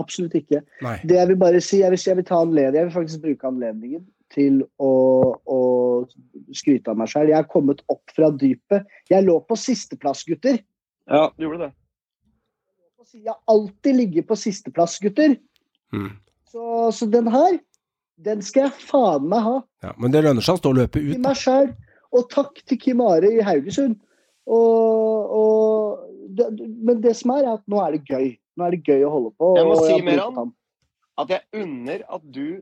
Absolutt 0.00 0.34
ikke. 0.38 0.62
Nei. 0.84 0.96
Det 1.04 1.18
jeg 1.18 1.28
vil 1.28 1.36
bare 1.40 1.60
si, 1.60 1.80
jeg 1.82 1.92
vil, 1.92 2.00
jeg 2.00 2.16
vil 2.16 2.24
ta 2.28 2.38
anledning, 2.40 2.78
jeg 2.80 2.88
vil 2.88 2.94
faktisk 2.94 3.24
bruke 3.26 3.48
anledningen 3.50 4.04
til 4.32 4.62
å, 4.82 4.92
å 5.44 5.60
skryte 6.56 6.92
av 6.92 6.98
meg 7.00 7.10
selv. 7.12 7.32
Jeg 7.32 7.38
er 7.40 7.50
kommet 7.50 7.82
opp 7.92 8.14
fra 8.16 8.30
dypet. 8.34 8.88
Jeg 9.10 9.26
lå 9.26 9.38
på 9.46 9.58
sisteplass, 9.60 10.24
gutter. 10.28 10.60
Ja, 11.10 11.28
du 11.36 11.46
gjorde 11.46 11.68
det. 11.68 11.72
Jeg 13.12 13.28
har 13.28 13.40
alltid 13.52 13.98
ligget 13.98 14.28
på 14.28 14.36
sisteplass, 14.40 14.96
gutter. 15.02 15.36
Mm. 15.92 16.14
Så, 16.48 16.92
så 16.96 17.08
den 17.12 17.28
her, 17.32 17.58
den 18.24 18.40
skal 18.44 18.68
jeg 18.68 18.86
faen 18.88 19.26
meg 19.28 19.44
ha. 19.44 19.58
Ja, 19.84 19.92
men 20.00 20.14
det 20.14 20.22
lønner 20.24 20.44
seg 20.44 20.56
å 20.56 20.62
stå 20.62 20.72
og 20.72 20.78
løpe 20.80 21.02
ut. 21.02 21.10
Til 21.12 21.24
meg 21.24 21.40
sjøl. 21.40 21.72
Og 22.12 22.28
takk 22.32 22.60
til 22.68 22.80
Kim 22.80 23.02
Are 23.04 23.28
i 23.28 23.44
Haugesund. 23.44 23.98
Og, 24.48 25.36
og 25.36 26.08
det, 26.36 26.48
men 26.60 27.00
det 27.04 27.14
som 27.18 27.34
er, 27.36 27.46
er 27.46 27.60
at 27.60 27.64
nå 27.70 27.80
er 27.84 27.96
det 27.96 28.02
gøy. 28.08 28.34
Nå 28.56 28.66
er 28.66 28.76
det 28.76 28.82
gøy 28.88 29.06
å 29.06 29.12
holde 29.12 29.32
på. 29.40 29.52
Jeg 29.58 29.68
må 29.68 29.76
og 29.76 29.86
si, 29.86 30.00
Meran. 30.04 30.52
At 31.20 31.32
jeg 31.32 31.62
unner 31.62 32.04
at 32.08 32.24
du 32.32 32.60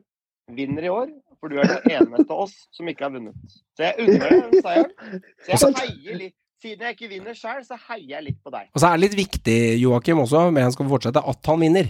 vinner 0.55 0.87
i 0.87 0.93
år, 0.93 1.11
for 1.41 1.49
du 1.53 1.57
er 1.59 1.71
den 1.71 1.91
eneste 1.97 2.27
av 2.31 2.45
oss 2.45 2.55
som 2.77 2.89
ikke 2.91 3.07
har 3.07 3.15
vunnet. 3.15 3.35
Så 3.77 3.87
jeg 3.87 3.95
unner 4.05 4.29
deg 4.29 4.43
den 4.53 4.63
seieren. 4.63 5.23
Så 5.47 5.71
jeg 5.71 5.75
heier 5.81 6.19
litt. 6.27 6.37
Siden 6.61 6.83
jeg 6.85 6.93
ikke 6.99 7.09
vinner 7.09 7.33
sjøl, 7.33 7.63
så 7.65 7.79
heier 7.89 8.19
jeg 8.19 8.25
litt 8.27 8.39
på 8.45 8.51
deg. 8.53 8.67
Og 8.77 8.83
så 8.83 8.91
er 8.91 8.99
det 8.99 9.07
litt 9.07 9.15
viktig, 9.17 9.55
Joakim, 9.81 10.19
også, 10.21 10.43
men 10.53 10.67
han 10.67 10.73
skal 10.75 10.91
fortsette, 10.91 11.23
at 11.33 11.49
han 11.49 11.63
vinner. 11.65 11.87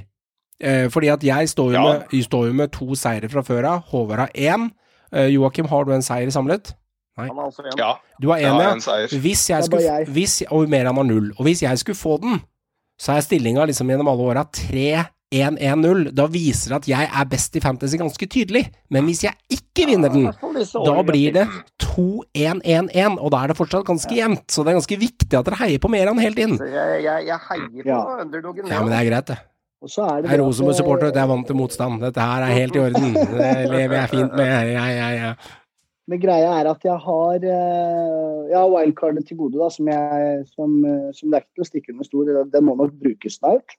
Eh, 0.62 0.84
fordi 0.94 1.08
at 1.10 1.24
jeg 1.26 1.48
står 1.50 1.72
jo, 1.72 1.80
Ja. 1.80 1.82
med, 1.98 2.04
jeg 2.14 2.24
står 2.28 2.46
jo 2.46 2.52
med 2.54 2.70
to 2.76 2.94
seire 2.94 3.28
fra 3.32 3.42
før 3.42 3.66
av. 3.66 3.80
Håvard 3.90 4.18
har 4.28 4.30
én. 4.38 4.68
Eh, 5.12 5.26
Joakim, 5.34 5.66
har 5.66 5.84
du 5.84 5.90
en 5.96 6.02
seier 6.06 6.30
samlet? 6.30 6.70
Han 7.18 7.34
har 7.34 7.48
også 7.50 7.64
en. 7.66 7.72
Ja, 7.76 7.94
Du 8.22 8.28
har 8.30 8.38
én, 8.38 8.60
ja. 8.62 8.70
en 8.76 8.80
seier. 8.80 9.08
Hvis 9.20 9.42
jeg 9.50 9.64
skulle, 9.64 9.82
jeg. 9.82 10.06
hvis, 10.14 10.42
og 10.54 10.68
Meran 10.70 10.94
har 10.96 11.02
null. 11.08 11.32
Og 11.38 11.42
hvis 11.48 11.62
jeg 11.66 11.78
skulle 11.82 11.96
få 11.98 12.20
den, 12.22 12.38
så 13.00 13.16
er 13.16 13.20
stillinga 13.26 13.64
liksom 13.66 13.88
gjennom 13.90 14.06
alle 14.12 14.22
åra 14.30 14.44
3-1-1-0. 15.32 16.10
Da 16.16 16.26
viser 16.30 16.72
det 16.74 16.78
at 16.80 16.88
jeg 16.90 17.08
er 17.20 17.28
best 17.30 17.56
i 17.56 17.62
Fantasy 17.62 17.98
ganske 18.00 18.26
tydelig. 18.30 18.64
Men 18.90 19.06
hvis 19.08 19.22
jeg 19.24 19.34
ikke 19.54 19.86
vinner 19.90 20.10
den, 20.12 20.26
da 20.30 20.96
blir 21.06 21.36
det 21.36 21.44
2-1-1-1, 21.84 23.18
og 23.20 23.30
da 23.34 23.44
er 23.44 23.52
det 23.52 23.58
fortsatt 23.58 23.86
ganske 23.88 24.16
jevnt. 24.16 24.46
Så 24.50 24.64
det 24.64 24.72
er 24.74 24.80
ganske 24.80 24.98
viktig 25.00 25.38
at 25.38 25.46
dere 25.46 25.60
heier 25.62 25.82
på 25.82 25.90
Meran 25.92 26.18
helt 26.22 26.40
inn. 26.42 26.56
Jeg, 26.58 27.04
jeg, 27.06 27.28
jeg 27.30 27.40
heier 27.50 27.70
på 27.84 27.88
Ja. 27.88 28.00
underdogen. 28.24 28.66
Ja, 28.66 28.82
men 28.82 28.92
det 28.92 28.98
er 29.00 29.08
greit, 29.10 29.30
det. 29.32 29.38
Og 29.80 29.88
så 29.88 30.02
er 30.04 30.20
det 30.20 30.28
Jeg 30.30 30.36
er 30.38 30.42
Rosenborg-supporter, 30.44 31.06
eh, 31.08 31.14
jeg 31.16 31.22
er 31.24 31.30
vant 31.30 31.46
til 31.48 31.56
motstand. 31.56 32.00
Dette 32.02 32.20
her 32.20 32.42
er 32.44 32.52
helt 32.52 32.76
i 32.76 32.80
orden. 32.82 33.14
Det 33.14 33.70
lever 33.70 33.96
jeg 33.96 34.10
fint 34.12 34.34
med. 34.36 34.50
Ja, 34.74 34.84
ja, 34.92 35.08
ja. 35.16 35.30
Men 36.10 36.18
greia 36.20 36.50
er 36.58 36.66
at 36.68 36.82
jeg 36.84 36.98
har 37.06 37.36
eh, 37.38 38.50
Jeg 38.50 38.58
har 38.58 38.68
wildcardet 38.74 39.24
til 39.28 39.38
gode, 39.38 39.56
da, 39.62 39.68
som, 39.72 39.88
jeg, 39.88 40.44
som, 40.52 40.74
eh, 40.84 41.06
som 41.16 41.30
det 41.30 41.38
er 41.38 41.44
ikke 41.46 41.54
til 41.56 41.64
å 41.64 41.68
stikke 41.70 41.94
under 41.94 42.04
stol. 42.10 42.28
Den 42.52 42.66
må 42.68 42.74
nok 42.76 42.92
brukes 43.00 43.38
snart. 43.40 43.78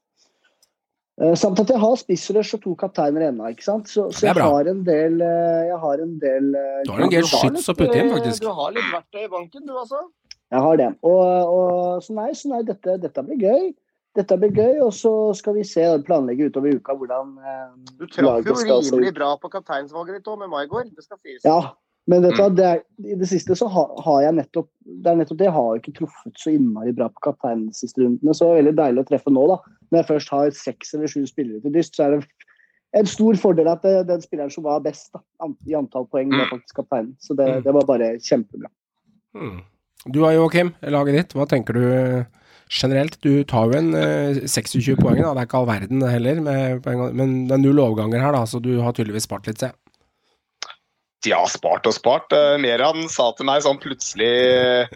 Eh, 1.22 1.36
Samt 1.38 1.59
at 1.61 1.69
jeg 1.69 1.82
har 1.82 1.99
spissrush 1.99 2.57
og 2.57 2.63
to 2.63 2.74
kapteiner 2.80 3.28
ennå, 3.28 3.51
ikke 3.53 3.67
sant. 3.67 3.91
Så, 3.91 4.07
så 4.15 4.32
er 4.32 4.39
jeg 4.39 4.47
har 4.47 4.72
en 4.72 4.82
del 4.88 5.22
eh, 5.22 5.67
Jeg 5.69 5.78
har 5.84 6.01
en 6.05 6.15
del 6.24 6.49
eh, 6.57 6.82
Du 6.88 6.95
har 6.95 7.05
en 7.05 7.13
del 7.13 7.28
skyts 7.30 7.69
å 7.69 7.78
putte 7.78 7.99
inn, 7.99 8.09
faktisk. 8.15 8.41
Du 8.45 8.49
har 8.57 8.74
litt 8.78 8.89
verktøy 8.89 9.28
i 9.28 9.30
banken, 9.36 9.67
du 9.67 9.76
altså. 9.76 10.01
Jeg 10.51 10.65
har 10.65 10.82
det. 10.82 10.89
Og, 11.07 11.22
og 11.55 12.03
så 12.03 12.15
nei, 12.17 12.32
så 12.36 12.51
nei 12.51 12.63
dette, 12.67 12.97
dette 13.03 13.24
blir 13.28 13.39
gøy. 13.39 13.69
Dette 14.17 14.36
blir 14.36 14.51
gøy, 14.51 14.82
og 14.84 14.89
så 14.95 15.11
skal 15.38 15.55
vi 15.55 15.61
se 15.63 15.86
planlegge 16.07 16.49
utover 16.51 16.74
uka 16.76 16.97
hvordan 16.99 17.38
eh, 17.39 17.69
Du 18.01 18.07
traff 18.09 18.49
jo 18.49 18.57
skal 18.59 18.82
rimelig 18.89 19.13
bra 19.15 19.36
på 19.39 19.51
kapteinsvalget 19.53 20.19
ditt 20.19 20.28
òg, 20.28 20.41
med 20.41 20.51
Maigård. 20.51 20.89
Det 20.97 21.05
skal 21.05 21.22
sies. 21.22 21.45
Ja, 21.47 21.78
men 22.11 22.26
vet 22.26 22.36
du 22.36 22.41
hva, 22.41 22.49
det 22.51 22.65
er, 22.65 22.82
i 23.05 23.15
det 23.22 23.30
siste 23.30 23.55
så 23.55 23.69
har, 23.72 23.93
har 24.03 24.24
jeg 24.26 24.36
nettopp 24.41 24.67
det 24.82 25.13
er 25.13 25.22
nettopp 25.22 25.38
det, 25.39 25.47
jeg 25.47 25.55
har 25.55 25.78
ikke 25.78 25.93
truffet 26.01 26.41
så 26.41 26.51
innmari 26.51 26.91
bra 26.97 27.07
på 27.13 27.24
kapteinen 27.30 27.69
de 27.69 27.78
siste 27.78 28.01
rundene. 28.01 28.34
Så 28.36 28.49
det 28.49 28.51
er 28.51 28.59
veldig 28.63 28.76
deilig 28.82 29.05
å 29.05 29.09
treffe 29.13 29.32
nå, 29.32 29.45
da. 29.53 29.59
Når 29.92 30.00
jeg 30.02 30.08
først 30.08 30.30
har 30.32 30.52
seks 30.56 30.94
eller 30.96 31.08
sju 31.12 31.26
spillere 31.28 31.62
til 31.62 31.74
dyst, 31.76 31.96
så 31.98 32.06
er 32.08 32.16
det 32.16 32.26
en 33.00 33.08
stor 33.08 33.36
fordel 33.39 33.68
at 33.72 33.84
det, 33.84 34.08
den 34.08 34.22
spilleren 34.24 34.52
som 34.52 34.64
var 34.68 34.80
best 34.84 35.12
da, 35.16 35.20
i 35.68 35.76
antall 35.76 36.08
poeng, 36.12 36.32
var 36.32 36.50
faktisk 36.52 36.76
kapteinen. 36.82 37.14
Så 37.20 37.36
det, 37.36 37.48
Mm. 37.58 37.64
det 37.64 37.74
var 37.74 37.86
bare 37.88 38.10
kjempebra. 38.20 38.68
Mm. 39.36 39.62
Du 40.12 40.24
har 40.24 40.34
Joakim, 40.34 40.74
laget 40.82 41.14
ditt. 41.16 41.34
Hva 41.38 41.46
tenker 41.48 41.74
du 41.74 41.84
eh, 41.94 42.24
generelt? 42.72 43.20
Du 43.22 43.44
tar 43.44 43.68
jo 43.72 43.78
en 43.78 43.94
eh, 43.96 44.42
26 44.48 44.96
poeng, 45.00 45.22
da. 45.22 45.34
Det 45.36 45.44
er 45.44 45.48
ikke 45.48 45.60
all 45.62 45.68
verden 45.70 46.02
heller, 46.02 46.42
med, 46.42 46.88
men 47.14 47.48
det 47.48 47.54
er 47.56 47.62
null 47.64 47.80
overganger 47.80 48.20
her, 48.20 48.32
da, 48.34 48.44
så 48.48 48.60
du 48.64 48.80
har 48.82 48.92
tydeligvis 48.98 49.28
spart 49.30 49.48
litt, 49.48 49.60
se. 49.60 49.70
De 49.72 49.91
har 51.30 51.45
spart 51.47 51.86
og 51.86 51.93
spart. 51.93 52.34
Uh, 52.34 52.57
Meran 52.57 53.05
sa 53.13 53.28
til 53.38 53.45
meg 53.45 53.61
sånn 53.61 53.78
plutselig 53.78 54.26
eh, 54.26 54.88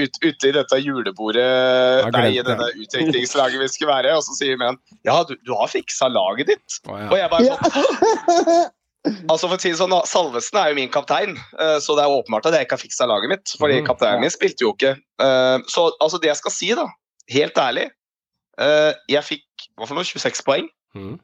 ut, 0.00 0.16
ute 0.24 0.48
i 0.48 0.52
dette 0.56 0.78
julebordet 0.80 1.44
Nei, 2.16 2.30
i 2.38 2.40
denne 2.42 2.70
utviklingslaget 2.80 3.60
vi 3.60 3.68
skulle 3.68 3.92
være, 3.92 4.14
og 4.16 4.24
så 4.24 4.32
sier 4.38 4.56
Meran 4.56 4.78
ja, 5.04 5.18
du, 5.28 5.36
du 5.44 5.52
har 5.52 5.68
fiksa 5.68 6.08
laget 6.08 6.48
ditt. 6.54 6.78
Å, 6.88 6.96
Og 7.12 7.16
jeg 7.20 7.28
bare 7.30 7.52
sånn 7.52 8.64
Altså 9.32 9.48
for 9.48 9.56
å 9.56 9.60
si 9.62 9.70
sånn, 9.76 9.94
Salvesen 10.04 10.58
er 10.60 10.72
jo 10.72 10.76
min 10.76 10.90
kaptein, 10.92 11.36
eh, 11.56 11.76
så 11.80 11.94
det 11.96 12.02
er 12.04 12.12
åpenbart 12.12 12.48
at 12.50 12.56
jeg 12.56 12.66
ikke 12.66 12.76
har 12.76 12.82
fiksa 12.82 13.06
laget 13.08 13.30
mitt. 13.32 13.52
Fordi 13.60 13.78
Mhm. 13.80 13.86
kapteinen 13.86 14.20
min 14.24 14.32
spilte 14.32 14.64
jo 14.66 14.72
ikke. 14.74 14.90
Eh, 15.20 15.58
Så 15.72 15.86
altså 16.00 16.20
det 16.20 16.28
jeg 16.32 16.36
skal 16.36 16.52
si, 16.52 16.68
da, 16.76 16.84
helt 17.32 17.56
ærlig 17.56 17.86
eh, 18.60 18.92
Jeg 19.08 19.24
fikk 19.24 19.68
hva 19.78 19.86
for 19.88 19.96
noe, 19.96 20.04
26 20.04 20.42
poeng. 20.44 20.68
Hmm. 20.92 21.16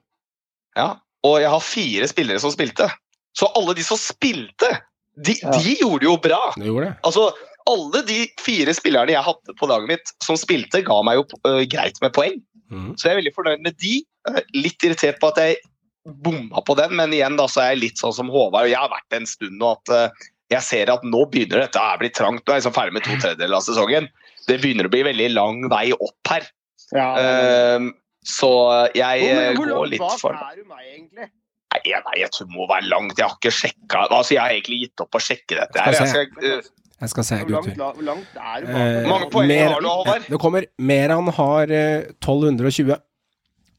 Ja, 0.76 0.94
og 1.24 1.40
jeg 1.40 1.50
har 1.52 1.60
fire 1.60 2.08
spillere 2.08 2.40
som 2.40 2.50
spilte. 2.54 2.88
Så 3.36 3.48
alle 3.58 3.74
de 3.76 3.84
som 3.84 3.98
spilte, 4.00 4.70
de, 5.16 5.34
Ja. 5.42 5.52
de 5.52 5.76
gjorde 5.80 6.00
det 6.04 6.08
jo 6.08 6.16
bra. 6.24 6.40
De 6.56 6.68
gjorde 6.68 6.88
det. 6.90 6.96
Altså, 7.08 7.30
alle 7.68 8.02
de 8.08 8.18
fire 8.40 8.72
spillerne 8.76 9.12
jeg 9.12 9.24
hadde 9.26 9.54
på 9.58 9.68
laget 9.68 9.90
mitt 9.90 10.12
som 10.24 10.36
spilte, 10.40 10.82
ga 10.86 10.98
meg 11.04 11.18
jo 11.18 11.24
uh, 11.44 11.62
greit 11.68 11.98
med 12.04 12.14
poeng. 12.16 12.36
Mm. 12.70 12.92
Så 12.96 13.08
jeg 13.08 13.14
er 13.14 13.20
veldig 13.22 13.34
fornøyd 13.36 13.64
med 13.64 13.76
de. 13.82 13.98
Uh, 14.28 14.40
Litt 14.54 14.82
irritert 14.86 15.20
på 15.22 15.30
at 15.32 15.40
jeg 15.42 15.58
bomma 16.06 16.62
på 16.62 16.76
den, 16.78 16.94
men 16.98 17.12
igjen 17.14 17.36
da, 17.38 17.48
så 17.50 17.64
er 17.64 17.72
jeg 17.74 17.82
litt 17.82 17.98
sånn 18.02 18.14
som 18.14 18.28
Håvard. 18.30 18.68
og 18.68 18.70
Jeg 18.70 18.78
har 18.78 18.92
vært 18.92 19.18
en 19.18 19.26
stund 19.26 19.58
nå 19.58 19.72
at 19.74 19.92
uh, 19.94 20.26
jeg 20.54 20.62
ser 20.62 20.92
at 20.92 21.02
nå 21.02 21.24
begynner 21.32 21.64
dette 21.64 21.82
å 21.82 21.96
bli 21.98 22.10
trangt. 22.14 22.44
Nå 22.46 22.52
er 22.52 22.60
jeg 22.60 22.62
liksom 22.64 22.76
ferdig 22.76 22.94
med 22.94 23.06
to 23.06 23.16
tredjedeler 23.18 23.58
av 23.58 23.64
sesongen. 23.66 24.06
Det 24.46 24.60
begynner 24.62 24.86
å 24.86 24.92
bli 24.92 25.02
veldig 25.08 25.30
lang 25.34 25.64
vei 25.72 25.88
opp 25.96 26.30
her. 26.30 26.46
Ja, 26.94 27.06
Eh, 27.18 27.88
så 28.26 28.50
jeg 28.94 29.24
hvor, 29.26 29.56
hvor 29.58 29.66
går 29.72 29.90
langt 29.96 30.22
bak 30.22 30.36
er 30.38 30.60
du 30.60 30.64
meg, 30.70 30.84
egentlig? 30.92 31.26
Nei, 31.74 31.80
jeg, 31.90 32.02
nei, 32.06 32.16
jeg 32.22 32.32
tror 32.32 32.48
det 32.48 32.54
må 32.56 32.66
være 32.70 32.88
langt. 32.88 33.18
Jeg 33.18 33.26
har 33.26 33.36
ikke 33.36 33.52
sjekka 33.52 34.02
altså, 34.06 34.34
Jeg 34.36 34.42
har 34.42 34.54
egentlig 34.54 34.78
gitt 34.84 35.02
opp 35.04 35.18
å 35.18 35.22
sjekke 35.22 35.58
dette. 35.58 35.82
her. 35.82 35.96
Jeg 35.98 36.12
skal, 36.12 36.28
uh, 36.44 36.92
Jeg 37.02 37.12
skal 37.12 37.26
se, 37.28 37.38
Hvor 37.42 37.54
langt, 37.56 37.72
gutter. 37.72 37.96
hvor 37.96 38.06
langt 38.06 38.38
er 38.40 38.66
det? 38.66 38.76
Eh, 38.82 39.08
mange 39.10 39.30
poeng 39.32 39.50
Mer- 39.50 39.72
har 39.74 39.80
du, 39.80 39.88
Håvard? 39.90 40.28
Det 40.30 40.40
kommer. 40.40 40.68
Meran 40.78 41.32
har 41.38 41.74
eh, 41.80 42.12
1220. 42.22 42.94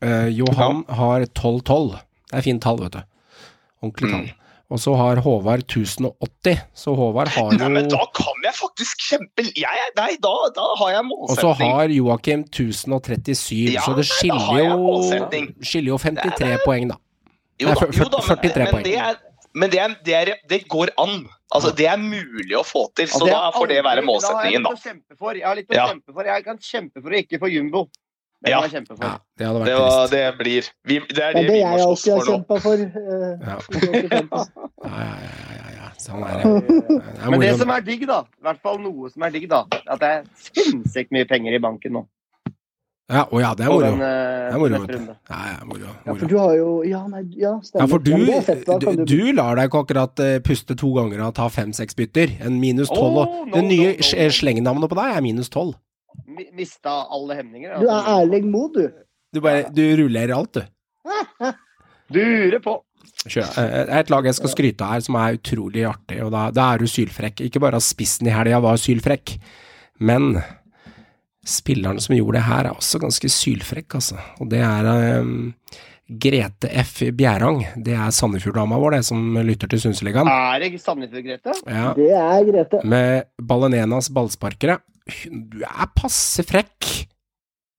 Uh, 0.04 0.28
Johan 0.30 0.84
har 0.90 1.26
1212. 1.26 1.96
Det 2.28 2.38
er 2.38 2.46
fint 2.46 2.62
tall, 2.62 2.84
vet 2.84 3.00
du. 3.00 3.02
Ordentlig 3.82 4.12
tall. 4.12 4.28
Mm. 4.28 4.44
Og 4.68 4.82
så 4.84 4.94
har 5.00 5.22
Håvard 5.24 5.64
1080, 5.64 6.58
så 6.76 6.92
Håvard 6.96 7.30
har 7.32 7.54
jo 7.54 7.56
Nei, 7.56 7.70
men 7.72 7.86
da 7.88 8.02
kan 8.12 8.42
jeg 8.44 8.52
faktisk 8.58 9.00
kjempe 9.00 9.46
jeg, 9.56 9.86
Nei, 9.96 10.10
da, 10.20 10.34
da 10.58 10.66
har 10.82 10.92
jeg 10.92 11.06
Og 11.16 11.36
så 11.40 11.54
har 11.56 11.94
Joakim 11.96 12.44
1037, 12.52 13.78
Ja, 13.78 13.86
så 13.86 13.96
det 13.96 14.04
skiller 14.10 14.60
jo, 14.66 14.98
skiller 15.64 15.94
jo 15.94 16.00
53 16.04 16.58
poeng, 16.66 16.92
da. 16.92 17.00
Jo 17.62 17.74
da, 17.74 17.88
jo 17.90 18.06
da, 18.14 18.20
men, 18.28 18.40
men, 18.72 18.84
det, 18.86 18.96
er, 19.02 19.16
men 19.58 19.72
det, 19.74 19.80
er, 19.82 19.94
det, 20.06 20.14
er, 20.14 20.34
det 20.50 20.60
går 20.70 20.92
an. 21.02 21.24
Altså, 21.56 21.72
det 21.78 21.88
er 21.90 21.98
mulig 21.98 22.58
å 22.60 22.64
få 22.68 22.88
til, 22.98 23.08
så 23.10 23.24
da 23.26 23.48
får 23.56 23.72
det 23.72 23.80
være 23.86 24.04
målsettingen, 24.06 24.68
da. 24.68 24.76
Jeg 25.34 25.46
har 25.48 25.58
litt 25.58 25.72
å 25.72 25.88
kjempe 25.88 26.14
for. 26.14 26.28
Jeg 26.28 26.46
kan 26.46 26.60
kjempe 26.62 27.02
for 27.02 27.16
å 27.16 27.24
ikke 27.24 27.40
få 27.42 27.50
jumbo. 27.54 27.88
Det 28.46 28.52
Ja. 28.52 28.62
Ja, 28.62 29.18
det 29.38 29.46
hadde 29.48 29.66
Det, 29.66 29.74
vært 29.74 29.80
var, 29.82 30.08
trist. 30.08 30.12
det 30.12 30.38
blir 30.38 30.68
vi, 30.84 31.00
Det 31.00 31.24
er 31.24 31.34
Det 31.34 31.42
det 31.42 31.42
er 31.42 31.48
det 31.48 31.54
vi 31.54 31.64
må 31.66 31.96
slåss 31.96 32.04
for 32.06 32.26
nå. 32.30 32.60
for. 32.62 32.78
Uh, 32.78 33.38
Ja. 33.48 33.58
Ja, 34.84 35.00
ja, 35.02 35.16
ja, 35.26 35.56
ja, 35.58 35.72
ja. 35.78 35.88
Sånn 35.98 36.22
er 36.22 36.38
det. 36.38 36.52
det 36.90 37.24
er 37.24 37.32
Men 37.34 37.42
det 37.42 37.58
som 37.58 37.74
er 37.74 37.82
digg, 37.82 38.06
da, 38.08 38.20
i 38.38 38.46
hvert 38.46 38.62
fall 38.62 38.78
noe 38.84 39.10
som 39.10 39.26
er 39.26 39.34
digg, 39.34 39.48
da, 39.50 39.64
at 39.88 40.04
det 40.04 40.12
er 40.20 40.30
sinnssykt 40.52 41.12
mye 41.16 41.26
penger 41.26 41.58
i 41.58 41.60
banken 41.64 41.98
nå. 41.98 42.06
Ja, 43.08 43.22
å 43.32 43.40
ja, 43.40 43.54
det 43.56 43.64
er 43.64 43.72
moro. 43.72 43.88
den, 43.88 44.00
Det 44.02 44.08
eh, 44.08 44.48
er 44.52 44.60
moro, 44.60 44.80
vet 44.84 44.90
du. 44.92 45.12
Ja, 45.32 45.38
ja, 45.54 45.60
moro. 45.70 45.92
Ja, 46.06 46.14
for 46.20 46.28
du 46.28 46.34
har 46.42 46.56
jo 46.58 46.72
Ja, 46.84 47.02
nei, 47.08 47.22
ja 47.40 47.54
stemmer. 47.64 47.86
Ja, 47.86 47.88
for 47.94 48.04
du, 48.04 48.42
fett, 48.44 48.66
du, 48.84 49.06
du 49.08 49.32
lar 49.38 49.56
deg 49.56 49.70
ikke 49.70 49.82
akkurat 49.86 50.24
eh, 50.26 50.40
puste 50.44 50.76
to 50.76 50.90
ganger 50.98 51.24
og 51.24 51.36
ta 51.38 51.48
fem-seks 51.54 51.96
bytter. 51.96 52.34
En 52.44 52.58
minus 52.60 52.92
tolv. 52.92 53.22
Oh, 53.24 53.46
no, 53.46 53.54
det 53.56 53.64
nye 53.70 53.94
no, 53.94 54.02
no, 54.02 54.26
no. 54.28 54.34
slengnavnet 54.42 54.92
på 54.92 55.00
deg 55.00 55.16
er 55.16 55.24
minus 55.24 55.52
tolv. 55.54 55.78
Mi- 56.28 56.50
Mista 56.60 56.98
alle 57.16 57.38
hemninger. 57.40 57.78
Du 57.80 57.88
er 57.88 58.12
Erling 58.18 58.52
Moe, 58.52 58.74
du. 58.76 58.84
Du, 59.32 59.40
bare, 59.44 59.70
du 59.72 59.84
rullerer 60.02 60.36
alt, 60.36 60.60
du. 60.60 60.68
Durer 62.14 62.60
på. 62.64 62.76
Kjør. 63.28 63.48
Eh, 63.48 63.72
Det 63.88 63.96
er 63.96 64.04
et 64.04 64.12
lag 64.14 64.28
jeg 64.28 64.36
skal 64.38 64.52
skryte 64.52 64.84
av 64.86 64.98
her, 64.98 65.08
som 65.08 65.16
er 65.20 65.40
utrolig 65.40 65.88
artig, 65.88 66.20
og 66.24 66.32
da, 66.36 66.50
da 66.56 66.68
er 66.76 66.84
du 66.84 66.92
sylfrekk. 66.92 67.44
Ikke 67.48 67.64
bare 67.64 67.80
at 67.80 67.88
spissen 67.88 68.28
i 68.30 68.36
helga 68.36 68.60
var 68.64 68.80
sylfrekk, 68.84 69.38
men 70.04 70.34
Spilleren 71.48 72.02
som 72.04 72.16
gjorde 72.18 72.40
det 72.42 72.48
her, 72.48 72.68
er 72.68 72.76
også 72.76 73.00
ganske 73.00 73.30
sylfrekk, 73.32 74.00
altså. 74.00 74.18
Og 74.42 74.50
det 74.52 74.60
er 74.68 74.90
um, 75.24 75.54
Grete 76.08 76.70
F. 76.84 77.02
Bjerang. 77.16 77.62
Det 77.84 77.96
er 77.96 78.12
Sandefjord-dama 78.16 78.80
vår, 78.80 78.98
det, 78.98 79.06
som 79.08 79.40
lytter 79.48 79.72
til 79.72 79.82
Sundsligaen. 79.86 80.28
Er 80.28 80.64
det 80.64 80.82
Sandefjord-Grete? 80.84 81.56
Ja. 81.68 81.94
Det 81.98 82.12
er 82.16 82.46
Grete. 82.52 82.82
Med 82.88 83.28
Ballenenas 83.40 84.12
ballsparkere. 84.16 84.80
Du 85.08 85.62
er 85.64 85.92
passe 85.96 86.44
frekk 86.48 86.92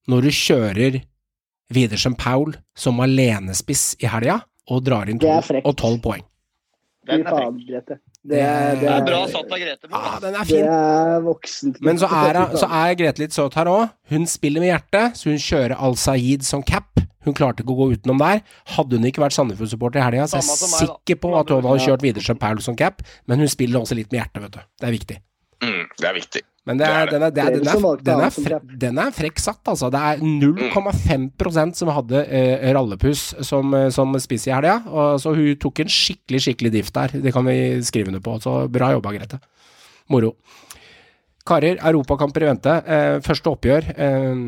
når 0.09 0.25
du 0.25 0.33
kjører 0.33 1.01
Widersen 1.77 2.17
Paul 2.17 2.55
som 2.77 3.01
alenespiss 3.05 3.93
i 4.01 4.09
helga, 4.09 4.41
og 4.73 4.85
drar 4.85 5.09
inn 5.13 5.21
to 5.21 5.29
og 5.29 5.75
tolv 5.81 6.01
poeng. 6.05 6.25
Den 7.09 7.25
er 7.25 7.33
frekk. 7.33 8.01
Det 8.27 8.41
er, 8.43 8.75
det 8.75 8.83
Det 8.83 8.89
er, 8.93 9.05
bra 9.07 9.21
satt 9.31 9.53
av 9.53 9.61
Grete. 9.63 9.89
Ja, 9.93 10.17
den 10.21 10.35
er 10.35 10.49
det 10.49 10.63
er 10.67 11.21
voksent. 11.25 11.79
Men 11.85 12.01
så 12.01 12.09
er, 12.11 12.41
så 12.59 12.67
er 12.67 12.97
Grete 12.99 13.23
litt 13.23 13.37
søt 13.37 13.55
her 13.57 13.71
òg. 13.71 13.93
Hun 14.11 14.27
spiller 14.29 14.65
med 14.65 14.73
hjertet, 14.73 15.21
så 15.21 15.31
hun 15.31 15.39
kjører 15.43 15.77
Al-Saeed 15.79 16.45
som 16.47 16.65
cap. 16.67 16.99
Hun 17.25 17.37
klarte 17.37 17.63
ikke 17.63 17.75
å 17.77 17.79
gå 17.79 17.89
utenom 17.95 18.21
der. 18.23 18.43
Hadde 18.75 18.99
hun 18.99 19.07
ikke 19.09 19.23
vært 19.23 19.37
Sandefjord-supporter 19.37 20.03
i 20.03 20.05
helga, 20.07 20.27
så 20.31 20.41
er 20.41 20.45
jeg 20.45 20.61
som 20.61 20.75
sikker 20.75 21.21
på 21.23 21.33
at 21.39 21.55
hun 21.55 21.67
hadde 21.69 21.87
kjørt 21.87 22.05
Widersen 22.05 22.41
Paul 22.41 22.63
som 22.65 22.77
cap, 22.79 23.03
men 23.31 23.43
hun 23.43 23.51
spiller 23.53 23.83
også 23.83 23.99
litt 23.99 24.11
med 24.13 24.23
hjertet, 24.23 24.45
vet 24.47 24.59
du. 24.59 24.63
Det 24.81 24.91
er 24.91 24.97
viktig. 24.99 25.19
Mm, 25.65 25.85
det 25.99 26.09
er 26.09 26.17
viktig. 26.17 26.43
Men 26.69 26.77
den, 26.83 26.91
er, 29.01 29.13
frekk 29.17 29.41
satt, 29.41 29.63
altså. 29.73 29.89
Det 29.93 30.01
er 30.05 30.21
0,5% 30.21 31.79
som 31.81 31.91
hadde 31.97 32.21
eh, 32.27 32.67
rallepuss 32.77 33.23
som, 33.49 33.73
eh, 33.75 33.89
som 33.95 34.13
spiss 34.21 34.45
i 34.51 34.53
helga. 34.53 34.77
Så 35.23 35.33
hun 35.33 35.55
tok 35.63 35.81
en 35.85 35.93
skikkelig, 35.93 36.43
skikkelig 36.45 36.75
diff 36.77 36.93
der. 36.93 37.17
Det 37.25 37.33
kan 37.33 37.49
vi 37.49 37.57
skrive 37.89 38.13
under 38.13 38.25
på. 38.25 38.37
Så 38.45 38.59
bra 38.73 38.93
jobba, 38.93 39.15
Grete. 39.17 39.41
Moro. 40.13 40.35
Karer, 41.49 41.79
europakamper 41.89 42.45
i 42.45 42.49
vente. 42.51 42.73
Eh, 42.85 43.19
første 43.25 43.49
oppgjør. 43.49 43.87
Eh, 43.97 44.41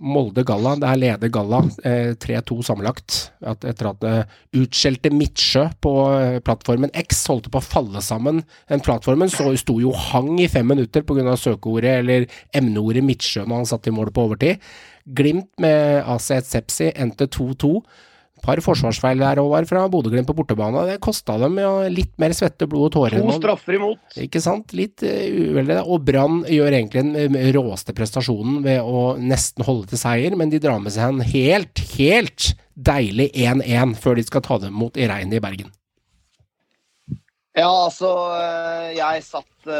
Molde-Galla. 0.00 0.76
Det 0.80 0.88
er 0.88 1.00
leder 1.02 1.32
Galla. 1.32 1.60
Eh, 1.84 2.14
3-2 2.16 2.62
sammenlagt. 2.64 3.18
At, 3.44 3.66
etter 3.68 3.90
at 3.90 4.00
det 4.00 4.14
utskjelte 4.56 5.12
Midtsjø 5.12 5.66
på 5.84 5.92
eh, 6.14 6.38
plattformen 6.46 6.94
X 6.96 7.26
holdt 7.28 7.50
på 7.52 7.60
å 7.60 7.66
falle 7.66 8.00
sammen. 8.04 8.40
Den 8.70 8.84
plattformen 8.84 9.32
så, 9.32 9.50
sto 9.60 9.78
jo 9.82 9.92
hang 9.92 10.40
i 10.40 10.48
fem 10.48 10.66
minutter 10.72 11.04
pga. 11.04 11.36
søkeordet 11.36 12.00
eller 12.00 12.26
emneordet 12.56 13.04
Midtsjø 13.04 13.44
når 13.44 13.62
han 13.62 13.70
satt 13.74 13.88
i 13.90 13.94
mål 13.94 14.12
på 14.14 14.28
overtid. 14.30 14.68
Glimt 15.06 15.52
med 15.62 16.04
AC1 16.08 16.48
Sepsi 16.48 16.92
endte 16.96 17.28
2-2. 17.28 17.76
Par 18.44 18.60
forsvarsfeil 18.62 19.22
der 19.22 19.40
over 19.42 19.64
fra 19.68 19.86
Bodø-Glimt 19.90 20.28
på 20.28 20.34
bortebane. 20.36 20.84
Det 20.90 20.98
kosta 21.02 21.38
dem 21.40 21.56
jo 21.58 21.70
litt 21.90 22.12
mer 22.20 22.34
svette, 22.36 22.68
blod 22.70 22.88
og 22.88 22.92
tårer. 22.96 23.22
To 23.24 23.38
straffer 23.38 23.78
imot. 23.78 24.02
ikke 24.22 24.42
sant? 24.44 24.74
Litt 24.76 25.02
uh, 25.06 25.52
uveldig. 25.52 25.78
Og 25.86 26.04
Brann 26.06 26.42
gjør 26.50 26.76
egentlig 26.76 27.06
den 27.06 27.38
eh, 27.38 27.48
råeste 27.56 27.94
prestasjonen 27.96 28.60
ved 28.66 28.84
å 28.84 29.16
nesten 29.18 29.66
holde 29.66 29.90
til 29.90 30.02
seier, 30.02 30.36
men 30.38 30.52
de 30.52 30.60
drar 30.62 30.78
med 30.82 30.94
seg 30.94 31.16
en 31.16 31.24
helt, 31.24 31.82
helt 31.96 32.52
deilig 32.76 33.30
1-1 33.32 33.96
før 34.02 34.20
de 34.20 34.26
skal 34.28 34.44
ta 34.44 34.60
dem 34.66 34.76
mot 34.76 35.00
i 35.00 35.08
regnet 35.08 35.40
i 35.40 35.42
Bergen. 35.42 35.72
Ja, 37.56 37.70
altså 37.86 38.10
øh, 38.36 38.90
Jeg 38.92 39.22
satt 39.24 39.70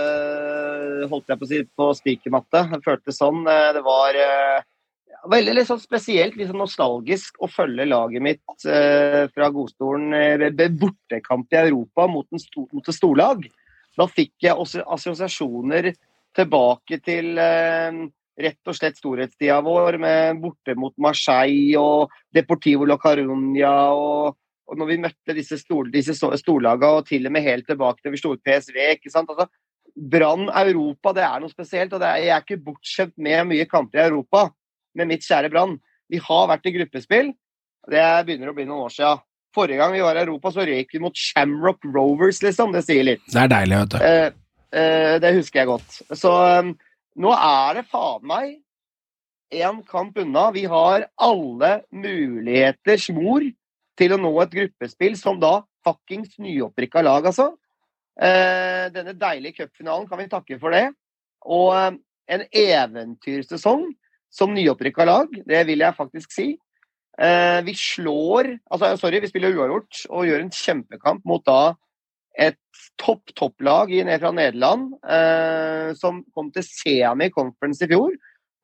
holdt 1.11 1.29
jeg 1.29 1.39
på 1.39 1.45
å 1.47 1.51
si, 1.51 1.61
på 1.77 1.91
spikermatte. 1.99 2.65
Det 2.73 2.83
føltes 2.85 3.21
sånn. 3.21 3.45
Eh, 3.47 3.73
Det 3.77 3.83
var 3.87 4.19
veldig 5.31 5.55
litt 5.57 5.69
sånn 5.69 5.83
spesielt, 5.83 6.37
litt 6.37 6.51
sånn 6.51 6.63
nostalgisk 6.63 7.41
å 7.43 7.49
følge 7.51 7.87
laget 7.89 8.25
mitt 8.25 8.67
eh, 8.69 9.27
fra 9.33 9.51
godstolen 9.55 10.15
ved 10.57 10.79
bortekamp 10.81 11.53
i 11.55 11.61
Europa 11.63 12.07
mot, 12.11 12.27
en 12.33 12.43
sto, 12.43 12.67
mot 12.73 12.87
et 12.87 12.97
storlag. 12.97 13.47
Da 13.97 14.07
fikk 14.11 14.47
jeg 14.49 14.57
også 14.57 14.85
assosiasjoner 14.97 15.93
tilbake 16.37 17.01
til 17.05 17.37
eh, 17.41 18.01
rett 18.47 18.69
og 18.69 18.77
slett 18.77 18.99
storhetstida 19.01 19.61
vår, 19.65 20.01
med 20.03 20.43
borte 20.43 20.77
mot 20.77 20.95
Marseille 21.01 21.79
og 21.81 22.13
Deportivo 22.35 22.89
La 22.89 22.99
Caruña 23.01 23.77
og 23.95 24.37
og 24.67 24.81
når 24.81 24.89
vi 24.91 24.99
møtte 24.99 25.35
disse, 25.37 25.61
stor, 25.61 25.87
disse 25.93 26.17
storlaga, 26.19 26.89
og 26.99 27.07
til 27.07 27.29
og 27.29 27.35
med 27.37 27.45
helt 27.47 27.69
tilbake 27.71 28.03
til 28.03 28.15
vi 28.15 28.19
slo 28.19 28.33
ut 28.35 28.43
PSV 28.43 28.79
ikke 28.97 29.13
sant? 29.13 29.31
Altså, 29.31 29.47
Brann 29.97 30.49
Europa, 30.51 31.13
det 31.17 31.23
er 31.25 31.41
noe 31.41 31.53
spesielt. 31.53 31.95
og 31.95 32.03
er, 32.03 32.17
Jeg 32.25 32.33
er 32.35 32.43
ikke 32.43 32.65
bortskjemt 32.65 33.15
med 33.17 33.47
mye 33.53 33.67
kamper 33.71 34.03
i 34.03 34.09
Europa 34.09 34.49
med 34.97 35.11
mitt 35.11 35.27
kjære 35.27 35.51
Brann. 35.53 35.77
Vi 36.11 36.21
har 36.23 36.51
vært 36.51 36.69
i 36.69 36.75
gruppespill. 36.77 37.33
Det 37.87 38.05
begynner 38.27 38.51
å 38.51 38.57
bli 38.57 38.67
noen 38.67 38.87
år 38.89 38.95
siden. 38.95 39.23
Forrige 39.57 39.81
gang 39.81 39.95
vi 39.95 40.03
var 40.05 40.19
i 40.19 40.23
Europa, 40.25 40.53
så 40.53 40.67
røyk 40.69 40.91
vi 40.93 41.01
mot 41.01 41.17
Shamrock 41.17 41.85
Rovers, 41.89 42.43
liksom. 42.45 42.75
Det 42.77 42.83
sier 42.85 43.07
litt. 43.07 43.25
Det 43.33 43.41
er 43.41 43.53
deilig, 43.53 43.79
vet 43.79 43.95
du. 43.95 43.99
Eh, 44.05 44.81
eh, 44.81 45.15
det 45.23 45.33
husker 45.39 45.63
jeg 45.63 45.71
godt. 45.71 46.01
Så 46.13 46.33
eh, 46.45 46.73
nå 47.25 47.33
er 47.37 47.79
det 47.79 47.87
faen 47.89 48.27
meg 48.29 48.57
én 49.55 49.81
kamp 49.89 50.19
unna. 50.21 50.51
Vi 50.53 50.67
har 50.69 51.07
alle 51.17 51.73
muligheters 51.95 53.09
mor 53.17 53.47
til 53.97 54.13
å 54.13 54.21
nå 54.21 54.33
et 54.43 54.57
gruppespill 54.59 55.17
som 55.17 55.41
da 55.41 55.61
fuckings 55.87 56.37
nyopprykka 56.43 57.05
lag, 57.07 57.31
altså. 57.31 57.55
Eh, 58.17 58.87
denne 58.93 59.13
deilige 59.17 59.63
cupfinalen 59.63 60.09
kan 60.09 60.21
vi 60.21 60.29
takke 60.33 60.59
for 60.61 60.75
det. 60.75 60.91
Og 61.47 61.73
eh, 61.77 61.97
en 62.37 62.45
eventyrsesong 62.51 63.87
som 64.33 64.55
nyopprykka 64.55 65.07
lag, 65.09 65.33
det 65.49 65.63
vil 65.69 65.85
jeg 65.85 65.97
faktisk 65.97 66.33
si. 66.35 66.47
Eh, 67.17 67.59
vi 67.65 67.73
slår 67.73 68.51
altså 68.69 68.93
Sorry, 69.01 69.23
vi 69.25 69.31
spiller 69.31 69.55
uavgjort 69.57 70.03
og 70.11 70.27
gjør 70.29 70.43
en 70.43 70.53
kjempekamp 70.53 71.23
mot 71.25 71.45
da 71.47 71.75
et 72.37 72.59
topp 73.01 73.33
topplag 73.33 73.95
ned 74.05 74.21
fra 74.21 74.33
Nederland 74.37 74.91
eh, 75.09 75.95
som 75.97 76.21
kom 76.37 76.51
til 76.53 76.67
semi 76.67 77.31
conference 77.33 77.85
i 77.85 77.89
fjor. 77.89 78.13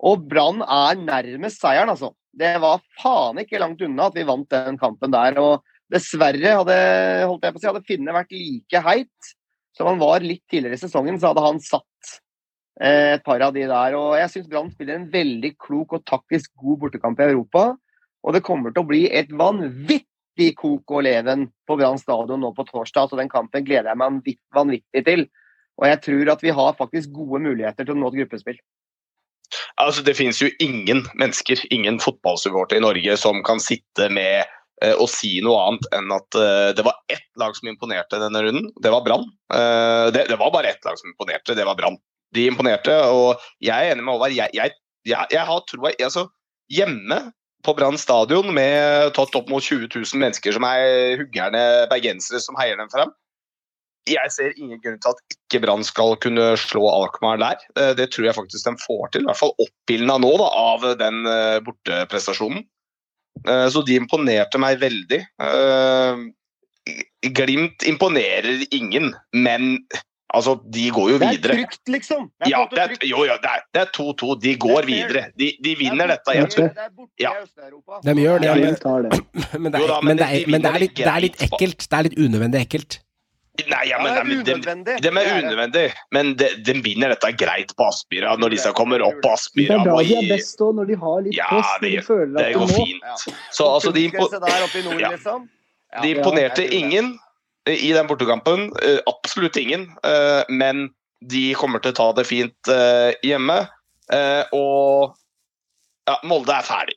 Og 0.02 0.26
Brann 0.28 0.60
er 0.66 0.98
nærmest 1.00 1.62
seieren, 1.62 1.92
altså. 1.92 2.12
Det 2.32 2.56
var 2.60 2.82
faen 3.00 3.40
ikke 3.40 3.60
langt 3.60 3.80
unna 3.84 4.08
at 4.08 4.16
vi 4.16 4.26
vant 4.28 4.48
den 4.52 4.78
kampen 4.80 5.12
der. 5.14 5.38
Og 5.40 5.62
dessverre 5.92 6.56
hadde 6.58 6.76
holdt 7.28 7.46
jeg 7.46 7.54
på 7.54 7.60
å 7.60 7.62
si, 7.62 7.70
hadde 7.70 7.86
Finne 7.88 8.16
vært 8.16 8.34
like 8.36 8.84
heit 8.84 9.32
som 9.76 9.88
han 9.88 10.00
var 10.00 10.24
litt 10.24 10.44
tidligere 10.50 10.76
i 10.76 10.82
sesongen, 10.82 11.16
så 11.20 11.30
hadde 11.30 11.44
han 11.46 11.60
satt 11.64 12.18
et 12.80 13.24
par 13.24 13.42
av 13.44 13.52
de 13.52 13.66
der. 13.68 13.96
Og 13.98 14.14
jeg 14.16 14.30
syns 14.32 14.48
Brann 14.48 14.70
spiller 14.72 14.96
en 14.96 15.10
veldig 15.12 15.52
klok 15.60 15.98
og 15.98 16.06
taktisk 16.08 16.52
god 16.62 16.80
bortekamp 16.86 17.20
i 17.20 17.28
Europa. 17.28 17.66
Og 18.22 18.36
det 18.36 18.44
kommer 18.46 18.72
til 18.72 18.84
å 18.84 18.88
bli 18.88 19.02
et 19.10 19.30
vanvittig 19.34 20.52
kok 20.58 20.94
og 20.94 21.04
leven 21.04 21.48
på 21.68 21.76
Brann 21.76 22.00
stadion 22.00 22.40
nå 22.40 22.52
på 22.56 22.66
torsdag. 22.70 23.10
Så 23.10 23.18
den 23.18 23.32
kampen 23.32 23.66
gleder 23.66 23.92
jeg 23.92 24.00
meg 24.00 24.08
vanvitt- 24.08 24.44
vanvittig 24.56 25.04
til. 25.08 25.26
Og 25.80 25.88
jeg 25.88 26.00
tror 26.04 26.32
at 26.34 26.44
vi 26.44 26.54
har 26.54 26.78
faktisk 26.78 27.12
gode 27.16 27.42
muligheter 27.42 27.84
til 27.84 27.96
å 27.96 28.00
nå 28.00 28.12
et 28.12 28.22
gruppespill. 28.22 28.60
Altså, 29.80 30.04
det 30.04 30.16
finnes 30.16 30.40
jo 30.40 30.50
ingen 30.62 31.04
mennesker, 31.18 31.60
ingen 31.74 31.98
fotballsupporter 32.00 32.78
i 32.78 32.84
Norge 32.84 33.16
som 33.20 33.42
kan 33.44 33.60
sitte 33.60 34.08
med 34.12 34.44
eh, 34.84 34.94
og 34.94 35.08
si 35.12 35.34
noe 35.44 35.60
annet 35.66 35.88
enn 35.96 36.14
at 36.14 36.38
eh, 36.38 36.70
det 36.76 36.84
var 36.86 37.00
ett 37.12 37.28
lag 37.40 37.56
som 37.56 37.68
imponerte 37.72 38.20
denne 38.22 38.44
runden. 38.46 38.70
Det 38.80 38.92
var 38.94 39.04
Brann. 39.04 39.26
Eh, 39.52 40.06
det, 40.14 40.26
det 40.30 40.38
var 40.40 40.54
bare 40.54 40.72
ett 40.72 40.84
lag 40.88 40.96
som 41.00 41.12
imponerte, 41.12 41.56
det 41.58 41.66
var 41.68 41.76
Brann. 41.76 41.98
De 42.32 42.46
imponerte, 42.48 42.94
og 43.12 43.40
jeg 43.60 43.76
er 43.76 43.92
enig 43.92 44.04
med 44.06 44.16
Håvard. 44.16 44.34
Jeg, 44.36 44.50
jeg, 44.56 44.72
jeg, 45.08 45.26
jeg 45.34 45.46
har 45.48 45.64
troa 45.68 45.92
altså, 45.98 46.28
Hjemme 46.72 47.18
på 47.62 47.74
Brann 47.78 47.98
stadion 48.00 48.48
med 48.54 49.12
tatt 49.16 49.34
opp 49.38 49.50
mot 49.52 49.62
20 49.62 49.90
000 49.92 50.22
mennesker 50.22 50.54
som 50.56 50.64
er 50.66 51.18
huggerne 51.20 51.60
bergensere 51.90 52.40
som 52.42 52.56
heier 52.58 52.80
dem 52.80 52.90
frem. 52.90 53.12
Jeg 54.10 54.32
ser 54.34 54.56
ingen 54.58 54.80
grunn 54.82 54.98
til 54.98 55.12
at 55.12 55.34
ikke 55.36 55.60
Brann 55.62 55.84
skal 55.86 56.16
kunne 56.22 56.52
slå 56.58 56.82
Alkmaar 56.90 57.38
der. 57.38 57.60
Eh, 57.78 57.92
Det 57.94 58.08
tror 58.10 58.26
jeg 58.26 58.34
faktisk 58.34 58.66
de 58.66 58.74
får 58.82 59.12
til. 59.12 59.22
I 59.22 59.30
hvert 59.30 59.38
fall 59.38 59.54
oppildna 59.62 60.18
nå 60.18 60.32
da, 60.40 60.48
av 60.72 60.86
den 60.98 61.26
eh, 61.30 61.60
borteprestasjonen. 61.62 62.64
Eh, 63.46 63.66
Så 63.70 63.84
de 63.86 64.00
imponerte 64.00 64.58
meg 64.58 64.80
veldig. 64.82 65.20
Glimt 67.38 67.86
imponerer 67.86 68.66
ingen, 68.74 69.12
men 69.30 69.76
altså, 70.34 70.54
de 70.72 70.84
går 70.90 71.10
jo 71.12 71.18
videre. 71.18 71.38
Det 71.42 71.50
er 71.50 71.54
trygt, 71.66 71.82
liksom. 71.94 72.26
Det 72.40 72.46
er 72.46 72.50
Ja, 72.50 72.60
det 72.70 72.78
er, 72.78 72.96
jo, 73.10 73.24
jo, 73.28 73.36
det 73.42 73.50
er- 73.52 73.80
er 73.82 73.86
2-2. 73.96 74.40
De 74.42 74.54
går 74.56 74.78
er 74.82 74.86
videre. 74.86 75.22
De, 75.38 75.50
de 75.64 75.74
vinner 75.76 76.06
Det 76.06 76.10
er 76.10 76.16
dette 76.16 76.24
borte- 76.24 76.58
igjen. 76.58 76.74
Det 76.74 76.84
er 76.86 76.90
borte 76.96 77.12
Ja. 77.20 77.30
i 77.30 77.42
Øst-Europa. 77.44 78.00
De 78.02 78.14
gjør 78.22 78.38
det, 78.40 78.46
Ja, 78.46 78.54
men, 78.54 78.62
det. 78.64 79.60
men, 79.60 79.72
det 79.72 79.80
er, 79.80 80.02
men, 80.02 80.06
men 80.06 80.16
det 80.16 80.26
er, 80.26 80.44
men 80.50 80.62
det 80.62 80.70
er, 80.74 80.78
litt, 80.78 80.94
det 80.96 81.06
er 81.06 81.20
litt 81.20 81.36
ekkelt. 81.48 81.78
Det 81.88 81.98
er 81.98 82.02
litt 82.08 82.18
unødvendig 82.18 82.60
ekkelt. 82.66 83.00
Nei, 83.68 83.82
ja, 83.90 83.98
men, 84.00 84.14
de, 84.14 84.36
de 84.48 84.52
er 84.52 84.84
Det 85.04 85.10
er 85.12 85.42
unødvendig, 85.44 85.92
men 86.16 86.30
de, 86.40 86.46
de 86.64 86.72
vinner 86.80 87.10
dette 87.12 87.28
greit 87.36 87.74
på 87.76 87.84
Aspmyra 87.84 88.32
når 88.40 88.54
disse 88.54 88.70
kommer 88.72 89.02
opp 89.04 89.18
på 89.20 89.34
Det 89.54 89.66
er 89.68 89.84
da 89.84 89.96
de 90.00 90.14
er 90.16 90.28
best 90.32 90.56
òg, 90.64 90.70
når 90.78 90.86
de 90.88 90.96
har 90.96 91.18
litt 91.26 91.36
Ja, 91.36 91.48
press. 91.50 91.66
Ja, 91.68 91.78
det- 91.82 92.04
føler 92.06 92.38
Det 92.38 92.46
at 92.46 92.54
går 92.54 92.68
fint. 92.72 93.02
Så 93.52 93.66
altså, 93.74 93.92
de, 93.92 94.06
liksom. 94.08 95.48
De 96.02 96.08
imponerte 96.16 96.64
ingen 96.72 97.18
i 97.70 97.92
den 97.94 98.06
bortekampen. 98.10 98.70
eh, 98.82 98.98
Absolutt 99.06 99.56
ingen. 99.56 99.88
eh, 100.04 100.42
Men 100.48 100.90
de 101.24 101.54
kommer 101.54 101.78
til 101.82 101.92
å 101.92 101.94
ta 101.94 102.12
det 102.12 102.26
fint 102.26 102.68
eh, 102.68 103.12
hjemme. 103.22 103.68
Eh, 104.12 104.44
Og 104.52 105.14
ja, 106.08 106.16
Molde 106.24 106.50
er 106.56 106.62
ferdig. 106.66 106.96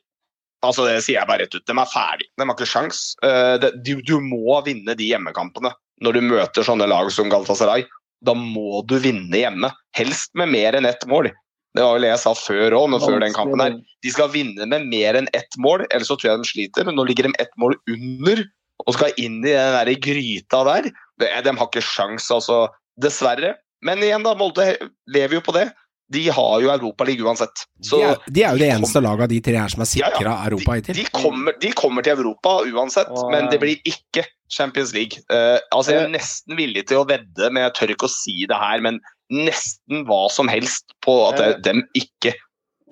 Altså 0.66 0.86
Det 0.88 1.02
sier 1.04 1.20
jeg 1.20 1.28
bare 1.28 1.44
rett 1.44 1.54
ut. 1.54 1.66
De 1.66 1.72
er 1.78 1.86
ferdig. 1.92 2.26
De 2.36 2.42
har 2.44 2.54
ikke 2.56 2.66
sjans. 2.66 3.14
Eh, 3.22 3.58
Du, 3.84 4.00
du 4.02 4.18
må 4.20 4.58
vinne 4.66 4.96
de 4.96 5.10
hjemmekampene 5.12 5.70
når 6.02 6.12
du 6.12 6.20
møter 6.26 6.62
sånne 6.66 6.88
lag 6.90 7.10
som 7.14 7.30
Galatasaray. 7.30 7.86
Da 8.24 8.34
må 8.34 8.82
du 8.88 8.98
vinne 8.98 9.30
hjemme. 9.38 9.70
Helst 9.96 10.34
med 10.34 10.50
mer 10.50 10.74
enn 10.74 10.86
ett 10.88 11.06
mål. 11.06 11.30
Det 11.76 11.84
var 11.84 11.92
vel 11.94 12.02
det 12.06 12.10
jeg 12.14 12.20
sa 12.24 12.32
før 12.34 12.72
òg, 12.72 12.94
før 13.04 13.20
den 13.20 13.32
kampen 13.36 13.60
her. 13.60 13.74
De 14.02 14.10
skal 14.10 14.28
vinne 14.32 14.66
med 14.66 14.86
mer 14.88 15.14
enn 15.14 15.28
ett 15.36 15.56
mål, 15.60 15.84
ellers 15.92 16.08
så 16.08 16.16
tror 16.16 16.30
jeg 16.32 16.38
de 16.42 16.48
sliter. 16.48 16.84
Men 16.88 16.96
Nå 16.96 17.04
ligger 17.06 17.28
de 17.28 17.34
ett 17.38 17.52
mål 17.60 17.76
under 17.86 18.42
og 18.84 18.94
skal 18.94 19.14
inn 19.16 19.38
i 19.44 19.52
den 19.54 19.72
der 19.78 19.92
gryta 20.02 20.64
der. 20.68 20.90
Det- 21.18 21.44
De 21.44 21.56
har 21.56 21.66
ikke 21.70 21.82
sjans, 21.82 22.30
altså. 22.30 22.68
Dessverre. 23.00 23.54
Men 23.82 23.98
igjen, 24.04 24.22
da. 24.24 24.34
Molde 24.34 24.76
lever 25.08 25.34
jo 25.38 25.40
på 25.40 25.52
det. 25.56 25.70
De 26.08 26.28
har 26.30 26.60
jo 26.62 26.68
Europaligaen 26.70 27.26
uansett. 27.26 27.64
Så 27.82 27.98
de, 27.98 28.04
er, 28.06 28.18
de 28.30 28.42
er 28.46 28.52
jo 28.54 28.58
det 28.62 28.68
eneste 28.76 29.00
laget 29.02 29.22
av 29.26 29.28
de 29.32 29.40
tre 29.42 29.56
her 29.58 29.68
som 29.72 29.82
er 29.82 29.90
Ja, 29.98 30.10
ja. 30.22 30.34
Europa 30.46 30.76
de, 30.76 30.78
hittil. 30.78 30.94
de, 31.00 31.04
kommer, 31.10 31.52
de 31.58 31.70
kommer 31.72 32.02
til 32.06 32.14
Europa 32.14 32.52
uansett, 32.62 33.08
Og, 33.10 33.30
men 33.32 33.48
det 33.50 33.58
blir 33.58 33.80
ikke 33.84 34.22
Champions 34.48 34.92
League. 34.94 35.18
Uh, 35.32 35.58
altså 35.74 35.96
Jeg 35.96 36.04
er 36.04 36.12
nesten 36.14 36.56
villig 36.56 36.86
til 36.86 36.98
å 37.02 37.08
vedde, 37.08 37.50
men 37.50 37.64
jeg 37.66 37.74
tør 37.74 37.94
ikke 37.96 38.06
å 38.06 38.12
si 38.14 38.46
det 38.46 38.54
her, 38.60 38.80
men 38.86 39.00
nesten 39.34 40.04
hva 40.06 40.30
som 40.30 40.46
helst 40.48 40.94
på 41.02 41.16
at 41.32 41.40
Eh. 41.42 41.54
de 41.66 41.82
ikke 41.98 42.34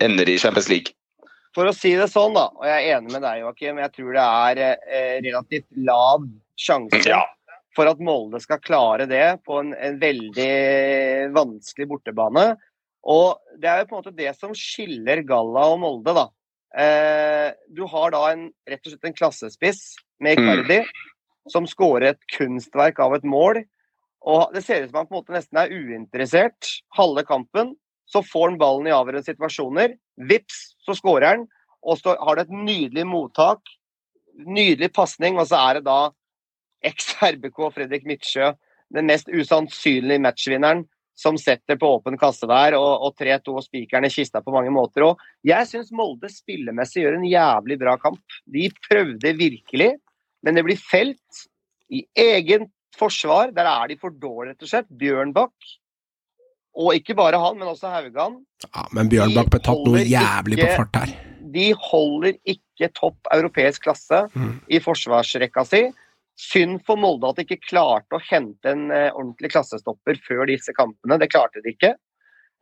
ender 0.03 0.27
i 0.29 0.37
Champions 0.37 0.69
League. 0.69 0.91
For 1.55 1.71
å 1.71 1.75
si 1.77 1.93
det 1.95 2.09
sånn, 2.11 2.35
da, 2.35 2.49
og 2.51 2.65
jeg 2.67 2.83
er 2.89 2.97
enig 2.99 3.13
med 3.15 3.23
deg, 3.23 3.41
Joakim, 3.45 3.79
jeg 3.79 3.93
tror 3.95 4.13
det 4.17 4.25
er 4.27 4.61
eh, 4.65 5.17
relativt 5.23 5.69
lav 5.87 6.25
sjanse 6.59 7.03
Ja. 7.07 7.21
for 7.75 7.87
at 7.91 7.99
Molde 8.03 8.41
skal 8.43 8.59
klare 8.63 9.07
det 9.11 9.41
på 9.47 9.61
en, 9.63 9.73
en 9.75 9.99
veldig 10.03 10.49
vanskelig 11.35 11.89
bortebane. 11.91 12.57
Og 13.05 13.39
det 13.61 13.69
er 13.71 13.83
jo 13.83 13.89
på 13.91 13.97
en 13.97 14.03
måte 14.03 14.17
det 14.17 14.33
som 14.39 14.55
skiller 14.57 15.23
Galla 15.29 15.67
og 15.75 15.81
Molde, 15.83 16.15
da. 16.17 16.27
Eh, 16.75 17.53
du 17.71 17.85
har 17.91 18.11
da 18.15 18.25
en, 18.33 18.49
rett 18.67 18.83
og 18.87 18.91
slett 18.95 19.11
en 19.11 19.19
klassespiss 19.19 19.83
med 20.23 20.39
Mm. 20.39 20.45
Icardi, 20.49 20.81
som 21.51 21.67
skårer 21.69 22.15
et 22.15 22.23
kunstverk 22.35 22.99
av 23.05 23.15
et 23.15 23.25
mål. 23.29 23.63
Og 24.25 24.55
det 24.55 24.65
ser 24.65 24.83
ut 24.83 24.91
som 24.91 25.03
han 25.03 25.07
på 25.07 25.15
en 25.15 25.21
måte 25.23 25.35
nesten 25.37 25.59
er 25.61 25.71
uinteressert 25.75 26.71
halve 26.97 27.23
kampen. 27.29 27.75
Så 28.09 28.23
får 28.25 28.51
han 28.51 28.59
ballen 28.59 28.87
i 28.89 28.95
avgjørende 28.95 29.27
situasjoner. 29.27 29.95
Vips, 30.17 30.74
så 30.87 30.97
skårer 30.99 31.31
han. 31.31 31.47
Og 31.85 32.01
så 32.01 32.17
har 32.21 32.39
det 32.39 32.47
et 32.47 32.57
nydelig 32.57 33.07
mottak. 33.09 33.63
Nydelig 34.35 34.91
pasning, 34.97 35.39
og 35.39 35.49
så 35.51 35.61
er 35.69 35.79
det 35.79 35.87
da 35.87 35.99
eks-RBK 36.85 37.61
Fredrik 37.75 38.07
Midtsjø, 38.09 38.51
den 38.95 39.09
mest 39.09 39.31
usannsynlige 39.33 40.23
matchvinneren, 40.23 40.85
som 41.15 41.39
setter 41.39 41.79
på 41.79 41.89
åpen 41.97 42.19
kasse 42.19 42.47
der, 42.51 42.75
og 42.75 43.15
3-2 43.21 43.55
og 43.55 43.63
spikeren 43.63 44.09
i 44.09 44.11
kista 44.11 44.43
på 44.43 44.53
mange 44.55 44.73
måter. 44.75 45.07
Og 45.07 45.47
jeg 45.47 45.69
syns 45.71 45.93
Molde 45.95 46.31
spillemessig 46.33 47.05
gjør 47.05 47.21
en 47.21 47.29
jævlig 47.29 47.79
bra 47.81 47.95
kamp. 48.03 48.23
De 48.51 48.67
prøvde 48.89 49.35
virkelig, 49.39 49.93
men 50.43 50.59
det 50.59 50.65
blir 50.67 50.81
felt 50.81 51.45
i 51.95 52.03
egen 52.19 52.67
forsvar. 52.99 53.55
Der 53.55 53.71
er 53.71 53.93
de 53.93 53.99
for 54.01 54.11
dårlige, 54.11 54.57
rett 54.57 54.67
og 54.67 54.73
slett. 54.73 54.91
Bjørnbakk. 54.91 55.55
Og 56.75 56.97
ikke 56.99 57.15
bare 57.15 57.39
han, 57.39 57.59
men 57.59 57.71
også 57.71 57.91
Haugan. 57.93 58.41
Ja, 58.67 58.87
men 58.97 59.11
Bjørnbakk 59.13 59.51
ble 59.53 59.61
tatt 59.63 59.85
noe 59.87 60.01
jævlig 60.03 60.11
jævlig 60.11 60.59
på 60.63 60.71
fart 60.81 60.97
her. 60.99 61.13
De 61.55 61.69
holder 61.79 62.39
ikke 62.51 62.89
topp 62.97 63.31
europeisk 63.35 63.85
klasse 63.87 64.25
Mm. 64.35 64.57
i 64.69 64.81
forsvarsrekka 64.83 65.65
si. 65.69 65.85
Synd 66.35 66.81
for 66.85 66.99
Molde 66.99 67.29
at 67.31 67.37
de 67.39 67.45
ikke 67.47 67.69
klarte 67.69 68.17
å 68.19 68.23
hente 68.27 68.67
en 68.67 68.91
eh, 68.91 69.13
ordentlig 69.15 69.53
klassestopper 69.53 70.19
før 70.27 70.49
disse 70.51 70.75
kampene. 70.75 71.19
Det 71.23 71.31
klarte 71.31 71.63
de 71.63 71.71
ikke. 71.71 71.95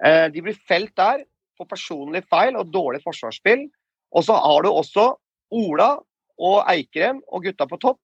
Eh, 0.05 0.29
de 0.29 0.43
blir 0.45 0.59
felt 0.69 0.93
der 0.97 1.25
på 1.57 1.65
personlig 1.69 2.25
feil 2.29 2.57
og 2.61 2.69
dårlig 2.73 3.01
forsvarsspill. 3.03 3.71
Og 4.13 4.25
så 4.27 4.37
har 4.37 4.63
du 4.63 4.69
også 4.69 5.15
Ola 5.53 5.95
og 6.43 6.59
Eikrem 6.69 7.23
og 7.33 7.45
gutta 7.45 7.65
på 7.71 7.81
topp. 7.81 8.01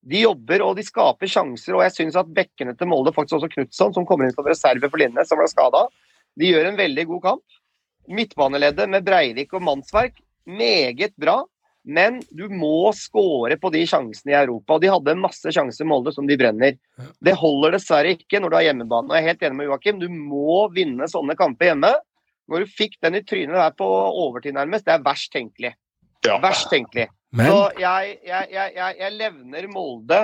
De 0.00 0.22
jobber 0.22 0.62
og 0.64 0.78
de 0.78 0.84
skaper 0.86 1.28
sjanser, 1.28 1.74
og 1.76 1.84
jeg 1.84 1.94
syns 1.96 2.16
at 2.16 2.30
bekkene 2.32 2.72
til 2.78 2.88
Molde, 2.88 3.12
faktisk 3.12 3.40
også 3.40 3.50
Knutson, 3.52 3.94
som 3.96 4.06
kommer 4.08 4.26
inn 4.26 4.34
som 4.34 4.48
reserve 4.48 4.88
for 4.88 5.00
Linne, 5.00 5.24
som 5.28 5.40
ble 5.40 5.48
skada, 5.50 5.84
de 6.40 6.52
gjør 6.52 6.70
en 6.70 6.78
veldig 6.78 7.06
god 7.10 7.22
kamp. 7.26 7.58
Midtbaneleddet 8.10 8.88
med 8.90 9.04
Breivik 9.06 9.52
og 9.56 9.64
Mannsverk, 9.66 10.16
meget 10.48 11.12
bra. 11.20 11.42
Men 11.84 12.18
du 12.36 12.44
må 12.52 12.90
skåre 12.92 13.56
på 13.60 13.70
de 13.72 13.80
sjansene 13.88 14.34
i 14.34 14.36
Europa. 14.36 14.76
Og 14.76 14.82
de 14.82 14.90
hadde 14.92 15.16
masse 15.16 15.52
sjanser 15.54 15.86
i 15.86 15.88
Molde 15.88 16.12
som 16.12 16.26
de 16.28 16.36
brenner. 16.40 16.76
Det 17.24 17.36
holder 17.40 17.76
dessverre 17.76 18.12
ikke 18.16 18.40
når 18.40 18.52
du 18.52 18.56
har 18.58 18.66
hjemmebane. 18.68 19.08
Og 19.08 19.16
jeg 19.16 19.24
er 19.24 19.32
helt 19.32 19.46
enig 19.48 19.58
med 19.60 19.70
Joakim, 19.70 20.02
du 20.02 20.08
må 20.12 20.66
vinne 20.74 21.08
sånne 21.10 21.36
kamper 21.40 21.70
hjemme. 21.70 21.94
Når 22.50 22.64
du 22.64 22.74
fikk 22.76 22.98
den 23.04 23.16
i 23.16 23.24
trynet 23.24 23.56
der 23.56 23.72
på 23.78 23.86
overtid 23.86 24.56
nærmest, 24.56 24.84
det 24.88 24.96
er 24.96 25.06
verst 25.06 25.32
tenkelig. 25.32 25.72
Ja. 26.26 26.36
Verst 26.42 26.68
tenkelig. 26.72 27.08
Men 27.32 27.46
Så 27.46 27.58
jeg, 27.78 28.18
jeg, 28.26 28.48
jeg, 28.50 28.96
jeg, 28.98 29.12
levner 29.14 29.68
Molde 29.70 30.20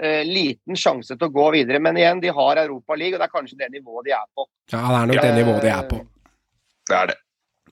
eh, 0.00 0.22
liten 0.24 0.78
sjanse 0.78 1.16
til 1.16 1.28
å 1.28 1.32
gå 1.32 1.50
videre. 1.52 1.80
Men 1.82 1.98
igjen, 2.00 2.22
de 2.22 2.32
har 2.32 2.62
Europa 2.62 2.96
League, 2.96 3.18
og 3.18 3.20
det 3.20 3.28
er 3.28 3.34
kanskje 3.34 3.58
det 3.60 3.70
nivået 3.74 4.08
de 4.08 4.16
er 4.16 4.26
på. 4.32 4.48
ja, 4.72 4.80
det 4.80 5.02
er 5.02 5.06
nok 5.12 5.22
det 5.22 5.34
nivået 5.36 5.62
de 5.62 5.72
er 5.74 5.86
på. 5.90 6.02
Det 6.86 6.96
er 6.96 7.12
det. 7.12 7.20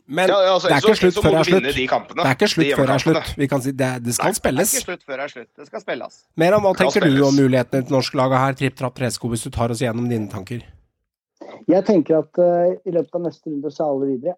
Men 0.07 0.29
Ja, 0.29 0.37
altså, 0.53 0.69
det 0.69 0.77
er 0.77 0.81
så- 0.81 0.89
ikke 0.89 1.01
slutt 1.01 1.15
så 1.15 1.23
før 1.23 1.31
det 1.31 1.39
er 1.41 1.45
slutt. 1.45 1.75
de 1.75 1.87
kampene. 1.89 2.21
Det 2.21 2.29
er 2.29 2.37
ikke 2.37 2.49
slutt 2.53 2.67
De 2.67 2.77
før 2.77 2.87
det 2.87 2.95
er 2.95 2.99
slutt. 2.99 3.37
Vi 3.39 3.47
kan 3.49 3.63
si 3.63 3.71
det, 3.73 4.05
det 4.05 4.15
skal 4.15 4.25
Det 4.25 4.37
er 4.37 4.41
spilles. 4.41 4.75
ikke 4.75 4.85
slutt 4.85 5.05
før 5.09 5.17
det 5.17 5.25
er 5.25 5.29
slutt. 5.29 5.51
Det 5.57 5.67
skal 5.67 5.81
spilles. 5.81 6.25
Mer 6.37 6.53
om 6.55 6.63
hva 6.63 6.75
tenker 6.77 7.01
du 7.01 7.25
om 7.25 7.35
mulighetene 7.35 7.87
til 7.87 7.93
norsk-laget 7.97 8.39
her, 8.39 8.53
Tripp 8.53 8.77
Trapp 8.77 8.95
Tresko, 8.95 9.29
hvis 9.29 9.45
du 9.45 9.51
tar 9.51 9.71
oss 9.71 9.81
gjennom 9.81 10.09
dine 10.09 10.29
tanker? 10.29 10.61
Jeg 11.67 11.85
tenker 11.87 12.19
at 12.19 12.37
uh, 12.39 12.77
i 12.85 12.91
løpet 12.93 13.15
av 13.15 13.23
neste 13.23 13.49
runde 13.49 13.71
så 13.73 13.81
er 13.81 13.89
alle 13.95 14.07
videre. 14.13 14.35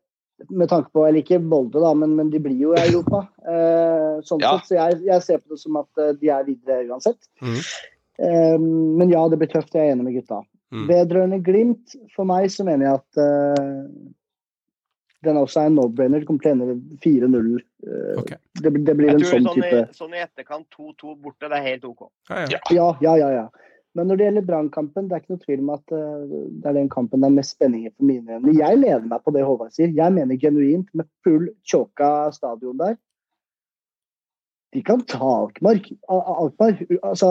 Med 0.50 0.68
tanke 0.68 0.90
på, 0.92 1.06
Eller 1.08 1.22
ikke 1.22 1.38
Molde, 1.40 1.80
da, 1.80 1.94
men, 1.96 2.12
men 2.18 2.30
de 2.30 2.40
blir 2.44 2.58
jo 2.60 2.74
i 2.76 2.82
Europa. 2.84 3.22
Eh, 3.40 4.18
sånn 4.26 4.42
Ja. 4.44 4.56
sett, 4.58 4.68
så 4.68 4.74
jeg, 4.76 4.98
jeg 5.06 5.22
ser 5.24 5.38
på 5.40 5.54
det 5.54 5.60
som 5.62 5.78
at 5.80 6.02
eh, 6.02 6.12
de 6.20 6.28
er 6.28 6.44
videre 6.44 6.84
uansett. 6.90 7.30
Mm. 7.40 7.56
Eh, 8.18 8.58
men 9.00 9.10
ja, 9.14 9.22
det 9.32 9.38
blir 9.40 9.48
tøft. 9.52 9.72
Jeg 9.74 9.88
er 9.88 9.94
enig 9.96 10.04
med 10.10 10.18
gutta. 10.18 10.42
Mm. 10.74 10.86
Vedrørende 10.90 11.40
Glimt, 11.46 11.96
for 12.14 12.28
meg 12.28 12.50
så 12.52 12.64
mener 12.68 12.88
jeg 12.88 13.00
at 13.00 13.20
eh, 13.22 13.82
den 15.24 15.38
også 15.40 15.62
er 15.62 15.70
en 15.70 15.78
no-brainer. 15.78 16.20
Det 16.22 16.28
kommer 16.28 16.44
til 16.44 16.52
å 16.52 16.56
ende 16.56 16.98
4-0. 17.04 17.52
Eh, 17.86 18.18
Ok. 18.20 18.32
det, 18.60 18.72
det 18.86 18.94
blir 18.98 19.08
Jeg 19.12 19.20
en 19.20 19.24
sånn 19.30 19.46
sånn, 19.48 19.60
type 19.62 19.78
i, 19.78 19.94
sånn 19.96 20.14
i 20.16 20.20
etterkant 20.24 20.66
2-2 20.76 21.16
borte, 21.22 21.48
det 21.48 21.56
er 21.60 21.64
helt 21.70 21.84
OK. 21.88 22.08
Ja, 22.28 22.44
ja. 22.74 22.90
Ja, 23.00 23.16
ja, 23.24 23.30
ja. 23.40 23.46
Men 23.96 24.10
når 24.10 24.18
det 24.18 24.26
gjelder 24.26 24.44
Brannkampen, 24.44 25.06
det 25.08 25.16
er 25.16 25.22
ikke 25.22 25.34
noe 25.34 25.44
tvil 25.44 25.60
om 25.62 25.72
at 25.72 25.92
eh, 25.96 26.32
det 26.60 26.68
er 26.68 26.76
den 26.76 26.90
kampen 26.92 27.22
det 27.22 27.30
er 27.30 27.36
mest 27.38 27.54
spenning 27.56 27.86
i 27.86 27.92
for 27.92 28.08
mine 28.08 28.36
øyne. 28.36 28.56
Jeg 28.58 28.80
lener 28.82 29.06
meg 29.08 29.22
på 29.24 29.32
det 29.32 29.44
Håvard 29.46 29.72
sier. 29.72 29.94
Jeg 29.96 30.12
mener 30.12 30.40
genuint, 30.40 30.90
med 30.92 31.08
full 31.24 31.48
tjåka 31.64 32.10
stadion 32.36 32.76
der 32.80 32.98
De 34.74 34.82
kan 34.84 35.00
ta 35.08 35.30
Alkmark. 35.46 35.88
Alkmark 36.12 36.82
altså 37.00 37.30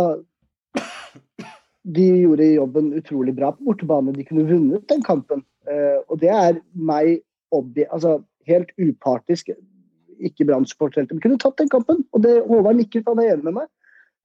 De 1.86 2.08
gjorde 2.24 2.48
jobben 2.56 2.94
utrolig 2.98 3.36
bra 3.38 3.52
på 3.54 3.70
bortebane. 3.70 4.16
De 4.16 4.26
kunne 4.26 4.48
vunnet 4.50 4.90
den 4.90 5.06
kampen. 5.06 5.46
Eh, 5.70 6.02
og 6.10 6.18
det 6.24 6.34
er 6.34 6.58
meg 6.74 7.20
altså, 7.92 8.18
helt 8.50 8.74
upartisk. 8.82 9.54
Ikke 10.18 10.48
Brann-supporter, 10.48 11.06
men 11.12 11.22
kunne 11.22 11.38
tatt 11.38 11.60
den 11.62 11.70
kampen. 11.70 12.02
Og 12.16 12.24
det 12.26 12.40
Håvard 12.50 12.80
nikker, 12.80 13.06
for 13.06 13.14
han 13.14 13.22
er 13.22 13.36
enig 13.36 13.52
med 13.52 13.60
meg. 13.62 13.70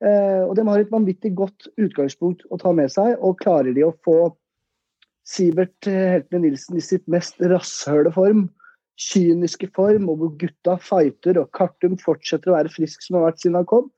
Eh, 0.00 0.42
og 0.46 0.54
de 0.56 0.64
har 0.68 0.80
et 0.80 0.92
vanvittig 0.92 1.34
godt 1.36 1.68
utgangspunkt 1.80 2.46
å 2.50 2.58
ta 2.60 2.72
med 2.76 2.92
seg. 2.92 3.16
Og 3.20 3.38
klarer 3.42 3.74
de 3.76 3.84
å 3.86 3.94
få 4.06 4.32
Sivert 5.30 5.86
eh, 5.90 6.16
Heltene 6.16 6.46
Nilsen 6.46 6.80
i 6.80 6.84
sitt 6.84 7.04
mest 7.10 7.40
rasshøle 7.52 8.12
form, 8.14 8.48
kyniske 9.00 9.70
form, 9.76 10.08
og 10.12 10.22
hvor 10.22 10.32
gutta 10.40 10.76
fighter 10.82 11.38
og 11.40 11.52
Kartum 11.56 11.96
fortsetter 12.00 12.50
å 12.50 12.56
være 12.56 12.72
frisk 12.72 13.04
som 13.04 13.18
har 13.18 13.30
vært 13.30 13.44
siden 13.44 13.60
han 13.60 13.68
kom, 13.68 13.90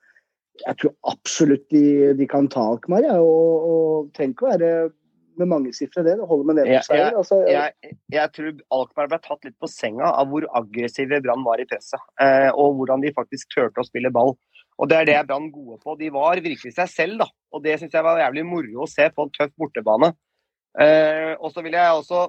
jeg 0.60 0.78
tror 0.82 0.92
absolutt 1.08 1.64
de, 1.72 2.12
de 2.18 2.26
kan 2.28 2.48
ta 2.52 2.64
Alkmaar. 2.74 3.06
Ja, 3.06 3.16
og, 3.22 3.70
og 3.72 4.20
ikke 4.20 4.46
å 4.46 4.50
være 4.52 4.72
med 5.40 5.48
mangesifre 5.48 6.04
det. 6.04 6.18
Det 6.20 6.28
holder 6.28 6.48
med 6.48 6.60
Jeg, 6.60 6.66
nedrykkseier. 6.68 7.04
jeg, 7.06 7.16
Altså, 7.22 7.38
jeg, 7.48 7.96
jeg 8.12 8.32
tror 8.36 8.50
Alkmaar 8.78 9.10
ble 9.12 9.20
tatt 9.24 9.48
litt 9.48 9.56
på 9.62 9.70
senga 9.70 10.12
av 10.12 10.28
hvor 10.32 10.46
aggressive 10.60 11.22
Brann 11.24 11.46
var 11.46 11.62
i 11.62 11.66
presset. 11.68 12.02
Eh, 12.20 12.50
og 12.52 12.76
hvordan 12.78 13.04
de 13.04 13.14
faktisk 13.16 13.54
turte 13.54 13.82
å 13.82 13.88
spille 13.88 14.12
ball. 14.12 14.36
Og 14.80 14.88
Det 14.88 14.98
er 14.98 15.08
det 15.08 15.18
Brann 15.28 15.50
gode 15.52 15.78
på. 15.82 15.96
De 16.00 16.10
var 16.12 16.40
virkelig 16.42 16.74
seg 16.74 16.90
selv, 16.90 17.18
da. 17.22 17.28
Og 17.52 17.64
det 17.64 17.78
syns 17.78 17.92
jeg 17.94 18.04
var 18.04 18.20
jævlig 18.22 18.44
moro 18.48 18.84
å 18.84 18.90
se 18.90 19.08
på 19.12 19.26
en 19.26 19.34
tøff 19.34 19.52
bortebane. 19.60 20.12
Eh, 20.80 21.34
og 21.36 21.52
så 21.52 21.62
vil 21.64 21.76
jeg 21.76 21.98
også 21.98 22.22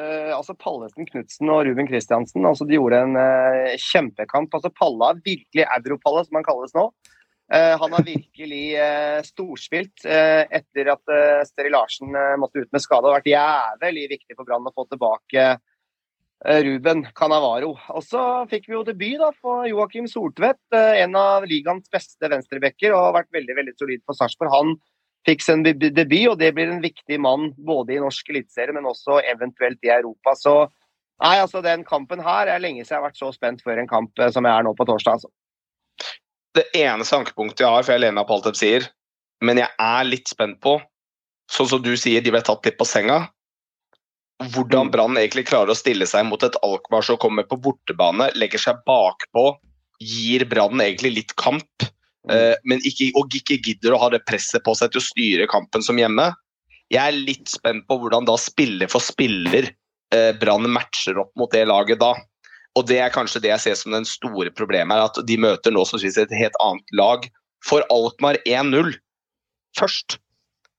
eh, 0.00 0.32
altså 0.32 0.56
Pallesen 0.56 1.04
Knutsen 1.10 1.50
og 1.52 1.66
Ruben 1.68 1.88
Kristiansen 1.90 2.48
altså 2.48 2.64
de 2.64 2.78
gjorde 2.78 3.02
en 3.04 3.18
eh, 3.20 3.74
kjempekamp. 3.76 4.54
altså 4.56 4.72
Palla 4.72 5.12
er 5.12 5.20
virkelig 5.26 5.66
Europalle, 5.76 6.24
som 6.24 6.40
han 6.40 6.48
kalles 6.48 6.72
nå. 6.76 6.86
Eh, 7.52 7.78
han 7.78 7.92
har 7.92 8.02
virkelig 8.02 8.64
eh, 8.74 9.20
storspilt 9.22 10.06
eh, 10.08 10.42
etter 10.50 10.90
at 10.96 11.14
Steri 11.46 11.70
Larsen 11.70 12.16
måtte 12.40 12.64
ut 12.64 12.72
med 12.74 12.82
skade. 12.82 13.06
Det 13.06 13.12
har 13.12 13.20
vært 13.20 13.84
jævlig 13.84 14.08
viktig 14.16 14.38
for 14.38 14.48
Brann 14.48 14.66
å 14.66 14.74
få 14.74 14.88
tilbake 14.90 15.48
Ruben 16.44 17.06
Canavaro. 17.16 17.72
Og 17.96 18.02
så 18.04 18.22
fikk 18.50 18.68
vi 18.68 18.74
jo 18.76 18.84
debut 18.84 19.16
da 19.20 19.30
for 19.40 19.64
Joakim 19.68 20.06
Soltvedt, 20.10 20.60
eh, 20.74 21.02
en 21.02 21.16
av 21.16 21.46
ligaens 21.48 21.88
beste 21.92 22.28
venstrebacker, 22.28 22.92
og 22.92 23.08
har 23.08 23.22
vært 23.22 23.32
veldig 23.38 23.56
veldig 23.56 23.74
solid 23.78 24.02
for 24.04 24.18
Sarpsborg. 24.18 24.52
Han 24.52 24.74
fikk 25.26 25.42
sin 25.42 25.64
debut, 25.64 26.28
og 26.30 26.38
det 26.38 26.52
blir 26.54 26.70
en 26.70 26.84
viktig 26.84 27.18
mann 27.20 27.50
både 27.56 27.96
i 27.96 28.02
norsk 28.02 28.28
eliteserie, 28.30 28.74
men 28.76 28.86
også 28.86 29.22
eventuelt 29.24 29.80
i 29.82 29.94
Europa. 29.96 30.36
Så 30.38 30.54
nei, 31.24 31.38
altså 31.40 31.62
den 31.64 31.82
kampen 31.88 32.20
her 32.22 32.52
er 32.52 32.60
lenge 32.62 32.84
siden 32.84 32.98
jeg 32.98 33.00
har 33.00 33.08
vært 33.08 33.22
så 33.22 33.32
spent 33.34 33.64
før 33.64 33.80
en 33.80 33.90
kamp 33.90 34.12
eh, 34.20 34.30
som 34.30 34.44
jeg 34.44 34.52
er 34.52 34.66
nå 34.68 34.74
på 34.76 34.86
torsdag. 34.86 35.18
altså. 35.18 35.32
Det 36.56 36.68
eneste 36.76 37.16
ankepunktet 37.16 37.64
jeg 37.64 37.72
har, 37.72 37.82
for 37.82 37.96
jeg 37.96 38.04
lener 38.04 38.20
meg 38.20 38.28
på 38.28 38.36
alt 38.36 38.50
de 38.52 38.60
sier, 38.60 38.90
men 39.44 39.58
jeg 39.60 39.72
er 39.80 40.06
litt 40.08 40.28
spent 40.28 40.60
på 40.60 40.78
Sånn 41.46 41.68
som 41.70 41.82
du 41.82 41.92
sier, 41.94 42.18
de 42.22 42.32
ble 42.34 42.40
tatt 42.42 42.64
litt 42.66 42.74
på 42.74 42.82
senga. 42.88 43.20
Hvordan 44.44 44.90
Brann 44.92 45.16
egentlig 45.16 45.46
klarer 45.48 45.72
å 45.72 45.78
stille 45.78 46.06
seg 46.08 46.26
mot 46.28 46.42
et 46.44 46.56
Alkmaar 46.64 47.04
som 47.06 47.18
kommer 47.20 47.46
på 47.48 47.58
bortebane, 47.62 48.28
legger 48.36 48.60
seg 48.60 48.82
bakpå, 48.88 49.48
gir 50.02 50.44
Brann 50.48 50.82
egentlig 50.82 51.14
litt 51.14 51.36
kamp, 51.40 51.86
eh, 52.30 52.54
men 52.68 52.82
ikke, 52.84 53.12
og 53.16 53.32
ikke 53.34 53.60
gidder 53.64 53.96
å 53.96 54.02
ha 54.02 54.10
det 54.12 54.24
presset 54.28 54.64
på 54.66 54.74
seg 54.76 54.92
til 54.92 55.00
å 55.00 55.06
styre 55.06 55.48
kampen 55.50 55.84
som 55.84 55.98
hjemme. 56.00 56.30
Jeg 56.92 57.02
er 57.02 57.16
litt 57.16 57.48
spent 57.50 57.86
på 57.88 57.98
hvordan 57.98 58.28
da 58.28 58.36
spiller 58.38 58.90
for 58.92 59.02
spiller 59.02 59.72
eh, 60.14 60.32
Brann 60.38 60.68
matcher 60.70 61.18
opp 61.24 61.32
mot 61.40 61.50
det 61.52 61.64
laget 61.66 62.02
da. 62.04 62.12
Og 62.76 62.84
det 62.90 63.00
er 63.00 63.14
kanskje 63.14 63.40
det 63.40 63.54
jeg 63.54 63.64
ser 63.64 63.80
som 63.80 63.96
den 63.96 64.04
store 64.04 64.52
problemet, 64.52 64.92
er 64.92 65.08
at 65.08 65.26
de 65.26 65.40
møter 65.40 65.72
nå 65.72 65.86
som 65.88 66.00
synes, 66.02 66.20
et 66.20 66.36
helt 66.36 66.56
annet 66.60 66.96
lag. 66.98 67.24
For 67.64 67.82
Alkmaar 67.90 68.36
1-0 68.44 68.92
først. 69.78 70.18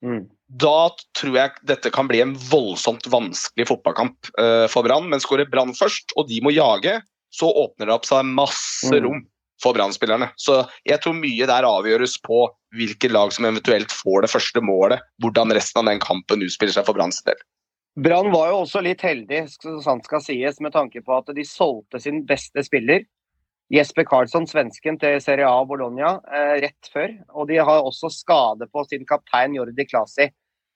Mm. 0.05 0.27
Da 0.47 0.89
tror 1.19 1.35
jeg 1.35 1.51
dette 1.67 1.91
kan 1.91 2.07
bli 2.07 2.21
en 2.23 2.35
voldsomt 2.49 3.07
vanskelig 3.11 3.67
fotballkamp 3.67 4.29
eh, 4.39 4.67
for 4.71 4.87
Brann. 4.87 5.09
Men 5.11 5.19
skårer 5.23 5.49
Brann 5.51 5.73
først, 5.75 6.15
og 6.15 6.29
de 6.29 6.39
må 6.43 6.53
jage, 6.55 7.01
så 7.35 7.49
åpner 7.51 7.89
det 7.89 7.97
opp 7.97 8.07
seg 8.07 8.23
masse 8.25 8.93
Mm. 8.93 9.03
rom 9.03 9.25
for 9.61 9.73
Brann-spillerne. 9.73 10.29
Så 10.37 10.61
jeg 10.85 11.01
tror 11.01 11.17
mye 11.17 11.47
der 11.49 11.65
avgjøres 11.67 12.15
på 12.23 12.45
hvilke 12.77 13.09
lag 13.11 13.33
som 13.33 13.45
eventuelt 13.49 13.91
får 13.91 14.23
det 14.23 14.31
første 14.31 14.61
målet. 14.61 15.01
Hvordan 15.23 15.51
resten 15.51 15.81
av 15.81 15.91
den 15.91 15.99
kampen 15.99 16.45
utspiller 16.45 16.73
seg 16.77 16.85
for 16.85 16.93
Branns 16.93 17.23
del. 17.25 17.35
Brann 17.97 18.29
var 18.31 18.51
jo 18.51 18.61
også 18.61 18.83
litt 18.85 19.01
heldig, 19.01 19.47
sant 19.81 20.05
skal 20.05 20.21
sies, 20.21 20.59
med 20.61 20.75
tanke 20.75 21.01
på 21.01 21.15
at 21.17 21.31
de 21.33 21.43
solgte 21.43 21.99
sin 21.99 22.21
beste 22.29 22.61
spiller, 22.63 23.01
Jesper 23.73 24.05
Karlsson, 24.07 24.47
svensken 24.47 24.95
til 24.99 25.17
Serie 25.19 25.47
A 25.47 25.63
Bologna, 25.67 26.17
eh, 26.31 26.55
rett 26.63 26.91
før. 26.93 27.11
Og 27.35 27.47
de 27.49 27.57
har 27.57 27.83
også 27.83 28.09
skade 28.13 28.67
på 28.71 28.83
sin 28.87 29.05
kaptein 29.05 29.55
Jordi 29.57 29.85
Klasi, 29.85 30.29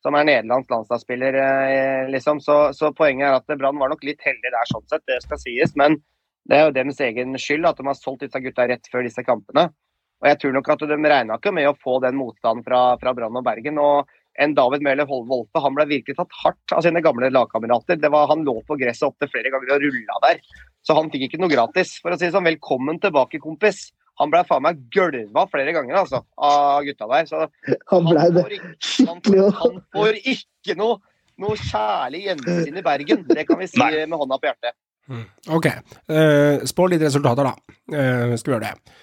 som 0.04 0.16
er 0.16 0.28
nederlandsk 0.28 0.72
landslagsspiller. 0.74 1.38
Eh, 1.44 2.10
liksom. 2.12 2.42
så, 2.44 2.74
så 2.76 2.92
poenget 2.92 3.30
er 3.30 3.38
at 3.40 3.58
Brann 3.58 3.80
var 3.80 3.94
nok 3.94 4.04
litt 4.04 4.20
heldig 4.26 4.52
der, 4.52 4.68
sånn 4.74 4.88
sett, 4.92 5.06
det 5.08 5.22
skal 5.24 5.40
sies. 5.40 5.76
Men 5.80 6.02
det 6.50 6.58
er 6.58 6.68
jo 6.68 6.76
deres 6.76 7.00
egen 7.00 7.38
skyld 7.40 7.70
at 7.70 7.80
de 7.80 7.88
har 7.88 7.96
solgt 7.96 8.26
disse 8.26 8.44
gutta 8.44 8.68
rett 8.68 8.92
før 8.92 9.08
disse 9.08 9.24
kampene. 9.24 9.70
Og 10.22 10.28
jeg 10.30 10.38
tror 10.42 10.58
nok 10.58 10.70
at 10.70 10.84
de 10.86 10.98
regna 11.00 11.38
ikke 11.40 11.54
med 11.56 11.70
å 11.70 11.78
få 11.80 11.96
den 12.04 12.20
motstanden 12.20 12.66
fra, 12.66 12.82
fra 13.02 13.14
Brann 13.18 13.40
og 13.40 13.46
Bergen. 13.46 13.80
og 13.82 14.10
en 14.40 14.54
David 14.56 14.82
Møller 14.86 15.06
Wolfe 15.10 15.60
han 15.62 15.76
ble 15.76 15.86
virkelig 15.90 16.16
tatt 16.18 16.32
hardt 16.44 16.72
av 16.78 16.84
sine 16.86 17.02
gamle 17.04 17.30
lagkamerater. 17.30 18.00
Det 18.00 18.10
var- 18.12 18.28
Han 18.28 18.46
lå 18.46 18.62
på 18.66 18.78
gresset 18.80 19.04
opptil 19.10 19.30
flere 19.30 19.52
ganger 19.52 19.76
og 19.76 19.82
rulla 19.82 20.20
der. 20.24 20.40
Så 20.84 20.96
han 20.96 21.10
fikk 21.12 21.28
ikke 21.30 21.40
noe 21.40 21.50
gratis. 21.50 22.00
For 22.02 22.12
å 22.12 22.18
si 22.18 22.26
det 22.26 22.34
sånn, 22.34 22.46
velkommen 22.48 23.00
tilbake, 23.00 23.40
kompis. 23.40 23.92
Han 24.20 24.30
ble 24.30 24.44
faen 24.44 24.62
meg 24.62 24.78
gølva 24.92 25.48
flere 25.50 25.74
ganger 25.74 25.96
altså, 25.96 26.24
av 26.38 26.84
gutta 26.84 27.08
der. 27.08 27.26
Så 27.26 27.50
Han 27.90 28.06
blei 28.06 28.30
det 28.32 28.44
får 28.44 28.52
ikke, 28.52 29.08
han, 29.08 29.22
skikkelig 29.22 29.42
òg. 29.42 29.54
han 29.62 29.84
får 29.94 30.14
ikke 30.26 30.78
noe, 30.78 30.98
noe 31.38 31.56
kjærlig 31.56 32.24
gjensyn 32.28 32.78
i 32.78 32.82
Bergen. 32.82 33.26
Det 33.28 33.48
kan 33.48 33.58
vi 33.58 33.68
si 33.68 33.80
Nei. 33.80 34.06
med 34.06 34.20
hånda 34.20 34.38
på 34.40 34.48
hjertet. 34.52 34.74
Ok. 35.50 35.66
Uh, 36.10 36.62
spå 36.70 36.88
litt 36.90 37.02
resultater, 37.02 37.44
da. 37.44 37.56
Uh, 37.92 38.36
skal 38.38 38.54
vi 38.54 38.60
gjøre 38.60 38.70
det. 38.70 38.94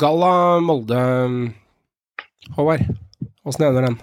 Galla 0.00 0.60
Molde 0.64 1.54
Håvard, 2.56 2.84
åssen 3.44 3.66
ender 3.68 3.82
den? 3.88 3.98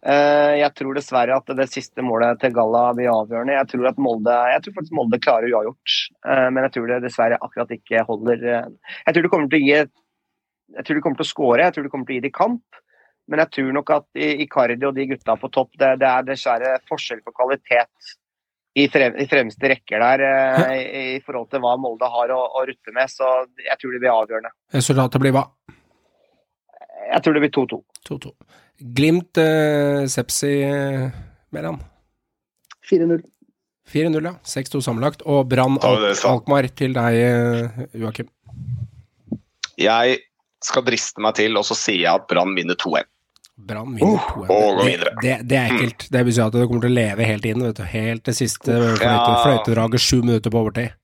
Eh, 0.00 0.54
Jeg 0.62 0.72
tror 0.78 0.94
dessverre 0.96 1.36
at 1.36 1.50
det 1.56 1.66
siste 1.68 2.00
målet 2.00 2.38
til 2.40 2.54
Galla 2.56 2.86
blir 2.96 3.10
avgjørende. 3.12 3.52
Jeg 3.58 3.68
tror, 3.68 3.88
at 3.90 3.98
Molde, 4.00 4.36
jeg 4.54 4.62
tror 4.64 4.76
faktisk 4.78 4.96
Molde 4.96 5.18
klarer 5.20 5.50
uavgjort, 5.52 5.96
Eh, 6.24 6.48
men 6.50 6.64
jeg 6.64 6.72
tror 6.76 6.86
det 6.88 7.02
dessverre 7.04 7.38
akkurat 7.40 7.70
ikke 7.76 8.04
holder. 8.08 8.44
eh, 8.48 8.68
Jeg 9.06 9.14
tror 9.14 9.22
det 9.22 9.30
kommer 9.30 9.48
til 9.50 9.60
å 9.60 9.66
gi 9.66 9.90
Jeg 10.70 10.84
tror 10.86 10.94
de 10.94 11.00
kommer 11.02 11.16
til 11.18 11.26
å 11.26 11.34
skåre, 11.34 11.64
jeg 11.66 11.74
tror 11.74 11.82
de 11.82 11.90
kommer 11.90 12.06
til 12.06 12.14
å 12.14 12.18
gi 12.20 12.26
det 12.28 12.32
kamp. 12.32 12.62
Men 13.28 13.38
jeg 13.40 13.50
tror 13.50 13.72
nok 13.72 13.90
at 13.90 14.06
Icardi 14.16 14.86
og 14.86 14.94
de 14.94 15.06
gutta 15.06 15.36
på 15.36 15.50
topp, 15.50 15.70
det, 15.78 15.98
det 16.00 16.06
er 16.08 16.22
dessverre 16.22 16.78
forskjell 16.88 17.20
på 17.26 17.32
kvalitet 17.34 17.90
i, 18.78 18.86
frem, 18.88 19.16
i 19.18 19.26
fremste 19.26 19.68
rekker 19.68 19.98
der 19.98 20.22
i, 20.78 21.16
i 21.16 21.20
forhold 21.26 21.50
til 21.50 21.60
hva 21.60 21.76
Molde 21.78 22.06
har 22.06 22.30
å, 22.30 22.38
å 22.58 22.64
rutte 22.66 22.94
med. 22.94 23.10
Så 23.10 23.26
jeg 23.58 23.76
tror 23.82 23.92
det 23.92 24.00
blir 24.00 24.14
avgjørende. 24.14 24.50
Resultatet 24.72 25.20
blir 25.20 25.34
hva? 25.34 25.44
Jeg 27.10 27.22
tror 27.22 27.34
det 27.34 27.42
blir 27.44 27.50
2-2. 27.50 27.80
2-2. 28.80 28.94
Glimt 28.96 29.38
eh, 29.38 30.06
Sepsi 30.08 30.64
uh, 30.64 31.10
Meran. 31.50 31.80
4-0. 32.90 33.22
4-0, 33.92 34.24
ja. 34.24 34.34
6-2 34.44 34.80
sammenlagt. 34.80 35.22
Og 35.22 35.48
Brann. 35.48 35.78
Alkmaar 36.24 36.68
til 36.76 36.94
deg, 36.96 37.20
eh, 37.20 37.86
Joakim. 38.00 38.28
Jeg 39.80 40.18
skal 40.62 40.84
driste 40.84 41.22
meg 41.24 41.38
til, 41.38 41.56
og 41.56 41.64
så 41.66 41.76
sier 41.78 42.04
jeg 42.04 42.20
at 42.20 42.28
Brann 42.30 42.54
vinner 42.56 42.78
2-1. 42.78 43.08
Brann 43.60 43.96
vinner 43.96 44.20
2-1. 44.30 44.50
og 44.54 44.82
Det, 44.84 44.94
det, 45.22 45.36
det 45.48 45.58
er 45.58 45.74
ekkelt. 45.74 46.06
Det 46.12 46.24
vil 46.26 46.36
si 46.36 46.42
at 46.44 46.56
det 46.56 46.66
kommer 46.68 46.86
til 46.86 46.92
å 46.92 46.98
leve 47.00 47.28
helt 47.28 47.48
inn, 47.48 47.64
vet 47.66 47.80
du. 47.80 47.84
Helt 47.88 48.24
til 48.28 48.36
siste 48.36 48.76
fløyte, 49.00 49.36
fløytedraget, 49.44 50.04
sju 50.04 50.20
minutter 50.22 50.52
på 50.52 50.62
overtid. 50.62 50.96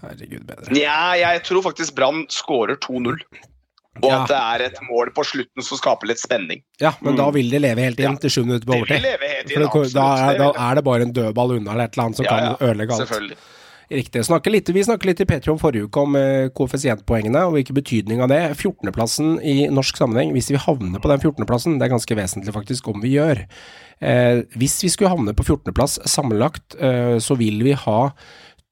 Herregud 0.00 0.44
bedre. 0.48 0.72
Nja, 0.72 0.98
jeg 1.20 1.42
tror 1.46 1.64
faktisk 1.66 1.96
Brann 1.98 2.24
skårer 2.32 2.78
2-0. 2.80 3.18
Og 3.98 4.06
Ja. 4.08 4.22
at 4.22 4.28
det 4.28 4.36
er 4.38 4.66
et 4.68 4.78
mål 4.86 5.10
på 5.12 5.24
slutten 5.26 5.62
som 5.66 5.76
skaper 5.76 6.06
litt 6.06 6.18
spenning. 6.22 6.62
Ja, 6.80 6.92
men 7.02 7.16
da 7.16 7.28
vil 7.34 7.50
de 7.50 7.58
leve 7.58 7.82
helt 7.82 7.98
inn 7.98 8.12
Ja. 8.12 8.16
til 8.22 8.30
sju 8.30 8.44
minutter 8.44 8.64
på 8.66 8.78
overtid. 8.78 9.02
da, 9.02 9.08
er, 9.10 10.38
Det 10.38 10.38
da 10.38 10.70
er 10.70 10.74
det 10.76 10.84
bare 10.84 11.02
en 11.02 11.12
dødball 11.12 11.56
unna 11.58 11.72
eller 11.72 11.84
et 11.84 11.96
eller 11.98 12.04
annet 12.06 12.16
som 12.16 12.24
Ja, 12.24 12.36
ja, 12.38 12.54
kan 12.54 12.68
ødelegge 12.68 12.92
alt. 12.94 13.08
Selvfølgelig. 13.08 13.36
Riktig. 13.90 14.22
Snakke 14.24 14.52
litt, 14.52 14.68
vi 14.70 14.84
snakket 14.84 15.04
litt 15.04 15.20
i 15.20 15.24
Petro 15.24 15.56
forrige 15.58 15.88
uke 15.88 15.96
om 15.98 16.14
eh, 16.14 16.48
koeffisientpoengene 16.54 17.40
og 17.48 17.54
hvilken 17.56 17.74
betydning 17.74 18.20
av 18.22 18.28
det. 18.30 18.54
14.-plassen 18.56 19.40
i 19.42 19.66
norsk 19.66 19.96
sammenheng, 19.98 20.30
hvis 20.30 20.48
vi 20.54 20.60
havner 20.62 21.00
på 21.02 21.10
den 21.10 21.18
14.-plassen, 21.18 21.80
det 21.80 21.88
er 21.88 21.96
ganske 21.96 22.14
vesentlig 22.14 22.54
faktisk 22.54 22.86
om 22.86 23.00
vi 23.02 23.16
gjør. 23.18 23.42
Eh, 24.00 24.44
hvis 24.56 24.78
vi 24.84 24.88
skulle 24.94 25.10
havne 25.10 25.34
på 25.34 25.42
14.-plass 25.42 25.98
sammenlagt, 26.06 26.78
eh, 26.78 27.18
så 27.18 27.36
vil 27.36 27.58
vi 27.66 27.72
ha 27.72 28.12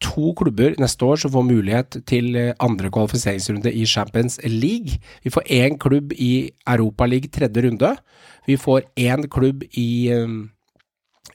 to 0.01 0.33
klubber 0.39 0.77
neste 0.79 1.05
år 1.05 1.19
som 1.19 1.33
får 1.35 1.47
mulighet 1.49 1.97
til 2.07 2.37
eh, 2.39 2.53
andre 2.63 2.91
kvalifiseringsrunde 2.95 3.73
i 3.75 3.87
Champions 3.87 4.39
League. 4.45 5.01
Vi 5.25 5.31
får 5.35 5.49
én 5.51 5.79
klubb 5.79 6.13
i 6.15 6.51
Europa 6.67 7.07
League 7.07 7.31
tredje 7.35 7.65
runde. 7.67 7.97
Vi 8.47 8.57
får 8.57 8.87
én 8.97 9.27
klubb 9.29 9.65
i, 9.73 10.09
eh, 10.15 10.29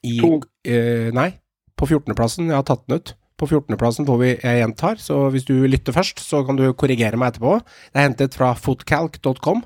i 0.03 0.19
To. 0.21 0.41
eh, 0.65 1.11
Nei, 1.11 1.31
på 1.77 1.85
14.-plassen. 1.89 2.47
Jeg 2.47 2.55
har 2.55 2.63
tatt 2.63 2.87
den 2.87 2.99
ut. 3.01 3.15
På 3.37 3.47
14.-plassen 3.49 4.05
får 4.05 4.19
vi 4.21 4.29
Jeg 4.37 4.61
gjentar, 4.61 4.95
så 4.95 5.29
hvis 5.33 5.45
du 5.45 5.67
lytter 5.67 5.91
først, 5.91 6.19
så 6.19 6.45
kan 6.45 6.55
du 6.55 6.71
korrigere 6.73 7.17
meg 7.17 7.33
etterpå. 7.33 7.59
Det 7.91 7.99
er 7.99 8.07
hentet 8.07 8.33
fra 8.37 8.53
footcalc.com. 8.53 9.63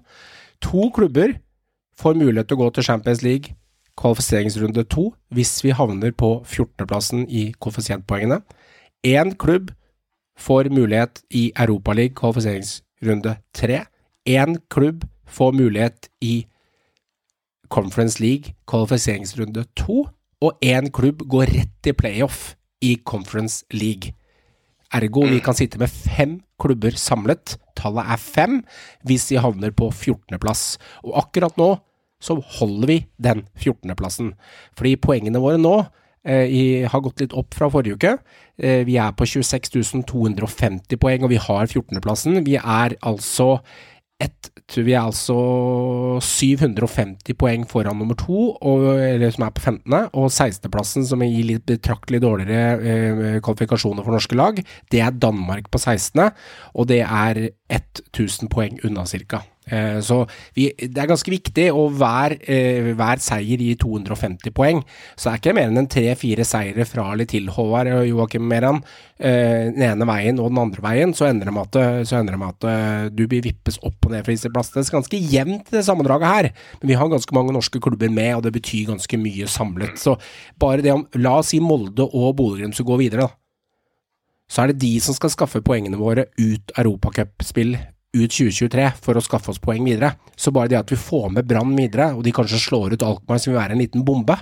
To 0.61 0.89
klubber 0.89 1.37
får 1.97 2.15
mulighet 2.17 2.47
til 2.47 2.57
å 2.57 2.63
gå 2.63 2.73
til 2.73 2.83
Champions 2.83 3.21
League 3.21 3.53
kvalifiseringsrunde 3.97 4.83
to 4.89 5.11
hvis 5.33 5.63
vi 5.65 5.73
havner 5.75 6.13
på 6.13 6.43
14.-plassen 6.45 7.25
i 7.29 7.51
koeffisientpoengene. 7.59 8.41
Én 9.07 9.35
klubb 9.39 9.71
får 10.37 10.67
mulighet 10.73 11.21
i 11.31 11.51
Europaligaen 11.55 12.15
kvalifiseringsrunde 12.17 13.37
tre. 13.55 13.85
Én 14.27 14.57
klubb 14.69 15.05
får 15.25 15.53
mulighet 15.55 16.09
i 16.21 16.47
Conference 17.69 18.19
League 18.19 18.55
kvalifiseringsrunde 18.67 19.63
to. 19.79 20.07
Og 20.43 20.59
én 20.61 20.91
klubb 20.91 21.23
går 21.23 21.53
rett 21.55 21.71
til 21.83 21.95
playoff 21.95 22.55
i 22.81 22.97
Conference 23.05 23.63
League. 23.71 24.11
Ergo 24.93 25.23
vi 25.27 25.39
kan 25.43 25.55
sitte 25.55 25.79
med 25.79 25.89
fem 25.89 26.41
klubber 26.59 26.95
samlet. 26.99 27.55
Tallet 27.79 28.11
er 28.11 28.19
fem 28.19 28.59
hvis 29.07 29.29
vi 29.31 29.39
havner 29.39 29.71
på 29.71 29.87
14.-plass. 29.89 30.77
Og 31.07 31.15
akkurat 31.23 31.55
nå 31.57 31.77
så 32.19 32.35
holder 32.59 32.91
vi 32.91 32.99
den 33.23 33.45
14.-plassen. 33.55 34.33
Fordi 34.75 34.95
poengene 34.99 35.41
våre 35.41 35.61
nå 35.61 35.77
i, 36.27 36.63
har 36.89 37.03
gått 37.03 37.23
litt 37.23 37.35
opp 37.37 37.55
fra 37.57 37.69
forrige 37.71 37.97
uke. 37.97 38.15
Eh, 38.57 38.83
vi 38.87 38.97
er 38.99 39.13
på 39.17 39.27
26.250 39.27 40.99
poeng, 40.99 41.25
og 41.25 41.31
vi 41.33 41.41
har 41.41 41.67
14.-plassen. 41.69 42.41
Vi 42.45 42.57
er 42.57 42.97
altså 43.01 43.57
ett 44.17 44.49
Vi 44.73 44.91
er 44.91 45.05
altså 45.05 45.35
750 46.19 47.37
poeng 47.39 47.61
foran 47.69 47.99
nummer 48.01 48.17
to, 48.19 48.49
og, 48.57 48.87
eller 48.99 49.31
som 49.31 49.45
er 49.45 49.53
på 49.55 49.61
15., 49.61 49.93
og 50.11 50.25
16.-plassen, 50.27 51.05
som 51.07 51.23
gir 51.23 51.45
litt 51.47 51.67
betraktelig 51.69 52.19
dårligere 52.25 52.73
eh, 52.81 53.37
kvalifikasjoner 53.45 54.03
for 54.03 54.17
norske 54.17 54.35
lag, 54.35 54.59
det 54.91 55.03
er 55.05 55.15
Danmark 55.15 55.69
på 55.71 55.79
16., 55.79 56.25
og 56.73 56.89
det 56.91 57.03
er 57.05 57.43
1000 57.71 58.51
poeng 58.51 58.81
unna 58.83 59.05
cirka. 59.07 59.45
Eh, 59.67 59.99
så 60.05 60.21
vi, 60.55 60.69
det 60.79 61.01
er 61.01 61.09
ganske 61.09 61.31
viktig, 61.31 61.67
og 61.75 61.97
hver, 61.99 62.37
eh, 62.47 62.91
hver 62.97 63.21
seier 63.23 63.61
gir 63.63 63.77
250 63.81 64.53
poeng. 64.55 64.83
Så 65.15 65.27
det 65.27 65.33
er 65.33 65.41
ikke 65.41 65.55
mer 65.57 65.71
enn 65.71 65.81
en 65.83 65.89
tre-fire 65.91 66.45
seire 66.47 66.87
fra 66.87 67.09
eller 67.13 67.29
til 67.29 67.49
Håvard 67.53 67.91
og 67.95 68.07
Joakim 68.07 68.47
Meran. 68.47 68.83
Eh, 69.17 69.71
den 69.73 69.83
ene 69.89 70.07
veien 70.07 70.39
og 70.39 70.51
den 70.51 70.61
andre 70.61 70.83
veien, 70.85 71.15
så 71.17 71.29
endrer 71.29 71.51
med 71.51 71.67
at, 71.67 72.67
at 72.69 73.15
du 73.15 73.25
blir 73.27 73.45
vippes 73.45 73.79
opp 73.83 74.07
og 74.07 74.13
ned 74.13 74.25
fra 74.25 74.35
disse 74.35 74.51
plassene. 74.53 74.83
Det 74.83 74.91
er 74.91 74.99
ganske 74.99 75.23
jevnt 75.33 75.73
det 75.73 75.83
sammendraget 75.87 76.31
her, 76.31 76.51
men 76.81 76.93
vi 76.93 76.99
har 76.99 77.11
ganske 77.11 77.35
mange 77.35 77.55
norske 77.55 77.81
klubber 77.83 78.13
med, 78.13 78.35
og 78.37 78.45
det 78.45 78.53
betyr 78.55 78.93
ganske 78.93 79.19
mye 79.19 79.49
samlet. 79.51 79.97
Så 79.99 80.15
bare 80.59 80.85
det 80.85 80.93
om 80.93 81.07
La 81.17 81.39
oss 81.41 81.51
si 81.53 81.59
Molde 81.63 82.05
og 82.07 82.35
Bodø-Glimt 82.37 82.77
skulle 82.77 82.95
gå 82.95 83.03
videre, 83.07 83.27
da 83.27 83.33
så 84.47 84.63
er 84.63 84.71
det 84.71 84.79
de 84.79 84.93
som 85.03 85.11
skal 85.11 85.31
skaffe 85.33 85.59
poengene 85.59 85.99
våre 85.99 86.29
ut 86.39 86.71
europacupspill 86.79 87.73
ut 88.17 88.33
2023 88.33 88.87
for 89.03 89.17
å 89.17 89.23
skaffe 89.23 89.53
oss 89.53 89.61
poeng 89.63 89.85
videre. 89.87 90.13
Så 90.37 90.53
bare 90.55 90.71
det 90.71 90.79
at 90.79 90.91
vi 90.93 90.99
får 90.99 91.29
med 91.37 91.47
Brann 91.49 91.75
videre, 91.77 92.11
og 92.17 92.25
de 92.25 92.33
kanskje 92.35 92.61
slår 92.61 92.95
ut 92.95 93.05
Alkmaar 93.05 93.41
som 93.41 93.53
vil 93.53 93.61
være 93.61 93.77
en 93.77 93.83
liten 93.83 94.05
bombe, 94.07 94.37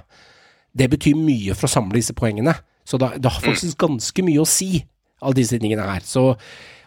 det 0.75 0.89
betyr 0.91 1.15
mye 1.19 1.55
for 1.55 1.69
å 1.69 1.75
samle 1.75 1.99
disse 1.99 2.15
poengene. 2.17 2.55
Så 2.85 2.99
det, 3.01 3.17
har 3.23 3.41
faktisk 3.41 3.79
ganske 3.81 4.25
mye 4.25 4.43
å 4.43 4.49
si, 4.49 4.83
alle 5.23 5.39
disse 5.39 5.57
tingene 5.61 5.87
her. 5.87 6.03
Så 6.05 6.33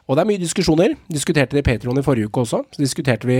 og 0.09 0.17
det 0.17 0.23
er 0.23 0.29
mye 0.31 0.41
diskusjoner. 0.41 0.95
Diskuterte 1.13 1.53
det 1.53 1.61
i 1.61 1.67
Patron 1.67 1.99
i 2.01 2.05
forrige 2.05 2.31
uke 2.31 2.41
også. 2.41 2.63
Så 2.73 2.81
diskuterte 2.81 3.29
vi 3.29 3.37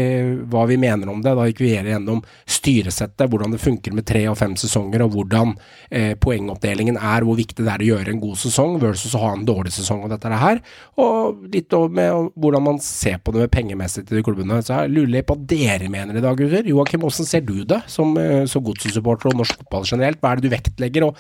hva 0.53 0.67
vi 0.69 0.77
mener 0.77 1.09
om 1.09 1.23
det. 1.25 1.33
Da 1.33 1.47
gikk 1.49 1.63
vi 1.65 1.71
gjennom 1.73 2.21
styresettet, 2.45 3.25
hvordan 3.33 3.55
det 3.55 3.63
funker 3.63 3.97
med 3.97 4.05
tre 4.09 4.27
og 4.29 4.37
fem 4.37 4.53
sesonger, 4.61 5.07
og 5.07 5.15
hvordan 5.17 5.55
eh, 5.89 6.13
poengoppdelingen 6.21 7.01
er, 7.01 7.25
hvor 7.25 7.39
viktig 7.41 7.65
det 7.65 7.73
er 7.73 7.87
å 7.87 7.91
gjøre 7.95 8.13
en 8.13 8.21
god 8.21 8.37
sesong 8.45 8.77
versus 8.85 9.17
å 9.17 9.25
ha 9.25 9.33
en 9.39 9.49
dårlig 9.49 9.73
sesong 9.79 10.05
og 10.05 10.13
dette 10.13 10.43
her. 10.45 10.61
Og 11.01 11.49
litt 11.49 11.73
med 11.97 12.33
hvordan 12.37 12.67
man 12.69 12.85
ser 12.85 13.17
på 13.25 13.33
det 13.33 13.47
med 13.47 13.55
pengemessig 13.57 14.05
til 14.05 14.21
de 14.21 14.27
klubbene. 14.29 14.61
Så 14.61 14.77
jeg 14.77 14.93
lurer 14.93 15.15
litt 15.17 15.29
på 15.31 15.39
hva 15.39 15.49
dere 15.49 15.89
mener 15.89 16.21
i 16.21 16.25
dag, 16.25 16.37
gutter. 16.37 16.69
Joakim, 16.69 17.01
hvordan 17.01 17.33
ser 17.33 17.49
du 17.49 17.63
det 17.65 17.81
som, 17.89 18.13
eh, 18.21 18.45
som 18.45 18.65
godssupporter 18.67 19.33
og 19.33 19.41
norsk 19.41 19.63
fotball 19.63 19.89
generelt? 19.89 20.21
Hva 20.21 20.35
er 20.35 20.43
det 20.43 20.51
du 20.51 20.57
vektlegger? 20.59 21.09
og 21.09 21.17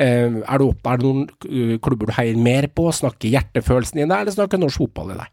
Eh, 0.00 0.30
er, 0.30 0.58
det 0.60 0.66
opp, 0.66 0.86
er 0.86 1.00
det 1.00 1.06
noen 1.06 1.24
eh, 1.48 1.74
klubber 1.82 2.10
du 2.10 2.14
heier 2.14 2.38
mer 2.38 2.68
på? 2.70 2.86
Snakker 2.94 3.32
hjertefølelsen 3.32 3.98
din 4.00 4.12
der, 4.12 4.22
eller 4.22 4.34
snakker 4.36 4.60
norsk 4.60 4.78
fotball 4.78 4.89
i 4.90 5.18
deg? 5.18 5.32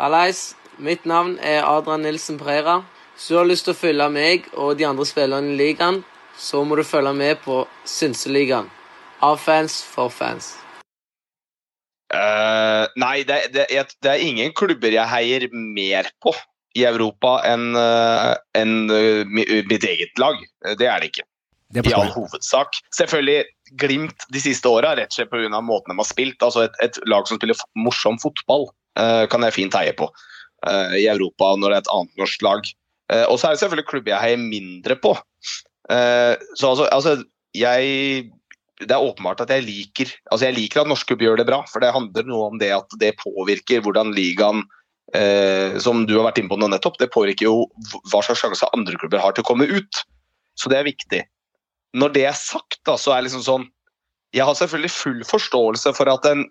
Hallais, 0.00 0.54
mitt 0.78 1.06
navn 1.08 1.38
er 1.40 1.64
Adrian 1.64 2.04
Nilsen 2.04 2.38
Preira. 2.40 2.82
Hvis 3.14 3.30
du 3.30 3.38
har 3.38 3.48
lyst 3.48 3.64
til 3.64 3.72
å 3.72 3.78
følge 3.78 4.08
meg 4.12 4.48
og 4.54 4.76
de 4.76 4.84
andre 4.84 5.06
spillerne 5.08 5.54
i 5.54 5.56
ligaen, 5.56 6.02
så 6.36 6.60
må 6.64 6.76
du 6.76 6.84
følge 6.84 7.14
med 7.16 7.40
på 7.44 7.62
Synseligaen. 7.88 8.68
Av 9.24 9.38
fans 9.40 9.80
for 9.80 10.12
fans. 10.12 10.52
Uh, 12.12 12.84
nei, 13.00 13.24
det, 13.26 13.38
det, 13.54 13.64
det, 13.72 14.10
er 14.10 14.20
ingen 14.22 14.52
klubber 14.54 14.92
jeg 14.92 15.10
heier 15.10 15.48
mer 15.50 16.06
på 16.22 16.34
i 16.76 16.84
Europa 16.86 17.40
enn 17.48 17.72
uh, 17.74 18.36
en, 18.54 18.76
uh, 18.92 19.24
mitt 19.26 19.88
eget 19.88 20.20
lag. 20.20 20.36
Det 20.76 20.86
er 20.86 21.00
det 21.00 21.10
ikke 21.14 21.26
i 21.74 21.94
all 21.96 22.12
hovedsak. 22.14 22.76
Selvfølgelig 22.94 23.44
Glimt 23.74 24.26
de 24.30 24.40
siste 24.42 24.70
åra, 24.70 24.94
rett 24.96 25.10
og 25.10 25.18
slett 25.18 25.32
pga. 25.32 25.60
måten 25.60 25.92
de 25.92 25.98
har 25.98 26.08
spilt. 26.08 26.42
altså 26.42 26.66
Et, 26.66 26.80
et 26.84 26.98
lag 27.10 27.26
som 27.28 27.40
spiller 27.40 27.58
morsom 27.74 28.18
fotball, 28.22 28.68
uh, 28.98 29.26
kan 29.30 29.42
jeg 29.42 29.56
fint 29.56 29.74
heie 29.74 29.94
på 29.96 30.06
uh, 30.06 30.94
i 30.94 31.06
Europa 31.10 31.54
når 31.56 31.72
det 31.72 31.76
er 31.76 31.84
et 31.84 31.94
annet 31.96 32.22
norsk 32.22 32.46
lag. 32.46 32.70
Uh, 33.12 33.24
og 33.26 33.38
så 33.38 33.48
er 33.48 33.56
det 33.56 33.62
selvfølgelig 33.64 33.90
klubber 33.90 34.14
jeg 34.14 34.22
heier 34.22 34.42
mindre 34.42 34.98
på. 34.98 35.16
så 35.86 36.66
altså, 36.66 36.88
altså, 36.90 37.22
jeg 37.54 38.32
Det 38.80 38.90
er 38.90 38.98
åpenbart 38.98 39.40
at 39.40 39.50
jeg 39.54 39.62
liker 39.62 40.10
altså 40.32 40.48
jeg 40.48 40.56
liker 40.56 40.80
at 40.80 40.88
norske 40.90 41.06
klubber 41.06 41.24
gjør 41.24 41.36
det 41.38 41.46
bra, 41.46 41.60
for 41.70 41.80
det 41.80 41.92
handler 41.94 42.26
noe 42.26 42.48
om 42.50 42.58
det 42.58 42.72
at 42.74 42.90
det 42.98 43.14
påvirker 43.22 43.80
hvordan 43.80 44.10
ligaen 44.12 44.64
som 45.78 46.02
du 46.04 46.16
har 46.18 46.26
vært 46.26 46.40
inne 46.42 46.50
på 46.50 46.58
nå 46.58 46.66
nettopp, 46.66 46.98
det 46.98 47.12
påvirker 47.14 47.46
jo 47.46 47.68
hva 48.10 48.24
slags 48.26 48.42
sjanse 48.42 48.66
andre 48.74 48.98
klubber 48.98 49.22
har 49.22 49.32
til 49.32 49.46
å 49.46 49.48
komme 49.48 49.68
ut. 49.70 50.02
Så 50.58 50.68
det 50.68 50.80
er 50.80 50.88
viktig 50.90 51.22
når 51.94 52.14
det 52.14 52.24
er 52.28 52.38
sagt, 52.38 52.80
da, 52.88 52.96
så 52.98 53.12
er 53.12 53.20
det 53.20 53.30
liksom 53.30 53.44
sånn 53.46 53.66
Jeg 54.34 54.44
har 54.44 54.56
selvfølgelig 54.58 54.90
full 54.92 55.20
forståelse 55.24 55.92
for 55.96 56.10
at 56.12 56.26
en 56.28 56.42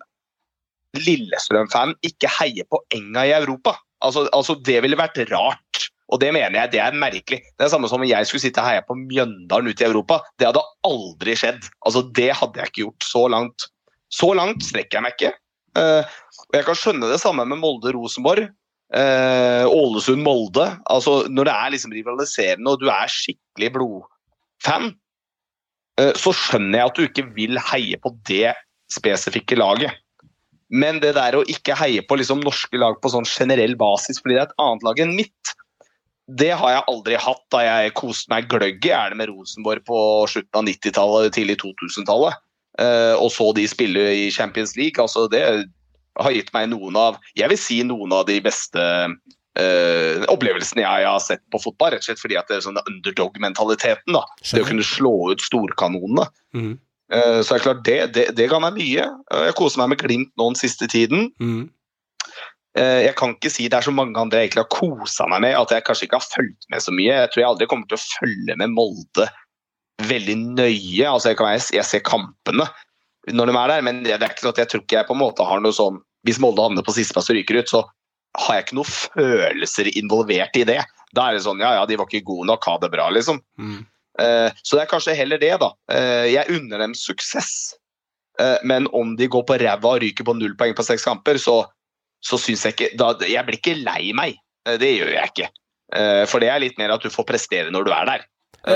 Lillestrøm-fan 0.96 1.92
ikke 2.06 2.30
heier 2.38 2.66
på 2.70 2.80
Enga 2.94 3.26
i 3.28 3.34
Europa. 3.36 3.76
Altså, 4.04 4.26
altså, 4.32 4.56
Det 4.64 4.80
ville 4.84 4.98
vært 4.98 5.20
rart. 5.30 5.86
Og 6.12 6.20
det 6.22 6.30
mener 6.32 6.54
jeg 6.60 6.72
det 6.76 6.80
er 6.82 6.98
merkelig. 6.98 7.40
Det 7.58 7.66
er 7.66 7.72
samme 7.72 7.88
som 7.90 8.00
om 8.00 8.06
jeg 8.06 8.28
skulle 8.28 8.44
sitte 8.44 8.62
og 8.62 8.68
heie 8.68 8.84
på 8.86 8.94
Mjøndalen 8.98 9.72
ute 9.72 9.82
i 9.82 9.88
Europa. 9.88 10.20
Det 10.38 10.46
hadde 10.48 10.62
aldri 10.86 11.34
skjedd. 11.38 11.66
Altså, 11.82 12.04
Det 12.14 12.30
hadde 12.38 12.62
jeg 12.62 12.70
ikke 12.70 12.84
gjort. 12.84 13.08
Så 13.08 13.26
langt 13.32 13.70
Så 14.08 14.30
langt 14.38 14.62
strekker 14.62 15.00
jeg 15.00 15.02
meg 15.02 15.16
ikke. 15.16 15.32
Uh, 15.76 16.06
og 16.46 16.54
Jeg 16.54 16.64
kan 16.68 16.78
skjønne 16.78 17.10
det 17.10 17.18
samme 17.20 17.44
med 17.44 17.58
Molde-Rosenborg. 17.58 18.46
Uh, 18.94 19.66
Ålesund-Molde. 19.66 20.68
Altså, 20.86 21.26
Når 21.28 21.50
det 21.50 21.54
er 21.54 21.74
liksom 21.74 21.92
rivaliserende 21.92 22.70
og 22.70 22.80
du 22.80 22.86
er 22.86 23.10
skikkelig 23.10 23.72
blodfan, 23.74 24.94
så 25.96 26.32
skjønner 26.36 26.78
jeg 26.78 26.90
at 26.90 26.98
du 26.98 27.04
ikke 27.06 27.22
vil 27.36 27.60
heie 27.70 27.96
på 28.02 28.10
det 28.28 28.52
spesifikke 28.92 29.56
laget. 29.56 29.94
Men 30.68 30.98
det 31.02 31.14
der 31.16 31.36
å 31.38 31.44
ikke 31.46 31.76
heie 31.78 32.02
på 32.02 32.18
liksom 32.18 32.42
norske 32.42 32.78
lag 32.80 32.98
på 33.00 33.12
sånn 33.12 33.28
generell 33.28 33.76
basis 33.78 34.18
fordi 34.18 34.34
det 34.34 34.42
er 34.42 34.48
et 34.50 34.58
annet 34.62 34.86
lag 34.86 35.02
enn 35.02 35.14
mitt, 35.14 35.52
det 36.26 36.50
har 36.58 36.72
jeg 36.72 36.86
aldri 36.90 37.18
hatt 37.22 37.44
da 37.54 37.60
jeg 37.62 37.94
koste 37.98 38.32
meg 38.32 38.48
gløgg 38.50 38.82
i 38.82 38.90
det 38.90 39.18
med 39.18 39.30
Rosenborg 39.30 39.84
på 39.86 39.98
slutten 40.30 40.58
av 40.58 40.66
90-tallet, 40.66 41.34
tidlig 41.36 41.60
2000-tallet. 41.62 42.40
Eh, 42.82 43.14
og 43.14 43.30
så 43.32 43.52
de 43.54 43.66
spille 43.70 44.02
i 44.26 44.26
Champions 44.34 44.74
League. 44.76 44.98
altså 44.98 45.28
Det 45.30 45.44
har 46.18 46.34
gitt 46.34 46.50
meg 46.56 46.72
noen 46.72 46.98
av 46.98 47.20
jeg 47.38 47.52
vil 47.52 47.60
si 47.60 47.78
noen 47.86 48.12
av 48.16 48.26
de 48.26 48.40
beste 48.42 48.82
uh, 49.60 50.24
opplevelsen 50.32 50.82
jeg 50.82 51.06
har 51.08 51.22
sett 51.22 51.42
på 51.52 51.60
fotball. 51.62 51.94
Rett 51.94 52.04
og 52.04 52.10
slett 52.10 52.22
fordi 52.22 52.38
at 52.40 52.50
det 52.50 52.58
er 52.58 52.66
sånn 52.66 52.80
underdog-mentaliteten. 52.82 54.16
da, 54.16 54.24
Det 54.42 54.64
å 54.64 54.68
kunne 54.68 54.86
slå 54.86 55.14
ut 55.32 55.44
storkanonene. 55.44 56.26
Mm. 56.56 56.74
Uh, 57.12 57.40
så 57.40 57.54
er 57.54 57.58
det 57.58 57.64
klart, 57.64 57.84
det, 57.86 57.96
det, 58.16 58.26
det 58.38 58.50
ga 58.50 58.60
meg 58.62 58.76
mye. 58.78 59.08
Uh, 59.32 59.46
jeg 59.48 59.56
koser 59.58 59.82
meg 59.82 59.94
med 59.94 60.02
Glimt 60.02 60.32
nå 60.34 60.50
den 60.52 60.60
siste 60.60 60.90
tiden. 60.90 61.30
Mm. 61.40 61.72
Jeg 62.76 63.14
kan 63.16 63.30
ikke 63.32 63.48
si 63.48 63.70
det 63.72 63.78
er 63.78 63.86
så 63.86 63.92
mange 63.94 64.20
andre 64.20 64.42
jeg 64.42 64.50
egentlig 64.50 64.66
har 64.66 64.74
kosa 64.74 65.24
meg 65.32 65.46
med, 65.46 65.54
at 65.56 65.70
jeg 65.72 65.84
kanskje 65.86 66.04
ikke 66.10 66.18
har 66.18 66.26
fulgt 66.28 66.66
med 66.68 66.82
så 66.84 66.92
mye. 66.92 67.14
Jeg 67.22 67.30
tror 67.32 67.40
jeg 67.40 67.48
aldri 67.48 67.68
kommer 67.70 67.88
til 67.88 67.96
å 67.96 68.02
følge 68.04 68.56
med 68.60 68.74
Molde 68.76 69.24
veldig 70.04 70.34
nøye. 70.58 71.06
altså 71.08 71.30
Jeg, 71.32 71.38
kan, 71.38 71.54
jeg 71.56 71.88
ser 71.88 72.04
kampene 72.04 72.66
når 73.32 73.50
de 73.50 73.54
er 73.56 73.72
der, 73.72 73.86
men 73.86 74.02
det 74.04 74.12
er 74.14 74.28
ikke 74.28 74.44
sånn 74.44 74.52
at 74.52 74.60
jeg 74.60 74.70
tror 74.70 74.82
ikke 74.84 74.98
jeg 74.98 75.08
på 75.08 75.16
en 75.16 75.22
måte 75.22 75.46
har 75.46 75.62
noe 75.62 75.74
sånn 75.74 75.96
Hvis 76.28 76.38
Molde 76.42 76.62
havner 76.62 76.84
på 76.86 76.94
sisteplass 76.94 77.30
og 77.30 77.38
ryker 77.38 77.62
ut, 77.62 77.70
så 77.70 77.80
har 78.36 78.58
jeg 78.58 78.66
ikke 78.66 78.78
noen 78.78 78.92
følelser 78.92 79.90
involvert 79.96 80.56
i 80.58 80.64
det. 80.68 80.80
Da 81.16 81.28
er 81.28 81.36
det 81.36 81.44
sånn 81.46 81.62
ja 81.62 81.72
ja, 81.78 81.84
de 81.88 81.98
var 81.98 82.08
ikke 82.10 82.26
gode 82.28 82.48
nok, 82.50 82.66
ha 82.68 82.76
det 82.82 82.90
bra, 82.92 83.08
liksom. 83.14 83.40
Mm. 83.60 83.84
Uh, 84.16 84.48
så 84.64 84.78
det 84.78 84.86
er 84.86 84.92
kanskje 84.92 85.16
heller 85.16 85.40
det, 85.40 85.52
da. 85.60 85.72
Uh, 85.92 86.24
jeg 86.30 86.56
unner 86.56 86.84
dem 86.84 86.96
suksess. 86.96 87.74
Uh, 88.40 88.56
men 88.68 88.88
om 88.96 89.14
de 89.16 89.28
går 89.32 89.44
på 89.48 89.58
ræva 89.60 89.96
og 89.96 90.02
ryker 90.04 90.26
på 90.26 90.36
null 90.36 90.56
poeng 90.58 90.76
på 90.76 90.84
seks 90.86 91.04
kamper, 91.08 91.40
så, 91.40 91.62
så 92.24 92.40
syns 92.40 92.64
jeg 92.66 92.76
ikke 92.76 92.90
da, 93.00 93.12
Jeg 93.24 93.44
blir 93.48 93.60
ikke 93.60 93.78
lei 93.80 94.12
meg. 94.16 94.40
det 94.66 94.96
gjør 94.96 95.12
jeg 95.14 95.30
ikke. 95.30 95.48
for 96.26 96.42
det 96.42 96.48
er 96.50 96.58
litt 96.58 96.78
mer 96.80 96.90
at 96.90 97.04
du 97.04 97.06
får 97.06 97.22
prestere 97.28 97.70
når 97.70 97.84
du 97.86 97.92
er 97.94 98.08
der. 98.08 98.24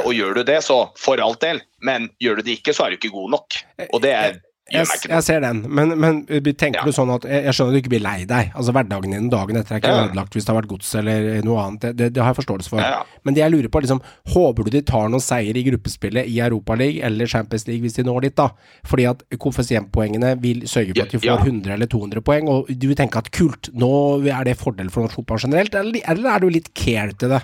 og 0.05 0.13
gjør 0.15 0.37
du 0.39 0.43
det, 0.47 0.61
så 0.63 0.77
for 0.95 1.19
alt 1.19 1.41
del. 1.43 1.59
Men 1.83 2.07
gjør 2.23 2.39
du 2.39 2.43
det 2.47 2.61
ikke, 2.61 2.71
så 2.73 2.85
er 2.85 2.93
du 2.93 3.01
ikke 3.01 3.11
god 3.11 3.33
nok. 3.35 3.57
Og 3.91 3.99
det 4.05 4.13
er 4.15 4.39
jeg, 4.71 4.87
jeg, 5.09 5.25
ser 5.27 5.41
den, 5.43 5.63
men, 5.67 5.95
men 6.01 6.21
tenker 6.29 6.81
ja. 6.81 6.85
du 6.87 6.95
sånn 6.95 7.11
at 7.15 7.25
Jeg 7.27 7.55
skjønner 7.57 7.73
at 7.73 7.77
du 7.77 7.81
ikke 7.81 7.93
blir 7.95 8.03
lei 8.05 8.19
deg. 8.29 8.53
Altså 8.55 8.75
Hverdagen 8.75 9.15
din 9.17 9.31
dagen 9.33 9.59
etter 9.59 9.77
er 9.77 9.83
ikke 9.83 9.95
ja. 9.95 10.05
ødelagt 10.07 10.37
hvis 10.37 10.47
det 10.47 10.53
har 10.53 10.59
vært 10.61 10.71
gods 10.71 10.93
eller 11.01 11.29
noe 11.47 11.65
annet. 11.65 11.83
Det, 11.83 11.93
det, 11.99 12.09
det 12.15 12.23
har 12.23 12.33
jeg 12.33 12.41
forståelse 12.43 12.73
for. 12.73 12.83
Ja. 12.85 13.03
Men 13.27 13.37
det 13.37 13.45
jeg 13.45 13.55
lurer 13.55 13.73
på, 13.73 13.83
liksom 13.85 14.03
Håper 14.35 14.67
du 14.67 14.73
de 14.77 14.85
tar 14.87 15.11
noen 15.11 15.25
seier 15.25 15.59
i 15.59 15.65
gruppespillet 15.67 16.31
i 16.31 16.39
Europaligaen 16.45 17.11
eller 17.11 17.31
Champions 17.31 17.67
League 17.69 17.85
hvis 17.85 17.99
de 17.99 18.07
når 18.07 18.29
dit, 18.29 18.37
da? 18.39 18.51
Fordi 18.87 19.09
at 19.11 19.25
koeffisientpoengene 19.41 20.35
vil 20.43 20.65
sørge 20.71 20.95
for 20.95 21.07
at 21.07 21.15
de 21.15 21.23
får 21.23 21.45
100 21.47 21.75
eller 21.75 21.91
200 21.91 22.25
poeng, 22.27 22.51
og 22.53 22.71
du 22.71 22.89
vil 22.91 22.99
tenke 22.99 23.21
at 23.21 23.31
kult, 23.35 23.73
nå 23.75 23.93
er 24.31 24.47
det 24.47 24.59
fordel 24.61 24.91
for 24.93 25.07
norsk 25.07 25.21
fotball 25.21 25.43
generelt, 25.43 25.75
eller, 25.75 26.03
eller 26.11 26.35
er 26.35 26.43
du 26.43 26.51
litt 26.53 26.73
care 26.77 27.15
til 27.19 27.35
det? 27.35 27.43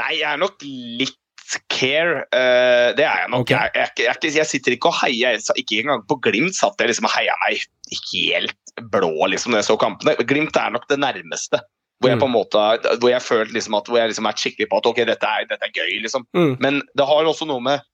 Nei, 0.00 0.12
jeg 0.18 0.28
er 0.32 0.40
nok 0.40 0.64
litt 0.64 1.18
care. 1.72 2.24
Uh, 2.32 2.92
det 2.96 3.04
er 3.04 3.24
jeg 3.24 3.30
nok. 3.32 3.44
Okay. 3.46 3.70
Jeg, 3.74 3.92
jeg, 3.98 4.08
jeg, 4.08 4.34
jeg, 4.38 4.48
sitter 4.50 4.76
ikke 4.76 4.90
og 4.92 4.98
heier. 5.02 5.38
Ikke 5.58 5.82
engang 5.82 6.04
på 6.08 6.18
Glimt 6.24 6.56
satt 6.58 6.80
jeg 6.80 6.92
liksom 6.92 7.08
og 7.10 7.14
heia 7.16 7.36
meg 7.44 7.62
helt 7.92 8.58
blå 8.92 9.28
liksom, 9.28 9.52
når 9.52 9.62
jeg 9.62 9.70
så 9.70 9.78
kampene. 9.80 10.16
Glimt 10.28 10.56
er 10.56 10.74
nok 10.74 10.88
det 10.90 11.00
nærmeste. 11.02 11.60
Hvor 12.02 12.10
jeg 12.10 12.18
mm. 12.18 12.22
på 12.24 12.28
en 12.30 12.34
måte, 12.34 12.62
hvor 12.98 13.12
jeg 13.12 13.22
følte 13.22 13.54
liksom 13.54 13.76
at 13.78 13.88
hvor 13.88 14.00
jeg 14.00 14.10
liksom 14.10 14.26
er 14.26 14.38
skikkelig 14.42 14.68
på 14.72 14.80
at 14.80 14.88
ok, 14.90 15.00
dette 15.06 15.28
er, 15.28 15.46
dette 15.50 15.68
er 15.68 15.74
gøy. 15.76 15.92
liksom. 16.02 16.26
Mm. 16.34 16.54
Men 16.64 16.80
det 16.98 17.06
har 17.06 17.30
også 17.30 17.46
noe 17.48 17.62
med 17.62 17.84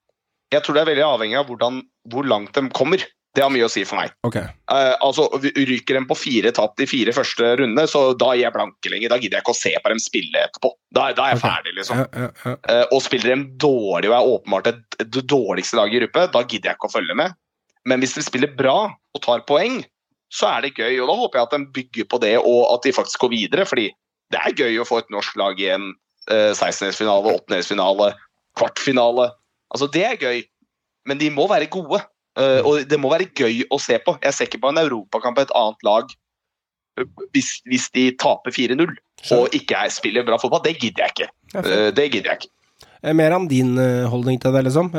Jeg 0.49 0.63
tror 0.65 0.73
det 0.73 0.81
er 0.81 0.89
veldig 0.89 1.05
avhengig 1.05 1.37
av 1.37 1.45
hvordan, 1.45 1.83
hvor 2.09 2.25
langt 2.25 2.55
de 2.57 2.63
kommer. 2.73 3.03
Det 3.39 3.45
har 3.45 3.51
mye 3.55 3.67
å 3.69 3.71
si 3.71 3.85
for 3.87 4.01
meg. 4.01 4.11
Okay. 4.27 4.49
Uh, 4.67 4.97
altså, 5.05 5.29
Ryker 5.39 5.95
en 5.95 6.07
på 6.09 6.17
fire 6.19 6.51
tap 6.55 6.73
de 6.75 6.83
fire 6.89 7.13
første 7.15 7.53
rundene, 7.61 7.85
så 7.87 8.09
da 8.19 8.33
gir 8.35 8.43
jeg 8.43 8.55
blanke 8.57 8.91
lenger. 8.91 9.13
Da 9.13 9.17
gidder 9.21 9.39
jeg 9.39 9.45
ikke 9.45 9.53
å 9.55 9.59
se 9.61 9.71
på 9.79 9.91
dem 9.93 10.01
spille 10.03 10.41
etterpå. 10.43 10.73
Da, 10.91 11.05
da 11.15 11.29
er 11.29 11.37
jeg 11.37 11.39
okay. 11.39 11.45
ferdig, 11.45 11.75
liksom. 11.77 12.01
Ja, 12.01 12.09
ja, 12.11 12.31
ja. 12.43 12.57
Uh, 12.67 12.83
og 12.97 13.05
spiller 13.05 13.31
de 13.31 13.47
dårlig 13.63 14.11
og 14.11 14.17
er 14.17 14.33
åpenbart 14.33 14.67
det 14.67 15.23
dårligste 15.31 15.79
laget 15.79 15.95
i 15.95 16.03
gruppe, 16.03 16.25
da 16.35 16.43
gidder 16.43 16.73
jeg 16.73 16.79
ikke 16.81 16.91
å 16.91 16.93
følge 16.97 17.17
med. 17.21 17.39
Men 17.87 18.03
hvis 18.03 18.17
de 18.19 18.25
spiller 18.27 18.51
bra 18.59 18.75
og 18.91 19.23
tar 19.23 19.47
poeng, 19.47 19.79
så 20.35 20.51
er 20.51 20.67
det 20.67 20.75
gøy. 20.75 20.99
Og 20.99 21.07
da 21.07 21.17
håper 21.23 21.39
jeg 21.39 21.47
at 21.47 21.55
de 21.55 21.73
bygger 21.79 22.11
på 22.11 22.21
det, 22.27 22.35
og 22.43 22.61
at 22.75 22.83
de 22.83 22.95
faktisk 22.99 23.23
går 23.23 23.35
videre. 23.37 23.65
fordi 23.69 23.87
det 24.35 24.43
er 24.43 24.59
gøy 24.65 24.83
å 24.83 24.85
få 24.91 24.99
et 24.99 25.15
norsk 25.15 25.39
lag 25.39 25.63
i 25.63 25.71
en 25.73 25.89
uh, 26.29 26.51
16-delsfinale, 26.51 27.39
8-delsfinale, 27.39 28.11
kvartfinale. 28.59 29.31
Altså, 29.71 29.87
det 29.95 30.03
er 30.05 30.19
gøy, 30.19 30.43
men 31.07 31.23
de 31.23 31.31
må 31.33 31.47
være 31.49 31.71
gode. 31.71 32.03
Uh, 32.37 32.61
og 32.63 32.89
det 32.89 32.99
må 33.01 33.11
være 33.11 33.29
gøy 33.35 33.63
å 33.73 33.79
se 33.81 33.97
på. 34.03 34.15
Jeg 34.23 34.35
ser 34.35 34.49
ikke 34.49 34.61
på 34.63 34.71
en 34.71 34.81
europakamp 34.81 35.39
et 35.41 35.53
annet 35.57 35.87
lag 35.87 36.11
eh, 36.99 37.07
hvis, 37.35 37.55
hvis 37.67 37.89
de 37.95 38.09
taper 38.21 38.53
4-0 38.55 38.85
og 39.35 39.55
ikke 39.57 39.75
er, 39.75 39.91
spiller 39.91 40.27
bra 40.27 40.37
fotball. 40.39 40.61
Det 40.63 40.77
gidder 40.77 41.07
jeg 41.07 41.15
ikke. 41.15 41.31
Uh, 41.57 41.89
det 41.95 42.11
gidder 42.13 42.33
jeg 42.33 42.43
ikke. 42.43 42.53
Mer 43.15 43.33
om 43.35 43.47
din 43.47 43.77
holdning 44.11 44.39
til 44.43 44.51
det, 44.51 44.65
liksom? 44.67 44.89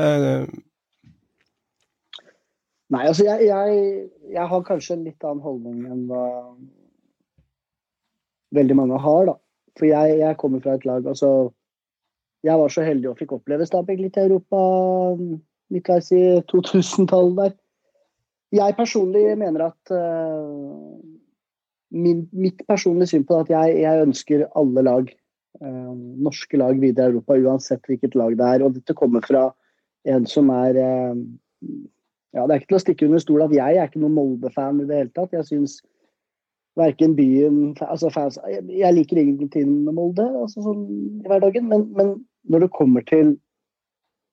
Nei, 2.90 3.02
altså 3.07 3.27
jeg, 3.27 3.44
jeg, 3.44 3.81
jeg, 4.32 4.47
har 4.51 4.62
kanskje 4.66 4.97
en 4.97 5.05
litt 5.05 5.27
annen 5.27 5.43
holdning 5.44 5.82
enn 5.85 6.07
hva 6.09 6.24
veldig 8.57 8.77
mange 8.78 9.01
har, 9.05 9.28
da. 9.28 9.36
For 9.78 9.86
jeg, 9.86 10.16
jeg 10.19 10.39
kommer 10.40 10.62
fra 10.65 10.74
et 10.74 10.86
lag 10.89 11.07
Altså, 11.07 11.52
jeg 12.43 12.59
var 12.59 12.73
så 12.73 12.82
heldig 12.85 13.12
og 13.12 13.20
fikk 13.20 13.36
oppleve 13.36 13.69
Stabæk 13.69 14.01
litt 14.01 14.19
i 14.19 14.24
Europa 14.24 14.61
midtveis 15.70 16.10
i 16.14 16.22
2000-tallet 16.51 17.38
der. 17.38 17.56
Jeg 18.60 18.74
personlig 18.78 19.24
mener 19.38 19.68
at 19.68 19.92
uh, 19.94 20.98
min, 21.94 22.24
Mitt 22.32 22.62
personlige 22.68 23.12
syn 23.12 23.26
på 23.26 23.38
det 23.38 23.47
at 23.47 23.52
jeg, 23.55 23.82
jeg 23.84 24.06
ønsker 24.06 24.48
alle 24.59 24.82
lag, 24.86 25.12
uh, 25.62 25.94
norske 26.26 26.59
lag 26.59 26.80
videre 26.82 27.10
i 27.10 27.14
Europa, 27.14 27.38
uansett 27.38 27.86
hvilket 27.86 28.18
lag 28.18 28.34
det 28.38 28.48
er. 28.56 28.66
Og 28.66 28.74
dette 28.78 28.97
kommer 28.98 29.22
fra 29.26 29.48
en 30.10 30.26
som 30.26 30.51
er 30.55 30.80
uh, 30.80 31.14
ja, 32.34 32.47
Det 32.47 32.51
er 32.51 32.59
ikke 32.60 32.72
til 32.72 32.80
å 32.80 32.84
stikke 32.84 33.06
under 33.06 33.22
stol 33.22 33.47
at 33.47 33.55
jeg 33.55 33.78
er 33.78 33.88
ikke 33.88 34.02
noen 34.02 34.18
Molde-fan 34.18 34.82
i 34.82 34.88
det 34.88 34.98
hele 34.98 35.14
tatt. 35.14 35.34
Jeg 35.34 35.48
syns 35.48 35.80
verken 36.78 37.16
byen 37.18 37.74
altså 37.82 38.10
fans, 38.14 38.38
jeg, 38.48 38.62
jeg 38.78 38.94
liker 38.94 39.18
ingenting 39.18 39.70
med 39.84 39.97
Molde 39.97 40.26
altså 40.38 40.62
sånn 40.64 40.84
i 41.20 41.28
hverdagen, 41.28 41.66
men, 41.70 41.88
men 41.98 42.12
når 42.51 42.66
det 42.66 42.76
kommer 42.76 43.05
til 43.09 43.34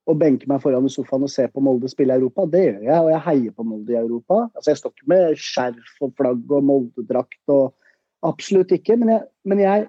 å 0.08 0.16
benke 0.16 0.48
meg 0.48 0.62
foran 0.64 0.88
i 0.88 0.92
sofaen 0.92 1.26
og 1.28 1.32
se 1.32 1.44
på 1.52 1.62
Molde 1.64 1.90
spille 1.92 2.16
i 2.16 2.22
Europa, 2.22 2.46
det 2.48 2.64
gjør 2.64 2.86
jeg. 2.86 3.00
Og 3.02 3.10
jeg 3.12 3.24
heier 3.26 3.56
på 3.58 3.66
Molde 3.68 3.94
i 3.94 4.00
Europa. 4.00 4.40
Altså, 4.56 4.72
jeg 4.72 4.80
står 4.80 4.94
ikke 4.94 5.12
med 5.12 5.42
skjerf 5.44 6.06
og 6.08 6.14
flagg 6.20 6.56
og 6.56 6.66
Molde-drakt 6.72 7.54
og 7.54 7.76
Absolutt 8.26 8.72
ikke. 8.74 8.96
Men 8.98 9.12
jeg, 9.14 9.26
men 9.46 9.60
jeg, 9.62 9.88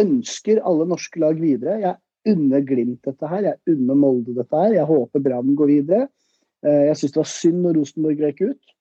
ønsker 0.00 0.62
alle 0.64 0.86
norske 0.88 1.20
lag 1.20 1.38
videre. 1.40 1.76
Jeg 1.82 2.32
unner 2.32 2.64
Glimt 2.64 3.04
dette 3.04 3.28
her. 3.28 3.46
Jeg 3.50 3.74
unner 3.74 3.98
Molde 3.98 4.34
dette 4.36 4.64
her. 4.64 4.76
Jeg 4.76 4.88
håper 4.88 5.24
Brann 5.24 5.54
går 5.58 5.70
videre. 5.72 6.08
Eh, 6.64 6.88
jeg 6.88 6.98
syns 7.00 7.14
det 7.14 7.22
var 7.22 7.30
synd 7.32 7.62
når 7.64 7.78
Rosenborg 7.78 8.22
røk 8.24 8.42
ut. 8.52 8.74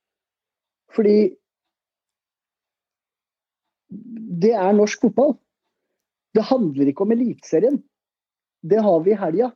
Fordi 0.95 1.17
det 4.41 4.53
er 4.55 4.75
norsk 4.75 5.07
fotball. 5.07 5.35
Det 6.31 6.47
handler 6.47 6.91
ikke 6.91 7.03
om 7.03 7.11
Eliteserien. 7.11 7.81
Det 8.63 8.79
har 8.79 9.01
vi 9.03 9.11
i 9.11 9.19
helga. 9.19 9.51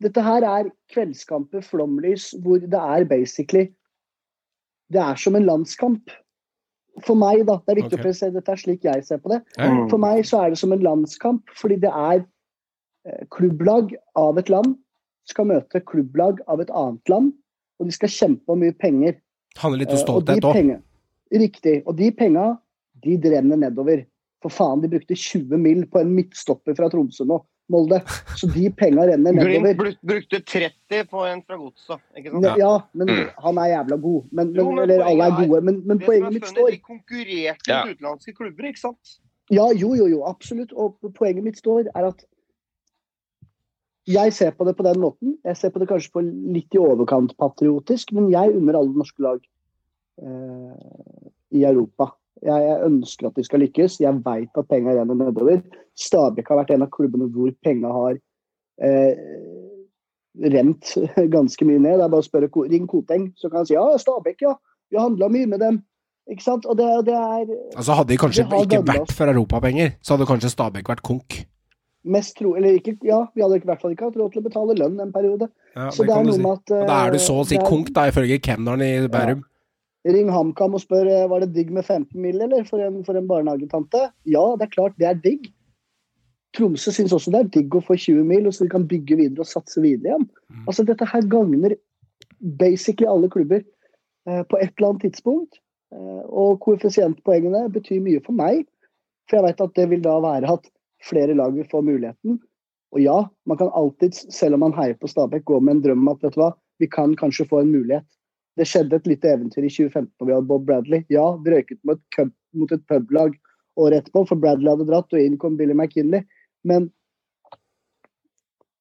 Dette 0.00 0.24
her 0.24 0.46
er 0.48 0.70
kveldskamper, 0.92 1.64
flomlys, 1.66 2.30
hvor 2.40 2.62
det 2.62 2.80
er 2.80 3.04
basically 3.08 3.68
Det 4.90 5.00
er 5.00 5.14
som 5.20 5.36
en 5.36 5.46
landskamp. 5.46 6.10
For 7.06 7.14
meg, 7.14 7.44
da. 7.46 7.60
Det 7.62 7.72
er 7.72 7.78
viktig 7.82 7.94
okay. 7.94 8.02
å 8.02 8.06
presisere 8.08 8.34
dette 8.34 8.52
er 8.52 8.58
slik 8.58 8.84
jeg 8.84 9.04
ser 9.06 9.20
på 9.22 9.30
det. 9.30 9.42
Mm. 9.60 9.84
For 9.92 10.02
meg 10.02 10.24
så 10.26 10.40
er 10.42 10.50
det 10.50 10.58
som 10.58 10.72
en 10.74 10.82
landskamp, 10.82 11.52
fordi 11.54 11.76
det 11.84 11.92
er 11.94 12.24
eh, 12.24 13.26
klubblag 13.30 13.94
av 14.18 14.40
et 14.40 14.50
land 14.50 14.74
skal 15.30 15.48
møte 15.50 15.82
klubblag 15.86 16.40
av 16.50 16.62
et 16.62 16.70
annet 16.74 17.12
land, 17.12 17.32
og 17.80 17.88
de 17.88 17.94
skal 17.94 18.12
kjempe 18.12 18.52
om 18.52 18.62
mye 18.62 18.76
penger. 18.76 19.18
Handler 19.60 19.84
litt 19.84 19.92
om 19.92 19.96
og 19.96 20.00
de 20.00 20.04
stolthet 20.04 20.48
òg. 20.50 20.72
Riktig. 21.40 21.76
Og 21.86 21.96
de 21.98 22.10
penga, 22.14 22.46
de 23.04 23.16
renner 23.30 23.60
nedover. 23.60 24.04
For 24.42 24.52
faen, 24.52 24.82
de 24.82 24.90
brukte 24.90 25.16
20 25.16 25.60
mill. 25.60 25.84
på 25.86 26.00
en 26.00 26.12
midtstopper 26.16 26.76
fra 26.76 26.88
Tromsø 26.90 27.26
nå, 27.28 27.40
Molde. 27.70 28.00
Så 28.36 28.48
de 28.50 28.66
penga 28.74 29.04
renner 29.06 29.32
nedover. 29.36 29.74
Glimt 29.78 30.00
brukte 30.10 30.40
30 30.42 31.04
på 31.10 31.24
en 31.28 31.42
fra 31.46 31.56
Godset, 31.60 32.00
ikke 32.18 32.32
sant? 32.34 32.44
Ja, 32.48 32.54
ja, 32.58 32.72
men 32.98 33.08
Mm. 33.14 33.28
han 33.44 33.58
er 33.62 33.68
jævla 33.74 34.00
god. 34.02 34.24
Men, 34.32 34.46
men, 34.52 34.56
Jo, 34.56 34.70
men 34.70 34.82
eller 34.90 35.04
alle 35.06 35.28
er 35.30 35.36
gode. 35.46 35.60
Men, 35.68 35.82
men 35.86 35.98
poenget 36.02 36.32
mitt 36.34 36.46
står 36.50 36.70
De 36.74 36.78
konkurrerte 36.78 37.68
Ja. 37.70 37.84
utenlandske 37.86 38.34
klubber, 38.34 38.66
ikke 38.72 38.82
sant? 38.82 39.16
Ja, 39.50 39.68
jo, 39.74 39.94
jo, 39.94 40.06
jo, 40.06 40.24
absolutt. 40.26 40.72
Og 40.72 40.98
poenget 41.14 41.44
mitt 41.44 41.58
står 41.58 41.86
er 41.94 42.06
at 42.10 42.24
jeg 44.10 44.32
ser 44.32 44.50
på 44.56 44.64
det 44.66 44.76
på 44.76 44.82
den 44.86 45.00
måten. 45.00 45.36
Jeg 45.44 45.56
ser 45.56 45.70
på 45.70 45.78
det 45.78 45.88
kanskje 45.88 46.10
på 46.14 46.22
litt 46.54 46.74
i 46.74 46.78
overkant 46.78 47.34
patriotisk, 47.38 48.12
men 48.16 48.30
jeg 48.32 48.56
unner 48.56 48.78
alle 48.78 48.96
norske 48.96 49.22
lag 49.22 49.40
eh, 50.22 51.28
i 51.52 51.64
Europa. 51.64 52.10
Jeg, 52.40 52.56
jeg 52.64 52.78
ønsker 52.86 53.28
at 53.28 53.36
de 53.36 53.44
skal 53.44 53.60
lykkes. 53.64 53.98
Jeg 54.00 54.22
veit 54.24 54.56
at 54.56 54.68
penga 54.70 54.94
renner 54.96 55.18
nedover. 55.18 55.60
Stabæk 56.00 56.48
har 56.48 56.62
vært 56.62 56.72
en 56.76 56.86
av 56.86 56.92
klubbene 56.94 57.28
hvor 57.34 57.52
penga 57.66 57.90
har 57.92 58.16
eh, 58.80 59.20
rent 60.54 60.94
ganske 61.36 61.68
mye 61.68 61.82
ned. 61.82 61.98
Det 62.00 62.06
er 62.06 62.12
bare 62.14 62.24
å 62.24 62.28
spørre 62.30 62.50
Ring 62.70 62.88
Koteng, 62.88 63.30
så 63.36 63.50
kan 63.50 63.62
han 63.62 63.68
si 63.68 63.76
ja, 63.76 63.84
Stabæk, 64.00 64.44
ja. 64.46 64.56
Vi 64.90 64.98
har 64.98 65.08
handla 65.10 65.28
mye 65.30 65.50
med 65.50 65.60
dem. 65.62 65.82
Ikke 66.30 66.44
sant? 66.46 66.66
Og 66.70 66.76
det, 66.78 66.86
det 67.08 67.14
er 67.16 67.48
Altså 67.74 67.94
Hadde 67.98 68.12
de 68.12 68.18
kanskje 68.20 68.44
de 68.46 68.58
ikke 68.64 68.84
vært 68.86 69.14
for 69.16 69.32
europapenger, 69.32 69.96
så 70.04 70.14
hadde 70.14 70.28
kanskje 70.30 70.52
Stabæk 70.52 70.90
vært 70.92 71.02
konk. 71.06 71.40
mest 72.04 72.36
tro... 72.38 72.54
Eller 72.56 72.78
ikke, 72.78 72.94
ja, 73.04 73.24
vi 73.34 73.42
hadde 73.44 73.58
i 73.60 73.66
hvert 73.68 73.82
fall 73.82 73.92
ikke 73.92 74.08
hatt 74.08 74.16
råd 74.16 74.32
til 74.32 74.40
å 74.40 74.46
betale 74.46 74.76
lønn 74.78 75.00
en 75.02 75.12
periode. 75.12 75.50
Ja, 75.74 75.90
Så 75.92 76.06
det 76.06 76.12
det 76.12 76.16
er 76.16 76.28
noe 76.28 76.36
si. 76.38 76.44
med 76.46 76.52
at 76.56 76.72
Uh, 76.72 76.86
da 76.88 76.98
er 77.06 77.12
du 77.12 77.20
så 77.22 77.36
å 77.42 77.46
si 77.46 77.58
eh, 77.58 77.66
konk, 77.66 77.90
da, 77.96 78.06
ifølge 78.08 78.40
kemneren 78.42 78.84
i 78.86 78.92
Bærum. 79.10 79.42
Ring 80.08 80.30
HamKam 80.32 80.76
og 80.76 80.82
spør 80.82 81.08
eh, 81.10 81.28
var 81.28 81.44
det 81.44 81.52
digg 81.56 81.72
med 81.76 81.84
15 81.84 82.16
mill. 82.20 82.40
eller 82.40 82.64
for 82.68 82.80
en, 82.80 83.02
for 83.04 83.18
en 83.18 83.28
barnehagetante. 83.28 84.06
Ja, 84.24 84.44
det 84.56 84.68
er 84.68 84.76
klart 84.76 84.96
det 85.00 85.08
er 85.10 85.18
digg. 85.20 85.50
Tromsø 86.56 86.90
syns 86.94 87.12
også 87.14 87.30
det 87.34 87.40
er 87.40 87.50
digg 87.58 87.76
å 87.76 87.82
få 87.84 87.96
20 87.98 88.24
mil, 88.26 88.48
og 88.48 88.56
så 88.56 88.64
de 88.64 88.72
kan 88.72 88.88
bygge 88.90 89.18
videre 89.20 89.44
og 89.44 89.50
satse 89.50 89.82
videre 89.84 90.14
igjen. 90.14 90.26
Mm. 90.50 90.64
Altså 90.64 90.86
Dette 90.88 91.06
her 91.06 91.28
gagner 91.30 91.76
basically 92.40 93.08
alle 93.10 93.30
klubber 93.30 93.60
eh, 93.60 94.42
på 94.42 94.58
et 94.58 94.72
eller 94.72 94.90
annet 94.90 95.04
tidspunkt. 95.06 95.60
Eh, 95.94 96.22
og 96.26 96.60
koeffisientpoengene 96.64 97.66
betyr 97.74 98.02
mye 98.02 98.22
for 98.24 98.36
meg, 98.36 98.64
for 99.28 99.38
jeg 99.38 99.50
vet 99.50 99.64
at 99.66 99.76
det 99.76 99.90
vil 99.92 100.04
da 100.04 100.16
være 100.24 100.56
at 100.56 100.70
flere 101.06 101.36
lag 101.36 101.52
vil 101.54 101.68
få 101.70 101.84
muligheten. 101.84 102.40
Og 102.90 103.04
ja, 103.04 103.18
man 103.46 103.58
kan 103.60 103.70
alltid, 103.76 104.16
selv 104.34 104.56
om 104.56 104.64
man 104.64 104.74
heier 104.74 104.96
på 104.98 105.10
Stabæk, 105.10 105.44
gå 105.46 105.60
med 105.60 105.76
en 105.76 105.84
drøm 105.84 106.02
om 106.02 106.14
at 106.14 106.24
vet 106.24 106.34
du 106.34 106.42
hva, 106.42 106.50
vi 106.82 106.88
kan 106.90 107.14
kanskje 107.18 107.46
få 107.46 107.62
en 107.62 107.70
mulighet. 107.70 108.06
Det 108.58 108.66
skjedde 108.66 108.98
et 108.98 109.08
lite 109.08 109.30
eventyr 109.30 109.64
i 109.64 109.70
2015 109.72 110.10
når 110.18 110.26
vi 110.26 110.34
hadde 110.34 110.50
Bob 110.50 110.64
Bradley. 110.66 111.04
Ja, 111.12 111.26
vi 111.44 111.54
røyket 111.54 111.80
mot 111.86 111.98
et, 111.98 112.06
cup, 112.16 112.32
mot 112.56 112.72
et 112.74 112.82
publag 112.90 113.36
året 113.80 114.02
etterpå, 114.02 114.24
for 114.28 114.40
Bradley 114.40 114.72
hadde 114.72 114.88
dratt, 114.88 115.12
og 115.14 115.22
inn 115.22 115.38
kom 115.40 115.56
Billy 115.58 115.76
McKinley. 115.76 116.26
Men 116.66 116.90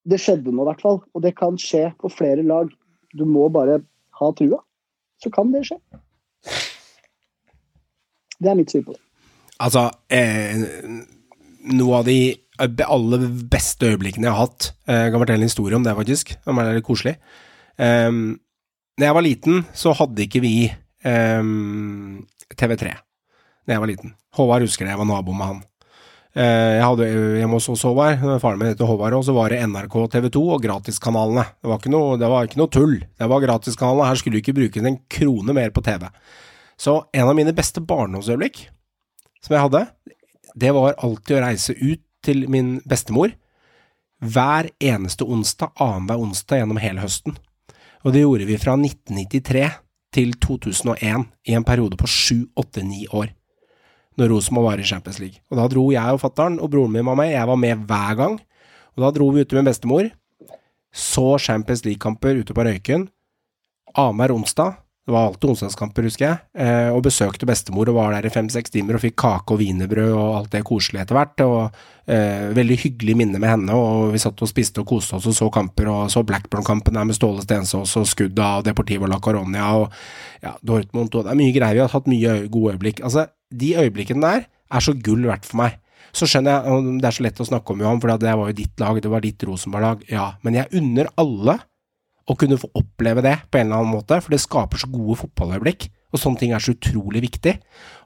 det 0.09 0.19
skjedde 0.23 0.51
nå, 0.51 0.63
i 0.63 0.69
hvert 0.71 0.83
fall. 0.83 0.99
Og 1.13 1.23
det 1.25 1.35
kan 1.37 1.59
skje 1.61 1.89
på 2.01 2.11
flere 2.13 2.45
lag. 2.45 2.71
Du 3.15 3.25
må 3.29 3.47
bare 3.53 3.79
ha 4.19 4.31
trua. 4.37 4.61
Så 5.21 5.31
kan 5.33 5.53
det 5.53 5.65
skje. 5.69 5.79
Det 8.39 8.51
er 8.51 8.57
mitt 8.57 8.71
syn 8.71 8.85
på 8.87 8.95
det. 8.95 9.01
Altså, 9.59 9.89
eh, 10.15 10.61
noe 11.75 11.97
av 11.97 12.07
de 12.07 12.19
aller 12.87 13.25
beste 13.51 13.89
øyeblikkene 13.91 14.27
jeg 14.27 14.35
har 14.35 14.45
hatt 14.47 14.69
eh, 14.87 15.01
Jeg 15.05 15.11
kan 15.11 15.21
fortelle 15.21 15.43
en 15.43 15.51
historie 15.51 15.75
om 15.75 15.83
det, 15.83 15.95
faktisk. 15.97 16.31
Det 16.45 16.55
er 16.63 16.77
litt 16.77 16.87
koselig. 16.87 17.15
Um, 17.79 18.39
når 18.99 19.07
jeg 19.07 19.15
var 19.15 19.26
liten, 19.26 19.61
så 19.71 19.93
hadde 19.95 20.26
ikke 20.26 20.41
vi 20.43 20.53
um, 21.07 22.19
TV3. 22.51 22.91
Når 23.63 23.76
jeg 23.76 23.84
var 23.84 23.91
liten. 23.93 24.13
Håvard 24.35 24.65
husker 24.65 24.85
det, 24.85 24.91
jeg 24.91 24.99
var 24.99 25.07
nabo 25.07 25.35
med 25.35 25.53
han. 25.53 25.61
Eh, 26.38 26.76
jeg 26.77 26.85
hadde 26.85 27.07
hjemme 27.39 27.57
hos 27.57 27.84
Håvard, 27.85 28.21
faren 28.43 28.59
min 28.59 28.69
heter 28.69 28.89
Håvard, 28.89 29.15
og 29.17 29.23
så 29.26 29.34
var 29.34 29.53
det 29.53 29.61
NRK, 29.65 29.95
TV 30.13 30.30
2 30.35 30.43
og 30.55 30.61
gratiskanalene. 30.65 31.45
Det 31.57 31.71
var 31.71 31.81
ikke 31.81 31.93
noe, 31.93 32.19
det 32.21 32.30
var 32.30 32.49
ikke 32.49 32.61
noe 32.61 32.73
tull. 32.76 32.95
Det 32.99 33.30
var 33.31 33.45
gratiskanalene. 33.45 34.09
Her 34.11 34.19
skulle 34.19 34.38
du 34.38 34.43
ikke 34.43 34.57
bruke 34.59 34.84
en 34.84 34.99
krone 35.09 35.55
mer 35.57 35.73
på 35.73 35.84
TV. 35.85 36.05
Så 36.80 36.99
en 37.15 37.27
av 37.31 37.35
mine 37.38 37.55
beste 37.55 37.81
barndomsøyeblikk 37.84 38.65
som 39.43 39.55
jeg 39.55 39.65
hadde, 39.65 39.85
det 40.59 40.71
var 40.76 40.99
alltid 40.99 41.39
å 41.39 41.43
reise 41.47 41.76
ut 41.80 42.03
til 42.26 42.45
min 42.51 42.77
bestemor 42.89 43.31
hver 44.19 44.67
eneste 44.84 45.23
onsdag, 45.23 45.71
annenhver 45.80 46.19
onsdag 46.19 46.61
gjennom 46.61 46.80
hele 46.84 47.03
høsten. 47.03 47.38
Og 48.05 48.15
det 48.15 48.23
gjorde 48.23 48.47
vi 48.47 48.57
fra 48.59 48.76
1993 48.80 49.65
til 50.15 50.34
2001, 50.41 51.27
i 51.45 51.55
en 51.57 51.65
periode 51.67 51.99
på 51.99 52.07
sju, 52.09 52.47
åtte, 52.57 52.84
ni 52.84 53.05
år. 53.11 53.34
Når 54.17 54.31
Rosenborg 54.34 54.71
var 54.71 54.81
i 54.81 54.88
Champions 54.88 55.19
League. 55.21 55.43
Og 55.51 55.59
da 55.59 55.67
dro 55.71 55.84
jeg 55.93 56.15
og 56.15 56.21
fattern, 56.23 56.57
og 56.59 56.71
broren 56.71 56.95
min 56.95 57.05
var 57.05 57.17
med, 57.19 57.31
jeg 57.34 57.47
var 57.47 57.59
med 57.59 57.85
hver 57.89 58.15
gang. 58.19 58.39
Og 58.95 59.03
da 59.03 59.11
dro 59.15 59.30
vi 59.35 59.43
ute 59.45 59.55
med 59.55 59.69
bestemor, 59.69 60.09
så 60.91 61.38
Champions 61.38 61.85
League-kamper 61.85 62.41
ute 62.41 62.55
på 62.55 62.65
Røyken, 62.65 63.07
annenhver 63.95 64.34
onsdag. 64.35 64.80
Det 65.10 65.14
var 65.15 65.26
alltid 65.26 65.49
onsdagskamper, 65.49 66.06
husker 66.06 66.26
jeg. 66.27 66.38
Eh, 66.61 66.88
og 66.94 66.99
besøkte 67.02 67.48
bestemor 67.49 67.90
og 67.90 67.95
var 67.98 68.11
der 68.14 68.27
i 68.27 68.30
fem-seks 68.30 68.69
timer 68.69 68.94
og 68.94 69.02
fikk 69.02 69.15
kake 69.18 69.56
og 69.56 69.57
wienerbrød 69.57 70.11
og 70.14 70.36
alt 70.38 70.52
det 70.53 70.61
koselige 70.68 71.02
etter 71.02 71.18
hvert. 71.18 71.41
Og 71.48 71.80
eh, 72.14 72.52
veldig 72.53 72.77
hyggelig 72.84 73.15
minne 73.18 73.41
med 73.41 73.49
henne, 73.49 73.73
og 73.73 74.11
vi 74.14 74.22
satt 74.22 74.44
og 74.45 74.52
spiste 74.52 74.84
og 74.84 74.91
koste 74.91 75.18
oss 75.18 75.26
og 75.31 75.34
så 75.34 75.48
kamper, 75.56 75.90
og 75.90 76.14
så 76.14 76.22
Blackburn-kampen 76.22 76.99
der 76.99 77.07
med 77.10 77.18
Ståle 77.18 77.41
Stensås 77.41 77.95
og 77.98 78.06
Skudda 78.11 78.52
og 78.60 78.68
Deportivo 78.69 79.10
La 79.10 79.18
Coronia 79.18 79.72
og 79.80 79.88
ja, 80.45 80.53
Dortmund 80.61 81.10
og 81.10 81.26
Det 81.26 81.34
er 81.34 81.41
mye 81.41 81.56
greier. 81.57 81.80
Vi 81.80 81.84
har 81.88 81.94
hatt 81.95 82.14
mye 82.14 82.36
gode 82.45 82.76
øyeblikk. 82.76 83.02
Altså, 83.02 83.26
de 83.49 83.72
øyeblikkene 83.81 84.22
der 84.27 84.45
er 84.45 84.86
så 84.86 84.94
gull 84.94 85.26
verdt 85.26 85.49
for 85.49 85.64
meg. 85.64 85.81
Så 86.14 86.30
skjønner 86.30 86.53
jeg, 86.53 86.69
og 86.69 87.02
det 87.02 87.10
er 87.10 87.18
så 87.18 87.26
lett 87.26 87.41
å 87.41 87.49
snakke 87.49 87.73
om, 87.73 87.81
Johan, 87.81 88.06
for 88.06 88.14
det 88.14 88.38
var 88.44 88.53
jo 88.53 88.60
ditt 88.61 88.86
lag, 88.86 89.02
det 89.02 89.10
var 89.10 89.26
ditt 89.26 89.49
Rosenborg-lag. 89.49 90.06
Ja, 90.14 90.36
men 90.45 90.61
jeg 90.61 90.69
unner 90.77 91.10
alle 91.18 91.57
å 92.30 92.35
kunne 92.38 92.60
få 92.61 92.69
oppleve 92.77 93.23
det 93.26 93.35
på 93.49 93.60
en 93.60 93.69
eller 93.69 93.81
annen 93.81 93.95
måte, 93.97 94.19
for 94.22 94.34
det 94.34 94.41
skaper 94.43 94.81
så 94.81 94.89
gode 94.91 95.18
fotballøyeblikk. 95.23 95.89
Og 96.10 96.18
sånne 96.18 96.41
ting 96.41 96.53
er 96.56 96.64
så 96.64 96.73
utrolig 96.73 97.22
viktig. 97.22 97.51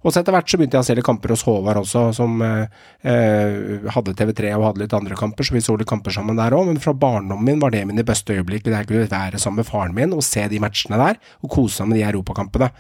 Og 0.04 0.12
så 0.12 0.20
etter 0.20 0.36
hvert 0.36 0.50
så 0.52 0.58
begynte 0.60 0.76
jeg 0.76 0.84
å 0.84 0.88
se 0.90 0.96
litt 0.98 1.08
kamper 1.08 1.32
hos 1.32 1.46
Håvard 1.48 1.80
også, 1.80 2.02
som 2.18 2.42
eh, 2.44 2.66
eh, 3.08 3.88
hadde 3.96 4.16
TV3 4.20 4.52
og 4.58 4.66
hadde 4.68 4.84
litt 4.84 4.96
andre 4.98 5.16
kamper, 5.20 5.48
så 5.48 5.56
vi 5.56 5.64
så 5.64 5.78
litt 5.80 5.88
kamper 5.88 6.16
sammen 6.16 6.40
der 6.40 6.56
òg. 6.56 6.68
Men 6.68 6.82
fra 6.84 6.92
barndommen 6.92 7.48
min 7.48 7.64
var 7.64 7.72
det 7.72 7.86
mine 7.88 8.04
beste 8.08 8.36
øyeblikk. 8.36 8.68
Jeg 8.68 8.90
kunne 8.90 9.08
være 9.08 9.40
sammen 9.40 9.64
med 9.64 9.70
faren 9.70 9.96
min 9.96 10.16
og 10.16 10.26
se 10.28 10.44
de 10.52 10.60
matchene 10.64 11.00
der, 11.00 11.22
og 11.44 11.56
kose 11.56 11.80
seg 11.80 11.92
med 11.92 12.02
de 12.02 12.06
europakampene. 12.10 12.74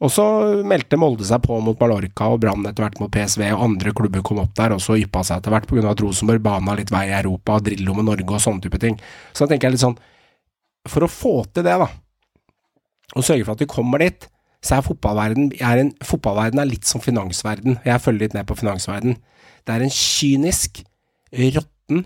Og 0.00 0.12
så 0.12 0.24
meldte 0.64 0.96
Molde 0.96 1.26
seg 1.28 1.42
på 1.44 1.58
mot 1.60 1.80
Mallorca 1.80 2.30
og 2.32 2.40
Brann 2.40 2.64
etter 2.68 2.86
hvert 2.86 3.00
mot 3.02 3.12
PSV, 3.12 3.42
og 3.52 3.64
andre 3.66 3.92
klubber 3.96 4.24
kom 4.24 4.40
opp 4.40 4.54
der 4.56 4.72
og 4.72 4.80
så 4.80 4.96
yppa 5.00 5.24
seg 5.28 5.40
etter 5.40 5.52
hvert 5.52 5.68
pga. 5.68 5.90
at 5.90 6.00
Rosenborg 6.00 6.44
bana 6.44 6.76
litt 6.76 6.92
vei 6.92 7.06
i 7.10 7.18
Europa, 7.18 7.58
Drillo 7.60 7.96
med 7.96 8.08
Norge 8.08 8.32
og 8.32 8.40
sånne 8.40 8.64
type 8.64 8.80
ting. 8.80 8.96
Så 9.32 9.44
da 9.44 9.52
tenker 9.52 9.68
jeg 9.68 9.76
litt 9.76 9.84
sånn 9.84 10.00
for 10.88 11.04
å 11.04 11.10
få 11.10 11.34
til 11.52 11.66
det, 11.66 11.76
da, 11.82 11.88
og 13.16 13.26
sørge 13.26 13.44
for 13.44 13.56
at 13.56 13.64
vi 13.64 13.70
kommer 13.70 14.02
dit, 14.02 14.28
så 14.64 14.76
er 14.76 14.84
fotballverden 14.84 15.52
er 15.56 15.82
en, 15.82 15.90
Fotballverden 16.04 16.60
er 16.60 16.68
litt 16.68 16.88
som 16.88 17.00
finansverden. 17.00 17.78
Jeg 17.86 18.02
følger 18.04 18.26
litt 18.26 18.36
ned 18.36 18.46
på 18.48 18.58
finansverden. 18.60 19.16
Det 19.64 19.74
er 19.74 19.84
en 19.84 19.94
kynisk, 19.94 20.82
råtten, 21.32 22.04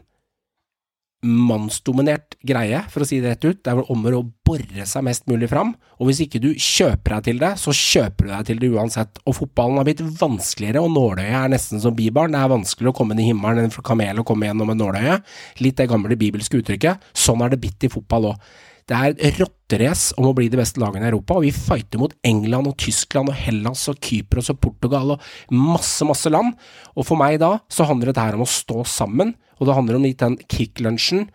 mannsdominert 1.24 2.36
greie, 2.44 2.82
for 2.92 3.04
å 3.04 3.08
si 3.08 3.20
det 3.22 3.32
rett 3.32 3.46
ut. 3.46 3.60
Det 3.64 3.72
er 3.72 3.78
vel 3.80 3.90
om 3.92 4.04
å 4.10 4.22
bore 4.44 4.86
seg 4.88 5.06
mest 5.06 5.24
mulig 5.30 5.48
fram, 5.50 5.72
og 5.98 6.08
hvis 6.08 6.20
ikke 6.26 6.42
du 6.42 6.50
kjøper 6.52 7.16
deg 7.16 7.28
til 7.28 7.40
det, 7.40 7.52
så 7.60 7.74
kjøper 7.74 8.28
du 8.28 8.32
deg 8.34 8.50
til 8.50 8.60
det 8.60 8.70
uansett. 8.74 9.22
Og 9.24 9.38
fotballen 9.38 9.80
har 9.80 9.88
blitt 9.88 10.04
vanskeligere, 10.20 10.84
og 10.84 10.92
nåløyet 10.94 11.38
er 11.40 11.54
nesten 11.54 11.82
som 11.82 11.96
bibelen. 11.96 12.36
Det 12.36 12.42
er 12.42 12.52
vanskeligere 12.52 12.94
å 12.94 12.98
komme 13.00 13.16
inn 13.16 13.24
i 13.24 13.30
himmelen 13.30 13.64
enn 13.64 13.74
for 13.74 13.86
kamel 13.86 14.20
å 14.20 14.26
komme 14.28 14.50
gjennom 14.50 14.74
et 14.74 14.80
nåløye. 14.82 15.18
Litt 15.64 15.80
det 15.80 15.88
gamle 15.90 16.20
bibelske 16.20 16.60
uttrykket. 16.60 17.10
Sånn 17.16 17.42
er 17.44 17.54
det 17.54 17.62
bitt 17.64 17.88
i 17.88 17.92
fotball 17.92 18.32
òg. 18.34 18.54
Det 18.84 18.96
er 18.96 19.14
et 19.16 19.38
rotterace 19.40 20.12
om 20.20 20.26
å 20.28 20.34
bli 20.36 20.50
de 20.52 20.58
beste 20.60 20.80
lagene 20.82 21.06
i 21.06 21.08
Europa, 21.08 21.38
og 21.38 21.46
vi 21.46 21.54
fighter 21.56 22.02
mot 22.02 22.12
England 22.26 22.68
og 22.68 22.76
Tyskland 22.84 23.32
og 23.32 23.38
Hellas 23.38 23.86
og 23.88 23.96
Kypros 24.04 24.50
og 24.52 24.58
Portugal 24.60 25.14
og 25.14 25.24
masse, 25.56 26.04
masse 26.04 26.28
land. 26.28 26.52
Og 26.92 27.08
for 27.08 27.16
meg 27.16 27.38
da, 27.40 27.54
så 27.72 27.88
handler 27.88 28.12
det 28.12 28.20
her 28.20 28.36
om 28.36 28.44
å 28.44 28.50
stå 28.50 28.84
sammen, 28.84 29.32
og 29.58 29.68
det 29.68 29.76
handler 29.76 29.98
om 29.98 30.06
litt 30.06 30.22
den 30.22 30.38
kick-lunsjen. 30.50 31.28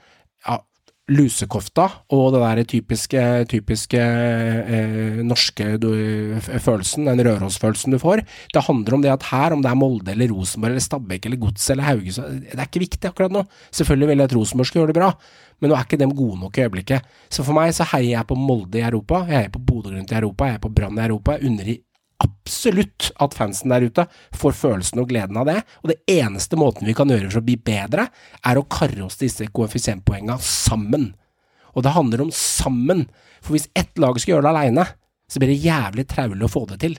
Ja, 0.47 0.59
lusekofta 1.09 1.87
og 2.13 2.33
den 2.35 2.43
der 2.43 2.67
typiske, 2.69 3.21
typiske 3.49 3.99
eh, 3.99 5.19
norske 5.25 5.71
du, 5.81 5.89
følelsen, 6.61 7.09
den 7.09 7.23
Røros-følelsen 7.25 7.95
du 7.95 7.99
får. 8.01 8.23
Det 8.53 8.65
handler 8.67 8.97
om 8.97 9.05
det 9.05 9.13
at 9.13 9.27
her, 9.31 9.55
om 9.55 9.63
det 9.65 9.71
er 9.71 9.79
Molde 9.79 10.13
eller 10.13 10.31
Rosenborg 10.33 10.75
eller 10.75 10.85
Stabæk 10.85 11.25
eller 11.25 11.41
Godset 11.41 11.73
eller 11.75 11.89
Haugesund, 11.89 12.45
det 12.45 12.55
er 12.57 12.67
ikke 12.67 12.85
viktig 12.85 13.09
akkurat 13.09 13.33
nå. 13.33 13.45
Selvfølgelig 13.71 14.11
vil 14.11 14.23
jeg 14.23 14.31
at 14.31 14.37
Rosenborg 14.37 14.69
skal 14.69 14.81
gjøre 14.81 14.93
det 14.93 14.99
bra, 14.99 15.11
men 15.59 15.71
nå 15.71 15.77
er 15.77 15.87
ikke 15.87 16.01
dem 16.01 16.15
gode 16.15 16.39
nok 16.43 16.57
i 16.57 16.65
øyeblikket. 16.67 17.13
Så 17.33 17.45
for 17.45 17.57
meg 17.57 17.73
så 17.75 17.87
heier 17.95 18.19
jeg 18.19 18.29
på 18.29 18.37
Molde 18.39 18.81
i 18.81 18.85
Europa, 18.85 19.25
jeg 19.27 19.43
heier 19.43 19.53
på 19.55 19.65
Bodø-Glimt 19.65 20.13
i 20.13 20.19
Europa, 20.21 20.47
jeg 20.49 20.57
heier 20.57 20.65
på 20.67 20.75
Brann 20.77 20.99
i 20.99 21.07
Europa. 21.07 21.37
Jeg 21.37 21.49
unner 21.49 21.73
absolutt 22.49 23.11
at 23.21 23.35
fansen 23.37 23.69
der 23.69 23.85
ute 23.85 24.05
får 24.35 24.55
følelsen 24.57 25.01
og 25.03 25.09
gleden 25.11 25.37
av 25.37 25.45
det. 25.49 25.61
Og 25.83 25.91
det 25.91 25.99
eneste 26.09 26.57
måten 26.57 26.87
vi 26.89 26.95
kan 26.97 27.09
gjøre 27.09 27.29
for 27.29 27.41
å 27.41 27.45
bli 27.45 27.57
bedre, 27.61 28.07
er 28.41 28.57
å 28.57 28.65
karre 28.65 29.05
oss 29.05 29.19
disse 29.21 29.47
koeffisientpoengene 29.53 30.39
sammen. 30.41 31.11
Og 31.77 31.85
det 31.85 31.93
handler 31.93 32.25
om 32.25 32.33
sammen. 32.33 33.05
For 33.43 33.55
hvis 33.55 33.69
ett 33.77 34.01
lag 34.01 34.17
skal 34.17 34.35
gjøre 34.37 34.47
det 34.47 34.53
aleine, 34.55 34.87
så 35.29 35.41
blir 35.41 35.53
det 35.53 35.61
jævlig 35.61 36.07
traulig 36.09 36.47
å 36.47 36.51
få 36.51 36.65
det 36.71 36.79
til. 36.81 36.97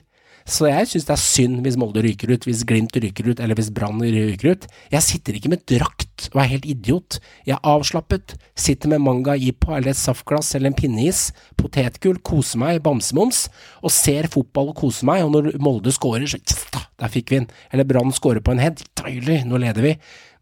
Så 0.49 0.67
jeg 0.69 0.87
syns 0.89 1.05
det 1.07 1.13
er 1.13 1.21
synd 1.21 1.59
hvis 1.65 1.77
Molde 1.79 2.01
ryker 2.03 2.31
ut, 2.33 2.45
hvis 2.47 2.63
Glimt 2.67 2.95
ryker 2.97 3.31
ut, 3.31 3.41
eller 3.43 3.57
hvis 3.57 3.69
Brann 3.73 4.01
ryker 4.01 4.55
ut. 4.55 4.67
Jeg 4.93 5.05
sitter 5.05 5.37
ikke 5.37 5.51
med 5.53 5.65
drakt 5.69 6.29
og 6.31 6.41
er 6.43 6.49
helt 6.53 6.67
idiot. 6.69 7.19
Jeg 7.47 7.57
er 7.57 7.69
avslappet, 7.73 8.35
sitter 8.57 8.91
med 8.91 9.03
manga 9.05 9.35
ipa 9.35 9.77
eller 9.77 9.93
et 9.93 9.99
saftglass 9.99 10.53
eller 10.57 10.71
en 10.71 10.77
pinneis, 10.77 11.29
potetgull, 11.59 12.19
koser 12.25 12.61
meg, 12.61 12.81
bamsemums, 12.85 13.45
og 13.81 13.93
ser 13.93 14.29
fotball 14.31 14.73
og 14.73 14.81
koser 14.81 15.09
meg, 15.09 15.25
og 15.25 15.33
når 15.35 15.53
Molde 15.61 15.93
scorer, 15.95 16.27
så 16.29 16.41
yes, 16.41 16.65
der 16.73 17.13
fikk 17.13 17.31
vi 17.31 17.41
den. 17.41 17.49
Eller 17.73 17.87
Brann 17.89 18.13
scorer 18.15 18.43
på 18.43 18.55
en 18.55 18.61
head, 18.61 18.83
deilig, 19.01 19.41
nå 19.49 19.61
leder 19.61 19.85
vi. 19.85 19.95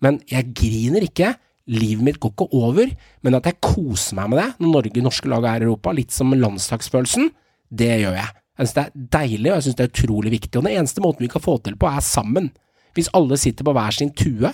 Men 0.03 0.19
jeg 0.31 0.51
griner 0.55 1.05
ikke. 1.07 1.35
Livet 1.69 2.01
mitt 2.01 2.17
går 2.17 2.31
ikke 2.34 2.47
over, 2.57 2.89
men 3.21 3.38
at 3.38 3.45
jeg 3.45 3.59
koser 3.61 4.17
meg 4.17 4.31
med 4.31 4.39
det 4.41 4.47
når 4.57 4.71
Norge, 4.73 5.03
norske 5.05 5.30
lag 5.30 5.45
er 5.45 5.61
i 5.61 5.67
Europa, 5.67 5.93
litt 5.93 6.15
som 6.15 6.34
landslagsfølelsen, 6.34 7.30
det 7.69 7.91
gjør 8.01 8.17
jeg. 8.17 8.31
Jeg 8.60 8.68
synes 8.68 8.76
det 8.76 8.84
er 8.84 9.03
deilig, 9.15 9.49
og 9.49 9.56
jeg 9.56 9.64
synes 9.64 9.76
det 9.80 9.86
er 9.86 9.94
utrolig 9.94 10.31
viktig. 10.34 10.57
Og 10.60 10.65
den 10.65 10.73
eneste 10.76 11.03
måten 11.03 11.23
vi 11.23 11.31
kan 11.31 11.44
få 11.44 11.57
til 11.64 11.77
på, 11.80 11.88
er 11.88 12.03
sammen. 12.03 12.49
Hvis 12.98 13.07
alle 13.15 13.38
sitter 13.40 13.64
på 13.64 13.72
hver 13.77 13.95
sin 13.95 14.11
tue 14.11 14.52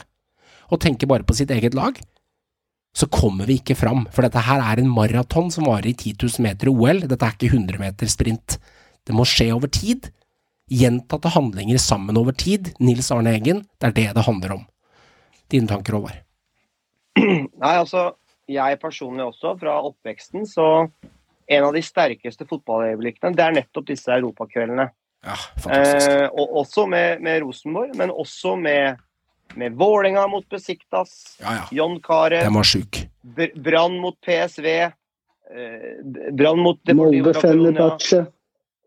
og 0.69 0.81
tenker 0.81 1.09
bare 1.09 1.25
på 1.25 1.33
sitt 1.33 1.49
eget 1.53 1.73
lag, 1.73 1.97
så 2.95 3.09
kommer 3.11 3.49
vi 3.49 3.57
ikke 3.59 3.75
fram. 3.75 4.05
For 4.13 4.23
dette 4.23 4.43
her 4.45 4.61
er 4.61 4.79
en 4.79 4.91
maraton 4.93 5.49
som 5.51 5.65
varer 5.67 5.89
i 5.89 5.95
10 5.97 6.13
000 6.21 6.45
meter 6.45 6.69
i 6.69 6.75
OL. 6.75 7.01
Dette 7.09 7.25
er 7.25 7.33
ikke 7.33 7.49
100 7.49 7.81
meter 7.81 8.11
sprint. 8.11 8.59
Det 9.05 9.15
må 9.15 9.25
skje 9.27 9.49
over 9.55 9.73
tid. 9.73 10.11
Gjentatte 10.71 11.33
handlinger 11.33 11.81
sammen 11.81 12.17
over 12.21 12.37
tid. 12.37 12.71
Nils 12.79 13.09
Arne 13.11 13.33
Eggen, 13.35 13.65
det 13.81 13.89
er 13.89 13.97
det 13.97 14.07
det 14.15 14.27
handler 14.29 14.55
om. 14.59 14.63
Dine 15.51 15.69
tanker, 15.69 15.97
Håvard? 15.97 16.21
Nei, 17.63 17.73
altså, 17.73 18.13
jeg 18.49 18.79
personlig 18.81 19.25
også, 19.27 19.57
fra 19.59 19.75
oppveksten, 19.89 20.45
så 20.49 20.87
en 21.47 21.63
av 21.67 21.73
de 21.75 21.81
sterkeste 21.85 22.47
fotballøyeblikkene, 22.49 23.35
det 23.37 23.43
er 23.45 23.57
nettopp 23.59 23.89
disse 23.89 24.13
europakveldene. 24.13 24.89
Ja. 25.25 25.37
Eh, 25.73 26.27
og 26.29 26.61
også 26.61 26.85
med, 26.89 27.21
med, 27.25 27.41
Rosenborg, 27.45 27.95
men 27.97 28.13
også 28.13 28.55
med, 28.61 29.01
med 29.57 29.77
Vålerenga 29.79 30.27
mot 30.29 30.45
Besiktas, 30.49 31.37
ja, 31.41 31.57
ja. 31.61 31.65
John 31.73 31.97
Carew. 32.03 32.45
Brann 33.55 33.97
mot 34.01 34.17
PSV, 34.25 34.69
eh, 34.85 35.91
Brann 36.33 36.61
mot 36.61 36.93
Molde 36.93 37.35
Fenerbahçe. 37.39 38.25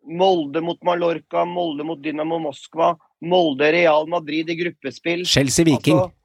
Molde 0.09 0.63
mot 0.65 0.79
Mallorca, 0.87 1.45
Molde 1.45 1.85
mot 1.85 1.99
Dynamo 2.01 2.39
Moskva, 2.41 2.95
Molde 3.29 3.73
Real 3.75 4.07
Madrid 4.09 4.51
i 4.51 4.57
gruppespill. 4.57 5.27
Chelsea 5.27 5.67
Viking. 5.67 5.99
Altså, 5.99 6.18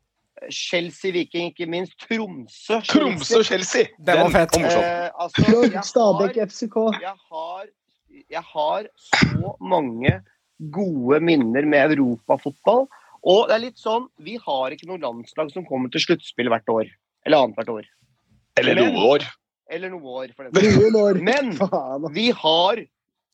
Chelsea 0.51 1.13
Viking, 1.13 1.51
ikke 1.51 1.67
minst. 1.69 1.95
Tromsø. 2.03 2.79
Tromsø 2.87 3.43
Chelsea! 3.47 3.91
Den, 3.97 4.19
var 4.25 4.33
fett. 4.33 4.57
Eh, 4.59 5.09
altså, 5.13 5.83
Stabæk, 5.89 6.39
FCK. 6.49 6.77
jeg, 7.01 7.15
har, 7.31 7.65
jeg 8.31 8.43
har 8.53 8.89
så 9.09 9.53
mange 9.61 10.19
gode 10.73 11.19
minner 11.23 11.65
med 11.65 11.95
europafotball. 11.97 12.87
Og 13.23 13.47
det 13.47 13.55
er 13.55 13.63
litt 13.69 13.79
sånn, 13.79 14.09
vi 14.19 14.35
har 14.41 14.73
ikke 14.75 14.89
noe 14.89 14.99
landslag 15.01 15.51
som 15.53 15.65
kommer 15.67 15.91
til 15.93 16.03
sluttspill 16.03 16.51
hvert 16.51 16.71
år. 16.71 16.91
Eller 17.23 17.39
annethvert 17.39 17.71
år. 17.71 17.91
Eller 18.59 18.81
noe 18.81 19.05
år. 19.13 19.27
Eller 19.71 19.93
noe 19.93 20.17
år, 20.23 20.33
for 20.35 20.49
den 20.51 20.97
år. 21.05 21.21
Men 21.23 21.53
vi 22.17 22.27
har 22.35 22.83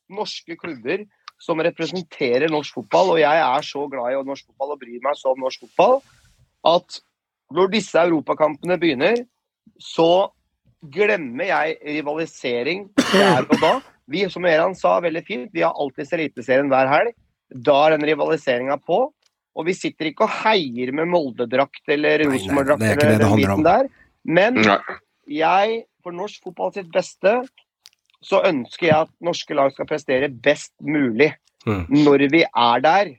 norske 0.09 0.57
klubber 0.59 1.07
som 1.39 1.61
representerer 1.63 2.51
norsk 2.51 2.75
fotball, 2.75 3.13
og 3.15 3.21
jeg 3.21 3.41
er 3.41 3.65
så 3.65 3.85
glad 3.91 4.11
i 4.11 4.23
norsk 4.27 4.49
fotball 4.49 4.75
og 4.75 4.81
bryr 4.81 5.03
meg 5.05 5.15
så 5.17 5.31
om 5.31 5.45
norsk 5.45 5.63
fotball 5.65 6.01
at 6.67 6.99
når 7.53 7.71
disse 7.73 8.01
europakampene 8.01 8.77
begynner, 8.81 9.23
så 9.81 10.29
glemmer 10.93 11.49
jeg 11.49 11.77
rivalisering 11.99 12.87
der 12.97 13.45
og 13.45 13.55
da. 13.61 13.71
Vi, 14.09 14.23
som 14.31 14.45
Eran 14.49 14.75
sa 14.77 14.95
veldig 15.03 15.21
fint, 15.25 15.49
vi 15.53 15.61
har 15.61 15.75
alltid 15.77 16.13
Eliteserien 16.17 16.69
hver 16.71 16.89
helg. 16.89 17.13
Da 17.49 17.75
er 17.85 17.97
den 17.97 18.07
rivaliseringa 18.09 18.79
på. 18.81 19.07
Og 19.59 19.65
vi 19.67 19.75
sitter 19.75 20.09
ikke 20.09 20.25
og 20.25 20.33
heier 20.45 20.91
med 20.95 21.09
Molde-drakt 21.11 21.91
eller 21.91 22.23
Rosenborg-drakt 22.29 22.85
er 22.85 23.01
eller 23.03 23.21
den 23.21 23.35
biten 23.37 23.65
der. 23.65 23.89
Men 24.23 24.57
jeg, 25.29 25.83
for 26.05 26.15
norsk 26.15 26.45
fotball 26.45 26.73
sitt 26.73 26.89
beste, 26.93 27.35
så 28.25 28.41
ønsker 28.47 28.87
jeg 28.87 28.97
at 29.07 29.11
norske 29.25 29.57
lag 29.57 29.73
skal 29.73 29.89
prestere 29.89 30.29
best 30.31 30.73
mulig 30.81 31.33
Mm. 31.67 31.85
når 31.89 32.29
vi 32.31 32.43
er 32.43 32.79
der. 32.83 33.15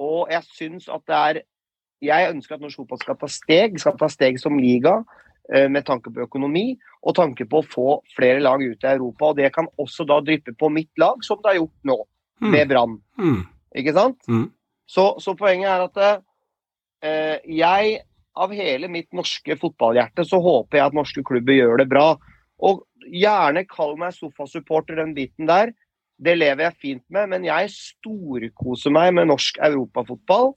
Og 0.00 0.28
jeg 0.32 0.42
syns 0.56 0.88
at 0.88 1.02
det 1.06 1.16
er 1.16 1.40
Jeg 2.02 2.30
ønsker 2.32 2.56
at 2.56 2.64
norsk 2.64 2.80
fotball 2.82 2.98
skal 3.02 3.18
ta 3.20 3.28
steg, 3.30 3.76
skal 3.78 3.96
ta 4.00 4.08
steg 4.10 4.40
som 4.42 4.58
liga. 4.58 5.04
eh, 5.52 5.68
Med 5.68 5.84
tanke 5.84 6.10
på 6.10 6.22
økonomi 6.22 6.78
og 7.02 7.14
tanke 7.14 7.44
på 7.50 7.60
å 7.62 7.66
få 7.66 8.00
flere 8.16 8.40
lag 8.40 8.62
ut 8.62 8.84
i 8.84 8.86
Europa. 8.92 9.30
Og 9.30 9.36
det 9.36 9.52
kan 9.54 9.66
også 9.78 10.06
da 10.06 10.20
dryppe 10.20 10.54
på 10.58 10.70
mitt 10.70 10.90
lag, 10.98 11.22
som 11.22 11.38
det 11.42 11.52
har 11.52 11.60
gjort 11.60 11.84
nå, 11.84 11.98
Mm. 12.42 12.50
med 12.50 12.68
Brann. 12.68 13.00
Mm. 13.18 13.46
Ikke 13.76 13.92
sant? 13.94 14.18
Mm. 14.28 14.50
Så, 14.88 15.18
så 15.20 15.34
poenget 15.38 15.68
er 15.70 15.82
at 15.84 16.22
eh, 17.02 17.38
jeg, 17.46 18.00
av 18.36 18.50
hele 18.50 18.88
mitt 18.88 19.12
norske 19.12 19.56
fotballhjerte, 19.60 20.24
så 20.26 20.40
håper 20.42 20.78
jeg 20.78 20.86
at 20.86 20.96
norske 20.96 21.22
klubber 21.22 21.54
gjør 21.54 21.78
det 21.78 21.88
bra. 21.88 22.16
Og 22.62 22.82
gjerne 23.06 23.64
kall 23.68 23.96
meg 23.96 24.12
sofasupporter, 24.14 24.96
den 24.96 25.14
biten 25.14 25.46
der. 25.46 25.72
Det 26.22 26.36
lever 26.38 26.64
jeg 26.64 26.80
fint 26.80 27.04
med, 27.10 27.28
men 27.30 27.44
jeg 27.44 27.70
storkoser 27.70 28.90
meg 28.94 29.14
med 29.14 29.26
norsk 29.30 29.58
europafotball. 29.62 30.52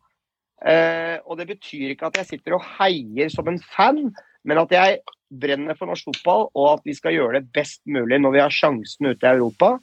Eh, 0.65 1.17
og 1.25 1.37
det 1.37 1.49
betyr 1.51 1.93
ikke 1.93 2.09
at 2.09 2.21
jeg 2.21 2.31
sitter 2.31 2.57
og 2.57 2.63
heier 2.79 3.29
som 3.33 3.47
en 3.49 3.61
fan, 3.75 4.07
men 4.45 4.61
at 4.61 4.73
jeg 4.73 5.01
brenner 5.29 5.77
for 5.77 5.89
norsk 5.89 6.09
fotball, 6.09 6.47
og 6.53 6.71
at 6.75 6.87
vi 6.87 6.95
skal 6.97 7.13
gjøre 7.15 7.39
det 7.39 7.51
best 7.53 7.81
mulig 7.89 8.19
når 8.21 8.33
vi 8.33 8.41
har 8.43 8.53
sjansen 8.53 9.11
ute 9.11 9.25
i 9.25 9.35
Europa. 9.35 9.75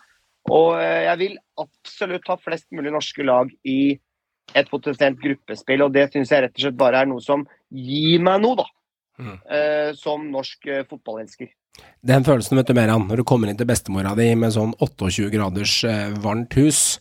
Og 0.50 0.74
eh, 0.80 1.04
jeg 1.06 1.20
vil 1.20 1.36
absolutt 1.62 2.26
ha 2.30 2.38
flest 2.42 2.68
mulig 2.74 2.94
norske 2.94 3.26
lag 3.26 3.50
i 3.62 3.94
et 4.58 4.68
potensielt 4.68 5.20
gruppespill, 5.22 5.84
og 5.84 5.94
det 5.94 6.08
syns 6.12 6.32
jeg 6.32 6.44
rett 6.44 6.56
og 6.56 6.64
slett 6.66 6.78
bare 6.78 7.02
er 7.02 7.10
noe 7.10 7.22
som 7.24 7.44
gir 7.70 8.22
meg 8.24 8.42
noe, 8.42 8.58
da. 8.58 8.68
Mm. 9.22 9.36
Eh, 9.54 9.90
som 9.98 10.24
norsk 10.32 10.66
eh, 10.66 10.86
fotballelsker. 10.88 11.52
Den 12.04 12.24
følelsen, 12.26 12.58
vet 12.58 12.68
du, 12.68 12.74
Meran, 12.76 13.06
når 13.08 13.22
du 13.22 13.26
kommer 13.28 13.48
inn 13.48 13.58
til 13.58 13.68
bestemora 13.68 14.16
di 14.18 14.32
med 14.36 14.54
sånn 14.54 14.74
28 14.82 15.30
graders 15.32 15.76
eh, 15.88 16.10
varmt 16.24 16.56
hus, 16.58 16.98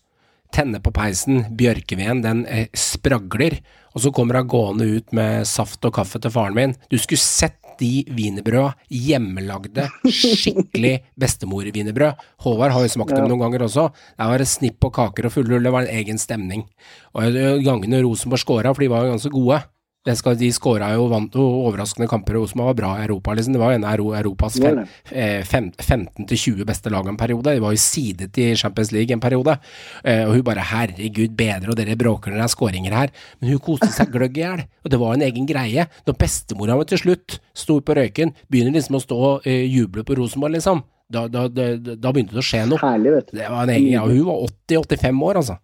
tenner 0.53 0.83
på 0.83 0.93
peisen, 0.95 1.45
bjørkeveden, 1.57 2.23
den 2.25 2.43
eh, 2.49 2.67
spragler, 2.77 3.59
og 3.95 4.03
så 4.03 4.11
kommer 4.15 4.39
hun 4.39 4.51
gående 4.51 4.87
ut 4.97 5.15
med 5.15 5.47
saft 5.49 5.83
og 5.87 5.95
kaffe 5.97 6.21
til 6.21 6.31
faren 6.31 6.55
min. 6.55 6.75
Du 6.91 6.97
skulle 6.99 7.19
sett 7.21 7.57
de 7.81 8.03
wienerbrøda, 8.13 8.75
hjemmelagde, 8.93 9.87
skikkelig 10.05 10.93
bestemor-wienerbrød. 11.19 12.19
Håvard 12.45 12.75
har 12.75 12.85
jo 12.85 12.93
smakt 12.93 13.15
dem 13.17 13.27
noen 13.29 13.41
ganger 13.41 13.65
også. 13.65 13.87
Der 14.19 14.31
var 14.31 14.41
det 14.41 14.49
snipp 14.51 14.85
og 14.87 14.93
kaker 14.99 15.27
og 15.27 15.33
fullrull, 15.33 15.65
det 15.65 15.73
var 15.73 15.87
en 15.87 15.99
egen 16.01 16.21
stemning. 16.21 16.67
Og 17.15 17.31
eh, 17.31 17.61
gangene 17.65 18.03
Rosenborg 18.05 18.43
scora, 18.43 18.73
for 18.75 18.85
de 18.85 18.91
var 18.91 19.07
jo 19.07 19.15
ganske 19.15 19.33
gode, 19.33 19.61
Det 19.61 19.80
skal, 20.17 20.33
de 20.33 20.47
skåra 20.49 20.87
jo 20.95 21.03
vant 21.11 21.35
jo 21.37 21.43
overraskende 21.67 22.07
kamper, 22.09 22.39
og 22.39 22.47
Osma 22.47 22.65
var 22.71 22.77
bra 22.77 22.91
i 22.97 23.03
Europa. 23.03 23.35
Liksom. 23.37 23.53
Det 23.53 23.61
var 23.61 23.75
en 23.75 23.83
av 23.85 23.99
Europas 24.01 24.57
fem, 24.57 24.79
eh, 25.11 25.43
fem, 25.45 25.71
15-20 25.77 26.65
beste 26.65 26.89
lag 26.89 27.07
en 27.07 27.17
periode. 27.17 27.53
De 27.53 27.61
var 27.61 27.75
jo 27.75 27.77
sidet 27.77 28.37
i 28.41 28.55
Champions 28.55 28.91
League 28.91 29.13
en 29.13 29.21
periode. 29.21 29.59
Eh, 30.03 30.25
og 30.25 30.33
hun 30.33 30.43
bare 30.43 30.65
'herregud, 30.65 31.35
bedre', 31.37 31.69
og 31.69 31.75
dere 31.75 31.95
bråker 31.95 32.31
når 32.31 32.41
det 32.41 32.43
er 32.43 32.55
skåringer 32.55 32.91
her. 32.91 33.09
Men 33.39 33.51
hun 33.51 33.59
koste 33.59 33.91
seg 33.93 34.11
gløgg 34.11 34.37
i 34.37 34.41
hjel, 34.41 34.65
og 34.83 34.89
det 34.89 34.99
var 34.99 35.13
en 35.13 35.21
egen 35.21 35.45
greie. 35.45 35.87
Når 36.07 36.17
bestemora 36.17 36.77
mi 36.77 36.85
til 36.85 36.97
slutt 36.97 37.39
sto 37.53 37.79
på 37.79 37.93
røyken, 37.93 38.33
begynner 38.49 38.73
liksom 38.73 38.95
å 38.95 39.05
stå 39.05 39.15
og 39.15 39.45
eh, 39.45 39.69
juble 39.69 40.03
på 40.03 40.17
Rosenborg, 40.17 40.53
liksom. 40.53 40.83
Da, 41.11 41.27
da, 41.27 41.47
da, 41.47 41.75
da 41.77 42.11
begynte 42.11 42.33
det 42.33 42.41
å 42.41 42.47
skje 42.47 42.65
noe. 42.65 42.79
Herlig, 42.79 43.11
vet 43.11 43.31
du. 43.31 43.37
Det 43.37 43.49
var 43.51 43.63
en 43.63 43.69
egen, 43.69 43.91
ja, 43.91 44.01
hun 44.01 44.25
var 44.25 44.47
80-85 44.67 45.23
år, 45.27 45.35
altså. 45.35 45.57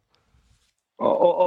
Og, 0.98 1.14
og, 1.14 1.34
og 1.42 1.47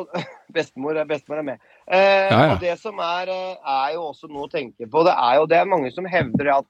bestemor, 0.52 0.96
er- 0.96 1.06
bestemor 1.08 1.38
er 1.38 1.42
med. 1.42 1.58
Eh, 1.88 2.28
Ja, 2.30 2.40
ja. 2.46 2.52
Og 2.54 2.60
det 2.60 2.78
som 2.78 2.98
er, 2.98 3.28
eh, 3.28 3.56
er 3.66 3.94
jo 3.94 4.02
også 4.12 4.28
noe 4.30 4.46
å 4.48 4.50
tenke 4.52 4.88
på, 4.90 5.04
det 5.04 5.14
er 5.16 5.34
jo 5.40 5.46
det 5.46 5.58
er 5.58 5.64
mange 5.70 5.92
som 5.92 6.04
hevder 6.04 6.58
at 6.58 6.66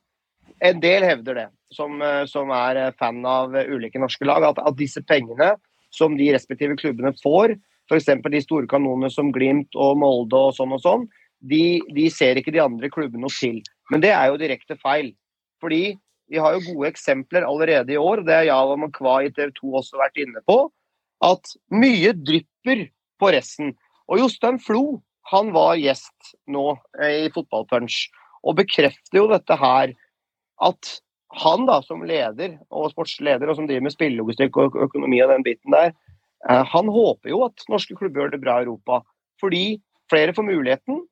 En 0.63 0.81
del 0.81 1.03
hevder 1.07 1.35
det, 1.35 1.49
som, 1.73 2.03
eh, 2.03 2.25
som 2.27 2.51
er 2.51 2.77
eh, 2.77 2.91
fan 2.99 3.25
av 3.25 3.53
ulike 3.55 3.97
norske 4.01 4.27
lag, 4.27 4.43
at, 4.43 4.59
at 4.59 4.75
disse 4.77 5.01
pengene 5.07 5.55
som 5.91 6.17
de 6.19 6.27
respektive 6.35 6.77
klubbene 6.77 7.15
får, 7.23 7.55
f.eks. 7.89 8.05
de 8.31 8.41
store 8.43 8.67
kanonene 8.67 9.11
som 9.11 9.31
Glimt 9.33 9.71
og 9.77 9.97
Molde 9.97 10.35
og 10.37 10.53
sånn 10.55 10.75
og 10.75 10.83
sånn, 10.83 11.07
de, 11.41 11.81
de 11.95 12.09
ser 12.11 12.35
ikke 12.37 12.53
de 12.53 12.61
andre 12.61 12.91
klubbene 12.91 13.23
noe 13.23 13.31
til. 13.33 13.63
Men 13.91 14.01
det 14.03 14.11
er 14.11 14.27
jo 14.29 14.37
direkte 14.43 14.77
feil. 14.77 15.15
Fordi 15.63 15.97
vi 16.29 16.37
har 16.39 16.59
jo 16.59 16.75
gode 16.75 16.91
eksempler 16.93 17.47
allerede 17.47 17.95
i 17.95 17.97
år, 17.97 18.19
og 18.21 18.27
det 18.27 18.35
har 18.35 18.45
Java 18.51 18.77
Makwa 18.77 19.17
i 19.25 19.31
TV 19.31 19.51
2 19.57 19.73
også 19.81 20.03
vært 20.03 20.19
inne 20.27 20.43
på, 20.47 20.59
at 21.23 21.55
mye 21.71 22.13
drypper 22.13 22.89
på 23.21 23.31
resten. 23.35 23.75
Og 24.11 24.23
Jostein 24.23 24.59
Flo 24.63 25.01
han 25.31 25.53
var 25.55 25.79
gjest 25.79 26.35
nå 26.51 26.73
eh, 26.99 27.27
i 27.27 27.31
Fotballpunch 27.35 28.09
og 28.41 28.57
bekrefter 28.59 29.21
jo 29.21 29.29
dette 29.31 29.57
her 29.61 29.93
at 30.65 30.97
han 31.41 31.67
da 31.69 31.79
som 31.87 32.03
leder 32.07 32.57
og 32.75 32.91
sportsleder 32.91 33.49
og 33.49 33.59
som 33.59 33.69
driver 33.69 33.87
med 33.87 33.95
spillelogistikk 33.95 34.57
og 34.59 34.79
økonomi 34.89 35.21
og 35.23 35.31
den 35.31 35.47
biten 35.47 35.77
der, 35.77 35.93
eh, 36.49 36.65
han 36.73 36.91
håper 36.91 37.31
jo 37.31 37.45
at 37.47 37.67
norske 37.71 37.95
klubber 37.99 38.25
gjør 38.25 38.35
det 38.35 38.43
bra 38.43 38.59
i 38.59 38.67
Europa. 38.67 39.03
Fordi 39.41 39.81
flere 40.11 40.35
får 40.35 40.49
muligheten, 40.49 41.05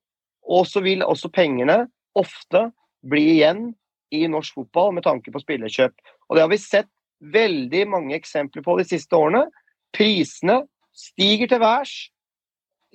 og 0.48 0.66
så 0.66 0.82
vil 0.82 1.04
også 1.04 1.30
pengene 1.32 1.84
ofte 2.18 2.68
bli 3.06 3.36
igjen 3.36 3.68
i 4.10 4.24
norsk 4.26 4.56
fotball 4.56 4.94
med 4.96 5.04
tanke 5.06 5.30
på 5.32 5.40
spillerkjøp. 5.44 5.94
Og 6.28 6.36
det 6.36 6.42
har 6.42 6.50
vi 6.50 6.60
sett 6.60 6.90
veldig 7.20 7.84
mange 7.92 8.16
eksempler 8.16 8.64
på 8.64 8.78
de 8.80 8.86
siste 8.88 9.16
årene. 9.16 9.44
Prisene 9.94 10.62
stiger 10.98 11.50
til 11.50 11.62
værs. 11.62 11.94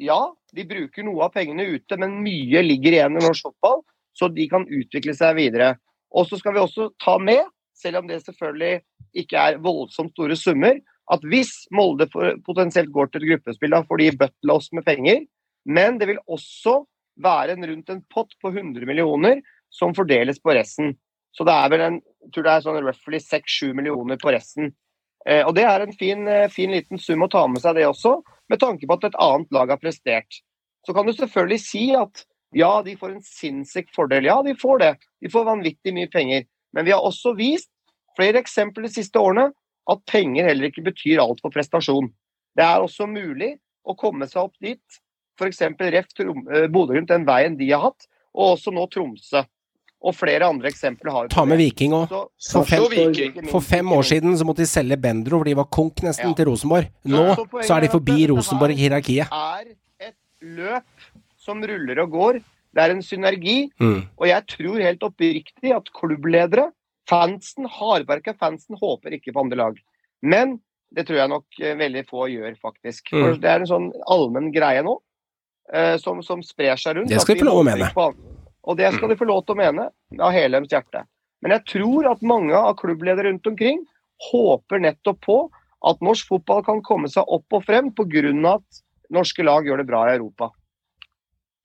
Ja, 0.02 0.20
de 0.56 0.66
bruker 0.68 1.06
noe 1.06 1.28
av 1.28 1.34
pengene 1.36 1.66
ute, 1.76 1.98
men 2.02 2.22
mye 2.26 2.64
ligger 2.66 2.98
igjen 2.98 3.20
i 3.20 3.24
norsk 3.24 3.50
fotball, 3.50 3.84
så 4.18 4.30
de 4.34 4.48
kan 4.50 4.66
utvikle 4.66 5.14
seg 5.18 5.38
videre. 5.38 5.76
Og 6.14 6.28
så 6.30 6.40
skal 6.40 6.56
vi 6.56 6.64
også 6.64 6.90
ta 7.02 7.18
med, 7.22 7.46
selv 7.78 8.02
om 8.02 8.10
det 8.10 8.24
selvfølgelig 8.24 8.82
ikke 9.24 9.38
er 9.38 9.62
voldsomt 9.62 10.14
store 10.14 10.38
summer, 10.38 10.80
at 11.12 11.24
hvis 11.28 11.52
Molde 11.76 12.08
potensielt 12.46 12.92
går 12.96 13.12
til 13.12 13.26
et 13.26 13.34
gruppespill, 13.34 13.74
da 13.76 13.84
får 13.86 14.00
de 14.00 14.12
bøtla 14.22 14.56
oss 14.56 14.70
med 14.74 14.86
penger. 14.88 15.24
Men 15.66 15.98
det 16.00 16.08
vil 16.10 16.22
også 16.32 16.80
være 17.24 17.58
en, 17.58 17.66
rundt 17.70 17.92
en 17.92 18.04
pott 18.14 18.32
på 18.42 18.54
100 18.54 18.88
millioner 18.90 19.42
som 19.74 19.94
fordeles 19.96 20.40
på 20.40 20.56
resten. 20.56 20.94
Så 21.34 21.46
det 21.48 21.54
er 21.54 21.74
vel 21.74 21.84
en, 21.88 22.00
jeg 22.24 22.34
tror 22.34 22.46
det 22.46 22.54
er 22.54 22.66
sånn 22.66 22.80
roughly 22.86 23.20
6-7 23.20 23.74
millioner 23.78 24.20
på 24.22 24.32
resten. 24.34 24.72
Eh, 25.30 25.42
og 25.46 25.54
det 25.56 25.64
er 25.68 25.84
en 25.84 25.96
fin, 25.96 26.28
eh, 26.28 26.50
fin 26.52 26.72
liten 26.72 27.00
sum 27.00 27.24
å 27.24 27.32
ta 27.32 27.46
med 27.48 27.64
seg 27.64 27.78
det 27.78 27.88
også, 27.88 28.18
med 28.52 28.60
tanke 28.60 28.88
på 28.88 28.98
at 28.98 29.08
et 29.08 29.20
annet 29.24 29.52
lag 29.56 29.72
har 29.72 29.82
prestert. 29.82 30.42
Så 30.86 30.94
kan 30.96 31.08
du 31.08 31.14
selvfølgelig 31.14 31.62
si 31.64 31.86
at 31.96 32.26
ja, 32.54 32.82
de 32.86 32.96
får 33.00 33.16
en 33.16 33.26
sinnssyk 33.26 33.90
fordel. 33.96 34.28
Ja, 34.28 34.42
de 34.46 34.54
får 34.56 34.80
det. 34.80 34.92
De 35.24 35.32
får 35.32 35.48
vanvittig 35.48 35.94
mye 35.96 36.12
penger. 36.12 36.44
Men 36.74 36.86
vi 36.86 36.94
har 36.94 37.02
også 37.02 37.34
vist 37.38 37.72
flere 38.18 38.42
eksempler 38.44 38.86
de 38.86 38.94
siste 38.94 39.18
årene 39.18 39.50
at 39.90 40.04
penger 40.10 40.46
heller 40.48 40.70
ikke 40.70 40.86
betyr 40.86 41.22
alt 41.24 41.42
for 41.42 41.54
prestasjon. 41.54 42.12
Det 42.54 42.66
er 42.66 42.84
også 42.84 43.08
mulig 43.10 43.56
å 43.84 43.96
komme 43.98 44.28
seg 44.30 44.46
opp 44.46 44.56
dit. 44.62 45.00
F.eks. 45.40 45.64
Ref. 45.80 46.12
Eh, 46.20 46.68
Bodø-Glimt, 46.70 47.10
den 47.10 47.26
veien 47.26 47.58
de 47.58 47.72
har 47.72 47.88
hatt, 47.88 48.08
og 48.34 48.58
også 48.58 48.74
nå 48.76 48.86
Tromsø. 48.94 49.44
Og 50.04 50.16
flere 50.16 50.44
andre 50.44 50.68
eksempler 50.68 51.12
har 51.16 51.28
Ta 51.32 51.46
med. 51.46 51.58
Viking 51.58 51.94
òg. 51.96 52.10
For 52.10 52.66
for 53.52 53.62
fem 53.64 53.88
år 53.96 54.04
siden 54.04 54.36
så 54.38 54.44
måtte 54.46 54.58
de 54.66 54.68
selge 54.68 54.98
Bendro, 55.00 55.38
for 55.40 55.46
de 55.46 55.54
var 55.56 55.66
konk 55.72 55.96
nesten 56.04 56.28
Ja. 56.28 56.34
til 56.34 56.46
Rosenborg. 56.50 56.90
Nå 57.06 57.36
Så 57.36 57.46
så 57.64 57.78
er 57.78 57.82
de 57.82 57.88
forbi 57.94 58.28
Rosenborg 58.28 58.72
i 58.72 58.82
hierarkiet. 58.84 59.28
er 59.32 59.64
et 60.02 60.16
løp 60.42 60.84
som 61.38 61.62
ruller 61.64 62.00
og 62.04 62.12
går. 62.12 62.34
Det 62.74 62.82
er 62.84 62.92
en 62.92 63.02
synergi. 63.02 63.70
Mm. 63.80 64.08
Og 64.20 64.28
jeg 64.28 64.46
tror 64.48 64.82
helt 64.82 65.00
oppriktig 65.00 65.72
at 65.76 65.88
klubbledere, 65.94 66.72
fansen, 67.08 67.66
hardbarka 67.68 68.34
fansen, 68.38 68.76
håper 68.82 69.12
ikke 69.14 69.32
på 69.34 69.40
andre 69.44 69.56
lag. 69.58 69.78
Men 70.22 70.60
det 70.94 71.08
tror 71.08 71.16
jeg 71.18 71.30
nok 71.30 71.46
eh, 71.62 71.76
veldig 71.76 72.06
få 72.10 72.28
gjør, 72.30 72.56
faktisk. 72.60 73.08
For 73.10 73.34
Mm. 73.36 73.40
det 73.42 73.50
er 73.50 73.60
en 73.60 73.66
sånn 73.68 73.92
allmenn 74.08 74.52
greie 74.52 74.84
nå 74.84 74.98
eh, 75.74 75.98
som, 75.98 76.22
som 76.24 76.42
sprer 76.44 76.76
seg 76.76 76.96
rundt. 76.98 77.10
Det 77.10 77.22
skal 77.22 77.36
vi 77.36 77.42
få 77.42 77.46
lov 77.46 77.60
å 77.62 77.64
mene. 77.64 77.90
på. 77.94 78.14
Og 78.64 78.78
det 78.80 78.94
skal 78.96 79.12
de 79.12 79.20
få 79.20 79.28
lov 79.28 79.44
til 79.44 79.58
å 79.58 79.60
mene, 79.60 79.90
av 80.20 80.32
hele 80.36 80.60
deres 80.60 80.72
hjerte. 80.72 81.04
Men 81.44 81.58
jeg 81.58 81.66
tror 81.74 82.08
at 82.14 82.24
mange 82.24 82.56
av 82.56 82.78
klubbledere 82.80 83.28
rundt 83.28 83.48
omkring 83.50 83.84
håper 84.30 84.80
nettopp 84.80 85.20
på 85.26 85.38
at 85.90 86.04
norsk 86.06 86.30
fotball 86.32 86.64
kan 86.64 86.80
komme 86.86 87.10
seg 87.12 87.28
opp 87.28 87.58
og 87.58 87.66
frem 87.68 87.92
pga. 87.92 88.24
at 88.54 88.84
norske 89.12 89.44
lag 89.44 89.68
gjør 89.68 89.84
det 89.84 89.90
bra 89.90 90.06
i 90.08 90.16
Europa. 90.16 90.50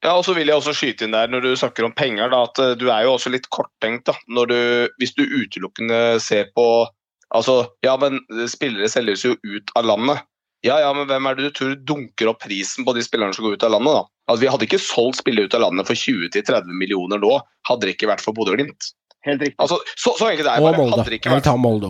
Ja, 0.02 0.14
og 0.14 0.24
så 0.26 0.34
vil 0.36 0.50
jeg 0.50 0.58
også 0.58 0.74
skyte 0.78 1.06
inn 1.06 1.14
der 1.14 1.30
når 1.30 1.42
du 1.42 1.50
snakker 1.58 1.86
om 1.86 1.94
penger, 1.94 2.30
da, 2.30 2.44
at 2.46 2.58
eh, 2.62 2.76
du 2.78 2.86
er 2.90 3.06
jo 3.06 3.16
også 3.16 3.32
litt 3.34 3.48
korttenkt. 3.50 4.06
da, 4.06 4.14
når 4.30 4.46
du, 4.46 4.60
Hvis 4.98 5.14
du 5.14 5.24
utelukkende 5.24 6.20
ser 6.22 6.50
på 6.54 6.86
altså, 7.34 7.66
Ja, 7.82 7.96
men 7.98 8.20
spillere 8.46 8.88
selges 8.88 9.24
jo 9.24 9.34
ut 9.42 9.74
av 9.74 9.84
landet. 9.90 10.22
Ja, 10.66 10.78
ja, 10.82 10.92
men 10.94 11.06
hvem 11.06 11.26
er 11.26 11.34
det 11.34 11.48
du 11.48 11.54
tror 11.54 11.74
dunker 11.86 12.30
opp 12.30 12.42
prisen 12.42 12.86
på 12.86 12.94
de 12.94 13.02
spillerne 13.02 13.34
som 13.34 13.46
går 13.46 13.58
ut 13.58 13.66
av 13.66 13.74
landet? 13.74 13.94
da? 13.94 14.17
Altså, 14.28 14.40
Vi 14.44 14.50
hadde 14.52 14.66
ikke 14.68 14.78
solgt 14.82 15.22
spillere 15.22 15.48
ut 15.48 15.54
av 15.56 15.62
landet 15.66 15.88
for 15.88 15.96
20-30 15.96 16.68
millioner 16.76 17.18
nå, 17.22 17.40
hadde 17.68 17.86
det 17.88 17.96
ikke 17.96 18.10
vært 18.10 18.20
for 18.24 18.36
Bodø-Glimt. 18.36 18.92
Helt 19.26 19.40
riktig. 19.42 19.56
Altså, 19.58 19.78
så, 19.98 20.12
så 20.14 20.28
enkelt 20.30 20.46
er 20.46 20.60
det 20.62 20.68
Og. 20.68 20.76
Molde. 20.78 21.04
Ikke 21.16 21.26
Jeg 21.26 21.32
vil 21.32 21.40
vært 21.40 21.46
ta 21.48 21.56
Molde. 21.58 21.88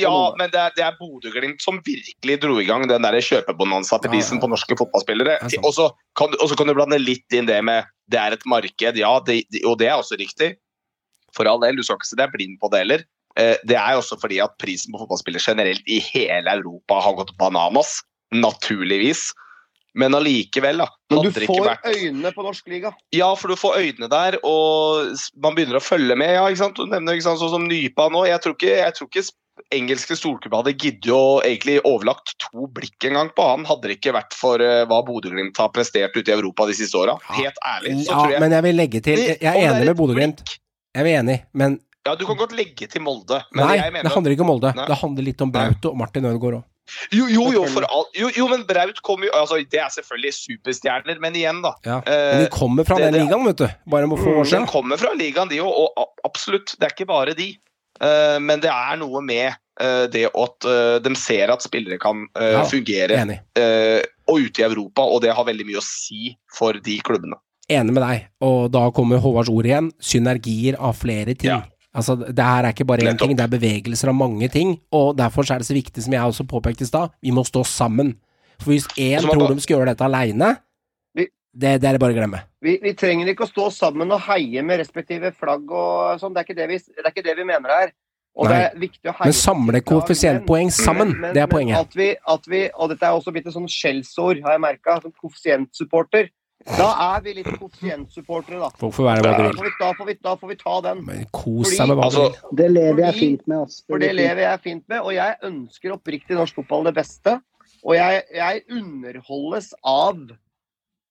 Ja, 0.00 0.14
men 0.40 0.50
det 0.50 0.58
er, 0.60 0.72
det 0.76 0.84
er 0.84 0.96
Bodø-Glimt 0.98 1.62
som 1.62 1.78
virkelig 1.86 2.38
dro 2.42 2.56
i 2.60 2.66
gang 2.66 2.86
den 2.90 3.06
der 3.06 3.16
til 4.02 4.10
prisen 4.10 4.36
Ja, 4.36 4.40
ja. 4.40 4.42
på 4.42 4.50
norske 4.50 4.76
fotballspillere. 4.80 5.36
Er. 5.46 5.60
Og 5.62 5.72
så 5.76 5.86
kan, 6.18 6.32
du- 6.32 6.40
kan 6.58 6.66
du 6.66 6.74
blande 6.74 6.98
litt 6.98 7.36
inn 7.36 7.46
det 7.46 7.60
med 7.64 7.86
det 8.10 8.18
er 8.18 8.32
et 8.34 8.46
marked, 8.50 8.96
ja, 8.98 9.12
det, 9.20 9.44
det- 9.54 9.62
og 9.64 9.78
det 9.78 9.88
er 9.92 10.00
også 10.00 10.18
riktig. 10.18 10.56
For 11.36 11.46
all 11.46 11.60
del, 11.62 11.76
du 11.78 11.82
skal 11.86 12.00
ikke 12.00 12.10
si 12.10 12.16
deg 12.18 12.32
blind 12.34 12.58
på 12.58 12.70
det 12.72 12.78
heller. 12.82 13.04
Eh, 13.38 13.54
Det 13.64 13.76
er 13.78 13.94
også 14.00 14.18
fordi 14.20 14.40
at 14.42 14.58
prisen 14.58 14.90
på 14.92 14.98
fotballspillere 15.04 15.44
generelt 15.46 15.86
i 15.86 16.00
hele 16.00 16.50
Europa 16.50 16.98
har 17.00 17.14
gått 17.14 17.36
bananas. 17.38 18.00
Naturligvis. 18.34 19.30
Men 19.98 20.14
allikevel, 20.14 20.78
da. 20.78 20.86
Men 21.10 21.24
du 21.26 21.30
får 21.34 21.64
vært- 21.66 21.88
øynene 21.90 22.30
på 22.34 22.44
norsk 22.46 22.68
liga. 22.70 22.92
ja, 23.12 23.34
for 23.34 23.48
du 23.48 23.56
får 23.56 23.78
øynene 23.80 24.08
der, 24.08 24.38
og 24.44 25.16
man 25.42 25.54
begynner 25.56 25.80
å 25.80 25.82
følge 25.82 26.16
med. 26.16 26.34
ja, 26.34 26.46
ikke 26.46 26.62
sant? 26.62 26.76
Du 26.76 26.86
nevner 26.86 27.14
ikke 27.14 27.26
sant, 27.26 27.40
sånn 27.40 27.50
som 27.50 27.68
Nypa 27.68 28.08
nå. 28.10 28.26
Jeg 28.26 28.40
tror 28.40 28.54
ikke, 28.54 28.76
jeg 28.76 28.94
tror 28.94 29.08
ikke 29.08 29.26
engelske 29.74 30.16
storklubber 30.16 30.62
hadde 30.62 30.72
giddet 30.78 31.12
å 31.12 31.42
egentlig 31.44 31.80
overlagt 31.84 32.32
to 32.38 32.66
blikk 32.72 33.04
en 33.04 33.18
gang 33.18 33.30
på 33.36 33.44
han, 33.44 33.66
hadde 33.68 33.90
det 33.90 33.98
ikke 33.98 34.14
vært 34.16 34.32
for 34.36 34.62
uh, 34.62 34.86
hva 34.88 35.02
Bodø-Glimt 35.04 35.58
har 35.60 35.68
prestert 35.74 36.16
ute 36.16 36.32
i 36.32 36.36
Europa 36.36 36.66
de 36.70 36.78
siste 36.78 36.96
åra. 36.96 37.18
Helt 37.36 37.60
ærlig. 37.66 38.04
så 38.06 38.10
Ja, 38.10 38.22
tror 38.22 38.30
jeg... 38.32 38.40
men 38.40 38.56
jeg 38.56 38.62
vil 38.62 38.76
legge 38.76 39.04
til 39.04 39.18
Jeg 39.18 39.44
er 39.44 39.60
enig 39.68 39.86
med 39.90 39.96
Bodø-Glimt. 39.98 40.44
Jeg 40.96 41.06
er 41.06 41.20
enig, 41.20 41.38
men 41.52 41.78
Ja, 42.06 42.14
Du 42.16 42.24
kan 42.26 42.36
godt 42.40 42.52
legge 42.56 42.86
til 42.88 43.02
Molde, 43.04 43.42
men 43.52 43.66
Nei, 43.68 43.90
det 44.02 44.10
handler 44.14 44.32
ikke 44.32 44.44
om 44.46 44.48
Molde. 44.54 44.70
Nei. 44.76 44.86
Det 44.88 44.96
handler 45.02 45.26
litt 45.26 45.42
om 45.44 45.50
Braut 45.52 45.84
og 45.90 45.96
Martin 46.00 46.24
Ødegaard 46.24 46.60
òg. 46.60 46.64
Jo, 47.14 47.26
jo, 47.30 47.42
jo, 47.54 47.60
all... 47.86 48.06
jo, 48.18 48.30
jo, 48.34 48.46
men 48.50 48.64
Braut 48.66 48.98
kommer 49.06 49.28
jo 49.28 49.32
altså, 49.38 49.60
Det 49.70 49.78
er 49.78 49.92
selvfølgelig 49.94 50.32
superstjerner, 50.34 51.20
men 51.22 51.36
igjen, 51.38 51.60
da. 51.62 51.74
Ja. 51.86 51.98
Eh, 52.02 52.30
Men 52.34 52.44
de 52.46 52.50
kommer 52.50 52.84
fra 52.88 52.96
det- 52.98 53.12
den 53.12 53.20
ligaen, 53.28 53.44
vet 53.46 53.60
du. 53.62 53.68
Bare 53.94 54.08
må 54.10 54.18
få 54.18 54.32
år 54.40 54.48
siden. 54.48 54.64
De 54.66 54.72
kommer 54.72 54.98
fra 54.98 55.12
ligaen, 55.14 55.48
de 55.52 55.60
òg, 55.62 55.70
og 55.70 56.08
absolutt. 56.26 56.74
Det 56.80 56.88
er 56.88 56.94
ikke 56.96 57.06
bare 57.06 57.34
de. 57.38 57.50
Eh, 58.00 58.38
men 58.40 58.60
det 58.64 58.70
er 58.72 58.96
noe 58.96 59.20
med 59.22 59.52
eh, 59.78 60.06
det 60.10 60.24
at 60.34 60.64
eh, 60.66 60.98
de 61.04 61.14
ser 61.20 61.52
at 61.52 61.62
spillere 61.62 61.98
kan 62.00 62.24
eh, 62.34 62.54
Ja, 62.56 62.64
fungere 62.64 63.20
eh, 63.60 64.00
og 64.26 64.40
ute 64.40 64.62
i 64.62 64.64
Europa, 64.66 65.02
og 65.04 65.20
det 65.22 65.34
har 65.36 65.44
veldig 65.44 65.66
mye 65.68 65.78
å 65.78 65.84
si 65.84 66.32
for 66.56 66.72
de 66.80 66.98
klubbene. 67.04 67.36
Enig 67.70 67.92
med 67.94 68.02
deg. 68.02 68.24
Og 68.42 68.70
da 68.72 68.88
kommer 68.90 69.20
Håvards 69.22 69.50
ord 69.52 69.68
igjen. 69.68 69.92
Synergier 70.02 70.74
av 70.80 70.96
flere 70.98 71.36
ting. 71.36 71.52
Ja. 71.52 71.60
Altså, 71.94 72.14
Det 72.14 72.44
her 72.44 72.64
er 72.64 72.72
ikke 72.72 72.86
bare 72.86 73.02
én 73.10 73.18
ting, 73.18 73.34
det 73.36 73.44
er 73.44 73.50
bevegelser 73.58 74.08
av 74.08 74.14
mange 74.14 74.48
ting. 74.48 74.76
Og 74.92 75.16
derfor 75.18 75.42
er 75.50 75.58
det 75.58 75.66
så 75.66 75.74
viktig, 75.74 76.02
som 76.04 76.12
jeg 76.12 76.22
også 76.22 76.46
påpekte 76.46 76.86
i 76.86 76.90
stad, 76.90 77.10
vi 77.22 77.30
må 77.34 77.42
stå 77.44 77.64
sammen. 77.66 78.14
For 78.60 78.70
hvis 78.70 78.86
én 78.98 79.20
tror 79.24 79.48
da, 79.48 79.54
de 79.54 79.60
skal 79.64 79.76
gjøre 79.78 79.90
dette 79.94 80.04
aleine, 80.06 80.56
det, 81.50 81.80
det 81.82 81.88
er 81.88 81.96
det 81.96 82.00
bare 82.00 82.14
å 82.14 82.18
glemme. 82.18 82.44
Vi, 82.62 82.76
vi 82.82 82.92
trenger 82.94 83.32
ikke 83.32 83.42
å 83.42 83.50
stå 83.50 83.70
sammen 83.74 84.12
og 84.14 84.20
heie 84.28 84.62
med 84.62 84.78
respektive 84.78 85.32
flagg 85.34 85.66
og 85.74 86.20
sånn. 86.20 86.34
Det 86.34 86.44
er 86.44 86.46
ikke 86.46 86.58
det 86.60 86.68
vi, 86.70 86.78
det 86.78 87.02
er 87.02 87.10
ikke 87.10 87.26
det 87.26 87.34
vi 87.40 87.46
mener 87.48 87.74
her. 87.74 87.92
Og 88.38 88.46
Nei. 88.46 88.52
det 88.52 88.60
er 88.68 88.76
viktig 88.78 89.10
å 89.10 89.14
heie 89.18 89.30
Men 89.32 89.34
samle 89.34 89.80
koeffisientpoeng 89.82 90.70
sammen, 90.70 91.16
men- 91.18 91.34
det 91.34 91.42
er 91.42 91.48
men 91.48 91.54
poenget. 91.56 91.80
At 91.80 91.96
vi, 91.98 92.12
at 92.14 92.46
vi, 92.46 92.60
og 92.70 92.92
dette 92.92 93.08
er 93.08 93.16
også 93.18 93.34
blitt 93.34 93.48
et 93.50 93.56
sånn 93.56 93.66
skjellsord, 93.66 94.42
har 94.44 94.54
jeg 94.54 94.62
merka, 94.62 95.00
som 95.02 95.10
koeffisientsupporter. 95.18 96.30
Da 96.68 96.88
er 97.16 97.22
vi 97.24 97.32
litt 97.38 97.48
koeffisientsupportere, 97.48 98.58
da. 98.60 98.68
Hvorfor 98.82 99.06
være 99.06 99.22
Da 99.24 99.32
får 99.56 99.64
vi, 99.64 99.70
da, 99.80 99.92
får 99.96 100.08
vi, 100.10 100.14
da 100.26 100.34
får 100.36 100.50
vi 100.50 100.56
ta 100.60 100.74
den. 100.84 101.00
Men 101.06 101.22
kos 101.32 101.72
deg 101.72 101.88
med 101.88 101.96
hva 101.96 102.08
Altså. 102.10 102.26
Det 102.56 102.68
lever 102.68 103.00
jeg 103.06 103.16
fint 103.16 103.46
med. 103.46 103.62
ass. 103.64 103.80
For 103.88 104.02
det 104.02 104.10
lever 104.18 104.44
jeg 104.44 104.60
fint 104.66 104.84
med, 104.92 105.00
og 105.00 105.14
jeg 105.16 105.38
ønsker 105.48 105.96
oppriktig 105.96 106.36
norsk 106.36 106.60
fotball 106.60 106.90
det 106.90 106.94
beste. 107.00 107.38
Og 107.80 107.96
jeg, 107.96 108.22
jeg 108.36 108.62
underholdes 108.76 109.72
av 109.80 110.20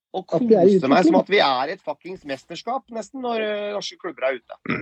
å 0.09 0.21
kose 0.25 0.89
meg 0.89 1.05
som 1.05 1.17
at 1.19 1.33
vi 1.33 1.41
er 1.41 1.71
i 1.71 1.75
et 1.77 1.83
fuckings 1.85 2.25
mesterskap, 2.29 2.85
nesten, 2.93 3.21
når 3.25 3.45
eh, 3.45 3.65
norske 3.73 3.97
klubber 4.01 4.29
er 4.29 4.39
ute. 4.39 4.79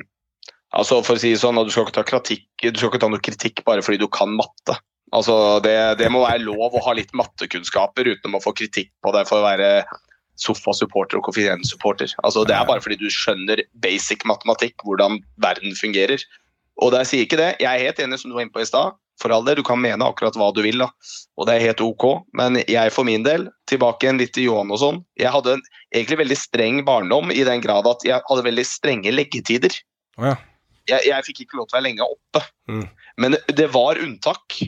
Altså, 0.76 1.00
for 1.04 1.16
å 1.16 1.22
si 1.22 1.32
det 1.32 1.40
sånn, 1.40 1.60
Du 1.64 1.72
skal 1.72 1.88
ikke 1.88 1.96
ta 1.96 2.04
kritikk, 2.08 2.48
du 2.60 2.80
skal 2.80 2.92
ikke 2.92 3.04
ta 3.06 3.12
noe 3.12 3.24
kritikk 3.24 3.64
bare 3.68 3.84
fordi 3.84 4.02
du 4.04 4.08
kan 4.12 4.36
matte. 4.36 4.76
Altså, 5.16 5.62
det, 5.64 5.78
det 6.02 6.10
må 6.12 6.26
være 6.26 6.44
lov 6.44 6.76
å 6.76 6.84
ha 6.84 6.96
litt 6.96 7.14
mattekunnskaper 7.16 8.12
uten 8.12 8.36
å 8.36 8.44
få 8.44 8.52
kritikk 8.56 8.92
på 9.04 9.14
det 9.16 9.24
for 9.30 9.40
å 9.40 9.48
være 9.48 9.70
sofasupporter 10.42 11.20
og 11.20 11.28
koeffisientsupporter. 11.28 12.14
Altså, 12.24 12.46
det 12.48 12.56
er 12.56 12.68
bare 12.68 12.84
fordi 12.84 13.00
du 13.02 13.10
skjønner 13.14 13.64
basic 13.84 14.26
matematikk, 14.30 14.76
hvordan 14.86 15.20
verden 15.44 15.76
fungerer. 15.78 16.22
Og 16.84 16.94
jeg 16.94 17.10
sier 17.10 17.26
ikke 17.26 17.40
det. 17.40 17.52
Jeg 17.64 17.70
er 17.72 17.90
helt 17.90 18.02
enig 18.04 18.22
som 18.22 18.32
du 18.32 18.38
var 18.38 18.46
inne 18.46 18.54
på 18.54 18.64
i 18.64 18.70
stad. 18.70 18.98
For 19.18 19.34
all 19.34 19.46
del, 19.48 19.58
du 19.58 19.66
kan 19.66 19.80
mene 19.82 20.06
akkurat 20.06 20.36
hva 20.38 20.52
du 20.54 20.60
vil, 20.62 20.78
da. 20.78 20.92
og 21.40 21.48
det 21.50 21.56
er 21.56 21.64
helt 21.72 21.82
ok. 21.82 22.06
Men 22.38 22.60
jeg 22.70 22.94
for 22.94 23.08
min 23.08 23.26
del, 23.26 23.48
tilbake 23.70 24.06
igjen 24.06 24.22
litt 24.22 24.36
til 24.36 24.46
Johan 24.52 24.74
og 24.74 24.82
sånn. 24.84 25.00
Jeg 25.18 25.34
hadde 25.34 25.56
en 25.58 25.64
egentlig 25.90 26.20
veldig 26.22 26.38
streng 26.38 26.84
barndom 26.86 27.34
i 27.34 27.42
den 27.48 27.64
grad 27.64 27.90
at 27.90 28.06
jeg 28.06 28.22
hadde 28.30 28.46
veldig 28.46 28.68
strenge 28.70 29.14
leggetider. 29.16 29.74
Ja. 30.22 30.36
jeg, 30.90 31.02
jeg 31.10 31.26
fikk 31.26 31.44
ikke 31.44 31.60
lov 31.60 31.68
til 31.68 31.76
å 31.76 31.80
være 31.80 31.88
lenge 31.90 32.06
oppe. 32.06 32.44
Mm. 32.70 32.86
Men 33.22 33.36
det, 33.36 33.42
det 33.58 33.68
var 33.74 34.02
unntak. 34.02 34.60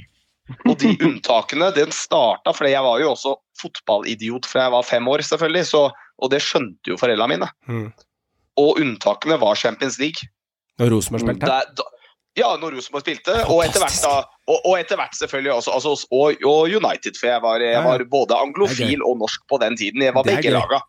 Og 0.66 0.76
de 0.82 0.96
unntakene 1.06 1.70
den 1.76 1.94
starta 1.96 2.54
fordi 2.56 2.74
jeg 2.74 2.86
var 2.86 3.02
jo 3.02 3.12
også 3.14 3.36
fotballidiot 3.60 4.48
fra 4.50 4.68
jeg 4.68 4.76
var 4.76 4.88
fem 4.88 5.08
år, 5.12 5.24
selvfølgelig. 5.26 5.68
Så, 5.72 5.86
og 5.92 6.34
det 6.34 6.42
skjønte 6.46 6.94
jo 6.94 6.98
foreldrene 7.00 7.38
mine. 7.38 7.50
Mm. 7.70 7.88
Og 8.60 8.82
unntakene 8.82 9.40
var 9.42 9.60
Champions 9.60 10.00
League. 10.02 10.30
Når 10.80 10.94
Rosenborg 10.96 11.26
spilte? 11.26 11.50
Da, 11.50 11.62
da, 11.76 12.00
ja, 12.40 12.50
når 12.60 12.78
Rosenborg 12.78 13.04
spilte. 13.04 13.36
Og 13.52 13.62
etter 13.66 13.84
hvert, 13.84 14.00
da, 14.04 14.14
og, 14.50 14.58
og 14.64 14.78
etter 14.80 15.00
hvert 15.00 15.18
selvfølgelig 15.18 15.54
også. 15.58 15.76
Altså, 15.76 15.94
og, 16.16 16.48
og 16.48 16.80
United, 16.80 17.20
for 17.20 17.32
jeg 17.32 17.44
var, 17.44 17.66
jeg 17.66 17.84
var 17.86 18.06
både 18.12 18.40
anglofil 18.40 19.04
og 19.06 19.20
norsk 19.24 19.46
på 19.52 19.60
den 19.64 19.78
tiden. 19.80 20.06
Jeg 20.06 20.16
var 20.16 20.28
begge 20.28 20.56
laga. 20.56 20.82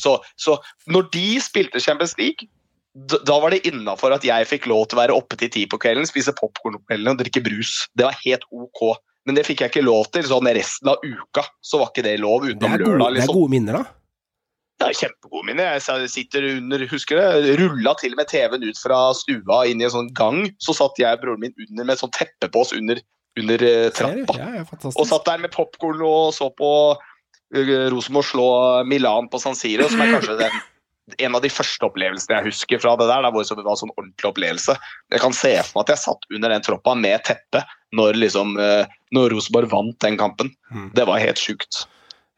Så, 0.00 0.18
så 0.40 0.58
når 0.86 1.10
de 1.14 1.26
spilte 1.44 1.82
Champions 1.84 2.16
League, 2.20 2.50
da 3.08 3.36
var 3.38 3.54
det 3.54 3.62
innafor 3.68 4.12
at 4.16 4.24
jeg 4.26 4.48
fikk 4.50 4.66
lov 4.70 4.88
til 4.88 4.98
å 4.98 5.02
være 5.02 5.16
oppe 5.16 5.38
til 5.38 5.52
ti 5.54 5.64
på 5.70 5.78
kvelden, 5.80 6.08
spise 6.08 6.34
popkorn 6.36 6.78
og 6.80 7.20
drikke 7.20 7.44
brus. 7.44 7.84
Det 7.94 8.08
var 8.08 8.16
helt 8.24 8.46
ok. 8.50 8.98
Men 9.26 9.36
det 9.36 9.44
fikk 9.44 9.60
jeg 9.64 9.72
ikke 9.72 9.84
lov 9.84 10.08
til 10.14 10.24
sånn 10.28 10.48
resten 10.56 10.88
av 10.92 11.02
uka. 11.04 11.44
Så 11.60 11.80
var 11.80 11.90
ikke 11.92 12.06
det 12.06 12.16
lov 12.22 12.46
utenom 12.46 12.76
gode, 12.76 12.84
lørdag. 12.84 12.98
det 12.98 13.08
er 13.08 13.16
liksom. 13.18 13.34
gode 13.36 13.52
minner, 13.52 13.80
da. 13.80 13.98
Det 14.78 14.86
er 14.86 14.98
kjempegode 15.00 15.46
minner. 15.48 15.74
Jeg 15.74 16.10
sitter 16.12 16.44
under, 16.52 16.84
husker 16.92 17.18
det, 17.18 17.54
rulla 17.58 17.94
til 17.98 18.14
og 18.14 18.20
med 18.20 18.30
TV-en 18.30 18.66
ut 18.68 18.78
fra 18.78 18.98
stua 19.18 19.64
inn 19.66 19.82
i 19.82 19.88
en 19.88 19.94
sånn 19.94 20.10
gang. 20.16 20.44
Så 20.62 20.76
satt 20.78 21.00
jeg 21.02 21.18
og 21.18 21.24
broren 21.24 21.42
min 21.42 21.54
under 21.66 21.88
med 21.88 21.96
et 21.96 22.02
sånt 22.04 22.14
teppe 22.14 22.50
på 22.54 22.62
oss 22.62 22.70
under, 22.76 23.00
under 23.42 23.64
eh, 23.66 23.88
trappa. 23.94 24.38
Ja, 24.38 24.64
Og 24.94 25.04
satt 25.10 25.26
der 25.26 25.42
med 25.42 25.52
popkorn 25.54 26.04
og 26.06 26.30
så 26.36 26.52
på 26.54 26.70
uh, 26.94 27.86
Rosenborg 27.90 28.30
slå 28.30 28.48
Milan 28.86 29.26
på 29.32 29.42
San 29.42 29.58
Siro, 29.58 29.90
som 29.90 30.04
er 30.04 30.14
kanskje 30.14 30.38
den, 30.44 30.62
en 31.26 31.34
av 31.34 31.42
de 31.42 31.50
første 31.50 31.88
opplevelsene 31.88 32.38
jeg 32.38 32.52
husker 32.52 32.82
fra 32.84 32.94
det 33.00 33.10
der. 33.10 33.26
Det 33.26 33.34
var 33.34 33.74
en 33.74 33.82
sånn 33.82 33.96
ordentlig 33.96 34.30
opplevelse. 34.30 34.78
Jeg 35.10 35.24
kan 35.26 35.34
se 35.34 35.56
for 35.64 35.80
meg 35.80 35.88
at 35.88 35.94
jeg 35.96 36.04
satt 36.06 36.30
under 36.38 36.54
den 36.54 36.64
troppa 36.64 36.94
med 36.94 37.26
teppe 37.26 37.66
når, 37.96 38.18
liksom, 38.20 38.56
eh, 38.60 38.86
når 39.14 39.30
Rosenborg 39.32 39.70
vant 39.72 39.98
den 40.04 40.16
kampen. 40.20 40.50
Mm. 40.72 40.90
Det 40.94 41.06
var 41.08 41.18
helt 41.22 41.38
sjukt. 41.40 41.86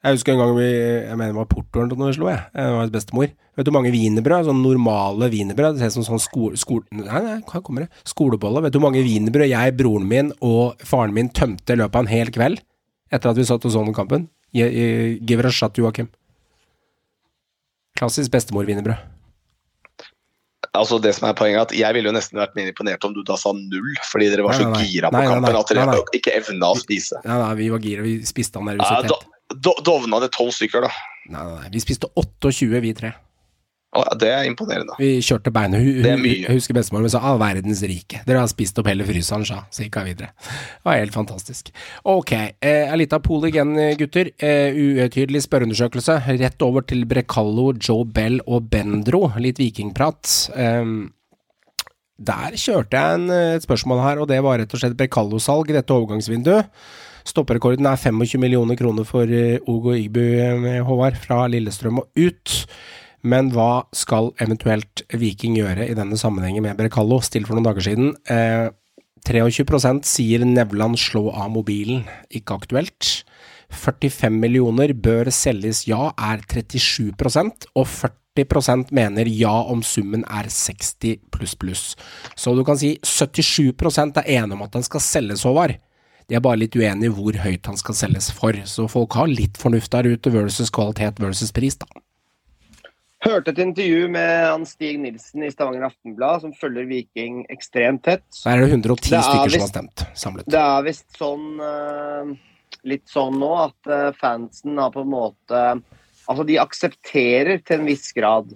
Jeg 0.00 0.14
husker 0.16 0.32
en 0.32 0.38
gang 0.40 0.54
vi 0.56 0.64
Jeg 0.70 1.16
mener 1.18 1.34
det 1.34 1.36
var 1.36 1.48
portoen 1.50 1.90
når 1.92 2.06
vi 2.08 2.14
slo, 2.16 2.28
jeg. 2.30 2.44
Det 2.54 2.68
var 2.72 2.88
bestemor. 2.94 3.32
Vet 3.58 3.66
du 3.66 3.70
hvor 3.70 3.82
mange 3.82 3.92
wienerbrød? 3.92 4.46
Sånn 4.48 4.62
normale 4.64 5.28
wienerbrød. 5.28 5.74
Det 5.76 5.82
ser 5.82 5.90
ut 5.92 5.96
som 5.98 6.06
sånn 6.14 6.22
skole... 6.24 6.56
skole 6.56 6.86
nei, 6.94 7.20
nei, 7.26 7.34
her 7.52 7.60
kommer 7.66 7.84
det? 7.84 7.90
Skolebolle. 8.08 8.62
Vet 8.64 8.72
du 8.72 8.78
hvor 8.80 8.88
mange 8.88 9.02
wienerbrød 9.04 9.50
jeg, 9.50 9.74
broren 9.76 10.06
min 10.08 10.32
og 10.40 10.80
faren 10.88 11.12
min 11.12 11.28
tømte 11.28 11.74
i 11.76 11.80
løpet 11.82 11.98
av 12.00 12.06
en 12.06 12.12
hel 12.14 12.32
kveld? 12.32 12.62
Etter 13.12 13.32
at 13.34 13.36
vi 13.36 13.44
satt 13.44 13.66
og 13.68 13.74
så 13.74 13.84
den 13.84 13.92
kampen? 13.92 14.28
Gi- 14.56 14.70
gi- 14.72 15.18
Give 15.26 15.40
it 15.44 15.50
a 15.50 15.52
shot, 15.52 15.76
Joakim. 15.76 16.08
Klassisk 18.00 18.32
bestemor-wienerbrød. 18.32 18.96
Altså 20.78 21.00
det 21.02 21.10
som 21.16 21.26
er 21.26 21.34
poenget 21.34 21.58
er 21.58 21.64
at 21.66 21.72
Jeg 21.74 21.96
ville 21.96 22.10
jo 22.12 22.14
nesten 22.14 22.38
vært 22.38 22.52
mer 22.54 22.68
imponert 22.70 23.02
om 23.08 23.14
du 23.16 23.24
da 23.26 23.34
sa 23.40 23.50
null, 23.56 23.94
fordi 24.06 24.28
dere 24.30 24.44
var 24.46 24.54
Nei, 24.54 24.60
så 24.60 24.68
nei, 24.70 24.82
så 24.84 24.92
gira 24.92 25.10
på 25.10 25.16
Nei, 25.18 25.24
nei, 25.26 25.32
kampen 25.34 25.58
at 25.58 25.72
dere 25.72 25.86
Nei, 25.88 25.96
nei. 25.98 26.18
ikke 26.20 26.34
evna 26.38 26.70
å 26.70 26.76
spise. 26.78 27.22
Nei, 27.24 27.38
nei, 27.42 27.54
vi 27.58 27.70
var 27.72 27.82
gira. 27.82 28.04
Vi 28.06 28.12
spiste 28.28 28.60
av 28.60 28.62
Ja, 28.62 28.68
nervøsitet. 28.70 29.10
do, 29.50 29.56
do, 29.66 29.74
dovna 29.88 30.20
det 30.22 30.30
tolv 30.36 30.54
stykker, 30.54 30.86
da. 30.86 30.92
Nei, 31.26 31.42
nei, 31.42 31.56
nei. 31.64 31.72
Vi 31.74 31.82
spiste 31.82 32.12
28, 32.14 32.80
vi 32.86 32.94
tre. 32.94 33.10
Det 33.90 34.28
er 34.30 34.44
imponerende. 34.46 34.94
Vi 35.00 35.16
kjørte 35.18 35.50
beinet. 35.50 35.82
Jeg 35.82 36.46
husker 36.54 36.76
bestemor 36.76 37.02
min 37.02 37.10
sa 37.10 37.18
'all 37.18 37.40
verdens 37.40 37.82
rike'. 37.82 38.22
Dere 38.24 38.38
har 38.38 38.46
spist 38.46 38.78
opp 38.78 38.86
hele 38.86 39.02
fryseren, 39.04 39.44
sa 39.44 39.64
Så 39.70 39.82
gikk 39.82 39.96
hun 39.98 40.04
videre. 40.06 40.30
Det 40.38 40.84
var 40.84 40.94
helt 40.94 41.12
fantastisk. 41.12 41.72
Ok, 42.04 42.32
eh, 42.32 42.86
en 42.92 42.98
liten 42.98 43.20
pool 43.20 43.48
igjen, 43.50 43.74
gutter. 43.98 44.30
Eh, 44.38 44.70
Utydelig 44.70 45.42
spørreundersøkelse. 45.42 46.38
Rett 46.38 46.62
over 46.62 46.82
til 46.82 47.04
Brecallo, 47.04 47.72
Joe 47.72 48.04
Bell 48.04 48.40
og 48.46 48.70
Bendro. 48.70 49.32
Litt 49.36 49.58
vikingprat. 49.58 50.50
Um, 50.54 51.12
der 52.20 52.52
kjørte 52.54 52.92
jeg 52.92 53.14
en, 53.14 53.30
eh, 53.30 53.56
et 53.56 53.62
spørsmål 53.62 54.02
her, 54.02 54.20
og 54.20 54.28
det 54.28 54.42
var 54.42 54.58
rett 54.58 54.72
og 54.72 54.80
slett 54.80 54.96
Brecallo-salg 54.96 55.70
i 55.70 55.72
dette 55.72 55.90
overgangsvinduet. 55.90 56.68
Stopperekorden 57.24 57.86
er 57.86 57.96
25 57.96 58.38
millioner 58.38 58.76
kroner 58.76 59.04
for 59.04 59.26
Ogo 59.66 59.90
Igbu, 59.92 60.20
eh, 60.38 60.82
Håvard, 60.84 61.16
fra 61.16 61.48
Lillestrøm 61.48 61.98
og 61.98 62.08
ut. 62.16 62.66
Men 63.22 63.50
hva 63.52 63.84
skal 63.96 64.30
eventuelt 64.40 65.02
Viking 65.12 65.58
gjøre 65.58 65.88
i 65.90 65.96
denne 65.96 66.18
sammenhengen 66.20 66.64
med 66.64 66.78
Brekalo, 66.78 67.20
Stilt 67.24 67.48
for 67.48 67.58
noen 67.58 67.66
dager 67.68 67.84
siden. 67.84 68.14
Eh, 68.30 68.70
23 69.26 70.00
sier 70.08 70.44
Nevland 70.48 70.98
slå 70.98 71.28
av 71.30 71.50
mobilen, 71.52 72.06
ikke 72.32 72.56
aktuelt. 72.56 73.24
45 73.70 74.40
millioner 74.40 74.94
bør 74.96 75.30
selges 75.30 75.84
ja, 75.86 76.10
er 76.18 76.40
37% 76.48 77.68
og 77.76 77.86
40% 77.86 78.90
mener 78.96 79.28
ja 79.30 79.52
om 79.70 79.82
summen 79.86 80.24
er 80.24 80.48
60 80.50 81.20
pluss 81.30 81.54
pluss. 81.54 81.84
Så 82.34 82.56
du 82.56 82.64
kan 82.66 82.80
si 82.80 82.96
77 83.04 83.70
er 84.16 84.26
enige 84.26 84.56
om 84.56 84.66
at 84.66 84.72
den 84.74 84.86
skal 84.86 85.04
selges, 85.04 85.44
Håvard. 85.44 85.76
De 86.30 86.36
er 86.38 86.42
bare 86.42 86.60
litt 86.62 86.76
uenige 86.78 87.10
i 87.10 87.14
hvor 87.14 87.36
høyt 87.42 87.66
han 87.66 87.78
skal 87.78 87.94
selges 87.98 88.30
for. 88.34 88.54
Så 88.64 88.86
folk 88.90 89.14
har 89.18 89.30
litt 89.30 89.58
fornuft 89.58 89.90
der 89.92 90.06
ute 90.06 90.30
versus 90.30 90.70
kvalitet 90.70 91.18
versus 91.22 91.52
pris, 91.52 91.76
da. 91.76 91.86
Hørte 93.20 93.52
et 93.52 93.58
intervju 93.60 94.06
med 94.08 94.30
han 94.48 94.62
Stig 94.64 94.96
Nilsen 95.02 95.42
i 95.44 95.50
Stavanger 95.52 95.90
Aftenblad, 95.90 96.40
som 96.40 96.54
følger 96.56 96.86
Viking 96.88 97.42
ekstremt 97.52 98.06
tett. 98.06 98.24
Der 98.44 98.54
er 98.56 98.64
det 98.64 98.70
110 98.72 99.10
Det 99.10 99.18
er 99.18 99.26
stykker 99.26 99.52
som 99.52 99.64
har 99.64 99.72
stemt 99.72 100.04
samlet. 100.16 100.48
Det 100.48 100.62
er 100.62 100.86
visst 100.86 101.18
sånn 101.20 101.50
eh, 101.66 102.30
Litt 102.88 103.10
sånn 103.10 103.36
nå 103.36 103.50
at 103.66 103.90
eh, 103.92 104.06
fansen 104.16 104.80
har 104.80 104.94
på 104.94 105.04
en 105.04 105.12
måte 105.12 105.64
Altså, 106.30 106.46
de 106.46 106.56
aksepterer 106.62 107.60
til 107.66 107.80
en 107.80 107.88
viss 107.90 108.08
grad 108.16 108.54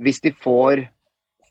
hvis 0.00 0.22
de 0.24 0.30
får 0.32 0.86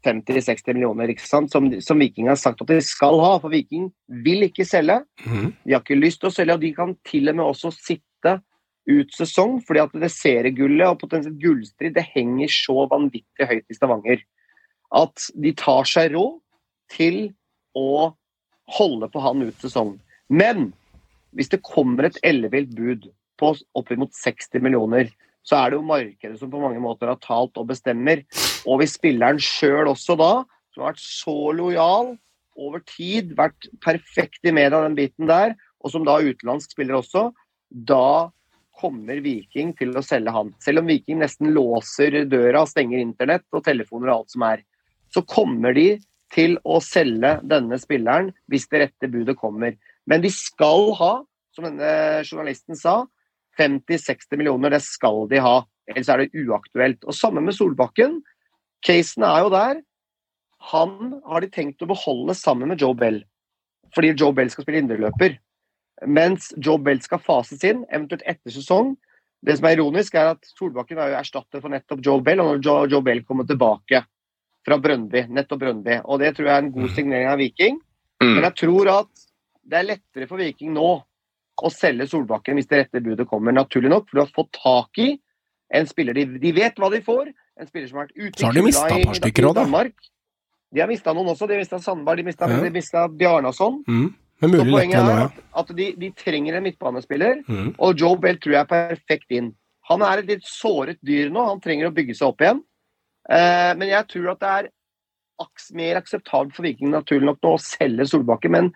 50-60 0.06 0.74
millioner, 0.74 1.12
ikke 1.12 1.28
sant? 1.28 1.52
Som, 1.52 1.68
som 1.84 2.00
Viking 2.00 2.30
har 2.32 2.38
sagt 2.40 2.62
at 2.64 2.72
de 2.72 2.80
skal 2.86 3.20
ha. 3.22 3.34
For 3.44 3.52
Viking 3.52 3.90
vil 4.24 4.46
ikke 4.48 4.66
selge. 4.66 5.02
Mhm. 5.26 5.52
De 5.66 5.76
har 5.76 5.84
ikke 5.84 6.00
lyst 6.00 6.22
til 6.24 6.32
å 6.32 6.34
selge, 6.34 6.56
og 6.56 6.64
de 6.64 6.72
kan 6.74 6.96
til 7.06 7.30
og 7.30 7.38
med 7.38 7.46
også 7.46 7.74
sitte 7.76 8.40
ut 8.90 9.14
sesong, 9.14 9.60
fordi 9.66 9.84
at 9.84 9.96
det 10.02 10.12
seriegullet 10.14 10.88
og 10.88 11.00
potensielt 11.04 11.40
gullstrid 11.42 11.96
det 11.96 12.08
henger 12.16 12.52
så 12.52 12.86
vanvittig 12.90 13.48
høyt 13.50 13.70
i 13.70 13.78
Stavanger 13.78 14.24
at 14.96 15.30
de 15.38 15.54
tar 15.58 15.86
seg 15.86 16.16
råd 16.16 16.40
til 16.90 17.20
å 17.78 18.12
holde 18.80 19.10
på 19.14 19.22
han 19.22 19.46
ut 19.46 19.62
sesong. 19.62 19.96
Men 20.30 20.72
hvis 21.38 21.52
det 21.54 21.62
kommer 21.66 22.08
et 22.08 22.18
ellevilt 22.26 22.74
bud 22.78 23.10
på 23.40 23.54
oppimot 23.78 24.14
60 24.18 24.64
millioner, 24.66 25.12
så 25.46 25.60
er 25.60 25.72
det 25.72 25.80
jo 25.80 25.88
markedet 25.88 26.40
som 26.40 26.52
på 26.52 26.62
mange 26.62 26.82
måter 26.84 27.10
har 27.10 27.22
talt 27.24 27.58
og 27.58 27.70
bestemmer. 27.70 28.24
Og 28.68 28.82
hvis 28.82 28.98
spilleren 28.98 29.40
sjøl 29.42 29.90
også 29.90 30.18
da, 30.20 30.32
som 30.74 30.84
har 30.84 30.94
vært 30.94 31.06
så 31.06 31.38
lojal 31.56 32.16
over 32.60 32.84
tid, 32.90 33.34
vært 33.38 33.70
perfekt 33.86 34.44
i 34.46 34.54
media 34.54 34.82
den 34.84 34.98
biten 34.98 35.30
der, 35.30 35.56
og 35.80 35.94
som 35.94 36.04
da 36.06 36.18
utenlandsk 36.20 36.74
spiller 36.76 37.00
også, 37.00 37.30
da 37.70 38.30
kommer 38.80 39.20
Viking 39.24 39.74
til 39.78 39.92
å 39.98 40.04
selge 40.06 40.34
han. 40.34 40.54
Selv 40.64 40.82
om 40.82 40.90
Viking 40.90 41.20
nesten 41.22 41.52
låser 41.56 42.24
døra, 42.30 42.64
stenger 42.70 43.02
internett 43.02 43.46
og 43.52 43.66
telefoner 43.66 44.12
og 44.12 44.16
alt 44.16 44.36
som 44.36 44.46
er, 44.48 44.64
så 45.14 45.24
kommer 45.28 45.76
de 45.76 45.90
til 46.34 46.58
å 46.64 46.78
selge 46.84 47.38
denne 47.50 47.80
spilleren 47.82 48.30
hvis 48.52 48.68
det 48.72 48.84
rette 48.84 49.10
budet 49.12 49.38
kommer. 49.40 49.76
Men 50.10 50.24
de 50.24 50.32
skal 50.34 50.94
ha, 51.00 51.14
som 51.56 51.66
denne 51.68 52.24
journalisten 52.24 52.78
sa, 52.78 53.04
50-60 53.60 54.40
millioner, 54.40 54.74
det 54.74 54.84
skal 54.86 55.26
de 55.32 55.42
ha. 55.44 55.58
Ellers 55.90 56.10
er 56.12 56.24
det 56.24 56.46
uaktuelt. 56.46 57.04
Og 57.04 57.18
samme 57.18 57.44
med 57.44 57.58
Solbakken. 57.58 58.20
Casen 58.86 59.26
er 59.28 59.44
jo 59.44 59.52
der. 59.54 59.82
Han 60.72 61.20
har 61.28 61.44
de 61.44 61.52
tenkt 61.52 61.84
å 61.84 61.90
beholde 61.90 62.36
sammen 62.38 62.72
med 62.72 62.82
Joe 62.84 62.96
Bell, 62.98 63.22
fordi 63.96 64.12
Joe 64.12 64.36
Bell 64.36 64.52
skal 64.52 64.66
spille 64.66 64.82
indreløper. 64.84 65.38
Mens 66.08 66.54
Joe 66.58 66.80
Bell 66.84 67.02
skal 67.04 67.22
fases 67.24 67.64
inn, 67.68 67.84
eventuelt 67.92 68.24
etter 68.28 68.54
sesong. 68.54 68.94
Det 69.44 69.56
som 69.58 69.68
er 69.70 69.78
ironisk, 69.78 70.16
er 70.20 70.34
at 70.34 70.48
Solbakken 70.52 71.00
er 71.00 71.14
jo 71.14 71.20
erstatter 71.20 71.64
for 71.64 71.72
nettopp 71.72 72.04
Joe 72.06 72.24
Bell, 72.24 72.42
og 72.44 72.54
når 72.54 72.64
Joe, 72.66 72.88
Joe 72.92 73.04
Bell 73.04 73.24
kommer 73.28 73.48
tilbake 73.48 74.04
fra 74.68 74.78
Brøndby, 74.84 75.26
nettopp 75.32 75.62
Brøndby, 75.62 76.02
og 76.04 76.20
det 76.20 76.34
tror 76.36 76.50
jeg 76.50 76.56
er 76.56 76.66
en 76.66 76.74
god 76.76 76.90
signering 76.96 77.30
av 77.32 77.40
Viking. 77.40 77.80
Mm. 78.20 78.34
Men 78.36 78.48
jeg 78.50 78.58
tror 78.66 78.92
at 78.92 79.28
det 79.70 79.80
er 79.80 79.88
lettere 79.88 80.28
for 80.28 80.42
Viking 80.42 80.74
nå 80.76 80.90
å 81.60 81.72
selge 81.74 82.08
Solbakken 82.10 82.60
hvis 82.60 82.70
det 82.70 82.84
rette 82.84 83.04
budet 83.04 83.28
kommer, 83.30 83.56
naturlig 83.56 83.92
nok, 83.92 84.08
for 84.10 84.20
du 84.20 84.24
har 84.26 84.32
fått 84.36 84.52
tak 84.60 85.02
i 85.04 85.14
en 85.76 85.88
spiller 85.88 86.18
de, 86.18 86.26
de 86.42 86.54
vet 86.56 86.80
hva 86.82 86.90
de 86.92 87.02
får, 87.06 87.30
en 87.60 87.68
spiller 87.68 87.90
som 87.90 88.00
har 88.00 88.08
vært 88.08 88.18
ute 88.18 88.40
Så 88.40 88.48
har 88.48 88.56
de 88.56 88.64
mista 88.66 88.88
et 88.88 89.06
par 89.06 89.20
stykker 89.20 89.50
òg, 89.50 89.56
da. 89.56 89.66
Danmark. 89.68 90.10
De 90.70 90.82
har 90.84 90.90
mista 90.90 91.14
noen 91.18 91.32
også. 91.32 91.48
De 91.50 91.56
har 91.56 91.64
mista 91.64 91.80
Sandberg, 91.82 92.22
de 92.22 92.72
mista 92.80 93.06
ja. 93.06 93.08
Bjarnason. 93.22 93.80
Mm. 93.90 94.10
Men 94.42 94.52
Så 94.54 94.64
mulig 94.64 94.72
poenget 94.74 95.00
lettere 95.00 95.06
nå, 95.06 95.16
er 95.16 95.20
ja. 95.20 95.30
at, 95.60 95.70
at 95.70 95.76
de, 95.78 95.88
de 96.00 96.10
trenger 96.16 96.56
en 96.58 96.64
midtbanespiller, 96.64 97.42
Mm. 97.48 97.74
og 97.78 98.00
Joe 98.00 98.18
Bell 98.18 98.38
tror 98.40 98.54
jeg 98.56 98.62
er 98.64 98.70
perfekt 98.72 99.32
inn. 99.36 99.54
Han 99.90 100.04
er 100.06 100.22
et 100.22 100.30
litt 100.30 100.46
såret 100.48 101.00
dyr 101.06 101.32
nå, 101.34 101.44
han 101.50 101.60
trenger 101.64 101.90
å 101.90 101.96
bygge 101.96 102.16
seg 102.16 102.30
opp 102.30 102.44
igjen. 102.46 102.62
Eh, 103.30 103.74
men 103.78 103.90
jeg 103.90 104.08
tror 104.14 104.32
at 104.32 104.40
det 104.44 104.54
er 104.60 104.70
aks 105.40 105.70
mer 105.78 106.00
akseptabelt 106.00 106.56
for 106.56 106.68
Viking 106.68 106.92
naturlig 106.94 107.30
nok 107.30 107.44
nå 107.44 107.54
å 107.56 107.62
selge 107.64 108.08
Solbakken. 108.12 108.54
Men 108.56 108.72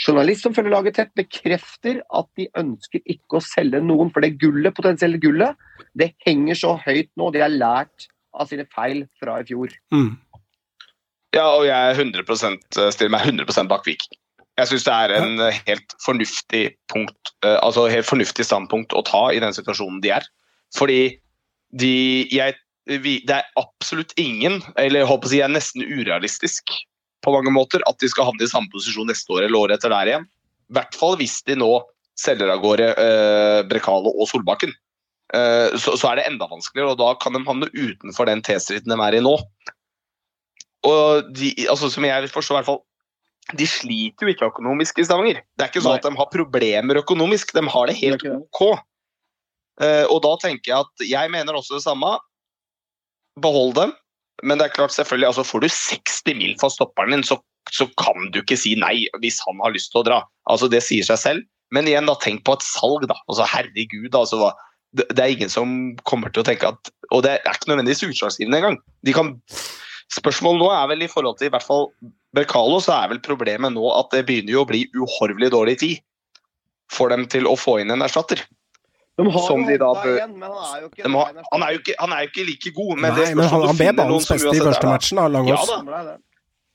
journalist 0.00 0.46
som 0.46 0.54
følger 0.56 0.74
laget 0.74 0.96
tett, 0.98 1.12
bekrefter 1.18 2.00
at 2.18 2.28
de 2.38 2.48
ønsker 2.58 3.02
ikke 3.04 3.38
å 3.38 3.44
selge 3.44 3.82
noen. 3.84 4.10
For 4.14 4.24
det 4.24 4.36
gullet, 4.42 4.74
potensielle 4.76 5.20
gullet, 5.22 5.58
det 5.98 6.12
henger 6.26 6.58
så 6.58 6.74
høyt 6.84 7.10
nå. 7.20 7.30
De 7.34 7.42
har 7.44 7.52
lært 7.52 8.08
av 8.34 8.50
sine 8.50 8.66
feil 8.74 9.04
fra 9.20 9.40
i 9.40 9.46
fjor. 9.48 9.74
Mm. 9.94 10.12
Ja, 11.34 11.46
og 11.54 11.64
jeg 11.68 11.78
er 11.78 11.94
100 11.94 12.90
stiller 12.90 13.12
meg 13.14 13.28
100 13.28 13.68
bak 13.70 13.86
Viking. 13.86 14.19
Jeg 14.60 14.68
syns 14.68 14.86
det 14.86 14.94
er 14.94 15.14
en 15.16 15.40
eh, 15.46 15.60
helt 15.68 15.94
fornuftig 16.04 16.64
punkt, 16.92 17.32
eh, 17.46 17.56
altså 17.64 17.86
helt 17.92 18.08
fornuftig 18.08 18.44
standpunkt 18.44 18.92
å 18.96 19.04
ta 19.06 19.28
i 19.32 19.40
den 19.42 19.54
situasjonen 19.56 20.02
de 20.04 20.12
er. 20.18 20.26
Fordi 20.76 21.00
de 21.80 21.94
jeg, 22.34 22.56
vi, 22.90 23.20
Det 23.26 23.36
er 23.36 23.48
absolutt 23.60 24.12
ingen, 24.18 24.58
eller 24.76 25.02
jeg 25.02 25.10
håper 25.10 25.28
å 25.28 25.32
si 25.32 25.40
er 25.44 25.52
nesten 25.52 25.86
urealistisk 25.86 26.74
på 27.24 27.32
mange 27.34 27.52
måter, 27.54 27.82
at 27.88 28.00
de 28.00 28.08
skal 28.10 28.30
havne 28.30 28.44
i 28.44 28.50
samme 28.50 28.72
posisjon 28.72 29.08
neste 29.10 29.32
år 29.32 29.46
eller 29.46 29.60
året 29.60 29.78
etter 29.78 29.92
der 29.92 30.12
igjen. 30.12 30.28
I 30.70 30.78
hvert 30.78 30.96
fall 30.98 31.18
hvis 31.20 31.40
de 31.46 31.56
nå 31.60 31.70
selger 32.20 32.52
av 32.52 32.62
gårde 32.62 32.92
eh, 33.00 33.60
Brekalo 33.68 34.12
og 34.12 34.28
Solbakken. 34.28 34.72
Eh, 35.36 35.76
så, 35.80 35.96
så 36.00 36.10
er 36.10 36.20
det 36.20 36.28
enda 36.28 36.48
vanskeligere, 36.50 36.94
og 36.94 37.00
da 37.00 37.14
kan 37.20 37.36
de 37.36 37.44
havne 37.46 37.70
utenfor 37.72 38.28
den 38.28 38.42
T-striden 38.44 38.92
de 38.92 38.98
er 39.06 39.16
i 39.16 39.24
nå. 39.24 39.36
Og 40.88 41.32
de, 41.36 41.52
altså 41.68 41.90
som 41.92 42.06
jeg 42.08 42.32
forstår 42.32 42.56
i 42.56 42.58
hvert 42.60 42.70
fall 42.70 42.82
de 43.56 43.66
sliter 43.66 44.26
jo 44.26 44.32
ikke 44.34 44.48
økonomisk 44.50 44.98
i 45.00 45.04
Stavanger. 45.06 45.40
Det 45.56 45.64
er 45.64 45.70
ikke 45.72 45.82
sånn 45.84 45.96
Nei. 45.96 46.00
at 46.02 46.06
de 46.08 46.18
har 46.18 46.30
problemer 46.32 47.00
økonomisk, 47.00 47.52
de 47.56 47.62
har 47.66 47.86
det 47.90 47.96
helt 48.00 48.22
Det 48.24 48.32
OK. 48.36 48.62
Uh, 49.80 50.04
og 50.12 50.18
da 50.26 50.34
tenker 50.42 50.72
jeg 50.72 50.84
at 50.84 51.04
jeg 51.08 51.30
mener 51.32 51.56
også 51.56 51.78
det 51.78 51.84
samme. 51.86 52.18
Behold 53.40 53.74
dem. 53.78 53.92
Men 54.42 54.58
det 54.60 54.66
er 54.68 54.74
klart, 54.76 54.92
selvfølgelig, 54.96 55.28
altså 55.30 55.44
får 55.44 55.64
du 55.64 55.68
60 55.68 56.36
mil 56.38 56.54
fra 56.60 56.70
stopperen 56.72 57.12
din, 57.14 57.24
så, 57.26 57.36
så 57.72 57.86
kan 58.00 58.30
du 58.32 58.40
ikke 58.40 58.56
si 58.56 58.74
nei 58.80 59.04
hvis 59.20 59.40
han 59.46 59.60
har 59.64 59.72
lyst 59.74 59.92
til 59.92 60.00
å 60.02 60.06
dra. 60.08 60.20
Altså 60.48 60.68
Det 60.72 60.80
sier 60.84 61.04
seg 61.06 61.20
selv. 61.20 61.46
Men 61.70 61.86
igjen, 61.86 62.08
da, 62.08 62.16
tenk 62.18 62.42
på 62.48 62.56
et 62.56 62.64
salg, 62.66 63.04
da. 63.10 63.16
Altså 63.30 63.46
Herregud, 63.46 64.10
altså. 64.16 64.40
hva- 64.40 64.56
Det, 64.92 65.04
det 65.14 65.22
er 65.22 65.30
ingen 65.36 65.52
som 65.52 65.74
kommer 66.08 66.32
til 66.34 66.42
å 66.42 66.46
tenke 66.48 66.66
at 66.66 66.88
Og 67.14 67.22
det 67.22 67.36
er 67.36 67.52
ikke 67.54 67.70
nødvendigvis 67.70 68.02
utslagsgivende 68.08 68.58
engang. 68.58 68.78
De 69.06 69.12
kan 69.14 69.36
Spørsmålet 70.10 70.58
nå 70.58 70.70
er 70.74 70.88
vel 70.90 71.04
i 71.06 71.10
forhold 71.12 71.36
til 71.38 71.46
i 71.46 71.52
hvert 71.54 71.62
fall 71.62 71.84
Bercalo, 72.36 72.78
så 72.84 72.94
er 72.94 73.10
vel 73.14 73.20
problemet 73.24 73.74
nå 73.74 73.90
at 73.96 74.12
det 74.14 74.24
begynner 74.28 74.54
jo 74.54 74.62
å 74.64 74.68
bli 74.70 74.84
uhorvelig 74.94 75.50
dårlig 75.54 75.78
tid 75.82 75.98
for 76.90 77.10
dem 77.10 77.26
til 77.30 77.46
å 77.50 77.56
få 77.58 77.80
inn 77.82 77.90
en 77.94 78.02
erstatter. 78.06 78.42
De 79.18 79.26
har 79.28 79.42
Som 79.46 79.66
de 79.66 79.76
da 79.78 79.90
bør- 79.98 80.16
igjen, 80.16 80.36
men 80.38 80.50
han 80.50 80.78
er 80.78 80.88
De 80.96 81.10
har, 81.12 81.32
han, 81.52 81.62
er 81.66 81.78
ikke, 81.78 81.94
han 81.98 82.12
er 82.14 82.22
jo 82.24 82.30
ikke 82.30 82.46
like 82.46 82.72
god, 82.76 82.98
men 82.98 83.10
Nei, 83.12 83.18
det 83.20 83.36
men 83.36 83.48
han, 83.50 83.66
han 83.68 83.76
ble 83.76 84.20
som 84.22 84.36
beste 84.38 84.56
i 84.56 84.62
første 84.64 84.86
matchen, 84.88 85.16
da, 85.20 85.26
Ja 85.26 85.34
Langås. 85.34 85.68
da. 85.68 86.16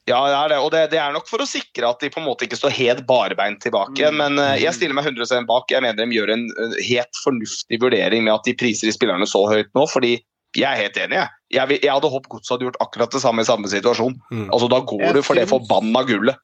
Ja, 0.05 0.19
det 0.29 0.35
er 0.37 0.49
det. 0.53 0.57
Og 0.61 0.69
det, 0.71 0.81
det 0.91 0.99
er 1.01 1.13
nok 1.15 1.25
for 1.27 1.41
å 1.41 1.47
sikre 1.49 1.87
at 1.89 2.03
de 2.03 2.11
på 2.13 2.19
en 2.21 2.27
måte 2.27 2.45
ikke 2.45 2.59
står 2.59 2.75
helt 2.77 3.05
barbeint 3.09 3.57
tilbake 3.63 4.11
Mm. 4.11 4.19
Men 4.21 4.37
eh, 4.37 4.59
jeg 4.61 4.75
stiller 4.77 4.93
meg 4.93 5.07
100 5.09 5.47
bak. 5.49 5.71
Jeg 5.73 5.81
mener 5.81 5.97
de 6.05 6.13
gjør 6.13 6.29
en 6.35 6.45
eh, 6.45 6.75
helt 6.91 7.21
fornuftig 7.23 7.79
vurdering 7.81 8.23
med 8.27 8.33
at 8.35 8.45
de 8.45 8.53
priser 8.53 8.85
de 8.85 8.93
spillerne 8.93 9.25
så 9.25 9.41
høyt 9.49 9.71
nå. 9.73 9.87
fordi 9.89 10.19
jeg 10.55 10.71
er 10.71 10.81
helt 10.81 10.97
enig. 10.97 11.17
Jeg, 11.19 11.29
jeg, 11.69 11.79
jeg 11.83 11.91
hadde 11.93 12.09
håpet 12.09 12.29
Godset 12.31 12.53
hadde 12.55 12.65
gjort 12.69 12.79
akkurat 12.81 13.11
det 13.11 13.21
samme 13.21 13.41
i 13.43 13.47
samme 13.47 13.67
situasjon. 13.71 14.15
Mm. 14.31 14.47
Altså 14.53 14.67
Da 14.71 14.79
går 14.79 15.01
Jeg 15.01 15.13
du 15.15 15.21
for 15.21 15.35
det 15.35 15.47
syns- 15.47 15.53
forbanna 15.55 16.03
gullet. 16.07 16.35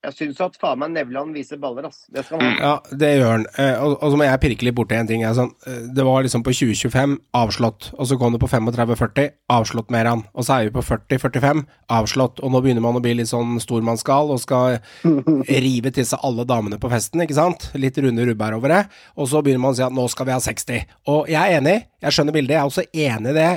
Jeg 0.00 0.14
syns 0.16 0.38
at 0.40 0.54
faen 0.56 0.78
meg 0.80 0.94
Nevland 0.94 1.34
viser 1.36 1.58
baller, 1.60 1.84
ass. 1.90 2.06
Det 2.08 2.22
skal 2.24 2.40
han 2.40 2.54
ha. 2.56 2.60
Ja, 2.64 2.96
det 3.02 3.10
gjør 3.18 3.34
han. 3.34 3.42
Eh, 3.60 3.74
og, 3.84 3.98
og 3.98 4.14
så 4.14 4.16
må 4.16 4.24
jeg 4.24 4.40
pirke 4.40 4.64
litt 4.64 4.76
borti 4.78 4.96
en 4.96 5.10
ting. 5.10 5.20
Jeg, 5.20 5.28
er 5.28 5.36
sånn, 5.36 5.50
eh, 5.68 5.82
det 5.92 6.06
var 6.06 6.24
liksom 6.24 6.44
på 6.46 6.54
2025 6.56 7.18
avslått, 7.36 7.90
og 7.92 8.08
så 8.08 8.16
kom 8.16 8.32
det 8.32 8.40
på 8.40 8.48
35-40, 8.48 9.34
avslått 9.52 9.92
mer 9.92 10.08
han. 10.08 10.24
Og 10.32 10.46
så 10.48 10.56
er 10.56 10.70
vi 10.70 10.74
på 10.78 10.84
40-45, 10.88 11.60
avslått. 11.92 12.40
Og 12.40 12.54
nå 12.54 12.62
begynner 12.64 12.86
man 12.86 12.96
å 12.96 13.04
bli 13.04 13.12
litt 13.18 13.28
sånn 13.28 13.60
stormannsgal 13.60 14.32
og 14.32 14.40
skal 14.40 14.78
rive 15.66 15.92
til 15.92 16.08
seg 16.08 16.24
alle 16.24 16.48
damene 16.48 16.80
på 16.80 16.88
festen, 16.92 17.20
ikke 17.26 17.36
sant? 17.36 17.68
Litt 17.76 18.00
runde 18.00 18.24
rubber 18.30 18.56
over 18.56 18.72
det. 18.72 18.82
Og 19.20 19.28
så 19.28 19.44
begynner 19.44 19.66
man 19.66 19.76
å 19.76 19.80
si 19.82 19.84
at 19.84 19.96
nå 20.00 20.08
skal 20.08 20.30
vi 20.30 20.36
ha 20.38 20.40
60. 20.48 20.96
Og 21.12 21.28
jeg 21.28 21.42
er 21.42 21.60
enig, 21.60 21.76
jeg 22.00 22.16
skjønner 22.16 22.32
bildet. 22.32 22.56
Jeg 22.56 22.62
er 22.62 22.70
også 22.70 22.86
enig 22.88 23.34
i 23.34 23.36
det. 23.36 23.48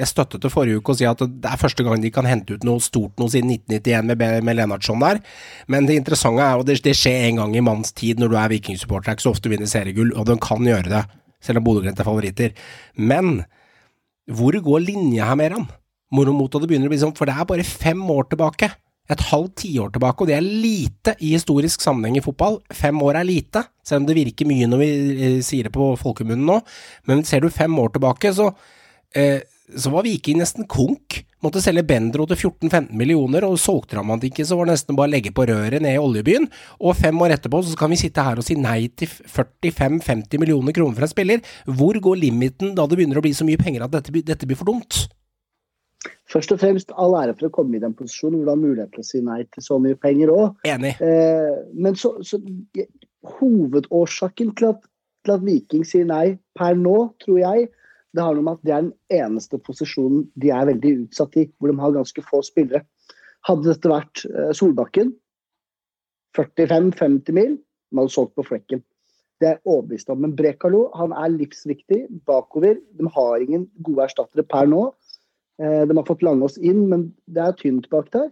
Jeg, 0.00 0.08
støttet 0.08 0.40
det 0.40 0.52
forrige 0.54 0.80
uke 0.80 0.94
å 0.94 0.96
si 0.96 1.04
at 1.04 1.20
det 1.20 1.50
er 1.52 1.60
første 1.60 1.84
gang 1.84 2.00
de 2.00 2.14
kan 2.14 2.24
hente 2.24 2.56
ut 2.56 2.64
noe 2.64 2.80
stort 2.80 3.20
noe 3.20 3.28
siden 3.28 3.52
1991 3.52 4.08
med, 4.08 4.44
med 4.48 4.56
Lennartson 4.56 5.04
der. 5.04 5.20
Men 5.68 5.89
det 5.90 5.98
interessante 6.00 6.44
er, 6.44 6.60
og 6.60 6.68
det, 6.68 6.78
det 6.84 6.96
skjer 6.96 7.26
en 7.28 7.42
gang 7.42 7.56
i 7.58 7.64
manns 7.64 7.94
tid 7.96 8.20
når 8.22 8.32
du 8.32 8.36
er 8.40 8.52
vikingsupporter, 8.54 9.08
det 9.08 9.12
er 9.12 9.18
ikke 9.18 9.26
så 9.28 9.34
ofte 9.34 9.48
du 9.48 9.54
vinner 9.54 9.70
seriegull, 9.70 10.14
og 10.14 10.28
den 10.30 10.40
kan 10.42 10.64
gjøre 10.66 10.92
det, 10.92 11.02
selv 11.44 11.60
om 11.60 11.66
Bodø-Glimt 11.66 12.00
er 12.00 12.08
favoritter. 12.08 12.54
Men 12.96 13.42
hvor 14.30 14.54
går 14.62 14.86
linja 14.86 15.26
her, 15.28 15.38
Meran? 15.40 15.66
Moromoto 16.14 16.60
det 16.60 16.70
begynner 16.70 16.90
å 16.90 16.92
bli 16.92 17.00
sånn, 17.00 17.14
for 17.16 17.28
det 17.28 17.36
er 17.38 17.48
bare 17.48 17.66
fem 17.66 18.00
år 18.10 18.30
tilbake. 18.32 18.70
Et 19.10 19.22
halvt 19.30 19.54
tiår 19.64 19.90
tilbake, 19.94 20.22
og 20.22 20.30
det 20.30 20.36
er 20.36 20.46
lite 20.46 21.16
i 21.18 21.32
historisk 21.34 21.82
sammenheng 21.82 22.18
i 22.20 22.24
fotball. 22.24 22.60
Fem 22.74 22.98
år 23.02 23.20
er 23.20 23.26
lite, 23.26 23.64
selv 23.86 24.04
om 24.04 24.10
det 24.10 24.18
virker 24.18 24.46
mye 24.46 24.68
når 24.70 24.82
vi 24.82 24.90
eh, 24.90 25.38
sier 25.46 25.66
det 25.66 25.74
på 25.74 25.88
folkemunnen 25.98 26.46
nå. 26.46 26.60
Men 27.10 27.24
ser 27.26 27.42
du 27.42 27.50
fem 27.50 27.74
år 27.82 27.94
tilbake, 27.96 28.30
så, 28.36 28.50
eh, 29.18 29.42
så 29.74 29.94
var 29.94 30.06
Viking 30.06 30.38
nesten 30.42 30.68
konk. 30.70 31.22
Måtte 31.40 31.62
selge 31.64 31.86
Bendro 31.88 32.26
til 32.28 32.36
14-15 32.36 32.90
millioner, 33.00 33.46
og 33.48 33.56
solgte 33.60 33.96
han 33.96 34.10
han 34.12 34.24
ikke, 34.28 34.44
så 34.44 34.58
var 34.58 34.68
det 34.68 34.74
nesten 34.74 34.98
bare 34.98 35.08
å 35.08 35.12
legge 35.14 35.32
på 35.32 35.46
røret 35.48 35.80
ned 35.80 35.96
i 35.96 36.00
oljebyen. 36.00 36.48
Og 36.84 36.98
fem 36.98 37.22
år 37.24 37.36
etterpå 37.38 37.62
så 37.64 37.78
kan 37.80 37.92
vi 37.92 38.00
sitte 38.00 38.24
her 38.26 38.42
og 38.42 38.44
si 38.44 38.58
nei 38.60 38.90
til 38.92 39.08
45-50 39.08 40.42
millioner 40.42 40.76
kroner 40.76 40.98
for 40.98 41.08
en 41.08 41.12
spiller. 41.14 41.40
Hvor 41.64 41.96
går 41.96 42.20
limiten 42.20 42.74
da 42.76 42.84
det 42.84 43.00
begynner 43.00 43.22
å 43.22 43.24
bli 43.24 43.32
så 43.36 43.48
mye 43.48 43.60
penger 43.60 43.86
at 43.86 43.96
dette, 43.96 44.12
dette 44.20 44.48
blir 44.50 44.60
for 44.60 44.68
dumt? 44.68 45.06
Først 46.30 46.52
og 46.54 46.60
fremst 46.60 46.92
all 47.00 47.16
ære 47.18 47.34
for 47.38 47.48
å 47.48 47.54
komme 47.56 47.76
i 47.76 47.82
den 47.82 47.96
posisjonen 47.96 48.38
hvor 48.38 48.46
du 48.46 48.52
har 48.52 48.60
mulighet 48.60 48.92
til 48.94 49.02
å 49.02 49.08
si 49.08 49.24
nei 49.24 49.40
til 49.48 49.64
så 49.64 49.80
mye 49.82 49.98
penger 49.98 50.32
òg. 50.32 50.60
Enig. 50.68 50.94
Eh, 51.02 51.56
men 51.74 51.96
så, 51.98 52.14
så 52.20 52.38
Hovedårsaken 53.40 54.54
til 54.56 54.70
at, 54.70 54.84
til 55.24 55.34
at 55.34 55.42
Viking 55.44 55.82
sier 55.88 56.06
nei 56.08 56.38
per 56.56 56.76
nå, 56.78 56.96
tror 57.24 57.40
jeg, 57.40 57.68
det 58.16 58.24
har 58.24 58.34
noe 58.34 58.46
med 58.46 58.58
at 58.58 58.66
det 58.66 58.74
er 58.74 58.86
den 58.86 58.94
eneste 59.22 59.60
posisjonen 59.62 60.24
de 60.42 60.52
er 60.54 60.68
veldig 60.72 60.94
utsatt 61.04 61.36
i, 61.38 61.46
hvor 61.58 61.70
de 61.70 61.78
har 61.78 61.94
ganske 61.94 62.24
få 62.26 62.42
spillere. 62.46 62.82
Hadde 63.46 63.70
dette 63.70 63.90
vært 63.90 64.24
eh, 64.28 64.52
Solbakken, 64.56 65.12
45-50 66.36 67.34
mil, 67.36 67.54
de 67.58 67.98
hadde 68.00 68.14
solgt 68.14 68.36
på 68.38 68.46
flekken. 68.46 68.82
Det 69.40 69.48
er 69.54 69.62
overbevist 69.64 70.10
om. 70.12 70.20
Men 70.22 70.34
Brekalo 70.36 70.88
han 70.98 71.14
er 71.16 71.32
livsviktig 71.32 72.02
bakover. 72.28 72.76
De 72.98 73.08
har 73.14 73.40
ingen 73.40 73.64
gode 73.80 74.04
erstattere 74.04 74.44
per 74.46 74.68
nå. 74.68 74.90
Eh, 75.62 75.86
de 75.88 75.96
har 75.96 76.06
fått 76.08 76.26
Langås 76.26 76.58
inn, 76.58 76.84
men 76.90 77.08
det 77.30 77.46
er 77.46 77.56
tynt 77.58 77.88
bak 77.92 78.10
der. 78.14 78.28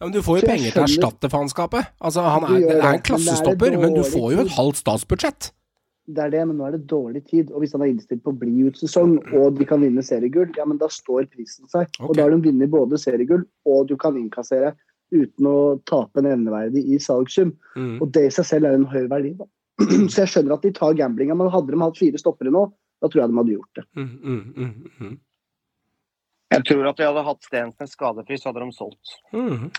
Ja, 0.00 0.08
men 0.08 0.14
du 0.16 0.22
får 0.24 0.40
jo 0.40 0.48
penger 0.48 0.72
til 0.72 0.82
å 0.82 0.88
erstatte 0.88 1.28
faenskapet. 1.32 1.90
Altså, 2.00 2.24
han 2.24 2.46
er, 2.48 2.60
det 2.64 2.76
er 2.78 2.84
en 2.84 2.98
er 2.98 3.02
klassestopper, 3.04 3.74
men 3.80 3.96
du 3.96 4.04
får 4.08 4.28
jo 4.32 4.44
et 4.46 4.54
halvt 4.56 4.80
statsbudsjett. 4.80 5.50
Det 6.10 6.22
er 6.24 6.32
det, 6.32 6.42
men 6.48 6.56
nå 6.58 6.66
er 6.66 6.74
det 6.76 6.88
dårlig 6.90 7.22
tid. 7.28 7.50
Og 7.54 7.62
hvis 7.62 7.74
han 7.76 7.84
er 7.84 7.92
innstilt 7.92 8.22
på 8.24 8.32
å 8.32 8.38
bli 8.40 8.66
ut 8.66 8.78
sesong, 8.80 9.16
og 9.36 9.58
de 9.58 9.66
kan 9.68 9.82
vinne 9.84 10.02
seriegull, 10.06 10.50
ja, 10.58 10.66
men 10.66 10.80
da 10.80 10.88
står 10.90 11.28
prisen 11.30 11.70
seg. 11.70 11.88
Okay. 11.98 12.08
Og 12.08 12.16
da 12.16 12.26
har 12.26 12.34
de 12.34 12.40
vunnet 12.48 12.72
både 12.72 12.98
seriegull, 13.00 13.44
og 13.68 13.86
du 13.90 13.96
kan 14.00 14.18
innkassere 14.18 14.74
uten 15.10 15.48
å 15.50 15.56
tape 15.90 16.22
en 16.22 16.30
endeverdig 16.30 16.84
i 16.94 16.98
salgssum. 17.02 17.54
Mm. 17.76 17.96
Og 18.00 18.12
det 18.14 18.26
i 18.28 18.34
seg 18.34 18.48
selv 18.48 18.70
er 18.70 18.78
en 18.78 18.88
høy 18.90 19.04
verdi. 19.10 19.34
Da. 19.38 19.48
Så 20.12 20.24
jeg 20.24 20.32
skjønner 20.34 20.56
at 20.56 20.66
de 20.66 20.74
tar 20.76 20.98
gamblinga, 20.98 21.36
men 21.38 21.50
hadde 21.52 21.74
de 21.74 21.82
hatt 21.82 21.98
fire 21.98 22.20
stoppere 22.20 22.54
nå, 22.54 22.66
da 23.00 23.08
tror 23.08 23.24
jeg 23.24 23.32
de 23.32 23.40
hadde 23.40 23.56
gjort 23.56 23.80
det. 23.80 23.86
Mm, 23.96 24.10
mm, 24.20 24.40
mm, 24.56 24.94
mm. 25.00 25.18
Jeg 26.50 26.66
tror 26.66 26.90
at 26.90 26.98
de 26.98 27.06
hadde 27.06 27.26
hatt 27.28 27.46
Stensnes 27.46 27.94
skadefri, 27.94 28.38
så 28.38 28.50
hadde 28.50 28.66
de 28.66 28.74
solgt. 28.74 29.16
Mm. 29.32 29.70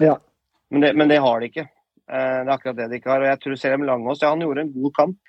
Men 0.72 0.84
det, 0.84 0.92
men 0.96 1.12
det 1.12 1.20
har 1.22 1.42
de 1.42 1.52
ikke. 1.52 1.68
Eh, 2.12 2.40
Det 2.42 2.48
er 2.48 2.54
akkurat 2.56 2.78
det 2.80 2.88
de 2.92 3.00
ikke 3.00 3.12
har. 3.12 3.24
Og 3.24 3.30
jeg 3.30 3.42
tror 3.44 3.60
selv 3.60 3.80
om 3.80 3.86
Langås 3.88 4.24
ja, 4.24 4.32
han 4.32 4.44
gjorde 4.44 4.66
en 4.66 4.74
god 4.74 4.96
kamp, 4.96 5.20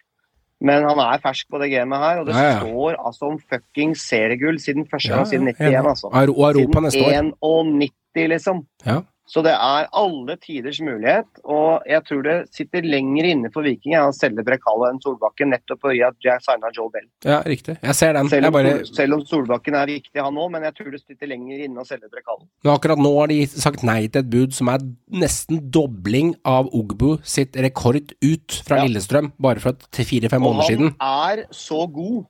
men 0.63 0.85
han 0.89 0.99
er 1.03 1.21
fersk 1.25 1.49
på 1.51 1.59
det 1.63 1.71
gamet 1.73 1.99
her. 1.99 2.21
Og 2.23 2.27
det 2.29 2.35
Ja, 2.37 2.43
ja. 2.53 2.59
står 2.63 2.99
altså 3.07 3.29
om 3.33 3.39
fucking 3.51 3.97
seriegull 3.99 4.61
siden 4.63 4.87
første 4.91 5.11
gang 5.15 5.27
siden 5.29 5.49
91, 5.49 5.87
altså. 5.95 6.07
Og 6.13 6.23
Europa 6.55 6.81
neste 6.87 7.03
år. 7.03 7.11
Siden 7.11 7.33
91, 7.43 8.29
liksom. 8.37 8.63
Ja. 8.87 9.01
Så 9.25 9.41
det 9.47 9.53
er 9.55 9.87
alle 9.97 10.35
tiders 10.43 10.81
mulighet, 10.83 11.29
og 11.47 11.85
jeg 11.89 12.03
tror 12.05 12.23
det 12.27 12.35
sitter 12.53 12.83
lenger 12.83 13.25
inne 13.31 13.51
for 13.55 13.63
Viking 13.63 13.95
å 13.97 14.11
selge 14.13 14.43
Brekalo 14.45 14.89
enn 14.91 14.99
Solbakken, 15.01 15.53
nettopp 15.55 15.81
fordi 15.87 16.03
at 16.05 16.17
jeg 16.27 16.43
signa 16.43 16.69
Joe 16.75 16.91
Bell. 16.93 17.07
Ja, 17.25 17.39
riktig. 17.47 17.79
Jeg 17.81 17.95
ser 17.95 18.13
den. 18.19 18.29
Selv 18.29 18.51
om, 18.51 18.53
bare, 18.53 18.85
selv 18.85 19.15
om 19.15 19.23
Solbakken 19.25 19.75
er 19.79 19.87
viktig, 19.87 20.19
han 20.21 20.35
òg, 20.43 20.51
men 20.51 20.67
jeg 20.67 20.75
tror 20.75 20.91
det 20.91 21.01
sitter 21.05 21.31
lenger 21.31 21.63
inne 21.65 21.81
å 21.81 21.87
selge 21.87 22.11
Brekalo. 22.13 22.49
men 22.65 22.75
akkurat 22.75 22.99
nå 22.99 23.15
har 23.21 23.29
de 23.29 23.39
sagt 23.47 23.83
nei 23.87 24.09
til 24.09 24.21
et 24.25 24.31
bud 24.35 24.53
som 24.59 24.69
er 24.75 24.85
nesten 25.15 25.71
dobling 25.71 26.35
av 26.45 26.69
Ogbu 26.75 27.19
sitt 27.23 27.57
rekord 27.57 28.13
ut 28.21 28.61
fra 28.67 28.83
Ja. 28.83 28.85
Lillestrøm, 28.91 29.33
bare 29.41 29.61
for 29.61 29.73
til 29.93 30.05
fire-fem 30.05 30.45
Og 30.45 30.61
han 30.67 30.95
er 31.01 31.47
så 31.53 31.87
god 31.91 32.27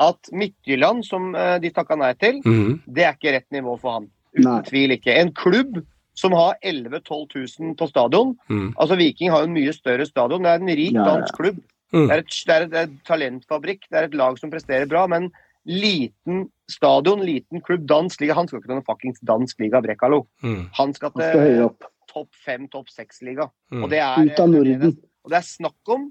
at 0.00 0.30
Midtjylland, 0.32 1.04
som 1.04 1.34
eh, 1.34 1.58
de 1.58 1.70
takka 1.70 1.96
nei 1.98 2.12
til, 2.14 2.40
Mhm. 2.44 2.80
det 2.88 3.04
er 3.04 3.12
ikke 3.14 3.32
rett 3.34 3.50
nivå 3.52 3.78
for 3.80 3.92
han. 3.98 4.08
Uten 4.34 4.44
Nei. 4.48 4.62
tvil 4.62 4.90
ikke. 4.96 5.12
En 5.18 5.30
klubb 5.32 5.82
som 6.14 6.32
har 6.36 6.56
11 6.62 7.00
000-12 7.00 7.60
000 7.60 7.74
på 7.76 7.88
stadion. 7.88 8.34
Mm. 8.50 8.74
Altså 8.76 8.96
Viking 8.96 9.30
har 9.30 9.40
jo 9.44 9.48
en 9.50 9.54
mye 9.56 9.72
større 9.72 10.06
stadion. 10.06 10.42
Det 10.42 10.50
er 10.50 10.60
en 10.60 10.76
rik 10.76 10.92
Ja, 10.92 11.04
ja. 11.04 11.06
dansk 11.14 11.34
klubb. 11.38 11.60
Mm. 11.92 12.08
Det, 12.08 12.12
er 12.16 12.18
et, 12.22 12.34
det, 12.46 12.52
er 12.54 12.62
et, 12.66 12.70
det 12.70 12.78
er 12.78 12.86
et 12.90 12.98
talentfabrikk. 13.08 13.86
Det 13.90 13.98
er 13.98 14.04
et 14.10 14.14
lag 14.14 14.38
som 14.40 14.50
presterer 14.52 14.86
bra, 14.88 15.06
men 15.06 15.30
liten 15.66 16.48
stadion, 16.70 17.20
liten 17.24 17.60
klubb, 17.64 17.84
dansk 17.88 18.20
liga. 18.24 18.34
Han 18.38 18.48
skal 18.48 18.58
ikke 18.60 18.68
til 18.70 18.76
noen 18.78 18.86
fuckings 18.88 19.20
dansk 19.28 19.60
liga, 19.62 19.80
Brekalo. 19.84 20.22
Mm. 20.42 20.68
Han 20.78 20.94
skal 20.96 21.12
Han 21.14 21.22
skal 21.22 21.44
til 21.46 21.90
topp 22.12 22.28
fem, 22.44 22.66
topp 22.68 22.88
seks-liga. 22.92 23.48
Mm. 23.72 23.84
Og 23.84 23.90
det 23.92 24.00
er 24.04 24.26
Ut 24.26 24.40
av 24.42 24.50
Norden. 24.52 24.96
Og 25.24 25.30
det 25.32 25.38
er 25.38 25.46
snakk 25.46 25.92
om 25.94 26.10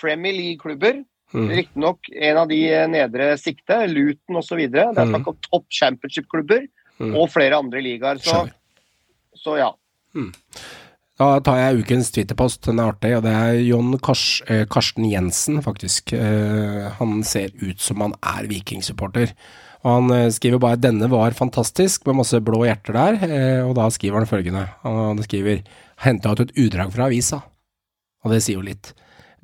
Premier 0.00 0.32
League-klubber. 0.36 1.02
Mm. 1.34 1.48
Riktignok 1.50 2.08
en 2.14 2.36
av 2.38 2.48
de 2.48 2.58
eh, 2.70 2.86
nedre 2.88 3.32
sikte, 3.40 3.80
Luton 3.90 4.36
osv. 4.40 4.60
Det 4.70 4.80
er 4.84 4.92
Mm. 4.94 5.10
snakk 5.14 5.26
om 5.32 5.36
topp 5.50 5.66
championship-klubber 5.70 6.66
Mm. 7.00 7.16
og 7.18 7.28
flere 7.28 7.56
andre 7.58 7.80
ligaer. 7.82 8.20
Så, 8.22 8.30
Skjønner. 8.30 8.52
Så 9.44 9.58
ja. 9.60 9.70
Da 11.14 11.28
tar 11.46 11.60
jeg 11.60 11.84
ukens 11.84 12.10
twitterpost, 12.10 12.64
den 12.66 12.80
er 12.82 12.90
artig, 12.90 13.12
og 13.14 13.22
det 13.22 13.34
er 13.38 13.60
John 13.62 13.92
Kars, 14.02 14.42
eh, 14.50 14.64
Karsten 14.66 15.06
Jensen, 15.06 15.60
faktisk. 15.62 16.10
Eh, 16.16 16.88
han 16.98 17.22
ser 17.22 17.54
ut 17.62 17.78
som 17.78 18.02
han 18.02 18.16
er 18.18 18.48
vikingsupporter. 18.50 19.30
Og 19.84 19.90
han 19.92 20.10
eh, 20.10 20.32
skriver 20.34 20.58
bare 20.58 20.80
'denne 20.80 21.06
var 21.12 21.30
fantastisk', 21.30 22.06
med 22.06 22.18
masse 22.18 22.40
blå 22.40 22.64
hjerter 22.64 22.98
der, 22.98 23.20
eh, 23.28 23.62
og 23.62 23.76
da 23.76 23.86
skriver 23.90 24.18
han 24.18 24.26
følgende. 24.26 24.66
Han 24.82 25.22
skriver 25.22 25.62
'henta 26.02 26.32
ut 26.32 26.40
et 26.40 26.56
utdrag 26.56 26.90
fra 26.92 27.06
avisa', 27.06 27.42
og 28.24 28.32
det 28.32 28.42
sier 28.42 28.58
jo 28.58 28.66
litt. 28.66 28.94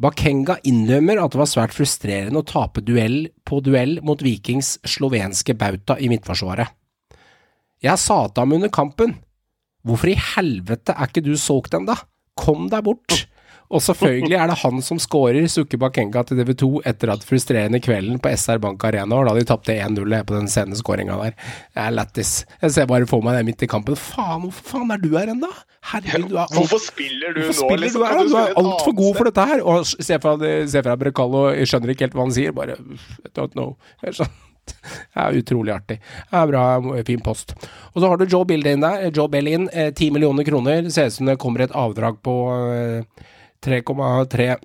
Bakenga 0.00 0.56
innrømmer 0.64 1.22
at 1.22 1.30
det 1.30 1.38
var 1.38 1.46
svært 1.46 1.76
frustrerende 1.76 2.40
å 2.40 2.46
tape 2.46 2.80
duell 2.80 3.28
på 3.44 3.60
duell 3.60 4.00
mot 4.02 4.18
Vikings 4.18 4.78
slovenske 4.82 5.54
bauta 5.54 6.00
i 6.00 6.08
midtforsvaret. 6.08 6.66
Jeg 7.82 7.98
sa 7.98 8.26
til 8.26 8.40
ham 8.40 8.52
under 8.52 8.68
kampen 8.68 9.18
Hvorfor 9.86 10.12
i 10.12 10.18
helvete 10.34 10.94
er 10.96 11.08
ikke 11.10 11.24
du 11.24 11.34
solgt 11.40 11.76
ennå? 11.78 11.96
Kom 12.40 12.68
deg 12.72 12.84
bort! 12.86 13.22
Og 13.70 13.78
selvfølgelig 13.84 14.34
er 14.34 14.48
det 14.50 14.56
han 14.64 14.80
som 14.82 14.98
scorer, 14.98 15.44
sukker 15.46 15.78
Bakenga 15.78 16.24
til 16.26 16.40
DV2 16.40 16.80
etter 16.90 17.12
at 17.12 17.22
frustrerende 17.22 17.78
kvelden 17.82 18.18
på 18.18 18.32
SR 18.34 18.58
Bank 18.62 18.82
Arena, 18.88 19.20
og 19.20 19.28
da 19.28 19.34
de 19.36 19.44
tapte 19.46 19.76
1-0 19.78 20.16
på 20.26 20.34
den 20.34 20.50
sene 20.50 20.74
skåringa 20.78 21.14
der. 21.20 21.36
Det 21.70 21.84
er 21.84 21.94
lættis. 21.94 22.32
Jeg 22.64 22.74
ser 22.74 22.88
bare 22.90 23.06
for 23.06 23.22
meg 23.22 23.38
det 23.38 23.44
midt 23.46 23.62
i 23.62 23.70
kampen. 23.70 23.94
Faen, 23.94 24.42
hvorfor 24.42 24.66
faen 24.72 24.90
er 24.90 24.98
du 24.98 25.12
her 25.14 25.30
ennå? 25.36 25.52
Herregud, 25.92 26.32
du 26.32 26.36
er 26.40 26.42
alt 26.48 26.58
Hvorfor 26.58 26.82
spiller 26.82 27.36
du 27.36 27.44
Hvorfor 27.44 27.62
nå, 27.62 27.68
spiller 27.70 27.84
liksom? 27.86 28.02
du 28.02 28.08
her? 28.10 28.26
Du 28.26 28.36
er 28.42 28.60
altfor 28.64 28.98
god 29.04 29.16
for 29.20 29.30
dette 29.30 29.48
her. 29.52 29.62
Og 29.62 29.86
se 29.86 30.18
fra, 30.26 30.36
se 30.74 30.82
fra 30.88 30.98
Brecallo, 31.06 31.46
skjønner 31.62 31.94
ikke 31.94 32.08
helt 32.08 32.18
hva 32.18 32.26
han 32.26 32.34
sier. 32.40 32.56
Bare 32.58 32.74
I 32.74 33.30
don't 33.38 33.54
know. 33.54 33.76
Jeg 34.02 34.18
skjønner. 34.18 34.46
Det 35.14 35.24
er 35.24 35.40
utrolig 35.40 35.74
artig. 35.74 35.98
Det 36.30 36.38
er 36.40 36.50
bra, 36.50 36.64
fin 37.06 37.22
post. 37.24 37.54
Og 37.92 38.00
så 38.00 38.08
har 38.08 38.20
du 38.20 38.26
Joe 38.30 38.46
Billin 38.48 38.84
der. 38.84 39.10
Joe 39.10 39.28
Bellin, 39.28 39.68
eh, 39.72 39.90
10 39.92 40.10
millioner 40.14 40.46
kroner. 40.46 40.90
Ser 40.90 41.10
ut 41.10 41.16
som 41.18 41.26
det 41.26 41.38
kommer 41.42 41.64
et 41.64 41.76
avdrag 41.76 42.20
på 42.22 42.36
eh, 42.74 43.26
3,3 43.64 44.56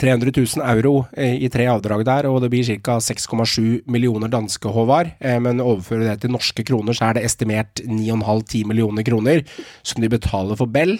300 0.00 0.32
000 0.34 0.64
euro 0.66 1.04
eh, 1.16 1.36
i 1.44 1.48
tre 1.52 1.66
avdrag 1.70 2.02
der, 2.06 2.26
og 2.26 2.40
det 2.42 2.50
blir 2.52 2.66
ca. 2.82 2.96
6,7 2.98 3.84
millioner 3.86 4.32
danske, 4.32 4.72
Håvard. 4.74 5.12
Eh, 5.20 5.38
Men 5.40 5.62
overfører 5.62 6.08
det 6.10 6.20
til 6.24 6.34
norske 6.34 6.64
kroner, 6.66 6.96
så 6.96 7.08
er 7.10 7.18
det 7.18 7.24
estimert 7.28 7.82
9,5-10 7.86 8.66
millioner 8.66 9.06
kroner 9.06 9.44
som 9.82 10.02
de 10.02 10.10
betaler 10.10 10.58
for 10.58 10.66
Bell. 10.66 10.98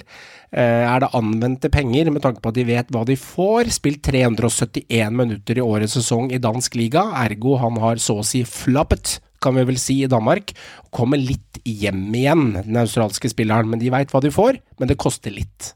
Eh, 0.52 0.84
Er 0.94 1.00
det 1.00 1.10
anvendte 1.14 1.70
penger, 1.70 2.10
med 2.10 2.22
tanke 2.22 2.40
på 2.40 2.48
at 2.52 2.54
de 2.54 2.64
vet 2.64 2.90
hva 2.94 3.04
de 3.04 3.16
får? 3.18 3.72
Spilt 3.74 4.02
371 4.06 5.10
minutter 5.10 5.58
i 5.58 5.64
årets 5.64 5.98
sesong 5.98 6.30
i 6.32 6.38
dansk 6.38 6.74
liga, 6.78 7.10
ergo 7.26 7.58
han 7.58 7.76
har 7.82 7.96
så 7.96 8.20
å 8.20 8.26
si 8.26 8.44
flappet 8.44 9.18
kan 9.44 9.58
vi 9.58 9.64
vel 9.68 9.76
si 9.80 9.98
i 10.04 10.08
Danmark. 10.10 10.54
Kommer 10.94 11.20
litt 11.20 11.60
hjem 11.68 12.06
igjen, 12.16 12.44
den 12.64 12.80
australske 12.80 13.28
spilleren. 13.28 13.68
Men 13.68 13.82
de 13.82 13.92
veit 13.92 14.12
hva 14.12 14.22
de 14.24 14.32
får, 14.32 14.60
men 14.80 14.88
det 14.88 14.96
koster 15.00 15.34
litt. 15.34 15.74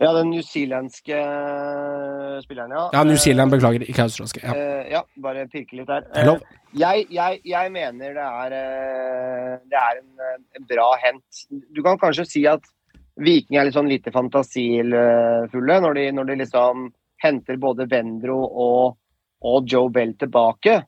Ja, 0.00 0.14
den 0.16 0.30
newzealandske 0.32 1.16
eh, 1.16 2.36
spilleren, 2.40 2.72
ja. 2.72 2.86
Ja, 2.94 3.02
New 3.04 3.18
Zealand, 3.20 3.52
beklager, 3.52 3.82
ikke 3.84 4.06
australske. 4.06 4.40
Ja. 4.40 4.54
Eh, 4.56 4.86
ja, 4.94 5.02
bare 5.20 5.44
pirke 5.52 5.76
litt 5.76 5.90
der. 5.90 6.06
Er. 6.16 6.30
Eh, 6.30 6.60
jeg, 6.80 7.04
jeg, 7.12 7.40
jeg 7.44 7.72
mener 7.74 8.14
det 8.16 8.28
er, 8.28 8.54
eh, 8.56 9.58
det 9.68 9.80
er 9.82 10.00
en, 10.00 10.08
eh, 10.24 10.38
en 10.56 10.68
bra 10.70 10.86
hent. 11.02 11.42
Du 11.76 11.82
kan 11.84 12.00
kanskje 12.00 12.24
si 12.30 12.46
at 12.48 12.64
Viking 13.20 13.58
er 13.60 13.68
litt 13.68 13.76
sånn 13.76 13.90
lite 13.90 14.12
fantasifulle 14.14 15.76
når 15.84 15.98
de, 15.98 16.08
når 16.16 16.30
de 16.30 16.40
liksom 16.46 16.88
henter 17.20 17.60
både 17.60 17.84
Vendro 17.90 18.40
og, 18.40 18.96
og 19.44 19.68
Joe 19.68 19.92
Bell 19.92 20.16
tilbake. 20.16 20.78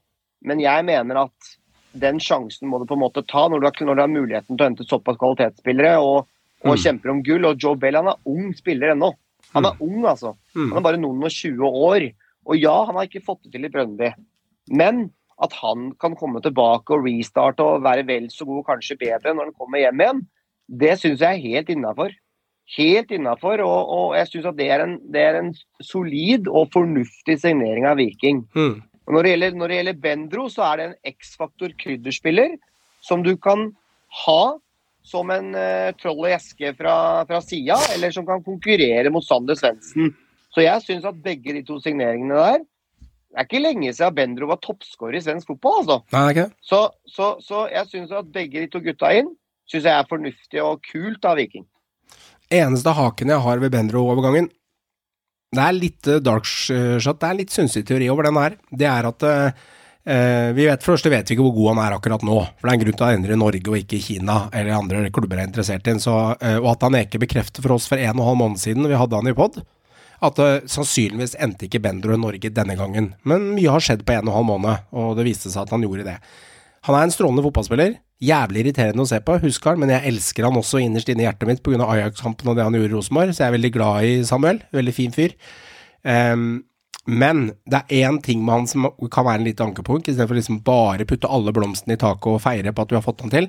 Men 0.48 0.62
jeg 0.64 0.88
mener 0.88 1.26
at 1.26 1.56
den 1.92 2.16
sjansen 2.22 2.70
må 2.72 2.80
du 2.80 2.88
på 2.88 2.96
en 2.96 3.04
måte 3.04 3.26
ta 3.28 3.44
når 3.52 3.60
du 3.60 3.68
har, 3.68 3.80
når 3.84 3.98
du 3.98 4.06
har 4.06 4.14
muligheten 4.16 4.56
til 4.56 4.64
å 4.64 4.70
hente 4.70 4.88
såpass 4.88 5.20
kvalitetsspillere 5.20 5.98
og, 6.00 6.24
og 6.64 6.74
Mm. 6.76 6.82
kjemper 6.84 7.10
om 7.10 7.22
gull. 7.22 7.44
Og 7.44 7.58
Joe 7.58 7.76
Bell 7.76 7.96
han 7.96 8.08
er 8.08 8.18
ung 8.26 8.52
spiller 8.54 8.92
ennå. 8.94 9.12
Han 9.54 9.66
er 9.66 9.76
ung, 9.80 10.04
altså. 10.06 10.36
Mm. 10.54 10.68
Han 10.70 10.78
er 10.78 10.86
bare 10.86 11.00
noen 11.00 11.24
og 11.24 11.30
20 11.30 11.66
år. 11.66 12.12
Og 12.46 12.56
ja, 12.58 12.84
han 12.86 12.94
har 12.96 13.06
ikke 13.06 13.24
fått 13.24 13.42
det 13.44 13.52
til 13.52 13.64
i 13.64 13.68
Brøndby. 13.68 14.12
Men 14.70 15.10
at 15.42 15.52
han 15.58 15.92
kan 16.00 16.14
komme 16.14 16.40
tilbake 16.40 16.94
og 16.94 17.04
restarte 17.06 17.60
og 17.60 17.82
være 17.82 18.06
vel 18.06 18.28
så 18.30 18.46
god, 18.46 18.64
kanskje 18.64 18.98
bedre 18.98 19.34
når 19.34 19.50
han 19.50 19.54
kommer 19.58 19.78
hjem 19.82 20.00
igjen, 20.00 20.20
det 20.70 20.98
syns 21.00 21.20
jeg 21.20 21.34
er 21.34 21.42
helt 21.42 21.68
innafor. 21.74 22.10
Helt 22.76 23.10
innafor. 23.10 23.60
Og, 23.60 23.90
og 23.90 24.16
jeg 24.16 24.28
syns 24.30 24.46
at 24.52 24.56
det 24.56 24.70
er, 24.70 24.84
en, 24.86 24.98
det 25.12 25.20
er 25.20 25.40
en 25.40 25.52
solid 25.82 26.46
og 26.48 26.70
fornuftig 26.72 27.40
signering 27.42 27.86
av 27.90 27.98
Viking. 27.98 28.44
Mm. 28.54 28.82
Når 29.10 29.22
det 29.26 29.32
gjelder, 29.34 29.56
når 29.58 29.68
det 29.68 29.76
gjelder 29.80 30.00
Bendro, 30.06 30.48
så 30.48 30.62
er 30.70 30.76
det 30.78 30.84
en 30.86 31.14
X-faktor 31.18 31.74
krydderspiller 31.82 32.54
som 33.02 33.24
du 33.26 33.34
kan 33.36 33.72
ha 34.24 34.42
som 35.06 35.30
en 35.34 35.52
uh, 35.56 35.90
troll 35.98 36.28
i 36.28 36.34
eske 36.36 36.72
fra, 36.78 36.94
fra 37.28 37.40
sida, 37.44 37.78
eller 37.94 38.14
som 38.14 38.26
kan 38.28 38.42
konkurrere 38.44 39.10
mot 39.12 39.24
Sander 39.26 39.58
Svendsen. 39.58 40.12
Så 40.52 40.64
jeg 40.64 40.84
syns 40.84 41.08
at 41.08 41.20
begge 41.24 41.54
de 41.56 41.64
to 41.64 41.78
signeringene 41.80 42.36
der 42.36 42.58
Det 42.60 43.40
er 43.40 43.46
ikke 43.46 43.62
lenge 43.64 43.92
siden 43.96 44.14
Bendro 44.14 44.50
var 44.50 44.60
toppskårer 44.60 45.16
i 45.16 45.22
svensk 45.24 45.48
fotball, 45.48 45.78
altså. 45.80 45.98
Nei, 46.12 46.32
det. 46.36 46.48
Så, 46.60 46.82
så, 47.08 47.34
så 47.40 47.64
jeg 47.72 47.88
syns 47.88 48.12
at 48.12 48.28
begge 48.34 48.60
de 48.60 48.68
to 48.72 48.82
gutta 48.84 49.12
inn 49.16 49.30
syns 49.70 49.86
jeg 49.88 49.94
er 49.96 50.08
fornuftig 50.10 50.60
og 50.60 50.82
kult 50.84 51.24
av 51.24 51.38
Viking. 51.40 51.64
Eneste 52.52 52.92
haken 52.92 53.32
jeg 53.32 53.44
har 53.46 53.62
ved 53.62 53.72
Bendro-overgangen, 53.72 54.50
det 55.52 55.60
er 55.60 55.76
litt 55.76 56.08
eh, 56.08 56.20
dark 56.24 56.48
shot, 56.48 57.20
det 57.20 57.28
er 57.28 57.38
litt 57.38 57.52
synsig 57.52 57.84
teori 57.88 58.08
over 58.12 58.28
den 58.28 58.38
her. 58.40 58.56
Det 58.72 58.88
er 58.88 59.08
at 59.08 59.24
eh, 59.28 59.64
vi 60.02 60.64
vet 60.66 60.82
for 60.82 60.98
det 60.98 61.12
vet 61.12 61.28
vi 61.30 61.36
ikke 61.36 61.44
hvor 61.46 61.54
god 61.54 61.68
han 61.70 61.80
er 61.84 61.94
akkurat 61.96 62.24
nå. 62.26 62.38
For 62.58 62.66
det 62.66 62.72
er 62.72 62.78
en 62.78 62.82
grunn 62.82 62.96
til 62.96 63.04
at 63.04 63.12
han 63.12 63.20
endrer 63.20 63.36
i 63.36 63.38
Norge 63.38 63.70
og 63.70 63.76
ikke 63.78 63.98
i 64.00 64.02
Kina 64.02 64.38
eller 64.50 64.74
andre 64.74 65.04
klubber 65.14 65.38
er 65.38 65.46
interessert 65.46 65.86
i. 65.86 65.94
Så, 66.02 66.16
eh, 66.42 66.58
og 66.58 66.72
at 66.74 66.88
han 66.88 66.98
ikke 66.98 67.22
bekrefter 67.22 67.62
for 67.62 67.76
oss 67.76 67.86
for 67.90 68.02
en 68.02 68.16
og 68.16 68.24
en 68.24 68.28
halv 68.32 68.40
måned 68.40 68.62
siden 68.62 68.88
vi 68.90 68.98
hadde 68.98 69.20
han 69.20 69.30
i 69.30 69.36
pod, 69.38 69.60
at 70.22 70.40
eh, 70.42 70.64
sannsynligvis 70.70 71.36
endte 71.42 71.68
ikke 71.68 71.82
Bendro 71.84 72.16
i 72.16 72.22
Norge 72.22 72.50
denne 72.54 72.78
gangen. 72.78 73.12
Men 73.28 73.52
mye 73.54 73.74
har 73.74 73.84
skjedd 73.84 74.02
på 74.06 74.16
en 74.16 74.26
og 74.26 74.32
en 74.32 74.38
halv 74.40 74.50
måned, 74.50 74.88
og 74.90 75.14
det 75.18 75.28
viste 75.30 75.52
seg 75.52 75.66
at 75.66 75.76
han 75.76 75.86
gjorde 75.86 76.08
det. 76.10 76.18
Han 76.88 76.98
er 76.98 77.06
en 77.06 77.14
strålende 77.14 77.44
fotballspiller. 77.46 77.94
Jævlig 78.22 78.62
irriterende 78.62 79.02
å 79.02 79.10
se 79.10 79.18
på, 79.22 79.38
husker 79.42 79.72
han, 79.72 79.82
men 79.82 79.90
jeg 79.94 80.06
elsker 80.10 80.46
han 80.46 80.58
også 80.58 80.82
innerst 80.82 81.10
inne 81.10 81.24
i 81.24 81.26
hjertet 81.28 81.48
mitt 81.50 81.62
pga. 81.62 81.78
Ajax-kampen 81.86 82.50
og 82.50 82.58
det 82.58 82.66
han 82.66 82.74
gjorde 82.74 82.90
i 82.90 82.94
Rosenborg, 82.94 83.34
så 83.34 83.44
jeg 83.44 83.50
er 83.50 83.56
veldig 83.56 83.72
glad 83.74 84.06
i 84.06 84.12
Samuel. 84.26 84.60
Veldig 84.74 84.94
fin 84.94 85.14
fyr. 85.14 85.34
Ehm, 86.06 86.64
men 87.10 87.48
det 87.66 87.80
er 87.80 88.06
én 88.06 88.20
ting 88.22 88.44
med 88.44 88.54
han 88.54 88.68
som 88.70 88.86
kan 89.10 89.26
være 89.26 89.40
en 89.40 89.46
liten 89.48 89.70
ankepunkt, 89.70 90.06
istedenfor 90.06 90.38
liksom 90.38 90.60
bare 90.66 91.06
putte 91.08 91.30
alle 91.30 91.54
blomstene 91.54 91.96
i 91.96 92.00
taket 92.00 92.30
og 92.30 92.42
feire 92.44 92.72
på 92.72 92.84
at 92.84 92.92
du 92.92 92.96
har 92.98 93.04
fått 93.04 93.24
han 93.24 93.32
til. 93.32 93.48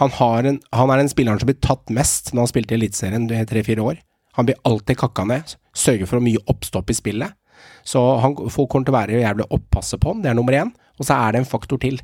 Han, 0.00 0.12
en, 0.46 0.60
han 0.72 0.90
er 0.90 1.02
den 1.02 1.10
spilleren 1.10 1.40
som 1.42 1.50
blir 1.50 1.58
tatt 1.60 1.90
mest 1.92 2.30
når 2.32 2.46
han 2.46 2.52
spilte 2.52 2.76
i 2.76 2.78
Eliteserien 2.78 3.26
i 3.26 3.44
tre-fire 3.48 3.84
år. 3.84 3.98
Han 4.38 4.46
blir 4.48 4.60
alltid 4.68 5.00
kakka 5.02 5.26
ned, 5.28 5.56
sørger 5.76 6.08
for 6.08 6.24
mye 6.24 6.40
oppstopp 6.48 6.92
i 6.92 6.96
spillet. 6.96 7.34
Så 7.84 8.00
han, 8.22 8.36
folk 8.50 8.70
kommer 8.70 8.86
til 8.86 8.94
å 8.94 9.00
være 9.00 9.20
jævlig 9.20 9.48
oppasse 9.52 9.98
på 10.00 10.14
han, 10.14 10.22
det 10.22 10.30
er 10.30 10.38
nummer 10.38 10.56
én. 10.56 10.70
Og 11.00 11.08
så 11.08 11.18
er 11.18 11.34
det 11.34 11.42
en 11.42 11.48
faktor 11.48 11.82
til. 11.82 11.98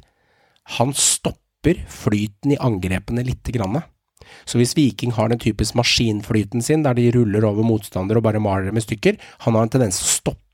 Han 0.78 0.90
stopper 0.96 1.78
flyten 1.92 2.52
i 2.52 2.60
angrepene 2.60 3.24
lite 3.24 3.54
grann. 3.54 3.78
Så 4.44 4.58
hvis 4.60 4.74
Viking 4.76 5.14
har 5.16 5.30
den 5.30 5.40
typisk 5.40 5.78
maskinflyten 5.78 6.64
sin, 6.64 6.82
der 6.84 6.98
de 6.98 7.08
ruller 7.14 7.46
over 7.48 7.64
motstandere 7.64 8.20
og 8.20 8.26
bare 8.26 8.42
maler 8.42 8.68
dem 8.68 8.80
i 8.80 8.84
stykker, 8.84 9.16
han 9.46 9.56
har 9.56 9.64
en 9.64 9.72
tendens 9.72 10.02
til 10.02 10.10
å 10.10 10.16
stoppe 10.18 10.47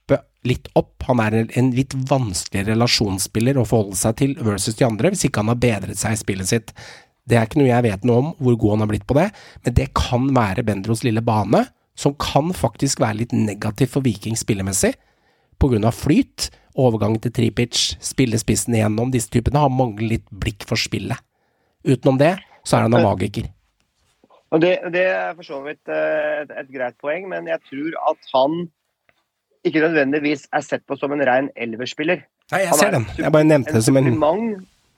litt 0.45 0.69
opp. 0.79 1.03
Han 1.09 1.23
er 1.25 1.37
en, 1.45 1.71
litt 1.75 1.95
vanskelig 2.09 2.67
relasjonsspiller 2.69 3.59
å 3.59 3.67
forholde 3.69 3.99
seg 3.99 4.19
til 4.21 4.35
versus 4.45 4.77
de 4.79 4.87
andre, 4.87 5.13
hvis 5.13 5.27
ikke 5.29 5.45
han 5.45 5.53
har 5.53 5.61
bedret 5.63 6.01
seg 6.01 6.17
i 6.17 6.21
spillet 6.21 6.51
sitt. 6.51 6.75
Det 7.25 7.39
er 7.39 7.49
ikke 7.49 7.63
noe 7.63 7.71
jeg 7.71 7.87
vet 7.87 8.05
noe 8.05 8.21
om 8.21 8.35
hvor 8.43 8.59
god 8.61 8.75
han 8.75 8.85
har 8.85 8.93
blitt 8.93 9.07
på 9.09 9.17
det, 9.17 9.31
men 9.65 9.77
det 9.79 9.89
kan 9.97 10.29
være 10.37 10.67
Bendros 10.67 11.05
lille 11.07 11.25
bane, 11.25 11.65
som 11.97 12.17
kan 12.21 12.53
faktisk 12.57 13.01
være 13.01 13.23
litt 13.23 13.33
negativ 13.37 13.95
for 13.95 14.05
Viking 14.05 14.37
spillemessig, 14.37 14.93
på 15.63 15.71
grunn 15.71 15.87
av 15.89 15.97
flyt, 15.97 16.51
overgang 16.77 17.17
til 17.23 17.33
tripitch, 17.33 17.95
spille 18.03 18.37
spissen 18.41 18.75
igjennom, 18.75 19.13
disse 19.15 19.31
typene 19.33 19.63
har 19.63 19.73
mangler 19.73 20.17
litt 20.17 20.27
blikk 20.29 20.67
for 20.69 20.81
spillet. 20.81 21.23
Utenom 21.87 22.19
det, 22.21 22.35
så 22.67 22.77
er 22.77 22.89
han 22.89 22.97
en 22.99 23.07
magiker. 23.07 23.47
Og 24.55 24.61
det, 24.63 24.75
det 24.93 25.05
er 25.09 25.33
for 25.39 25.47
så 25.47 25.61
vidt 25.65 25.91
eh, 25.91 26.43
et, 26.43 26.51
et 26.61 26.73
greit 26.75 26.97
poeng, 27.03 27.29
men 27.31 27.49
jeg 27.51 27.63
tror 27.71 27.97
at 28.11 28.35
han 28.35 28.67
ikke 29.65 29.83
nødvendigvis 29.83 30.47
er 30.53 30.65
sett 30.65 30.85
på 30.87 30.97
som 31.01 31.13
en 31.15 31.25
rein 31.25 31.51
elverspiller. 31.57 32.25
Nei, 32.53 32.63
jeg 32.67 32.79
ser 32.79 32.91
er 32.91 32.99
den. 32.99 33.07
Jeg 33.19 33.33
bare 33.33 33.49
nevnte 33.49 33.77
det 33.77 33.85
som 33.87 33.99
en 34.01 34.09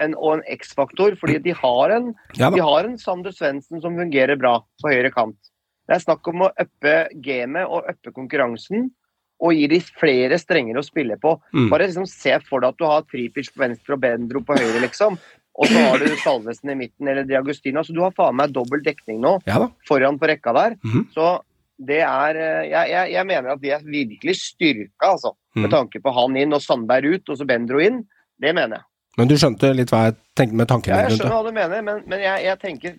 en, 0.03 0.13
og 0.21 0.35
en 0.35 0.45
X-faktor, 0.53 1.15
fordi 1.21 1.39
de 1.47 1.55
har 1.57 1.95
en, 1.95 2.11
Ja 2.37 2.51
de 2.53 2.61
har 2.61 2.85
en 2.85 2.99
Sander 3.01 3.33
Svendsen 3.33 3.81
som 3.81 3.97
fungerer 3.97 4.37
bra 4.37 4.59
på 4.83 4.93
høyre 4.93 5.09
kant. 5.15 5.39
Det 5.87 5.97
er 5.97 6.03
snakk 6.03 6.27
om 6.29 6.45
å 6.45 6.53
uppe 6.53 6.95
gamet 7.25 7.65
og 7.65 7.87
uppe 7.89 8.13
konkurransen 8.13 8.91
og 9.37 9.53
gi 9.53 9.67
de 9.69 9.79
flere 10.01 10.39
strenger 10.41 10.79
å 10.81 10.85
spille 10.85 11.19
på. 11.21 11.35
Mm. 11.53 11.69
Bare 11.73 11.89
liksom 11.89 12.07
se 12.09 12.39
for 12.47 12.65
deg 12.65 12.73
at 12.73 12.81
du 12.81 12.87
har 12.89 13.05
Tripic 13.09 13.51
på 13.53 13.63
venstre 13.63 13.97
og 13.97 14.03
Bendro 14.03 14.41
på 14.45 14.57
høyre, 14.57 14.81
liksom. 14.85 15.19
Og 15.57 15.69
så 15.71 15.83
har 15.87 16.01
du 16.01 16.09
Salvesen 16.21 16.73
i 16.73 16.77
midten 16.77 17.09
eller 17.09 17.25
Diagustina. 17.29 17.85
Så 17.85 17.95
du 17.97 18.03
har 18.05 18.15
faen 18.17 18.37
meg 18.37 18.53
dobbel 18.53 18.83
dekning 18.85 19.23
nå 19.25 19.39
Ja 19.49 19.69
foran 19.89 20.19
på 20.21 20.29
rekka 20.29 20.53
der. 20.57 20.77
Mm. 20.85 21.07
Så 21.15 21.31
det 21.79 22.01
er 22.01 22.37
eh, 22.41 22.69
jeg, 22.71 22.91
jeg, 22.91 23.13
jeg 23.13 23.27
mener 23.27 23.51
at 23.53 23.61
de 23.61 23.71
er 23.71 23.83
virkelig 23.85 24.37
styrka, 24.41 25.11
altså. 25.13 25.35
Med 25.57 25.67
Mhm. 25.71 25.73
tanke 25.73 26.01
på 26.05 26.13
han 26.13 26.37
inn 26.37 26.53
og 26.53 26.61
Sandberg 26.63 27.05
ut, 27.15 27.29
og 27.29 27.37
så 27.39 27.47
Bendro 27.49 27.79
inn. 27.81 28.03
Det 28.41 28.55
mener 28.55 28.77
jeg. 28.77 28.85
Men 29.17 29.29
du 29.29 29.35
skjønte 29.41 29.71
litt 29.75 29.89
hva 29.91 30.05
jeg 30.11 30.17
tenkte 30.37 30.57
med 30.61 30.69
tanken 30.69 30.93
Ja, 30.93 30.97
jeg 31.01 31.11
rundt 31.11 31.21
skjønner 31.23 31.33
det? 31.33 31.37
hva 31.37 31.49
du 31.49 31.55
mener, 31.57 31.83
men, 31.83 32.03
men 32.07 32.21
jeg, 32.21 32.45
jeg 32.45 32.59
tenker 32.61 32.97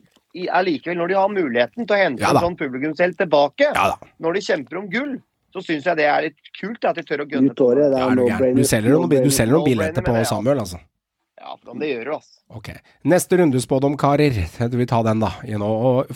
allikevel, 0.57 0.97
når 0.97 1.07
de 1.07 1.13
har 1.17 1.29
muligheten 1.29 1.85
til 1.87 1.95
å 1.95 1.99
hente 1.99 2.21
Ja 2.25 2.31
en 2.33 2.41
sånn 2.41 2.57
publikumshelt 2.57 3.17
tilbake, 3.17 3.69
Ja 3.73 3.93
når 4.19 4.33
de 4.33 4.41
kjemper 4.41 4.77
om 4.81 4.89
gull, 4.89 5.15
så 5.53 5.61
syns 5.63 5.85
jeg 5.85 5.97
det 5.97 6.05
er 6.09 6.21
litt 6.27 6.51
kult 6.59 6.85
at 6.85 6.95
de 6.97 7.03
tør 7.05 7.23
å 7.23 7.27
gønne 7.29 7.53
du 7.53 8.63
selger 8.63 8.91
noen, 8.97 9.09
du 9.23 9.29
selger 9.31 9.53
noen 9.53 9.65
billetter 9.65 10.01
på 10.05 10.17
Samuel, 10.25 10.59
altså. 10.65 10.77
Ja, 11.38 11.53
det 11.77 11.88
gjør 11.91 12.05
du, 12.07 12.11
altså. 12.15 12.34
Ok. 12.57 12.68
Neste 13.05 13.38
rundespådom, 13.38 13.95
karer. 13.99 14.34
Du 14.72 14.77
vil 14.77 14.80
Vi 14.80 14.85
tar 14.89 15.03
den, 15.05 15.19
da. 15.22 15.30
i. 15.45 15.53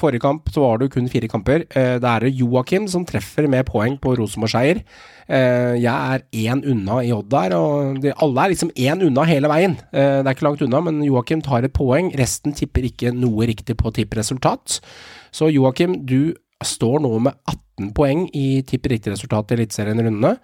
Forrige 0.01 0.19
kamp 0.23 0.49
så 0.49 0.63
var 0.63 0.77
det 0.81 0.89
kun 0.91 1.07
fire 1.11 1.27
kamper. 1.29 1.65
Eh, 1.75 1.99
Det 1.99 2.09
er 2.09 2.25
Joakim 2.31 2.87
som 2.89 3.05
treffer 3.05 3.47
med 3.47 3.65
poeng 3.67 3.99
på 4.01 4.15
Rosenborg-seier. 4.17 4.81
Eh, 5.29 5.75
Jeg 5.77 5.85
er 5.85 6.23
én 6.33 6.63
unna 6.65 7.03
i 7.03 7.11
Odd 7.11 7.29
der, 7.29 7.53
og 7.55 8.01
de, 8.01 8.13
alle 8.17 8.41
er 8.45 8.49
liksom 8.55 8.71
én 8.75 9.03
unna 9.05 9.23
hele 9.23 9.47
veien. 9.47 9.77
Eh, 9.93 10.23
Det 10.23 10.27
er 10.27 10.33
ikke 10.33 10.47
langt 10.49 10.61
unna, 10.61 10.81
men 10.81 11.03
Joakim 11.03 11.41
tar 11.43 11.63
et 11.63 11.73
poeng. 11.73 12.11
Resten 12.17 12.53
tipper 12.53 12.81
ikke 12.89 13.13
noe 13.13 13.45
riktig 13.45 13.77
på 13.77 13.93
tippresultat. 13.93 14.79
Så 15.31 15.51
Joakim, 15.53 16.03
du 16.05 16.33
står 16.63 16.99
nå 17.01 17.19
med 17.21 17.33
18 17.47 17.93
poeng 17.93 18.27
i 18.33 18.61
tipp 18.63 18.83
riktig 18.89 19.11
resultat 19.13 19.51
i 19.51 19.55
Eliteserien-rundene. 19.55 20.37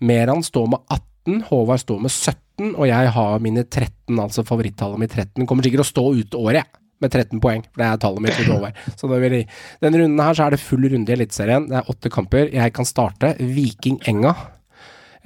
Meran 0.00 0.42
står 0.42 0.66
med 0.68 0.80
18, 0.90 1.02
Håvard 1.26 1.82
står 1.82 2.02
med 2.04 2.12
17, 2.12 2.74
og 2.74 2.86
jeg 2.88 3.12
har 3.16 3.44
mine 3.44 3.64
13, 3.66 4.18
altså 4.22 4.44
favorittallet 4.46 5.02
mitt 5.02 5.14
13. 5.14 5.46
Kommer 5.48 5.66
sikkert 5.66 5.84
å 5.84 5.90
stå 5.90 6.04
ut 6.16 6.36
året, 6.38 6.62
jeg, 6.62 6.82
med 7.02 7.12
13 7.12 7.40
poeng, 7.44 7.64
for 7.66 7.82
det 7.82 7.88
er 7.88 8.00
tallet 8.00 8.24
mitt 8.24 8.36
til 8.38 8.52
Håvard. 8.54 8.78
Så 8.98 9.10
vil, 9.10 9.40
denne 9.82 10.00
runden 10.00 10.24
her 10.24 10.38
så 10.38 10.46
er 10.46 10.54
det 10.54 10.62
full 10.62 10.86
runde 10.88 11.12
i 11.12 11.16
Eliteserien. 11.18 11.66
Det 11.68 11.80
er 11.80 11.90
åtte 11.92 12.12
kamper. 12.12 12.52
Jeg 12.54 12.76
kan 12.76 12.88
starte. 12.88 13.34
Viking 13.40 13.98
Enga. 14.08 14.32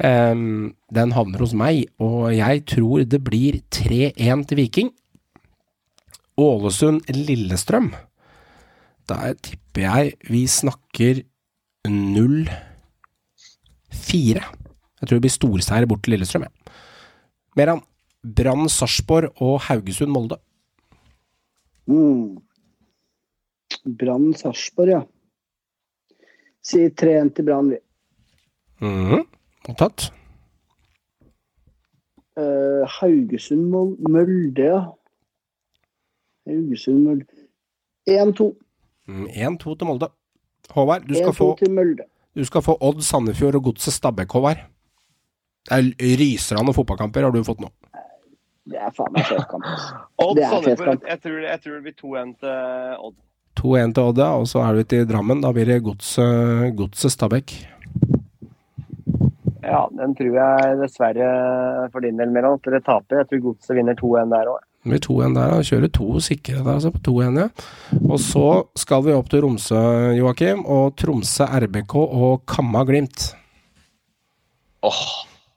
Ehm, 0.00 0.72
den 0.90 1.12
havner 1.12 1.38
hos 1.44 1.52
meg, 1.54 1.84
og 2.00 2.32
jeg 2.34 2.64
tror 2.72 3.04
det 3.04 3.24
blir 3.24 3.60
3-1 3.74 4.46
til 4.48 4.56
Viking. 4.62 4.90
Ålesund 6.40 7.00
Lillestrøm. 7.12 7.92
Der 9.10 9.34
tipper 9.42 9.80
jeg 9.84 10.12
vi 10.30 10.46
snakker 10.48 11.22
0-4. 11.88 14.40
Jeg 15.00 15.08
tror 15.08 15.16
det 15.16 15.24
blir 15.24 15.32
storseier 15.32 15.88
bort 15.88 16.02
til 16.04 16.16
Lillestrøm, 16.16 16.46
jeg. 16.46 16.74
Meran. 17.56 17.82
Brann 18.20 18.68
Sarpsborg 18.68 19.32
og 19.40 19.60
Haugesund 19.64 20.12
Molde. 20.12 20.36
Mm. 21.88 22.36
Brann 23.96 24.34
Sarpsborg, 24.36 24.92
ja. 24.92 25.00
Si 26.60 26.84
3-1 26.84 27.30
til 27.36 27.46
Brann, 27.48 27.70
vi. 27.72 27.78
Mottatt. 29.68 30.10
Uh, 32.36 32.84
Haugesund 33.00 33.70
Molde, 33.72 34.12
Mølde, 34.12 34.66
ja. 34.68 34.82
Haugesund 36.46 37.00
Mølde 37.06 37.24
1-2. 38.08 38.50
Mm, 39.08 39.26
1-2 39.26 39.74
til 39.74 39.86
Molde. 39.88 40.10
Håvard, 40.70 41.08
du 41.08 41.14
skal, 41.14 41.32
få, 41.34 41.56
du 42.36 42.44
skal 42.44 42.62
få 42.62 42.76
Odd 42.80 43.00
Sandefjord 43.02 43.54
og 43.54 43.62
Godset 43.62 43.96
Stabæk, 43.96 44.30
Håvard. 44.32 44.60
Det 45.68 45.76
er 45.76 46.62
noen 46.62 46.74
fotballkamper 46.76 47.22
har 47.26 47.32
du 47.34 47.42
fått 47.44 47.60
nå. 47.60 47.68
Det 48.70 48.78
er 48.78 48.92
faen 48.94 49.12
meg 49.12 49.26
fet. 49.26 49.50
Odd 50.24 50.36
Det 50.38 50.46
Sandefjord, 50.46 51.02
jeg, 51.08 51.20
tror- 51.24 51.44
jeg 51.48 51.60
tror 51.64 51.74
det 51.74 51.82
blir 51.88 51.96
2-1 52.00 52.32
til 52.40 53.04
Odd. 53.08 53.16
2-1 53.60 53.94
til 53.96 54.02
Odd, 54.12 54.18
ja, 54.22 54.30
og 54.40 54.46
så 54.48 54.62
er 54.64 54.78
vi 54.78 54.84
til 54.92 55.06
Drammen. 55.10 55.40
Da 55.42 55.50
blir 55.52 55.66
det 55.68 55.80
Godset 55.84 56.74
gods 56.78 57.02
Stabæk. 57.12 57.56
Ja, 59.60 59.84
den 59.92 60.14
tror 60.16 60.34
jeg 60.38 60.78
dessverre 60.80 61.26
for 61.92 62.02
din 62.02 62.16
del, 62.18 62.30
Meran, 62.32 62.56
at 62.58 62.64
dere 62.66 62.80
taper. 62.86 63.20
Jeg 63.20 63.28
tror 63.30 63.42
Godset 63.50 63.76
vinner 63.76 63.98
2-1 63.98 64.30
der 64.32 64.48
òg. 64.54 64.62
Det 64.80 64.94
blir 64.94 65.02
2-1 65.04 65.34
der, 65.36 65.50
Da. 65.52 65.64
kjører 65.68 65.90
to 65.92 66.06
sikre 66.24 66.62
der, 66.64 66.70
altså, 66.78 66.90
på 66.94 67.02
2-1, 67.10 67.36
ja. 67.42 67.48
Og 68.08 68.16
så 68.24 68.46
skal 68.80 69.02
vi 69.04 69.12
opp 69.12 69.28
til 69.28 69.42
Romsø, 69.44 69.82
Joakim, 70.16 70.62
og 70.64 70.94
Tromsø 70.96 71.44
RBK 71.66 71.94
og 72.00 72.46
Kamma 72.48 72.84
Glimt. 72.88 73.34
Åh, 74.88 75.02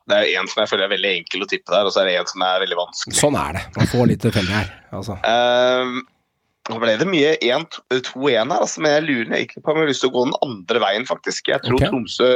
det 0.10 0.18
er 0.20 0.40
en 0.40 0.50
som 0.52 0.64
jeg 0.64 0.72
føler 0.72 0.88
er 0.88 0.96
veldig 0.96 1.12
enkel 1.20 1.46
å 1.46 1.50
tippe 1.50 1.72
der, 1.72 1.88
og 1.88 1.94
så 1.96 2.02
er 2.02 2.10
det 2.10 2.16
en 2.20 2.32
som 2.32 2.44
er 2.48 2.64
veldig 2.66 2.80
vanskelig. 2.80 3.20
Sånn 3.20 3.38
er 3.40 3.60
det. 3.60 3.62
Man 3.78 3.92
får 3.92 4.10
litt 4.10 4.26
tilfeldig 4.26 4.58
her, 4.58 4.74
altså. 4.96 5.20
Nå 5.24 6.10
nå 6.72 6.78
ble 6.80 6.94
det 6.96 7.06
mye 7.12 7.34
1-2-1 7.44 8.14
her, 8.24 8.52
altså, 8.56 8.80
men 8.84 8.94
jeg 8.94 9.04
lurer 9.04 9.34
egentlig 9.36 9.60
på 9.66 9.74
om 9.74 9.82
jeg 9.82 9.84
har 9.84 9.90
lyst 9.90 10.04
til 10.06 10.12
å 10.14 10.14
gå 10.14 10.22
den 10.30 10.38
andre 10.46 10.80
veien, 10.80 11.08
faktisk. 11.10 11.50
Jeg 11.52 11.60
tror 11.66 11.76
okay. 11.76 11.90
Tromsø 11.92 12.30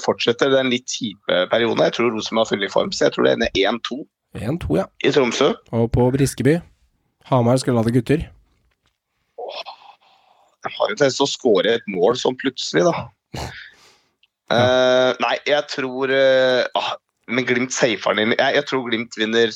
fortsetter 0.00 0.54
den 0.54 0.70
litt 0.72 0.88
kjipe 0.88 1.42
perioden. 1.52 1.82
Jeg 1.84 1.96
tror 1.98 2.08
Rosenborg 2.14 2.46
har 2.46 2.50
funnet 2.54 2.72
form, 2.72 2.94
så 2.96 3.04
jeg 3.04 3.16
tror 3.16 3.28
det 3.28 3.34
ender 3.36 3.60
1-2 3.60 3.98
1-2, 4.40 4.78
ja. 4.80 4.86
i 5.04 5.12
Tromsø. 5.12 5.50
Og 5.76 5.84
på 5.92 6.08
Briskeby. 6.16 6.56
Hamar 7.28 7.60
skulle 7.60 7.80
ha 7.80 7.86
det 7.86 7.94
gutter. 7.98 8.24
Jeg 10.64 10.72
har 10.78 10.90
jo 10.90 10.96
tendens 10.96 11.20
til 11.20 11.26
å 11.26 11.30
skåre 11.34 11.76
et 11.76 11.86
mål 11.92 12.16
sånn 12.16 12.40
plutselig, 12.40 12.86
da. 12.88 13.44
Eh, 14.54 15.10
nei, 15.20 15.34
jeg 15.48 15.60
tror 15.72 16.12
ah, 16.14 16.90
Men 17.28 17.46
Glimt 17.48 17.72
safer 17.72 18.16
den 18.16 18.28
inn. 18.28 18.36
Jeg, 18.38 18.58
jeg 18.60 18.68
tror 18.68 18.84
Glimt 18.88 19.16
vinner 19.16 19.52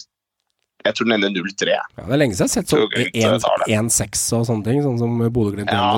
Jeg 0.87 0.95
tror 0.95 1.09
den 1.09 1.17
ender 1.17 1.33
0-3. 1.35 1.73
Ja, 1.75 1.83
det 1.99 2.15
er 2.15 2.21
lenge 2.21 2.37
siden 2.39 2.47
jeg 2.47 2.53
har 2.53 2.53
sett 2.55 2.71
sånn 2.71 2.85
Tror 2.85 2.93
Glimt 2.95 3.43
tar 3.43 3.65
det. 3.65 3.67
1-6 3.75 4.21
og 4.39 4.45
sånne 4.47 4.67
ting, 4.69 4.79
sånn 4.85 5.01
som 5.01 5.17
Bodø-Glimt 5.35 5.73
Ja. 5.75 5.89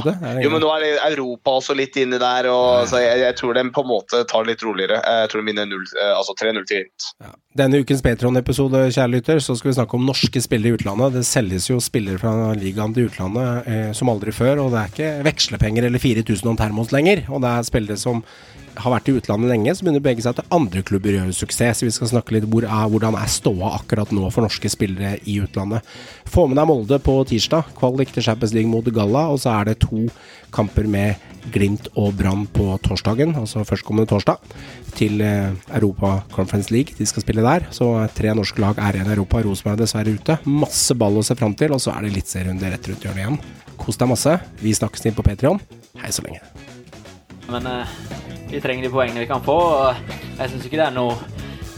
Jo, 0.40 0.50
men 0.50 0.64
nå 0.64 0.70
er 0.72 0.86
Europa 1.10 1.58
også 1.60 1.76
litt 1.78 1.98
inni 2.00 2.18
der, 2.18 2.48
og, 2.50 2.88
så 2.90 3.02
jeg, 3.04 3.20
jeg 3.26 3.36
tror 3.38 3.58
den 3.60 3.70
på 3.76 3.84
en 3.84 3.90
måte 3.92 4.22
tar 4.30 4.46
det 4.46 4.54
litt 4.54 4.64
roligere. 4.64 5.02
Jeg 5.04 5.30
tror 5.30 5.44
den 5.44 5.50
vinner 5.52 5.68
0, 5.68 5.84
eh, 6.00 6.14
altså 6.16 6.34
3-0 6.40 6.64
til 6.64 6.80
Glimt. 6.80 7.10
Ja. 7.20 7.34
Denne 7.60 7.80
ukens 7.82 8.02
Patron-episode, 8.06 8.84
kjære 8.94 9.10
lytter, 9.10 9.40
så 9.42 9.56
skal 9.58 9.72
vi 9.72 9.76
snakke 9.76 9.98
om 9.98 10.04
norske 10.06 10.40
spillere 10.42 10.72
i 10.72 10.78
utlandet. 10.78 11.18
Det 11.18 11.26
selges 11.28 11.66
jo 11.68 11.80
spillere 11.82 12.20
fra 12.22 12.54
ligaen 12.58 12.94
til 12.96 13.10
utlandet 13.10 13.68
eh, 13.68 13.90
som 13.98 14.10
aldri 14.12 14.32
før, 14.34 14.64
og 14.64 14.72
det 14.72 14.80
er 14.80 14.94
ikke 14.94 15.12
vekslepenger 15.28 15.90
eller 15.90 16.02
4000 16.02 16.54
om 16.54 16.58
termos 16.58 16.94
lenger. 16.94 17.26
Og 17.28 17.44
det 17.44 17.52
er 17.52 17.68
spillere 17.68 18.00
som 18.00 18.24
har 18.78 18.92
vært 18.94 19.08
i 19.10 19.14
utlandet 19.18 19.50
lenge, 19.50 19.74
så 19.74 19.84
begynner 19.84 20.02
å 20.02 20.04
bevege 20.04 20.24
seg 20.24 20.36
til 20.38 20.54
andre 20.54 20.82
klubber 20.86 21.16
gjør 21.16 21.32
suksess. 21.36 21.82
Vi 21.84 21.92
skal 21.94 22.12
snakke 22.12 22.36
litt 22.36 22.46
hvor 22.50 22.66
er, 22.66 22.90
hvordan 22.92 23.16
er 23.18 23.32
ståa 23.32 23.74
akkurat 23.80 24.12
nå 24.14 24.28
for 24.30 24.46
norske 24.46 24.70
spillere 24.72 25.18
i 25.28 25.40
utlandet. 25.42 25.86
Få 26.30 26.46
med 26.48 26.60
deg 26.60 26.68
Molde 26.70 27.00
på 27.02 27.16
tirsdag, 27.30 27.72
kvalik 27.78 28.14
til 28.14 28.26
Champions 28.26 28.54
League 28.56 28.70
mot 28.70 28.86
Galla, 28.94 29.26
og 29.32 29.42
så 29.42 29.54
er 29.56 29.70
det 29.70 29.80
to 29.82 30.06
kamper 30.54 30.88
med 30.90 31.18
Glimt 31.54 31.88
og 31.98 32.14
Brann 32.18 32.44
på 32.52 32.66
torsdagen, 32.84 33.32
altså 33.38 33.64
førstkommende 33.66 34.10
torsdag, 34.10 34.40
til 34.98 35.22
eh, 35.24 35.54
Europa 35.78 36.18
Conference 36.34 36.72
League. 36.74 36.96
De 36.98 37.06
skal 37.08 37.24
spille 37.24 37.44
der. 37.46 37.68
Så 37.74 37.88
tre 38.16 38.34
norske 38.36 38.60
lag 38.62 38.78
er 38.78 38.98
igjen 38.98 39.10
i 39.10 39.14
Europa. 39.16 39.40
Rosenborg 39.46 39.78
er 39.78 39.84
dessverre 39.86 40.16
ute. 40.16 40.40
Masse 40.44 40.96
ball 40.98 41.20
å 41.20 41.24
se 41.26 41.38
fram 41.38 41.56
til, 41.56 41.72
og 41.74 41.82
så 41.82 41.94
er 41.94 42.04
det 42.04 42.14
eliteserierunde 42.14 42.74
rett 42.74 42.90
rundt 42.90 43.06
hjørnet 43.08 43.24
igjen. 43.24 43.40
Kos 43.80 44.00
deg 44.00 44.12
masse. 44.12 44.36
Vi 44.60 44.76
snakkes 44.76 45.08
inn 45.08 45.16
på 45.16 45.26
Patrion. 45.26 45.62
Hei 46.02 46.12
så 46.12 46.26
lenge. 46.26 46.69
Men 47.50 47.66
eh, 47.66 47.94
vi 48.50 48.60
trenger 48.62 48.86
de 48.86 48.92
poengene 48.92 49.20
vi 49.24 49.30
kan 49.30 49.42
få. 49.42 49.58
og 49.58 49.94
Jeg 50.38 50.50
syns 50.50 50.66
ikke 50.66 50.80
det 50.80 50.86
er 50.88 50.96
noe 50.96 51.16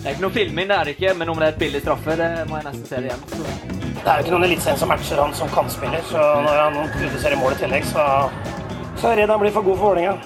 Det 0.02 0.08
er 0.08 0.16
ikke 0.16 0.24
noe 0.24 0.34
filming, 0.34 0.68
det 0.68 0.76
er 0.76 0.88
det 0.88 0.94
ikke, 0.96 1.14
men 1.14 1.28
om 1.30 1.38
det 1.38 1.46
er 1.46 1.52
et 1.52 1.60
billig 1.60 1.80
straffe, 1.84 2.16
det 2.18 2.30
må 2.48 2.58
jeg 2.58 2.66
nesten 2.66 2.88
se 2.88 3.02
det 3.04 3.12
igjen. 3.12 3.20
Så. 3.30 3.82
Det 4.02 4.10
er 4.10 4.16
jo 4.18 4.24
ikke 4.24 4.32
noen 4.34 4.46
eliteserien 4.48 4.80
som 4.80 4.90
matcher 4.90 5.20
han 5.22 5.34
som 5.38 5.52
kantspiller, 5.54 6.02
så 6.08 6.24
når 6.42 6.58
han 6.58 6.78
produserer 6.96 7.38
mål 7.38 7.54
i 7.54 7.60
tillegg, 7.60 7.86
så, 7.86 8.06
så 8.98 9.12
er 9.12 9.14
jeg 9.14 9.20
redd 9.20 9.34
han 9.36 9.44
blir 9.44 9.54
for 9.54 9.68
god 9.68 9.78
for 9.78 9.92
Vålerenga. 9.92 10.16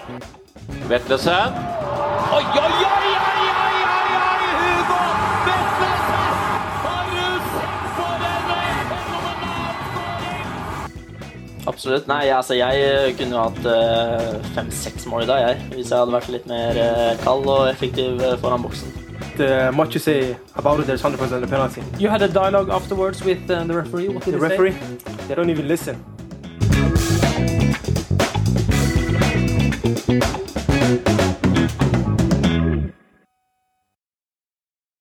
Vetlesen. 0.88 1.60
Oi, 2.38 2.40
oi, 2.40 2.64
oi, 2.64 2.88
oi, 2.88 3.12
oi, 3.12 3.50
oi, 3.52 3.65
Absolutt. 11.66 12.06
Nei, 12.06 12.28
altså 12.30 12.54
jeg 12.54 12.82
eh, 12.86 13.08
kunne 13.18 13.40
hatt 13.48 13.66
eh, 13.70 14.36
fem-seks 14.54 15.06
mål 15.10 15.24
i 15.24 15.30
dag, 15.30 15.42
jeg. 15.48 15.64
Hvis 15.74 15.90
jeg 15.90 15.98
hadde 15.98 16.14
vært 16.14 16.30
litt 16.30 16.46
mer 16.50 16.78
eh, 16.78 17.16
kald 17.24 17.50
og 17.50 17.66
effektiv 17.72 18.22
foran 18.42 18.62
boksen. 18.62 18.94
Uh, 19.36 19.70
much 19.70 19.92
you 19.92 20.00
say 20.00 20.34
about 20.54 20.80
it, 20.80 20.86
there's 20.86 21.02
100% 21.02 21.40
the 21.40 21.46
penalty. 21.46 21.82
You 21.98 22.08
had 22.08 22.22
a 22.22 22.28
dialogue 22.28 22.70
afterwards 22.70 23.22
with 23.22 23.50
uh, 23.50 23.64
the 23.64 23.74
referee. 23.74 24.08
What 24.08 24.24
did 24.24 24.34
the 24.34 24.38
referee? 24.38 24.72
Say? 24.72 25.26
They 25.28 25.34
don't 25.34 25.50
even 25.50 25.68
listen. 25.68 26.02